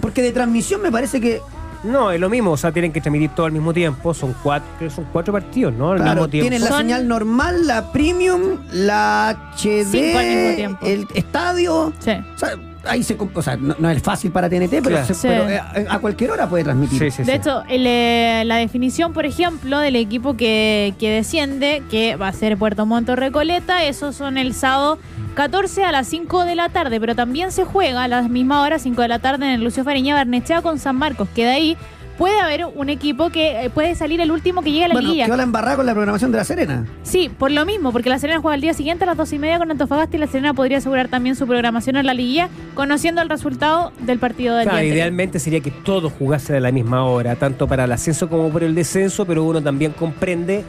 Porque 0.00 0.22
de 0.22 0.32
transmisión 0.32 0.80
me 0.82 0.90
parece 0.90 1.20
que 1.20 1.40
No, 1.84 2.12
es 2.12 2.20
lo 2.20 2.30
mismo, 2.30 2.52
o 2.52 2.56
sea, 2.56 2.70
tienen 2.70 2.92
que 2.92 3.00
transmitir 3.00 3.30
todo 3.30 3.46
al 3.46 3.52
mismo 3.52 3.72
tiempo, 3.74 4.14
son 4.14 4.34
cuatro, 4.40 4.68
creo 4.78 4.88
que 4.88 4.94
son 4.94 5.04
cuatro 5.12 5.32
partidos, 5.32 5.72
¿no? 5.74 5.90
Al 5.90 5.96
Claro, 5.98 6.12
mismo 6.12 6.28
tiempo. 6.28 6.44
tienen 6.44 6.60
la 6.62 6.68
Son- 6.68 6.78
señal 6.78 7.08
normal, 7.08 7.66
la 7.66 7.90
premium, 7.92 8.58
la 8.72 9.30
HD, 9.56 9.84
Cinco 9.90 10.18
al 10.18 10.26
mismo 10.26 10.54
tiempo. 10.56 10.86
el 10.86 11.06
estadio. 11.14 11.92
Sí. 11.98 12.12
O 12.34 12.38
sea, 12.38 12.54
ahí 12.84 13.02
se, 13.02 13.16
o 13.34 13.42
sea, 13.42 13.56
no, 13.56 13.74
no 13.78 13.90
es 13.90 14.02
fácil 14.02 14.30
para 14.32 14.48
TNT, 14.48 14.70
pero, 14.82 14.90
Claro. 14.96 15.06
se- 15.06 15.14
Sí. 15.14 15.28
pero, 15.28 15.48
eh, 15.48 15.60
a 15.88 15.98
cualquier 15.98 16.30
hora 16.32 16.48
puede 16.48 16.64
transmitir. 16.64 16.98
Sí, 16.98 17.10
sí, 17.10 17.22
De 17.22 17.32
sí. 17.32 17.38
hecho, 17.38 17.62
el, 17.68 17.86
eh, 17.86 18.42
la 18.46 18.56
definición, 18.56 19.12
por 19.12 19.24
ejemplo, 19.26 19.78
del 19.78 19.96
equipo 19.96 20.36
que, 20.36 20.94
que 20.98 21.10
desciende, 21.10 21.82
que 21.90 22.16
va 22.16 22.28
a 22.28 22.32
ser 22.32 22.56
Puerto 22.56 22.84
Montt 22.86 23.08
o 23.10 23.16
Recoleta, 23.16 23.84
esos 23.84 24.16
son 24.16 24.36
el 24.38 24.54
sábado 24.54 24.98
14 25.34 25.84
a 25.84 25.92
las 25.92 26.06
5 26.08 26.44
de 26.44 26.54
la 26.56 26.68
tarde, 26.68 26.98
pero 27.00 27.14
también 27.14 27.52
se 27.52 27.64
juega 27.64 28.02
a 28.04 28.08
las 28.08 28.28
mismas 28.28 28.66
horas, 28.66 28.82
5 28.82 29.02
de 29.02 29.08
la 29.08 29.18
tarde, 29.18 29.46
en 29.46 29.52
el 29.52 29.64
Lucio 29.64 29.84
Fariña 29.84 30.14
Barnechea 30.14 30.62
con 30.62 30.78
San 30.78 30.96
Marcos, 30.96 31.28
que 31.34 31.44
de 31.44 31.50
ahí 31.52 31.76
puede 32.22 32.38
haber 32.38 32.66
un 32.66 32.88
equipo 32.88 33.30
que 33.30 33.64
eh, 33.64 33.70
puede 33.70 33.96
salir 33.96 34.20
el 34.20 34.30
último 34.30 34.62
que 34.62 34.70
llegue 34.70 34.84
a 34.84 34.88
la 34.88 34.94
Bueno, 34.94 35.08
liguilla. 35.08 35.24
quedó 35.26 35.36
la 35.36 35.42
embarrada 35.42 35.74
con 35.76 35.86
la 35.86 35.92
programación 35.92 36.30
de 36.30 36.38
la 36.38 36.44
Serena. 36.44 36.86
Sí, 37.02 37.28
por 37.36 37.50
lo 37.50 37.66
mismo, 37.66 37.90
porque 37.90 38.08
la 38.10 38.20
Serena 38.20 38.40
juega 38.40 38.54
el 38.54 38.60
día 38.60 38.74
siguiente 38.74 39.02
a 39.02 39.08
las 39.08 39.16
2 39.16 39.32
y 39.32 39.38
media 39.40 39.58
con 39.58 39.70
Antofagasta 39.72 40.16
y 40.16 40.20
la 40.20 40.28
Serena 40.28 40.54
podría 40.54 40.78
asegurar 40.78 41.08
también 41.08 41.34
su 41.34 41.48
programación 41.48 41.96
en 41.96 42.06
la 42.06 42.14
liguilla, 42.14 42.48
conociendo 42.74 43.20
el 43.22 43.28
resultado 43.28 43.90
del 44.00 44.20
partido 44.20 44.54
del 44.56 44.68
Claro, 44.68 44.84
día 44.84 44.94
idealmente 44.94 45.40
sería 45.40 45.58
que 45.58 45.72
todos 45.72 46.12
jugasen 46.12 46.54
a 46.56 46.60
la 46.60 46.70
misma 46.70 47.04
hora, 47.06 47.34
tanto 47.34 47.66
para 47.66 47.84
el 47.84 47.92
ascenso 47.92 48.28
como 48.28 48.50
por 48.50 48.62
el 48.62 48.74
descenso, 48.76 49.24
pero 49.26 49.42
uno 49.42 49.60
también 49.60 49.90
comprende 49.90 50.62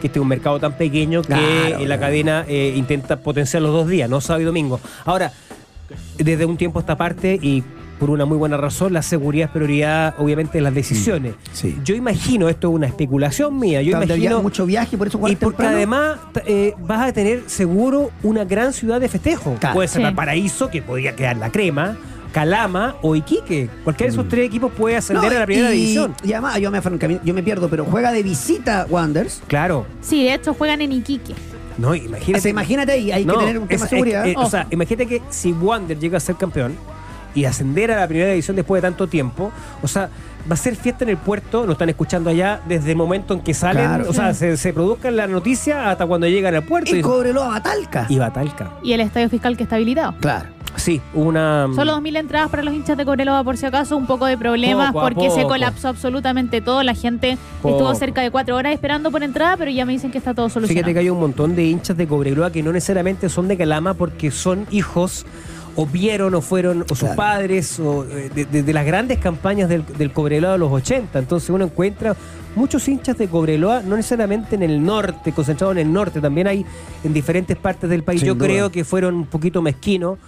que 0.00 0.06
este 0.06 0.20
es 0.20 0.22
un 0.22 0.28
mercado 0.28 0.60
tan 0.60 0.74
pequeño 0.74 1.22
que 1.22 1.28
Claro, 1.28 1.78
la 1.80 1.84
claro. 1.84 2.00
cadena 2.00 2.44
eh, 2.46 2.74
intenta 2.76 3.16
potenciar 3.18 3.62
los 3.62 3.72
dos 3.72 3.88
días, 3.88 4.08
no 4.08 4.20
sábado 4.20 4.42
y 4.42 4.44
domingo. 4.44 4.78
Ahora, 5.04 5.32
desde 6.16 6.44
un 6.44 6.56
tiempo 6.56 6.78
a 6.78 6.82
esta 6.82 6.96
parte 6.96 7.38
y 7.42 7.62
por 8.02 8.10
una 8.10 8.24
muy 8.24 8.36
buena 8.36 8.56
razón, 8.56 8.92
la 8.92 9.00
seguridad 9.00 9.46
es 9.46 9.52
prioridad, 9.52 10.16
obviamente, 10.18 10.58
en 10.58 10.64
las 10.64 10.74
decisiones. 10.74 11.34
sí. 11.52 11.78
Yo 11.84 11.94
imagino, 11.94 12.48
esto 12.48 12.68
es 12.68 12.74
una 12.74 12.88
especulación 12.88 13.56
mía, 13.60 13.80
yo 13.80 13.92
imagino... 14.02 14.42
mucho 14.42 14.66
viaje, 14.66 14.98
por 14.98 15.06
eso 15.06 15.18
Y 15.18 15.36
porque 15.36 15.38
temprano. 15.58 15.76
además 15.76 16.18
eh, 16.44 16.74
vas 16.80 17.08
a 17.08 17.12
tener 17.12 17.44
seguro 17.46 18.10
una 18.24 18.44
gran 18.44 18.72
ciudad 18.72 19.00
de 19.00 19.08
festejo. 19.08 19.54
Claro. 19.60 19.74
Puede 19.76 19.86
ser 19.86 20.00
Sí. 20.00 20.02
Valparaíso, 20.02 20.68
que 20.68 20.82
podría 20.82 21.14
quedar 21.14 21.36
la 21.36 21.52
crema, 21.52 21.96
Calama 22.32 22.96
o 23.02 23.14
Iquique. 23.14 23.68
Cualquiera 23.84 24.10
de 24.10 24.14
esos 24.18 24.28
tres 24.28 24.46
equipos 24.46 24.72
puede 24.72 24.96
ascender 24.96 25.22
Mm. 25.30 25.32
No, 25.32 25.36
a 25.36 25.40
la 25.40 25.46
primera 25.46 25.72
y, 25.72 25.76
división. 25.78 26.14
Y 26.24 26.32
además, 26.32 26.58
yo 26.58 26.70
me, 26.72 26.80
yo 27.24 27.34
me 27.34 27.42
pierdo, 27.44 27.68
pero 27.68 27.84
juega 27.84 28.10
de 28.10 28.24
visita 28.24 28.84
Wanders. 28.90 29.42
Claro. 29.46 29.86
Sí, 30.00 30.24
de 30.24 30.34
hecho 30.34 30.54
juegan 30.54 30.80
en 30.80 30.90
Iquique. 30.90 31.34
No, 31.78 31.90
O 31.90 31.94
imagínate. 31.94 32.40
sea, 32.42 32.50
imagínate 32.50 32.90
ahí, 32.92 33.12
hay 33.12 33.24
No, 33.24 33.34
que 33.34 33.38
tener 33.40 33.58
un 33.60 33.68
tema 33.68 33.76
es- 33.76 33.82
de 33.82 33.88
seguridad. 33.96 34.26
es- 34.26 34.32
eh, 34.34 34.38
o 34.38 34.50
sea, 34.50 34.66
imagínate 34.70 35.06
que 35.06 35.22
si 35.30 35.52
Wander 35.52 35.96
llega 36.00 36.16
a 36.16 36.20
ser 36.20 36.34
campeón 36.34 36.74
y 37.34 37.44
ascender 37.44 37.90
a 37.92 38.00
la 38.00 38.08
primera 38.08 38.30
división 38.30 38.56
después 38.56 38.82
de 38.82 38.88
tanto 38.88 39.06
tiempo, 39.06 39.50
o 39.82 39.88
sea, 39.88 40.08
va 40.50 40.54
a 40.54 40.56
ser 40.56 40.74
fiesta 40.76 41.04
en 41.04 41.10
el 41.10 41.16
puerto, 41.16 41.62
nos 41.66 41.74
están 41.74 41.88
escuchando 41.88 42.28
allá 42.30 42.60
desde 42.66 42.90
el 42.90 42.96
momento 42.96 43.32
en 43.34 43.40
que 43.40 43.54
salen, 43.54 43.84
Claro. 43.84 44.04
o 44.08 44.12
sea, 44.12 44.34
se, 44.34 44.56
se 44.56 44.72
produzcan 44.72 45.16
la 45.16 45.26
noticia 45.26 45.90
hasta 45.90 46.04
cuando 46.06 46.26
llegan 46.26 46.54
al 46.54 46.64
puerto. 46.64 46.94
y 46.94 46.98
Y, 46.98 47.02
Cobreloa 47.02 47.48
Batalca. 47.48 48.06
y 48.08 48.18
Batalca. 48.18 48.70
Y 48.82 48.92
el 48.92 49.00
estadio 49.00 49.28
fiscal 49.28 49.56
que 49.56 49.62
está 49.62 49.76
habilitado. 49.76 50.14
Claro. 50.20 50.48
Sí, 50.74 51.02
una. 51.12 51.68
Solo 51.74 51.98
2.000 51.98 52.16
entradas 52.16 52.48
para 52.48 52.62
los 52.62 52.72
hinchas 52.72 52.96
de 52.96 53.04
Cobreloa, 53.04 53.44
por 53.44 53.58
si 53.58 53.66
acaso, 53.66 53.94
un 53.94 54.06
poco 54.06 54.24
de 54.24 54.38
problemas 54.38 54.86
Poco 54.92 55.00
a 55.00 55.10
porque 55.10 55.30
se 55.30 55.42
colapsó 55.42 55.88
absolutamente 55.88 56.62
todo. 56.62 56.82
La 56.82 56.94
gente 56.94 57.32
estuvo 57.56 57.94
cerca 57.94 58.22
de 58.22 58.30
cuatro 58.30 58.56
horas 58.56 58.72
esperando 58.72 59.10
por 59.10 59.22
entrada, 59.22 59.58
pero 59.58 59.70
ya 59.70 59.84
me 59.84 59.92
dicen 59.92 60.10
que 60.10 60.16
está 60.16 60.32
todo 60.32 60.48
Fíjate 60.48 60.66
solucionado. 60.66 60.94
que 60.94 60.98
hay 61.00 61.10
un 61.10 61.20
montón 61.20 61.54
de 61.54 61.64
hinchas 61.66 61.94
de 61.98 62.06
Cobreloa 62.06 62.50
que 62.50 62.62
no 62.62 62.72
necesariamente 62.72 63.28
son 63.28 63.48
de 63.48 63.58
Calama 63.58 63.92
porque 63.92 64.30
son 64.30 64.66
hijos 64.70 65.26
o 65.76 65.86
vieron 65.86 66.34
o 66.34 66.40
fueron 66.42 66.82
o 66.82 66.88
sus 66.94 67.00
Claro. 67.00 67.16
padres 67.16 67.80
o 67.80 68.04
eh, 68.04 68.30
de, 68.34 68.44
de- 68.44 68.62
de 68.62 68.72
las 68.72 68.84
grandes 68.84 69.18
campañas 69.18 69.68
del, 69.68 69.84
del 69.86 70.12
Cobreloa 70.12 70.52
de 70.52 70.58
los 70.58 70.70
80. 70.72 71.18
Entonces 71.18 71.48
uno 71.50 71.64
encuentra 71.64 72.14
muchos 72.54 72.86
hinchas 72.88 73.16
de 73.16 73.28
Cobreloa, 73.28 73.80
no 73.82 73.96
necesariamente 73.96 74.54
en 74.56 74.62
el 74.62 74.84
norte, 74.84 75.32
concentrados 75.32 75.74
en 75.76 75.86
el 75.86 75.92
norte, 75.92 76.20
también 76.20 76.46
hay 76.46 76.66
en 77.02 77.12
diferentes 77.14 77.56
partes 77.56 77.88
del 77.88 78.02
país. 78.02 78.20
Sin 78.20 78.26
Yo 78.28 78.34
duda. 78.34 78.46
creo 78.46 78.70
que 78.70 78.84
fueron 78.84 79.14
un 79.14 79.26
poquito 79.26 79.62
mezquinos 79.62 80.18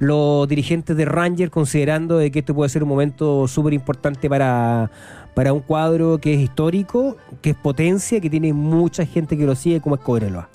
los 0.00 0.46
dirigentes 0.48 0.96
de 0.96 1.04
Ranger 1.04 1.50
considerando 1.50 2.18
de 2.18 2.30
que 2.30 2.40
este 2.40 2.54
puede 2.54 2.68
ser 2.68 2.82
un 2.84 2.88
momento 2.88 3.48
súper 3.48 3.72
importante 3.74 4.28
para, 4.28 4.90
para 5.34 5.52
un 5.52 5.60
cuadro 5.60 6.18
que 6.18 6.34
es 6.34 6.40
histórico, 6.40 7.16
que 7.42 7.50
es 7.50 7.56
potencia, 7.56 8.20
que 8.20 8.30
tiene 8.30 8.52
mucha 8.52 9.04
gente 9.06 9.36
que 9.36 9.44
lo 9.44 9.54
sigue 9.56 9.80
como 9.80 9.96
es 9.96 10.00
Cobreloa. 10.00 10.48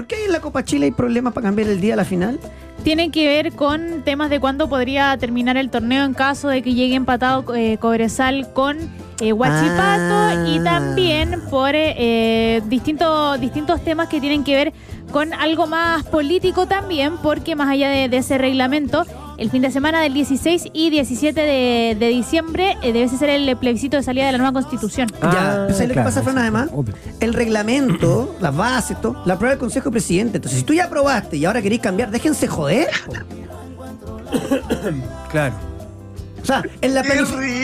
¿Por 0.00 0.06
qué 0.06 0.24
en 0.24 0.32
la 0.32 0.40
Copa 0.40 0.64
Chile 0.64 0.86
hay 0.86 0.92
problemas 0.92 1.34
para 1.34 1.48
cambiar 1.48 1.68
el 1.68 1.78
día 1.78 1.92
a 1.92 1.96
la 1.98 2.06
final? 2.06 2.40
Tiene 2.82 3.10
que 3.10 3.26
ver 3.28 3.52
con 3.52 4.00
temas 4.02 4.30
de 4.30 4.40
cuándo 4.40 4.66
podría 4.66 5.14
terminar 5.18 5.58
el 5.58 5.68
torneo 5.68 6.06
en 6.06 6.14
caso 6.14 6.48
de 6.48 6.62
que 6.62 6.72
llegue 6.72 6.94
empatado 6.94 7.54
eh, 7.54 7.76
Cobresal 7.78 8.50
con 8.54 8.78
eh, 9.20 9.34
Huachipato 9.34 10.14
Ah. 10.14 10.46
y 10.48 10.58
también 10.64 11.42
por 11.50 11.72
eh, 11.74 12.62
distintos, 12.64 13.38
distintos 13.42 13.84
temas 13.84 14.08
que 14.08 14.22
tienen 14.22 14.42
que 14.42 14.54
ver 14.54 14.72
con 15.12 15.34
algo 15.34 15.66
más 15.66 16.02
político 16.04 16.66
también, 16.66 17.18
porque 17.18 17.54
más 17.54 17.68
allá 17.68 17.90
de, 17.90 18.08
de 18.08 18.16
ese 18.16 18.38
reglamento, 18.38 19.04
el 19.40 19.50
fin 19.50 19.62
de 19.62 19.70
semana 19.70 20.00
del 20.02 20.12
16 20.12 20.68
y 20.74 20.90
17 20.90 21.40
de, 21.40 21.96
de 21.98 22.08
diciembre 22.08 22.76
eh, 22.82 22.92
debe 22.92 23.08
ser 23.08 23.30
el 23.30 23.56
plebiscito 23.56 23.96
de 23.96 24.02
salida 24.02 24.26
de 24.26 24.32
la 24.32 24.38
nueva 24.38 24.52
constitución. 24.52 25.08
ya, 25.22 25.66
¿sabes 25.70 25.80
lo 25.80 25.86
que 25.88 25.92
claro, 25.94 26.08
pasa, 26.08 26.22
Fran, 26.22 26.36
además? 26.38 26.68
obvio. 26.72 26.94
El 27.20 27.32
reglamento, 27.32 28.36
las 28.40 28.54
bases, 28.54 29.00
todo, 29.00 29.22
la 29.24 29.38
prueba 29.38 29.52
del 29.54 29.58
Consejo 29.58 29.90
Presidente. 29.90 30.36
Entonces, 30.36 30.60
si 30.60 30.64
tú 30.66 30.74
ya 30.74 30.84
aprobaste 30.84 31.38
y 31.38 31.46
ahora 31.46 31.62
queréis 31.62 31.80
cambiar, 31.80 32.10
déjense 32.10 32.46
joder. 32.46 32.88
po. 33.06 33.14
Claro. 35.30 35.69
O 36.42 36.46
sea, 36.46 36.62
en 36.80 36.94
la 36.94 37.02
¡Qué 37.02 37.20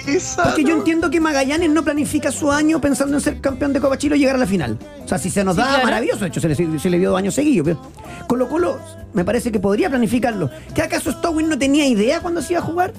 risa! 0.06 0.42
Porque 0.44 0.64
yo 0.64 0.76
entiendo 0.76 1.10
que 1.10 1.20
Magallanes 1.20 1.70
no 1.70 1.82
planifica 1.82 2.30
su 2.30 2.50
año 2.52 2.80
pensando 2.80 3.14
en 3.16 3.20
ser 3.20 3.40
campeón 3.40 3.72
de 3.72 3.80
Copa 3.80 3.96
Chile 3.98 4.16
y 4.16 4.20
llegar 4.20 4.36
a 4.36 4.38
la 4.38 4.46
final. 4.46 4.78
O 5.04 5.08
sea, 5.08 5.18
si 5.18 5.30
se 5.30 5.42
nos 5.44 5.54
Sí, 5.56 5.60
da, 5.62 5.68
claro. 5.68 5.84
maravilloso. 5.84 6.20
De 6.20 6.28
hecho, 6.28 6.40
se 6.40 6.48
le, 6.48 6.78
se 6.78 6.90
le 6.90 6.98
dio 6.98 7.10
dos 7.10 7.18
años 7.18 7.34
seguidos. 7.34 7.64
Pero 7.66 7.80
Colo 8.28 8.48
Colo 8.48 8.78
me 9.12 9.24
parece 9.24 9.50
que 9.52 9.58
podría 9.60 9.88
planificarlo. 9.88 10.50
¿Que 10.74 10.82
acaso 10.82 11.10
Stowin 11.12 11.48
no 11.48 11.58
tenía 11.58 11.86
idea 11.86 12.20
cuando 12.20 12.42
se 12.42 12.52
iba 12.52 12.60
a 12.62 12.64
jugar? 12.64 12.92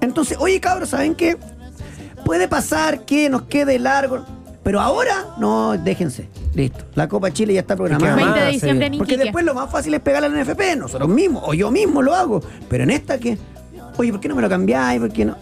Entonces, 0.00 0.36
oye, 0.40 0.60
cabros, 0.60 0.90
¿saben 0.90 1.14
qué? 1.14 1.36
Puede 2.24 2.48
pasar 2.48 3.04
que 3.04 3.28
nos 3.30 3.42
quede 3.42 3.78
largo. 3.78 4.24
Pero 4.62 4.80
ahora, 4.80 5.26
no, 5.38 5.72
déjense. 5.76 6.28
Listo. 6.54 6.84
La 6.94 7.08
Copa 7.08 7.32
Chile 7.32 7.54
ya 7.54 7.60
está 7.60 7.74
programada. 7.74 8.12
además- 8.12 8.34
20 8.34 8.40
de 8.44 8.46
sí. 8.52 8.52
diciembre 8.60 8.86
en 8.86 8.98
Porque 8.98 9.16
después 9.16 9.44
lo 9.44 9.54
más 9.54 9.70
fácil 9.70 9.92
es 9.94 10.00
pegarle 10.00 10.26
al 10.28 10.34
NFP, 10.36 10.76
nosotros 10.76 11.08
mismos, 11.08 11.42
o 11.46 11.52
yo 11.54 11.70
mismo 11.72 12.00
lo 12.00 12.14
hago. 12.14 12.40
Pero 12.68 12.84
en 12.84 12.90
esta 12.90 13.18
que, 13.18 13.38
oye, 13.96 14.10
¿por 14.12 14.20
qué 14.20 14.28
no 14.28 14.34
me 14.34 14.42
lo 14.42 14.48
cambiáis? 14.48 15.00
¿Por 15.00 15.12
qué 15.12 15.24
no? 15.24 15.36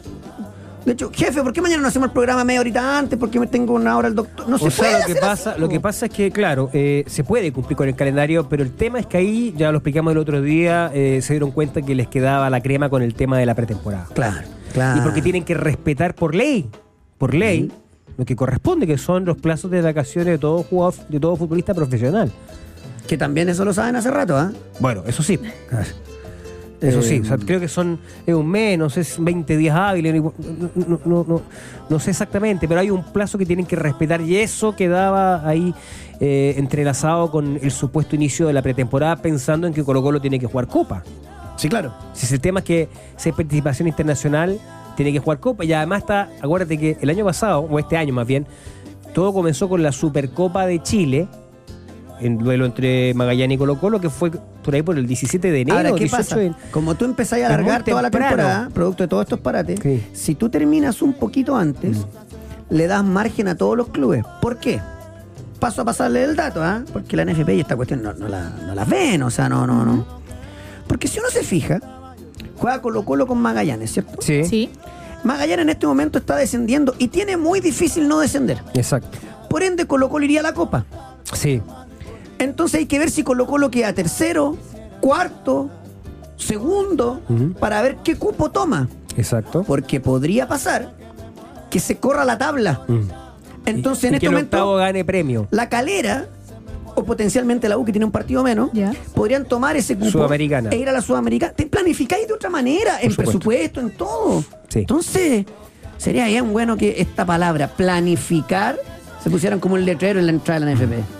De 0.84 0.92
hecho, 0.92 1.10
jefe, 1.12 1.42
¿por 1.42 1.52
qué 1.52 1.60
mañana 1.60 1.82
no 1.82 1.88
hacemos 1.88 2.08
el 2.08 2.12
programa 2.12 2.42
media 2.42 2.60
horita 2.60 2.98
antes? 2.98 3.18
¿Por 3.18 3.30
qué 3.30 3.38
me 3.38 3.46
tengo 3.46 3.74
una 3.74 3.96
hora 3.98 4.08
el 4.08 4.14
doctor? 4.14 4.48
No 4.48 4.58
se 4.58 4.66
o 4.66 4.70
sea, 4.70 4.78
puede 4.78 4.92
lo 4.92 5.06
que 5.06 5.12
hacer 5.12 5.20
pasa, 5.20 5.50
así, 5.50 5.60
lo 5.60 5.68
que 5.68 5.80
pasa 5.80 6.06
es 6.06 6.12
que, 6.12 6.30
claro, 6.30 6.70
eh, 6.72 7.04
se 7.06 7.22
puede 7.22 7.52
cumplir 7.52 7.76
con 7.76 7.88
el 7.88 7.94
calendario, 7.94 8.48
pero 8.48 8.62
el 8.62 8.72
tema 8.72 8.98
es 8.98 9.06
que 9.06 9.18
ahí, 9.18 9.54
ya 9.56 9.70
lo 9.72 9.78
explicamos 9.78 10.12
el 10.12 10.18
otro 10.18 10.40
día, 10.40 10.90
eh, 10.94 11.20
se 11.22 11.34
dieron 11.34 11.50
cuenta 11.50 11.82
que 11.82 11.94
les 11.94 12.08
quedaba 12.08 12.48
la 12.48 12.62
crema 12.62 12.88
con 12.88 13.02
el 13.02 13.14
tema 13.14 13.38
de 13.38 13.44
la 13.44 13.54
pretemporada. 13.54 14.06
Claro, 14.14 14.48
claro. 14.72 14.98
Y 14.98 15.02
porque 15.02 15.20
tienen 15.20 15.44
que 15.44 15.54
respetar 15.54 16.14
por 16.14 16.34
ley, 16.34 16.70
por 17.18 17.34
ley, 17.34 17.70
lo 18.16 18.24
que 18.24 18.34
corresponde, 18.34 18.86
que 18.86 18.96
son 18.96 19.26
los 19.26 19.36
plazos 19.36 19.70
de 19.70 19.82
vacaciones 19.82 20.32
de 20.32 20.38
todo 20.38 20.62
jugador, 20.62 20.94
de 21.08 21.20
todo 21.20 21.36
futbolista 21.36 21.74
profesional. 21.74 22.32
Que 23.06 23.18
también 23.18 23.50
eso 23.50 23.64
lo 23.66 23.74
saben 23.74 23.96
hace 23.96 24.10
rato, 24.10 24.36
¿ah? 24.36 24.50
Bueno, 24.78 25.02
eso 25.06 25.22
sí. 25.22 25.38
Eso 26.80 27.02
sí, 27.02 27.20
o 27.20 27.24
sea, 27.24 27.36
Eh, 27.36 27.40
creo 27.44 27.60
que 27.60 27.68
son 27.68 27.98
es 28.26 28.34
un 28.34 28.46
mes, 28.48 28.78
no 28.78 28.88
sé, 28.88 29.02
es 29.02 29.22
20 29.22 29.56
días 29.56 29.76
hábiles, 29.76 30.14
no, 30.14 30.32
no, 30.74 31.00
no, 31.04 31.24
no- 31.28 31.42
no 31.88 31.98
sé 31.98 32.10
exactamente, 32.10 32.66
pero 32.66 32.80
hay 32.80 32.90
un 32.90 33.02
plazo 33.04 33.36
que 33.36 33.44
tienen 33.44 33.66
que 33.66 33.76
respetar 33.76 34.20
y 34.22 34.36
eso 34.36 34.74
quedaba 34.74 35.46
ahí 35.46 35.74
eh, 36.20 36.54
entrelazado 36.56 37.30
con 37.30 37.58
el 37.62 37.70
supuesto 37.70 38.14
inicio 38.16 38.46
de 38.46 38.52
la 38.54 38.62
pretemporada 38.62 39.16
pensando 39.16 39.66
en 39.66 39.74
que 39.74 39.84
Colo 39.84 40.02
Colo 40.02 40.20
tiene 40.20 40.38
que 40.38 40.46
jugar 40.46 40.66
Copa. 40.68 41.02
Sí, 41.56 41.68
claro. 41.68 41.92
Si 42.14 42.32
el 42.32 42.40
tema 42.40 42.60
es 42.60 42.64
que 42.64 42.88
si 43.16 43.28
hay 43.28 43.34
participación 43.34 43.86
internacional, 43.88 44.58
tiene 44.96 45.12
que 45.12 45.18
jugar 45.18 45.38
Copa 45.40 45.64
y 45.64 45.72
además 45.74 46.00
está, 46.00 46.30
acuérdate 46.40 46.78
que 46.78 46.96
el 47.00 47.10
año 47.10 47.24
pasado, 47.24 47.60
o 47.60 47.78
este 47.78 47.96
año 47.98 48.14
más 48.14 48.26
bien, 48.26 48.46
todo 49.14 49.32
comenzó 49.34 49.68
con 49.68 49.82
la 49.82 49.92
Supercopa 49.92 50.64
de 50.66 50.82
Chile, 50.82 51.28
en 52.20 52.38
duelo 52.38 52.66
entre 52.66 53.14
Magallanes 53.14 53.56
y 53.56 53.58
Colo 53.58 53.78
Colo, 53.78 54.00
que 54.00 54.10
fue 54.10 54.30
por 54.30 54.74
ahí 54.74 54.82
por 54.82 54.98
el 54.98 55.06
17 55.06 55.50
de 55.50 55.60
enero, 55.60 55.76
Ahora, 55.76 55.90
¿qué 55.92 56.00
18 56.04 56.16
pasa? 56.16 56.36
de- 56.36 56.52
Como 56.70 56.94
tú 56.94 57.04
empezás 57.04 57.40
a 57.42 57.46
alargar 57.46 57.82
toda 57.84 58.02
la 58.02 58.10
temporada, 58.10 58.68
producto 58.72 59.02
de 59.04 59.08
todos 59.08 59.22
estos 59.24 59.40
parates, 59.40 59.80
Sí. 59.82 60.02
si 60.12 60.34
tú 60.34 60.48
terminas 60.50 61.02
un 61.02 61.12
poquito 61.14 61.56
antes, 61.56 61.98
Mm. 61.98 62.74
le 62.74 62.86
das 62.86 63.04
margen 63.04 63.48
a 63.48 63.54
todos 63.56 63.76
los 63.76 63.88
clubes. 63.88 64.24
¿Por 64.40 64.58
qué? 64.58 64.80
Paso 65.58 65.82
a 65.82 65.84
pasarle 65.84 66.24
el 66.24 66.36
dato, 66.36 66.62
¿ah? 66.62 66.82
Porque 66.92 67.16
la 67.16 67.22
NFP 67.22 67.54
y 67.56 67.60
esta 67.60 67.76
cuestión 67.76 68.02
no, 68.02 68.12
no 68.14 68.28
la, 68.28 68.50
no 68.74 68.86
ven, 68.86 69.22
o 69.22 69.30
sea, 69.30 69.48
no, 69.48 69.66
no, 69.66 69.84
no. 69.84 70.06
Porque 70.86 71.06
si 71.08 71.18
uno 71.18 71.28
se 71.30 71.42
fija, 71.42 71.80
juega 72.56 72.80
Colo 72.80 73.04
Colo 73.04 73.26
con 73.26 73.38
Magallanes, 73.38 73.92
¿cierto? 73.92 74.20
Sí, 74.20 74.44
Sí. 74.44 74.70
Magallanes 75.22 75.64
en 75.64 75.70
este 75.70 75.86
momento 75.86 76.18
está 76.18 76.34
descendiendo 76.36 76.94
y 76.98 77.08
tiene 77.08 77.36
muy 77.36 77.60
difícil 77.60 78.08
no 78.08 78.20
descender. 78.20 78.58
exacto. 78.74 79.18
Por 79.50 79.62
ende, 79.62 79.84
Colo 79.86 80.08
Colo 80.08 80.24
iría 80.24 80.40
a 80.40 80.44
la 80.44 80.54
Copa. 80.54 80.86
Sí, 81.34 81.60
Entonces 82.40 82.80
hay 82.80 82.86
que 82.86 82.98
ver 82.98 83.10
si 83.10 83.22
Colo 83.22 83.46
Colo 83.46 83.70
queda 83.70 83.92
tercero, 83.92 84.56
cuarto, 85.00 85.70
segundo, 86.36 87.20
para 87.60 87.80
ver 87.82 87.98
qué 88.02 88.16
cupo 88.16 88.50
toma. 88.50 88.88
exacto. 89.16 89.62
Porque 89.62 90.00
podría 90.00 90.48
pasar 90.48 90.92
que 91.70 91.78
se 91.80 91.98
corra 91.98 92.24
la 92.24 92.36
tabla. 92.38 92.82
Entonces, 93.66 94.04
Y- 94.04 94.06
en 94.08 94.12
y 94.14 94.16
este 94.16 94.26
que 94.26 94.32
el 94.34 94.42
octavo 94.44 94.66
momento, 94.72 94.76
gane 94.86 95.04
premio. 95.04 95.46
la 95.50 95.68
calera, 95.68 96.26
o 96.96 97.04
potencialmente 97.04 97.68
la 97.68 97.76
U, 97.78 97.84
que 97.84 97.92
tiene 97.92 98.04
un 98.06 98.10
partido 98.10 98.42
menos, 98.42 98.70
Ya. 98.72 98.92
podrían 99.14 99.44
tomar 99.44 99.76
ese 99.76 99.94
cupo 99.96 100.10
Sudamericana. 100.10 100.70
e 100.70 100.76
ir 100.78 100.88
a 100.88 100.92
la 100.92 101.00
Sudamericana. 101.02 101.52
Te 101.52 101.66
planificáis 101.66 102.26
de 102.26 102.32
otra 102.34 102.50
manera, 102.50 103.00
en 103.00 103.10
supuesto. 103.10 103.22
presupuesto, 103.38 103.80
en 103.80 103.90
todo. 103.90 104.42
Sí. 104.68 104.80
Entonces, 104.80 105.44
sería 105.98 106.26
bien 106.26 106.52
bueno 106.52 106.76
que 106.76 107.00
esta 107.00 107.24
palabra, 107.24 107.68
planificar, 107.68 108.76
se 109.22 109.30
pusieran 109.30 109.60
como 109.60 109.74
un 109.74 109.84
letrero 109.84 110.18
en 110.18 110.26
la 110.26 110.32
entrada 110.32 110.60
de 110.60 110.66
la 110.66 110.72
NFP. 110.72 111.19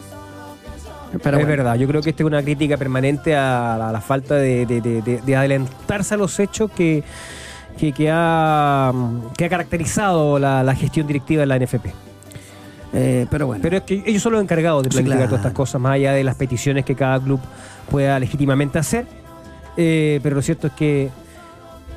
Pero 1.12 1.38
es 1.38 1.44
bueno. 1.46 1.48
verdad, 1.48 1.74
yo 1.76 1.88
creo 1.88 2.00
que 2.02 2.10
esta 2.10 2.22
es 2.22 2.26
una 2.26 2.42
crítica 2.42 2.76
permanente 2.76 3.34
a 3.36 3.76
la, 3.78 3.88
a 3.88 3.92
la 3.92 4.00
falta 4.00 4.36
de, 4.36 4.64
de- 4.66 4.80
de- 4.80 5.02
de- 5.02 5.20
de 5.20 5.36
adelantarse 5.36 6.14
a 6.14 6.16
los 6.16 6.38
hechos 6.38 6.70
que, 6.70 7.02
que, 7.78 7.92
que 7.92 8.08
ha, 8.12 8.92
que 9.36 9.44
ha 9.44 9.48
caracterizado 9.48 10.38
la, 10.38 10.62
la 10.62 10.74
gestión 10.74 11.06
directiva 11.06 11.40
de 11.40 11.46
la 11.46 11.58
NFP. 11.58 11.86
Eh, 12.92 13.26
pero 13.30 13.46
bueno. 13.46 13.62
Pero 13.62 13.76
es 13.78 13.82
que 13.84 14.02
ellos 14.06 14.22
son 14.22 14.32
los 14.32 14.42
encargados 14.42 14.82
de 14.82 14.90
Sí, 14.90 14.94
planificar 14.94 15.18
claro. 15.18 15.30
todas 15.30 15.40
estas 15.40 15.52
cosas, 15.56 15.80
más 15.80 15.92
allá 15.92 16.12
de 16.12 16.24
las 16.24 16.34
peticiones 16.36 16.84
que 16.84 16.94
cada 16.94 17.20
club 17.20 17.40
pueda 17.90 18.18
legítimamente 18.18 18.78
hacer. 18.78 19.06
Eh, 19.76 20.20
pero 20.22 20.36
lo 20.36 20.42
cierto 20.42 20.66
es 20.68 20.72
que 20.74 21.08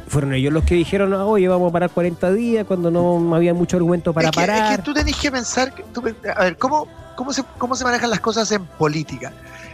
fueron 0.08 0.34
ellos 0.34 0.54
los 0.54 0.64
que 0.64 0.76
dijeron, 0.76 1.14
"Ah, 1.14 1.26
oye, 1.26 1.48
vamos 1.48 1.70
a 1.70 1.74
parar 1.74 1.90
40 1.90 2.32
días, 2.34 2.66
cuando 2.66 2.92
no 2.92 3.36
había 3.36 3.54
mucho 3.54 3.78
argumento 3.78 4.14
para 4.14 4.28
es 4.28 4.32
que, 4.32 4.40
parar. 4.40 4.72
Es 4.72 4.78
que 4.78 4.84
tú 4.84 4.94
tenés 4.94 5.16
que 5.18 5.32
pensar, 5.32 5.74
que- 5.74 5.84
tú 5.94 6.04
a 6.36 6.44
ver, 6.44 6.58
¿cómo, 6.58 6.88
cómo, 7.16 7.34
se, 7.34 7.44
¿cómo 7.58 7.76
se 7.76 7.84
manejan 7.84 8.10
las 8.10 8.20
cosas 8.20 8.52
en 8.52 8.66
política? 8.66 9.32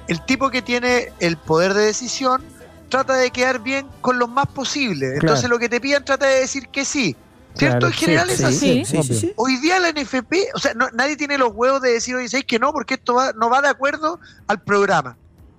El 0.07 0.23
tipo 0.25 0.49
que 0.49 0.61
tiene 0.61 1.11
el 1.19 1.37
poder 1.37 1.73
de 1.73 1.85
decisión 1.85 2.43
trata 2.89 3.13
de 3.13 3.29
quedar 3.31 3.59
bien 3.59 3.87
con 4.01 4.17
los 4.17 4.27
más 4.29 4.47
posible. 4.47 5.07
Entonces 5.13 5.41
Claro. 5.41 5.55
lo 5.55 5.59
que 5.59 5.69
te 5.69 5.79
pidan 5.79 6.03
trata 6.03 6.25
de 6.25 6.39
decir 6.39 6.67
que 6.69 6.85
sí. 6.85 7.15
¿Cierto? 7.55 7.79
Claro, 7.79 7.87
en 7.87 7.93
general 7.93 8.27
sí, 8.27 8.33
es 8.33 8.37
sí, 8.39 8.45
así. 8.45 8.57
Sí. 8.57 8.85
sí, 8.85 9.03
sí, 9.03 9.19
sí. 9.19 9.33
Hoy 9.35 9.57
día 9.57 9.79
la 9.79 9.89
NFP, 9.89 10.33
o 10.53 10.59
sea, 10.59 10.73
no- 10.75 10.89
nadie 10.93 11.17
tiene 11.17 11.37
los 11.37 11.51
huevos 11.53 11.81
de 11.81 11.91
decir, 11.91 12.15
oye, 12.15 12.29
¿sabéis 12.29 12.45
que 12.45 12.59
no? 12.59 12.71
Porque 12.71 12.93
esto 12.95 13.15
va- 13.15 13.33
no 13.33 13.49
va 13.49 13.61
de 13.61 13.67
acuerdo 13.69 14.19
al 14.47 14.61
programa. 14.61 15.17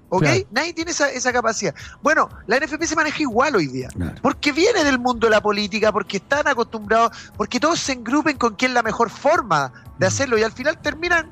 ¿Ok? 0.09 0.23
Claro. 0.23 0.41
Nadie 0.51 0.73
tiene 0.73 0.91
esa, 0.93 1.09
esa 1.11 1.33
capacidad. 1.33 1.75
Bueno, 2.03 2.29
la 2.49 2.57
NFP 2.57 2.85
se 2.87 2.97
maneja 2.97 3.21
igual 3.23 3.55
hoy 3.55 3.67
día. 3.69 3.89
Claro. 3.89 4.15
Porque 4.23 4.51
viene 4.51 4.83
del 4.83 4.99
mundo 4.99 5.27
de 5.29 5.31
la 5.33 5.41
política, 5.41 5.93
porque 5.93 6.17
están 6.17 6.49
acostumbrados, 6.49 7.11
porque 7.37 7.61
todos 7.61 7.79
se 7.79 7.93
engrupen 7.93 8.37
con 8.37 8.55
quién 8.57 8.71
es 8.73 8.75
la 8.75 8.83
mejor 8.83 9.11
forma 9.11 9.73
de 9.99 10.07
hacerlo 10.07 10.37
y 10.39 10.43
al 10.43 10.53
final 10.53 10.79
terminan 10.81 11.31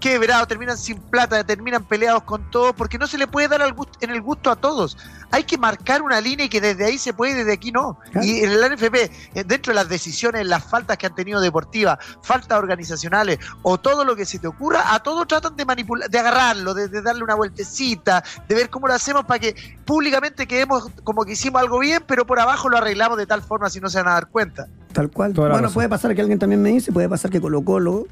quebrados, 0.00 0.48
terminan 0.48 0.76
sin 0.76 0.98
plata, 0.98 1.44
terminan 1.44 1.84
peleados 1.84 2.24
con 2.24 2.50
todo, 2.50 2.72
porque 2.72 2.98
no 2.98 3.06
se 3.06 3.18
le 3.18 3.26
puede 3.26 3.48
dar 3.48 3.62
al 3.62 3.72
gusto, 3.74 3.98
en 4.00 4.10
el 4.10 4.20
gusto 4.20 4.50
a 4.50 4.56
todos. 4.56 4.96
Hay 5.30 5.44
que 5.44 5.58
marcar 5.58 6.02
una 6.02 6.20
línea 6.20 6.46
y 6.46 6.48
que 6.48 6.60
desde 6.60 6.84
ahí 6.84 6.98
se 6.98 7.12
puede 7.12 7.32
y 7.32 7.34
desde 7.36 7.52
aquí 7.52 7.70
no. 7.70 7.98
Claro. 8.10 8.26
Y 8.26 8.40
en 8.40 8.50
el 8.50 8.72
NFP, 8.72 8.94
eh, 9.34 9.44
dentro 9.44 9.70
de 9.70 9.74
las 9.74 9.88
decisiones, 9.88 10.46
las 10.46 10.64
faltas 10.64 10.96
que 10.98 11.06
han 11.06 11.14
tenido 11.14 11.40
deportivas, 11.40 11.98
faltas 12.22 12.58
organizacionales 12.58 13.38
o 13.62 13.78
todo 13.78 14.04
lo 14.04 14.16
que 14.16 14.24
se 14.24 14.38
te 14.38 14.48
ocurra, 14.48 14.92
a 14.92 15.00
todos 15.00 15.28
tratan 15.28 15.54
de 15.54 15.64
manipular, 15.64 16.10
de 16.10 16.18
agarrarlo, 16.18 16.74
de, 16.74 16.88
de 16.88 17.02
darle 17.02 17.22
una 17.22 17.34
vueltecita, 17.34 18.24
de 18.48 18.54
ver 18.54 18.70
cómo 18.70 18.88
lo 18.88 18.94
hacemos 18.94 19.24
para 19.24 19.38
que 19.38 19.78
públicamente 19.84 20.46
quedemos 20.46 20.88
como 21.04 21.24
que 21.24 21.32
hicimos 21.32 21.60
algo 21.60 21.78
bien, 21.78 22.02
pero 22.06 22.26
por 22.26 22.40
abajo 22.40 22.68
lo 22.68 22.78
arreglamos 22.78 23.18
de 23.18 23.26
tal 23.26 23.42
forma 23.42 23.70
si 23.70 23.80
no 23.80 23.88
se 23.88 23.98
van 23.98 24.08
a 24.08 24.14
dar 24.14 24.28
cuenta. 24.28 24.66
Tal 24.92 25.10
cual. 25.10 25.32
Toda 25.32 25.50
Bueno, 25.50 25.70
puede 25.70 25.88
pasar 25.88 26.14
que 26.14 26.20
alguien 26.20 26.38
también 26.38 26.60
me 26.60 26.70
dice, 26.70 26.90
puede 26.92 27.08
pasar 27.08 27.30
que 27.30 27.40
Colo 27.40 27.62
Colo, 27.62 28.06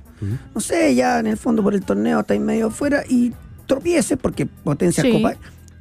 no 0.55 0.61
sé, 0.61 0.95
ya 0.95 1.19
en 1.19 1.27
el 1.27 1.37
fondo 1.37 1.63
por 1.63 1.75
el 1.75 1.83
torneo 1.83 2.21
está 2.21 2.35
ahí 2.35 2.41
medio 2.41 2.69
afuera 2.69 3.03
y 3.09 3.33
tropiece 3.67 4.17
porque 4.17 4.47
potencia 4.47 5.03
Sí. 5.03 5.13
Copa. 5.13 5.35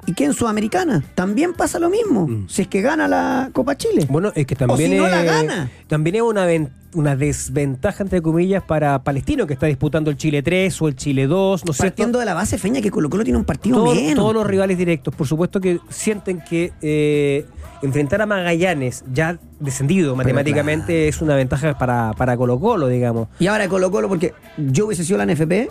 Y 0.06 0.14
que 0.14 0.24
en 0.24 0.34
Sudamericana 0.34 1.04
también 1.16 1.54
pasa 1.54 1.80
lo 1.80 1.90
mismo. 1.90 2.28
Mm. 2.28 2.48
Si 2.48 2.62
es 2.62 2.68
que 2.70 2.82
gana 2.82 3.10
la 3.10 3.50
Copa 3.52 3.76
Chile. 3.76 4.08
Bueno, 4.10 4.32
es 4.36 4.48
que 4.48 4.56
también 4.56 4.92
si 4.92 4.98
no 4.98 5.06
es, 5.06 5.12
la 5.12 5.24
gana. 5.24 5.70
también 5.88 6.16
es 6.16 6.22
una 6.22 6.46
una 6.94 7.16
desventaja, 7.18 8.02
entre 8.04 8.22
comillas, 8.22 8.64
para 8.64 9.04
Palestino, 9.04 9.46
que 9.46 9.54
está 9.54 9.68
disputando 9.68 10.10
el 10.10 10.16
Chile 10.18 10.42
3 10.42 10.82
o 10.82 10.88
el 10.88 10.96
Chile 10.96 11.28
2, 11.28 11.66
¿no? 11.66 11.74
Partiendo 11.74 12.18
de 12.18 12.26
la 12.26 12.34
base, 12.34 12.58
Feña, 12.58 12.82
que 12.82 12.90
Colo 12.90 13.10
Colo 13.10 13.24
tiene 13.26 13.38
un 13.38 13.44
partido 13.46 13.84
Todo- 13.84 13.94
menos. 13.94 14.16
todos 14.16 14.34
los 14.34 14.48
rivales 14.48 14.78
directos, 14.78 15.14
por 15.14 15.28
supuesto 15.28 15.60
que 15.60 15.80
sienten 15.90 16.42
que 16.42 16.72
eh, 16.82 17.46
enfrentar 17.82 18.22
a 18.22 18.26
Magallanes, 18.26 19.04
ya 19.12 19.38
descendido 19.60 20.16
matemáticamente, 20.16 21.08
es 21.08 21.22
una 21.22 21.36
ventaja 21.36 21.78
para, 21.78 22.14
para 22.14 22.36
Colo 22.38 22.60
Colo, 22.60 22.88
digamos. 22.88 23.28
Y 23.40 23.48
ahora 23.48 23.68
Colo 23.68 23.92
Colo, 23.92 24.08
porque 24.10 24.34
yo 24.58 24.86
hubiese 24.88 25.04
sido 25.04 25.18
la 25.18 25.26
NFP, 25.26 25.70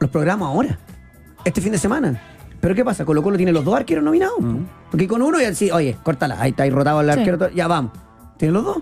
los 0.00 0.10
programo 0.10 0.46
ahora, 0.46 0.78
este 1.44 1.60
fin 1.60 1.72
de 1.72 1.78
semana. 1.78 2.20
Pero 2.60 2.74
¿qué 2.74 2.84
pasa? 2.84 3.04
Colo 3.04 3.22
Colo 3.22 3.36
tiene 3.36 3.52
los 3.52 3.64
dos 3.64 3.76
arqueros 3.76 4.02
nominados. 4.02 4.36
po. 4.38 4.58
Porque 4.90 5.06
con 5.06 5.22
uno 5.22 5.40
ya 5.40 5.54
sí, 5.54 5.70
oye, 5.70 5.96
córtala, 6.02 6.40
ahí 6.40 6.50
está 6.50 6.62
ahí 6.64 6.70
rotado 6.70 7.00
el 7.00 7.12
Sí. 7.12 7.18
arquero, 7.18 7.38
todo, 7.38 7.50
ya 7.50 7.66
vamos. 7.68 7.92
Tiene 8.38 8.52
los 8.52 8.64
dos. 8.64 8.78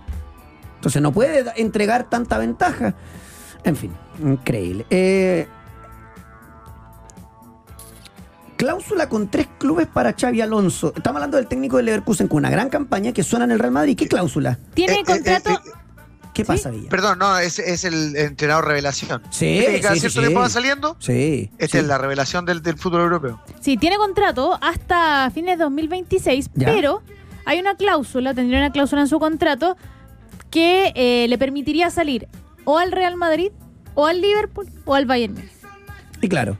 Entonces 0.77 1.01
no 1.03 1.12
puede 1.12 1.45
entregar 1.57 2.09
tanta 2.09 2.39
ventaja. 2.39 2.95
En 3.65 3.77
fin, 3.77 3.91
increíble. 4.23 4.85
Eh, 4.91 5.47
cláusula 8.57 9.09
con 9.09 9.29
tres 9.31 9.49
clubes 9.59 9.87
para 9.87 10.13
Xavi 10.13 10.41
Alonso. 10.41 10.93
Estamos 10.97 11.17
hablando 11.19 11.37
del 11.37 11.47
técnico 11.47 11.77
del 11.79 11.87
Leverkusen 11.87 12.29
con 12.29 12.39
una 12.39 12.51
gran 12.51 12.69
campaña 12.71 13.13
que 13.13 13.23
suena 13.23 13.45
en 13.45 13.53
el 13.53 13.59
Real 13.59 13.73
Madrid. 13.73 13.97
¿Qué 13.97 14.09
cláusula? 14.09 14.59
Tiene 14.75 14.95
Eh, 14.95 15.01
eh, 15.01 15.05
contrato. 15.05 15.51
eh, 15.51 15.71
¿Qué 16.33 16.45
pasa, 16.45 16.71
Villa? 16.71 16.89
Perdón, 16.91 17.21
no, 17.21 17.39
es, 17.39 17.61
es 17.61 17.85
el 17.85 18.17
entrenador 18.17 18.67
revelación. 18.67 19.23
Sí, 19.31 19.47
¿Viste 19.59 19.73
que 19.75 19.81
cada 19.81 19.95
sí, 19.95 20.01
sí, 20.01 20.09
cierto 20.11 20.21
sí. 20.21 20.27
tiempo 20.27 20.41
va 20.41 20.49
saliendo? 20.49 20.97
Sí. 20.99 21.51
Esta 21.59 21.79
sí. 21.79 21.83
es 21.83 21.87
la 21.89 21.97
revelación 21.99 22.45
del, 22.45 22.61
del 22.61 22.77
fútbol 22.77 23.03
europeo. 23.03 23.41
Sí, 23.61 23.77
tiene 23.77 23.97
contrato 23.97 24.59
hasta 24.61 25.31
fines 25.33 25.59
de 25.59 25.65
2026, 25.65 26.51
Ya. 26.55 26.67
pero 26.67 27.03
hay 27.45 27.61
una 27.61 27.77
cláusula, 27.77 28.35
tendría 28.35 28.59
una 28.59 28.73
cláusula 28.73 29.03
en 29.03 29.09
su 29.09 29.21
contrato 29.21 29.77
que 30.51 30.93
eh, 30.97 31.27
le 31.29 31.39
permitiría 31.39 31.91
salir 31.91 32.27
o 32.65 32.79
al 32.79 32.91
Real 32.91 33.15
Madrid, 33.17 33.53
o 33.95 34.07
al 34.07 34.21
Liverpool, 34.21 34.67
o 34.87 34.95
al 34.97 35.07
Bayern 35.07 35.35
Múnich. 35.35 35.51
Y 36.21 36.29
claro, 36.29 36.57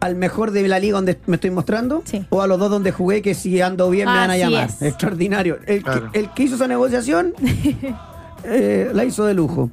al 0.00 0.14
mejor 0.16 0.50
de 0.52 0.66
la 0.68 0.78
liga 0.78 0.96
donde 0.96 1.18
me 1.26 1.34
estoy 1.36 1.50
mostrando, 1.50 2.02
Sí. 2.04 2.24
o 2.30 2.40
a 2.42 2.46
los 2.46 2.58
dos 2.58 2.70
donde 2.70 2.92
jugué, 2.92 3.20
que 3.22 3.34
si 3.34 3.60
ando 3.60 3.90
bien 3.90 4.06
me 4.08 4.14
van 4.14 4.30
a 4.30 4.34
Así 4.34 4.42
llamar. 4.42 4.68
es. 4.68 4.82
Extraordinario. 4.82 5.58
El, 5.66 5.82
Claro. 5.82 6.12
que, 6.12 6.18
el 6.20 6.30
que 6.32 6.42
hizo 6.44 6.54
esa 6.54 6.68
negociación 6.68 7.34
eh, 8.44 8.90
la 8.94 9.04
hizo 9.04 9.24
de 9.24 9.34
lujo. 9.34 9.70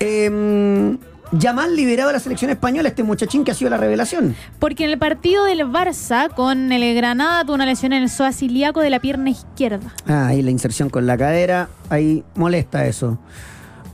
Eh, 0.00 0.96
Yamal 1.32 1.74
liberado 1.74 2.08
de 2.10 2.12
la 2.12 2.20
selección 2.20 2.50
española, 2.52 2.88
este 2.90 3.02
muchachín 3.02 3.42
que 3.44 3.50
ha 3.50 3.54
sido 3.54 3.68
la 3.70 3.76
revelación. 3.76 4.36
Porque 4.60 4.84
en 4.84 4.90
el 4.90 4.98
partido 4.98 5.44
del 5.46 5.62
Barça 5.62 6.32
con 6.32 6.70
el 6.70 6.94
Granada 6.94 7.42
tuvo 7.42 7.54
una 7.54 7.66
lesión 7.66 7.92
en 7.92 8.04
el 8.04 8.08
psoas 8.10 8.40
ilíaco 8.42 8.80
de 8.80 8.90
la 8.90 9.00
pierna 9.00 9.30
izquierda. 9.30 9.92
Ah, 10.06 10.28
ahí 10.28 10.42
la 10.42 10.52
inserción 10.52 10.90
con 10.90 11.06
la 11.06 11.16
cadera, 11.18 11.68
ahí 11.90 12.22
molesta 12.36 12.86
eso. 12.86 13.18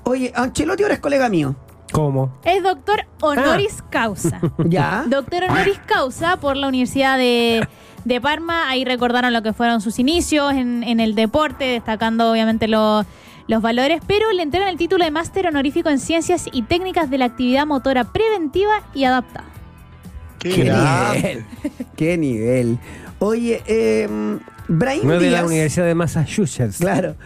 Oye, 0.04 0.32
Ancelotti 0.34 0.82
ahora 0.82 0.94
es 0.96 1.00
colega 1.00 1.30
mío. 1.30 1.56
¿Cómo? 1.92 2.32
Es 2.44 2.62
doctor 2.62 3.06
honoris 3.20 3.78
Ah. 3.80 3.86
causa. 3.90 4.40
¿Ya? 4.64 5.04
Doctor 5.08 5.44
honoris 5.44 5.78
causa 5.86 6.36
por 6.38 6.56
la 6.56 6.68
Universidad 6.68 7.18
de, 7.18 7.66
de 8.04 8.20
Parma. 8.20 8.68
Ahí 8.68 8.84
recordaron 8.84 9.32
lo 9.32 9.42
que 9.42 9.52
fueron 9.52 9.80
sus 9.80 9.98
inicios 9.98 10.52
en, 10.52 10.82
en 10.84 11.00
el 11.00 11.14
deporte, 11.14 11.64
destacando 11.64 12.30
obviamente 12.30 12.68
lo- 12.68 13.04
los 13.48 13.62
valores, 13.62 14.00
pero 14.06 14.30
le 14.32 14.42
entregan 14.42 14.68
el 14.68 14.76
título 14.76 15.04
de 15.04 15.10
máster 15.10 15.46
honorífico 15.48 15.88
en 15.88 15.98
ciencias 15.98 16.46
y 16.52 16.62
técnicas 16.62 17.10
de 17.10 17.18
la 17.18 17.24
actividad 17.24 17.66
motora 17.66 18.04
preventiva 18.12 18.82
y 18.94 19.04
adaptada. 19.04 19.46
¡Qué 20.38 20.56
nivel! 20.64 21.44
¡Qué 21.96 22.16
nivel! 22.16 22.78
Oye, 23.18 23.62
eh, 23.66 24.08
Brahim 24.68 25.06
No 25.06 25.14
es 25.14 25.20
de 25.20 25.30
la 25.30 25.44
Universidad 25.44 25.86
de 25.86 25.94
Massachusetts. 25.96 26.78
Claro. 26.78 27.16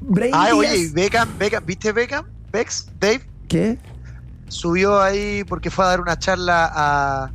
Brahim 0.00 0.32
Ah, 0.34 0.46
Díaz- 0.50 0.54
oye, 0.56 0.88
Beckham, 0.94 1.28
Beckham, 1.38 1.64
¿viste 1.66 1.92
Beckham? 1.92 2.24
Bex, 2.50 2.88
Dave, 2.98 3.20
¿Qué? 3.46 3.78
Subió 4.48 5.00
ahí 5.00 5.44
porque 5.44 5.70
fue 5.70 5.84
a 5.84 5.88
dar 5.88 6.00
una 6.00 6.18
charla 6.18 6.64
a, 6.72 7.30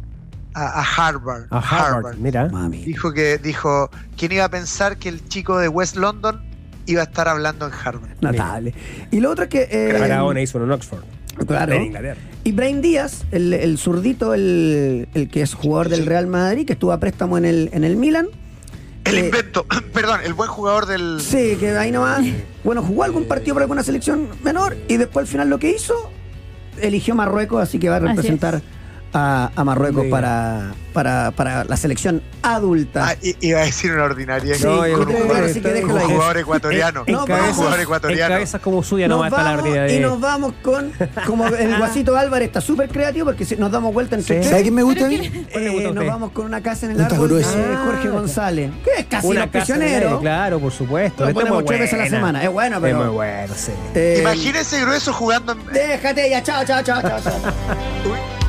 a, 0.53 0.79
a 0.81 0.83
Harvard. 1.07 1.45
A 1.49 1.59
Harvard, 1.59 2.17
mira. 2.17 2.47
Mami. 2.49 2.83
Dijo 2.83 3.11
que, 3.13 3.37
dijo, 3.37 3.89
¿quién 4.17 4.31
iba 4.33 4.45
a 4.45 4.49
pensar 4.49 4.97
que 4.97 5.09
el 5.09 5.27
chico 5.27 5.57
de 5.57 5.67
West 5.67 5.95
London 5.95 6.41
iba 6.85 7.01
a 7.01 7.05
estar 7.05 7.27
hablando 7.27 7.65
en 7.67 7.73
Harvard? 7.73 8.11
Notable. 8.21 8.73
Y 9.11 9.19
lo 9.19 9.31
otro 9.31 9.45
es 9.45 9.49
que. 9.49 9.67
eh, 9.71 9.97
Maradona 9.99 10.41
hizo 10.41 10.57
uno 10.57 10.65
en 10.67 10.71
Oxford. 10.73 11.03
Claro. 11.47 11.73
En 11.73 11.83
Inglaterra. 11.83 12.19
Y 12.43 12.51
Brain 12.51 12.81
Díaz, 12.81 13.23
el, 13.31 13.53
el 13.53 13.77
zurdito, 13.79 14.33
el, 14.35 15.07
el 15.15 15.29
que 15.29 15.41
es 15.41 15.53
jugador 15.55 15.89
del 15.89 16.05
Real 16.05 16.27
Madrid, 16.27 16.65
que 16.67 16.73
estuvo 16.73 16.91
a 16.91 16.99
préstamo 16.99 17.37
en 17.39 17.45
el, 17.45 17.69
en 17.73 17.83
el 17.83 17.95
Milan. 17.95 18.27
El 19.05 19.17
Eh, 19.17 19.25
invento, 19.25 19.65
perdón, 19.93 20.19
el 20.23 20.33
buen 20.33 20.49
jugador 20.49 20.85
del... 20.85 21.19
Sí, 21.21 21.57
que 21.59 21.71
ahí 21.75 21.91
nomás. 21.91 22.21
Bueno, 22.63 22.83
jugó 22.83 23.03
algún 23.03 23.25
partido 23.27 23.55
por 23.55 23.63
alguna 23.63 23.81
selección 23.83 24.29
menor 24.43 24.77
y 24.87 24.97
después 24.97 25.23
al 25.23 25.27
final 25.27 25.49
lo 25.49 25.57
que 25.57 25.71
hizo, 25.71 26.11
eligió 26.81 27.15
Marruecos, 27.15 27.61
así 27.61 27.79
que 27.79 27.89
va 27.89 27.97
a 27.97 27.99
representar 27.99 28.61
a, 29.13 29.51
a 29.55 29.63
Marruecos 29.63 30.05
para, 30.09 30.73
para, 30.91 31.31
para 31.31 31.63
la 31.65 31.77
selección 31.77 32.21
adulta. 32.41 33.09
Ah, 33.09 33.15
iba 33.41 33.59
a 33.59 33.65
decir 33.65 33.91
una 33.91 34.03
ordinaria. 34.03 34.55
Sí, 34.55 34.63
con 34.63 34.79
un 34.79 35.05
jugador, 35.13 35.49
sí 35.49 35.61
que 35.61 35.81
con 35.81 35.91
un 35.91 35.99
jugador 36.01 36.37
ecuatoriano. 36.37 37.03
No, 37.07 37.21
con 37.21 37.31
un 37.31 37.39
vamos. 37.41 37.55
jugador 37.55 37.77
En 37.77 37.83
ecuatoriano. 37.83 38.33
cabezas 38.35 38.61
como 38.61 38.81
suya 38.83 39.07
nomás 39.07 39.31
está 39.31 39.43
la 39.43 39.53
ordinaria 39.53 39.95
y 39.95 39.99
nos 39.99 40.19
vamos 40.19 40.53
con, 40.63 40.91
como 41.27 41.47
el 41.47 41.77
guasito 41.77 42.17
Álvarez 42.17 42.47
está 42.47 42.59
súper 42.61 42.89
creativo 42.89 43.25
porque 43.27 43.45
si- 43.45 43.55
nos 43.55 43.71
damos 43.71 43.93
vuelta 43.93 44.15
entre 44.15 44.35
Sí. 44.35 44.39
tres. 44.41 44.49
¿Sabe 44.49 44.61
quién 44.63 44.73
me 44.73 44.83
gusta 44.83 45.05
a 45.05 45.09
mí? 45.09 45.45
¿Cuál 45.51 45.63
le 45.63 45.69
gusta 45.69 45.89
Eh, 45.89 45.93
nos 45.93 46.05
vamos 46.07 46.31
con 46.31 46.45
una 46.45 46.61
casa 46.61 46.85
en 46.87 46.93
el 46.93 47.01
árbol 47.01 47.29
de 47.37 47.43
Jorge 47.43 48.09
González. 48.09 48.71
Que 48.83 49.01
es 49.01 49.05
casi 49.05 49.27
Una 49.27 49.41
los 49.41 49.49
casa 49.51 49.73
de 49.73 49.79
prisioneros. 49.79 50.09
aire, 50.11 50.21
claro, 50.21 50.59
por 50.59 50.71
supuesto. 50.71 51.25
Lo 51.25 51.33
ponemos 51.33 51.65
tres 51.65 51.79
veces 51.81 51.99
a 51.99 52.03
la 52.03 52.09
semana. 52.09 52.43
Es 52.43 52.49
bueno, 52.51 52.79
pero- 52.81 52.97
Es 52.99 53.05
muy 53.05 53.13
bueno, 53.15 53.53
sí. 53.55 53.71
Eh, 53.95 54.17
Imagínese 54.21 54.81
grueso 54.81 55.13
jugando 55.13 55.53
en... 55.53 55.65
Déjate 55.71 56.29
ya, 56.29 56.41
chao, 56.43 56.63
chao, 56.65 56.81
chao, 56.83 57.01
chao. 57.01 57.19
chao. 57.21 57.33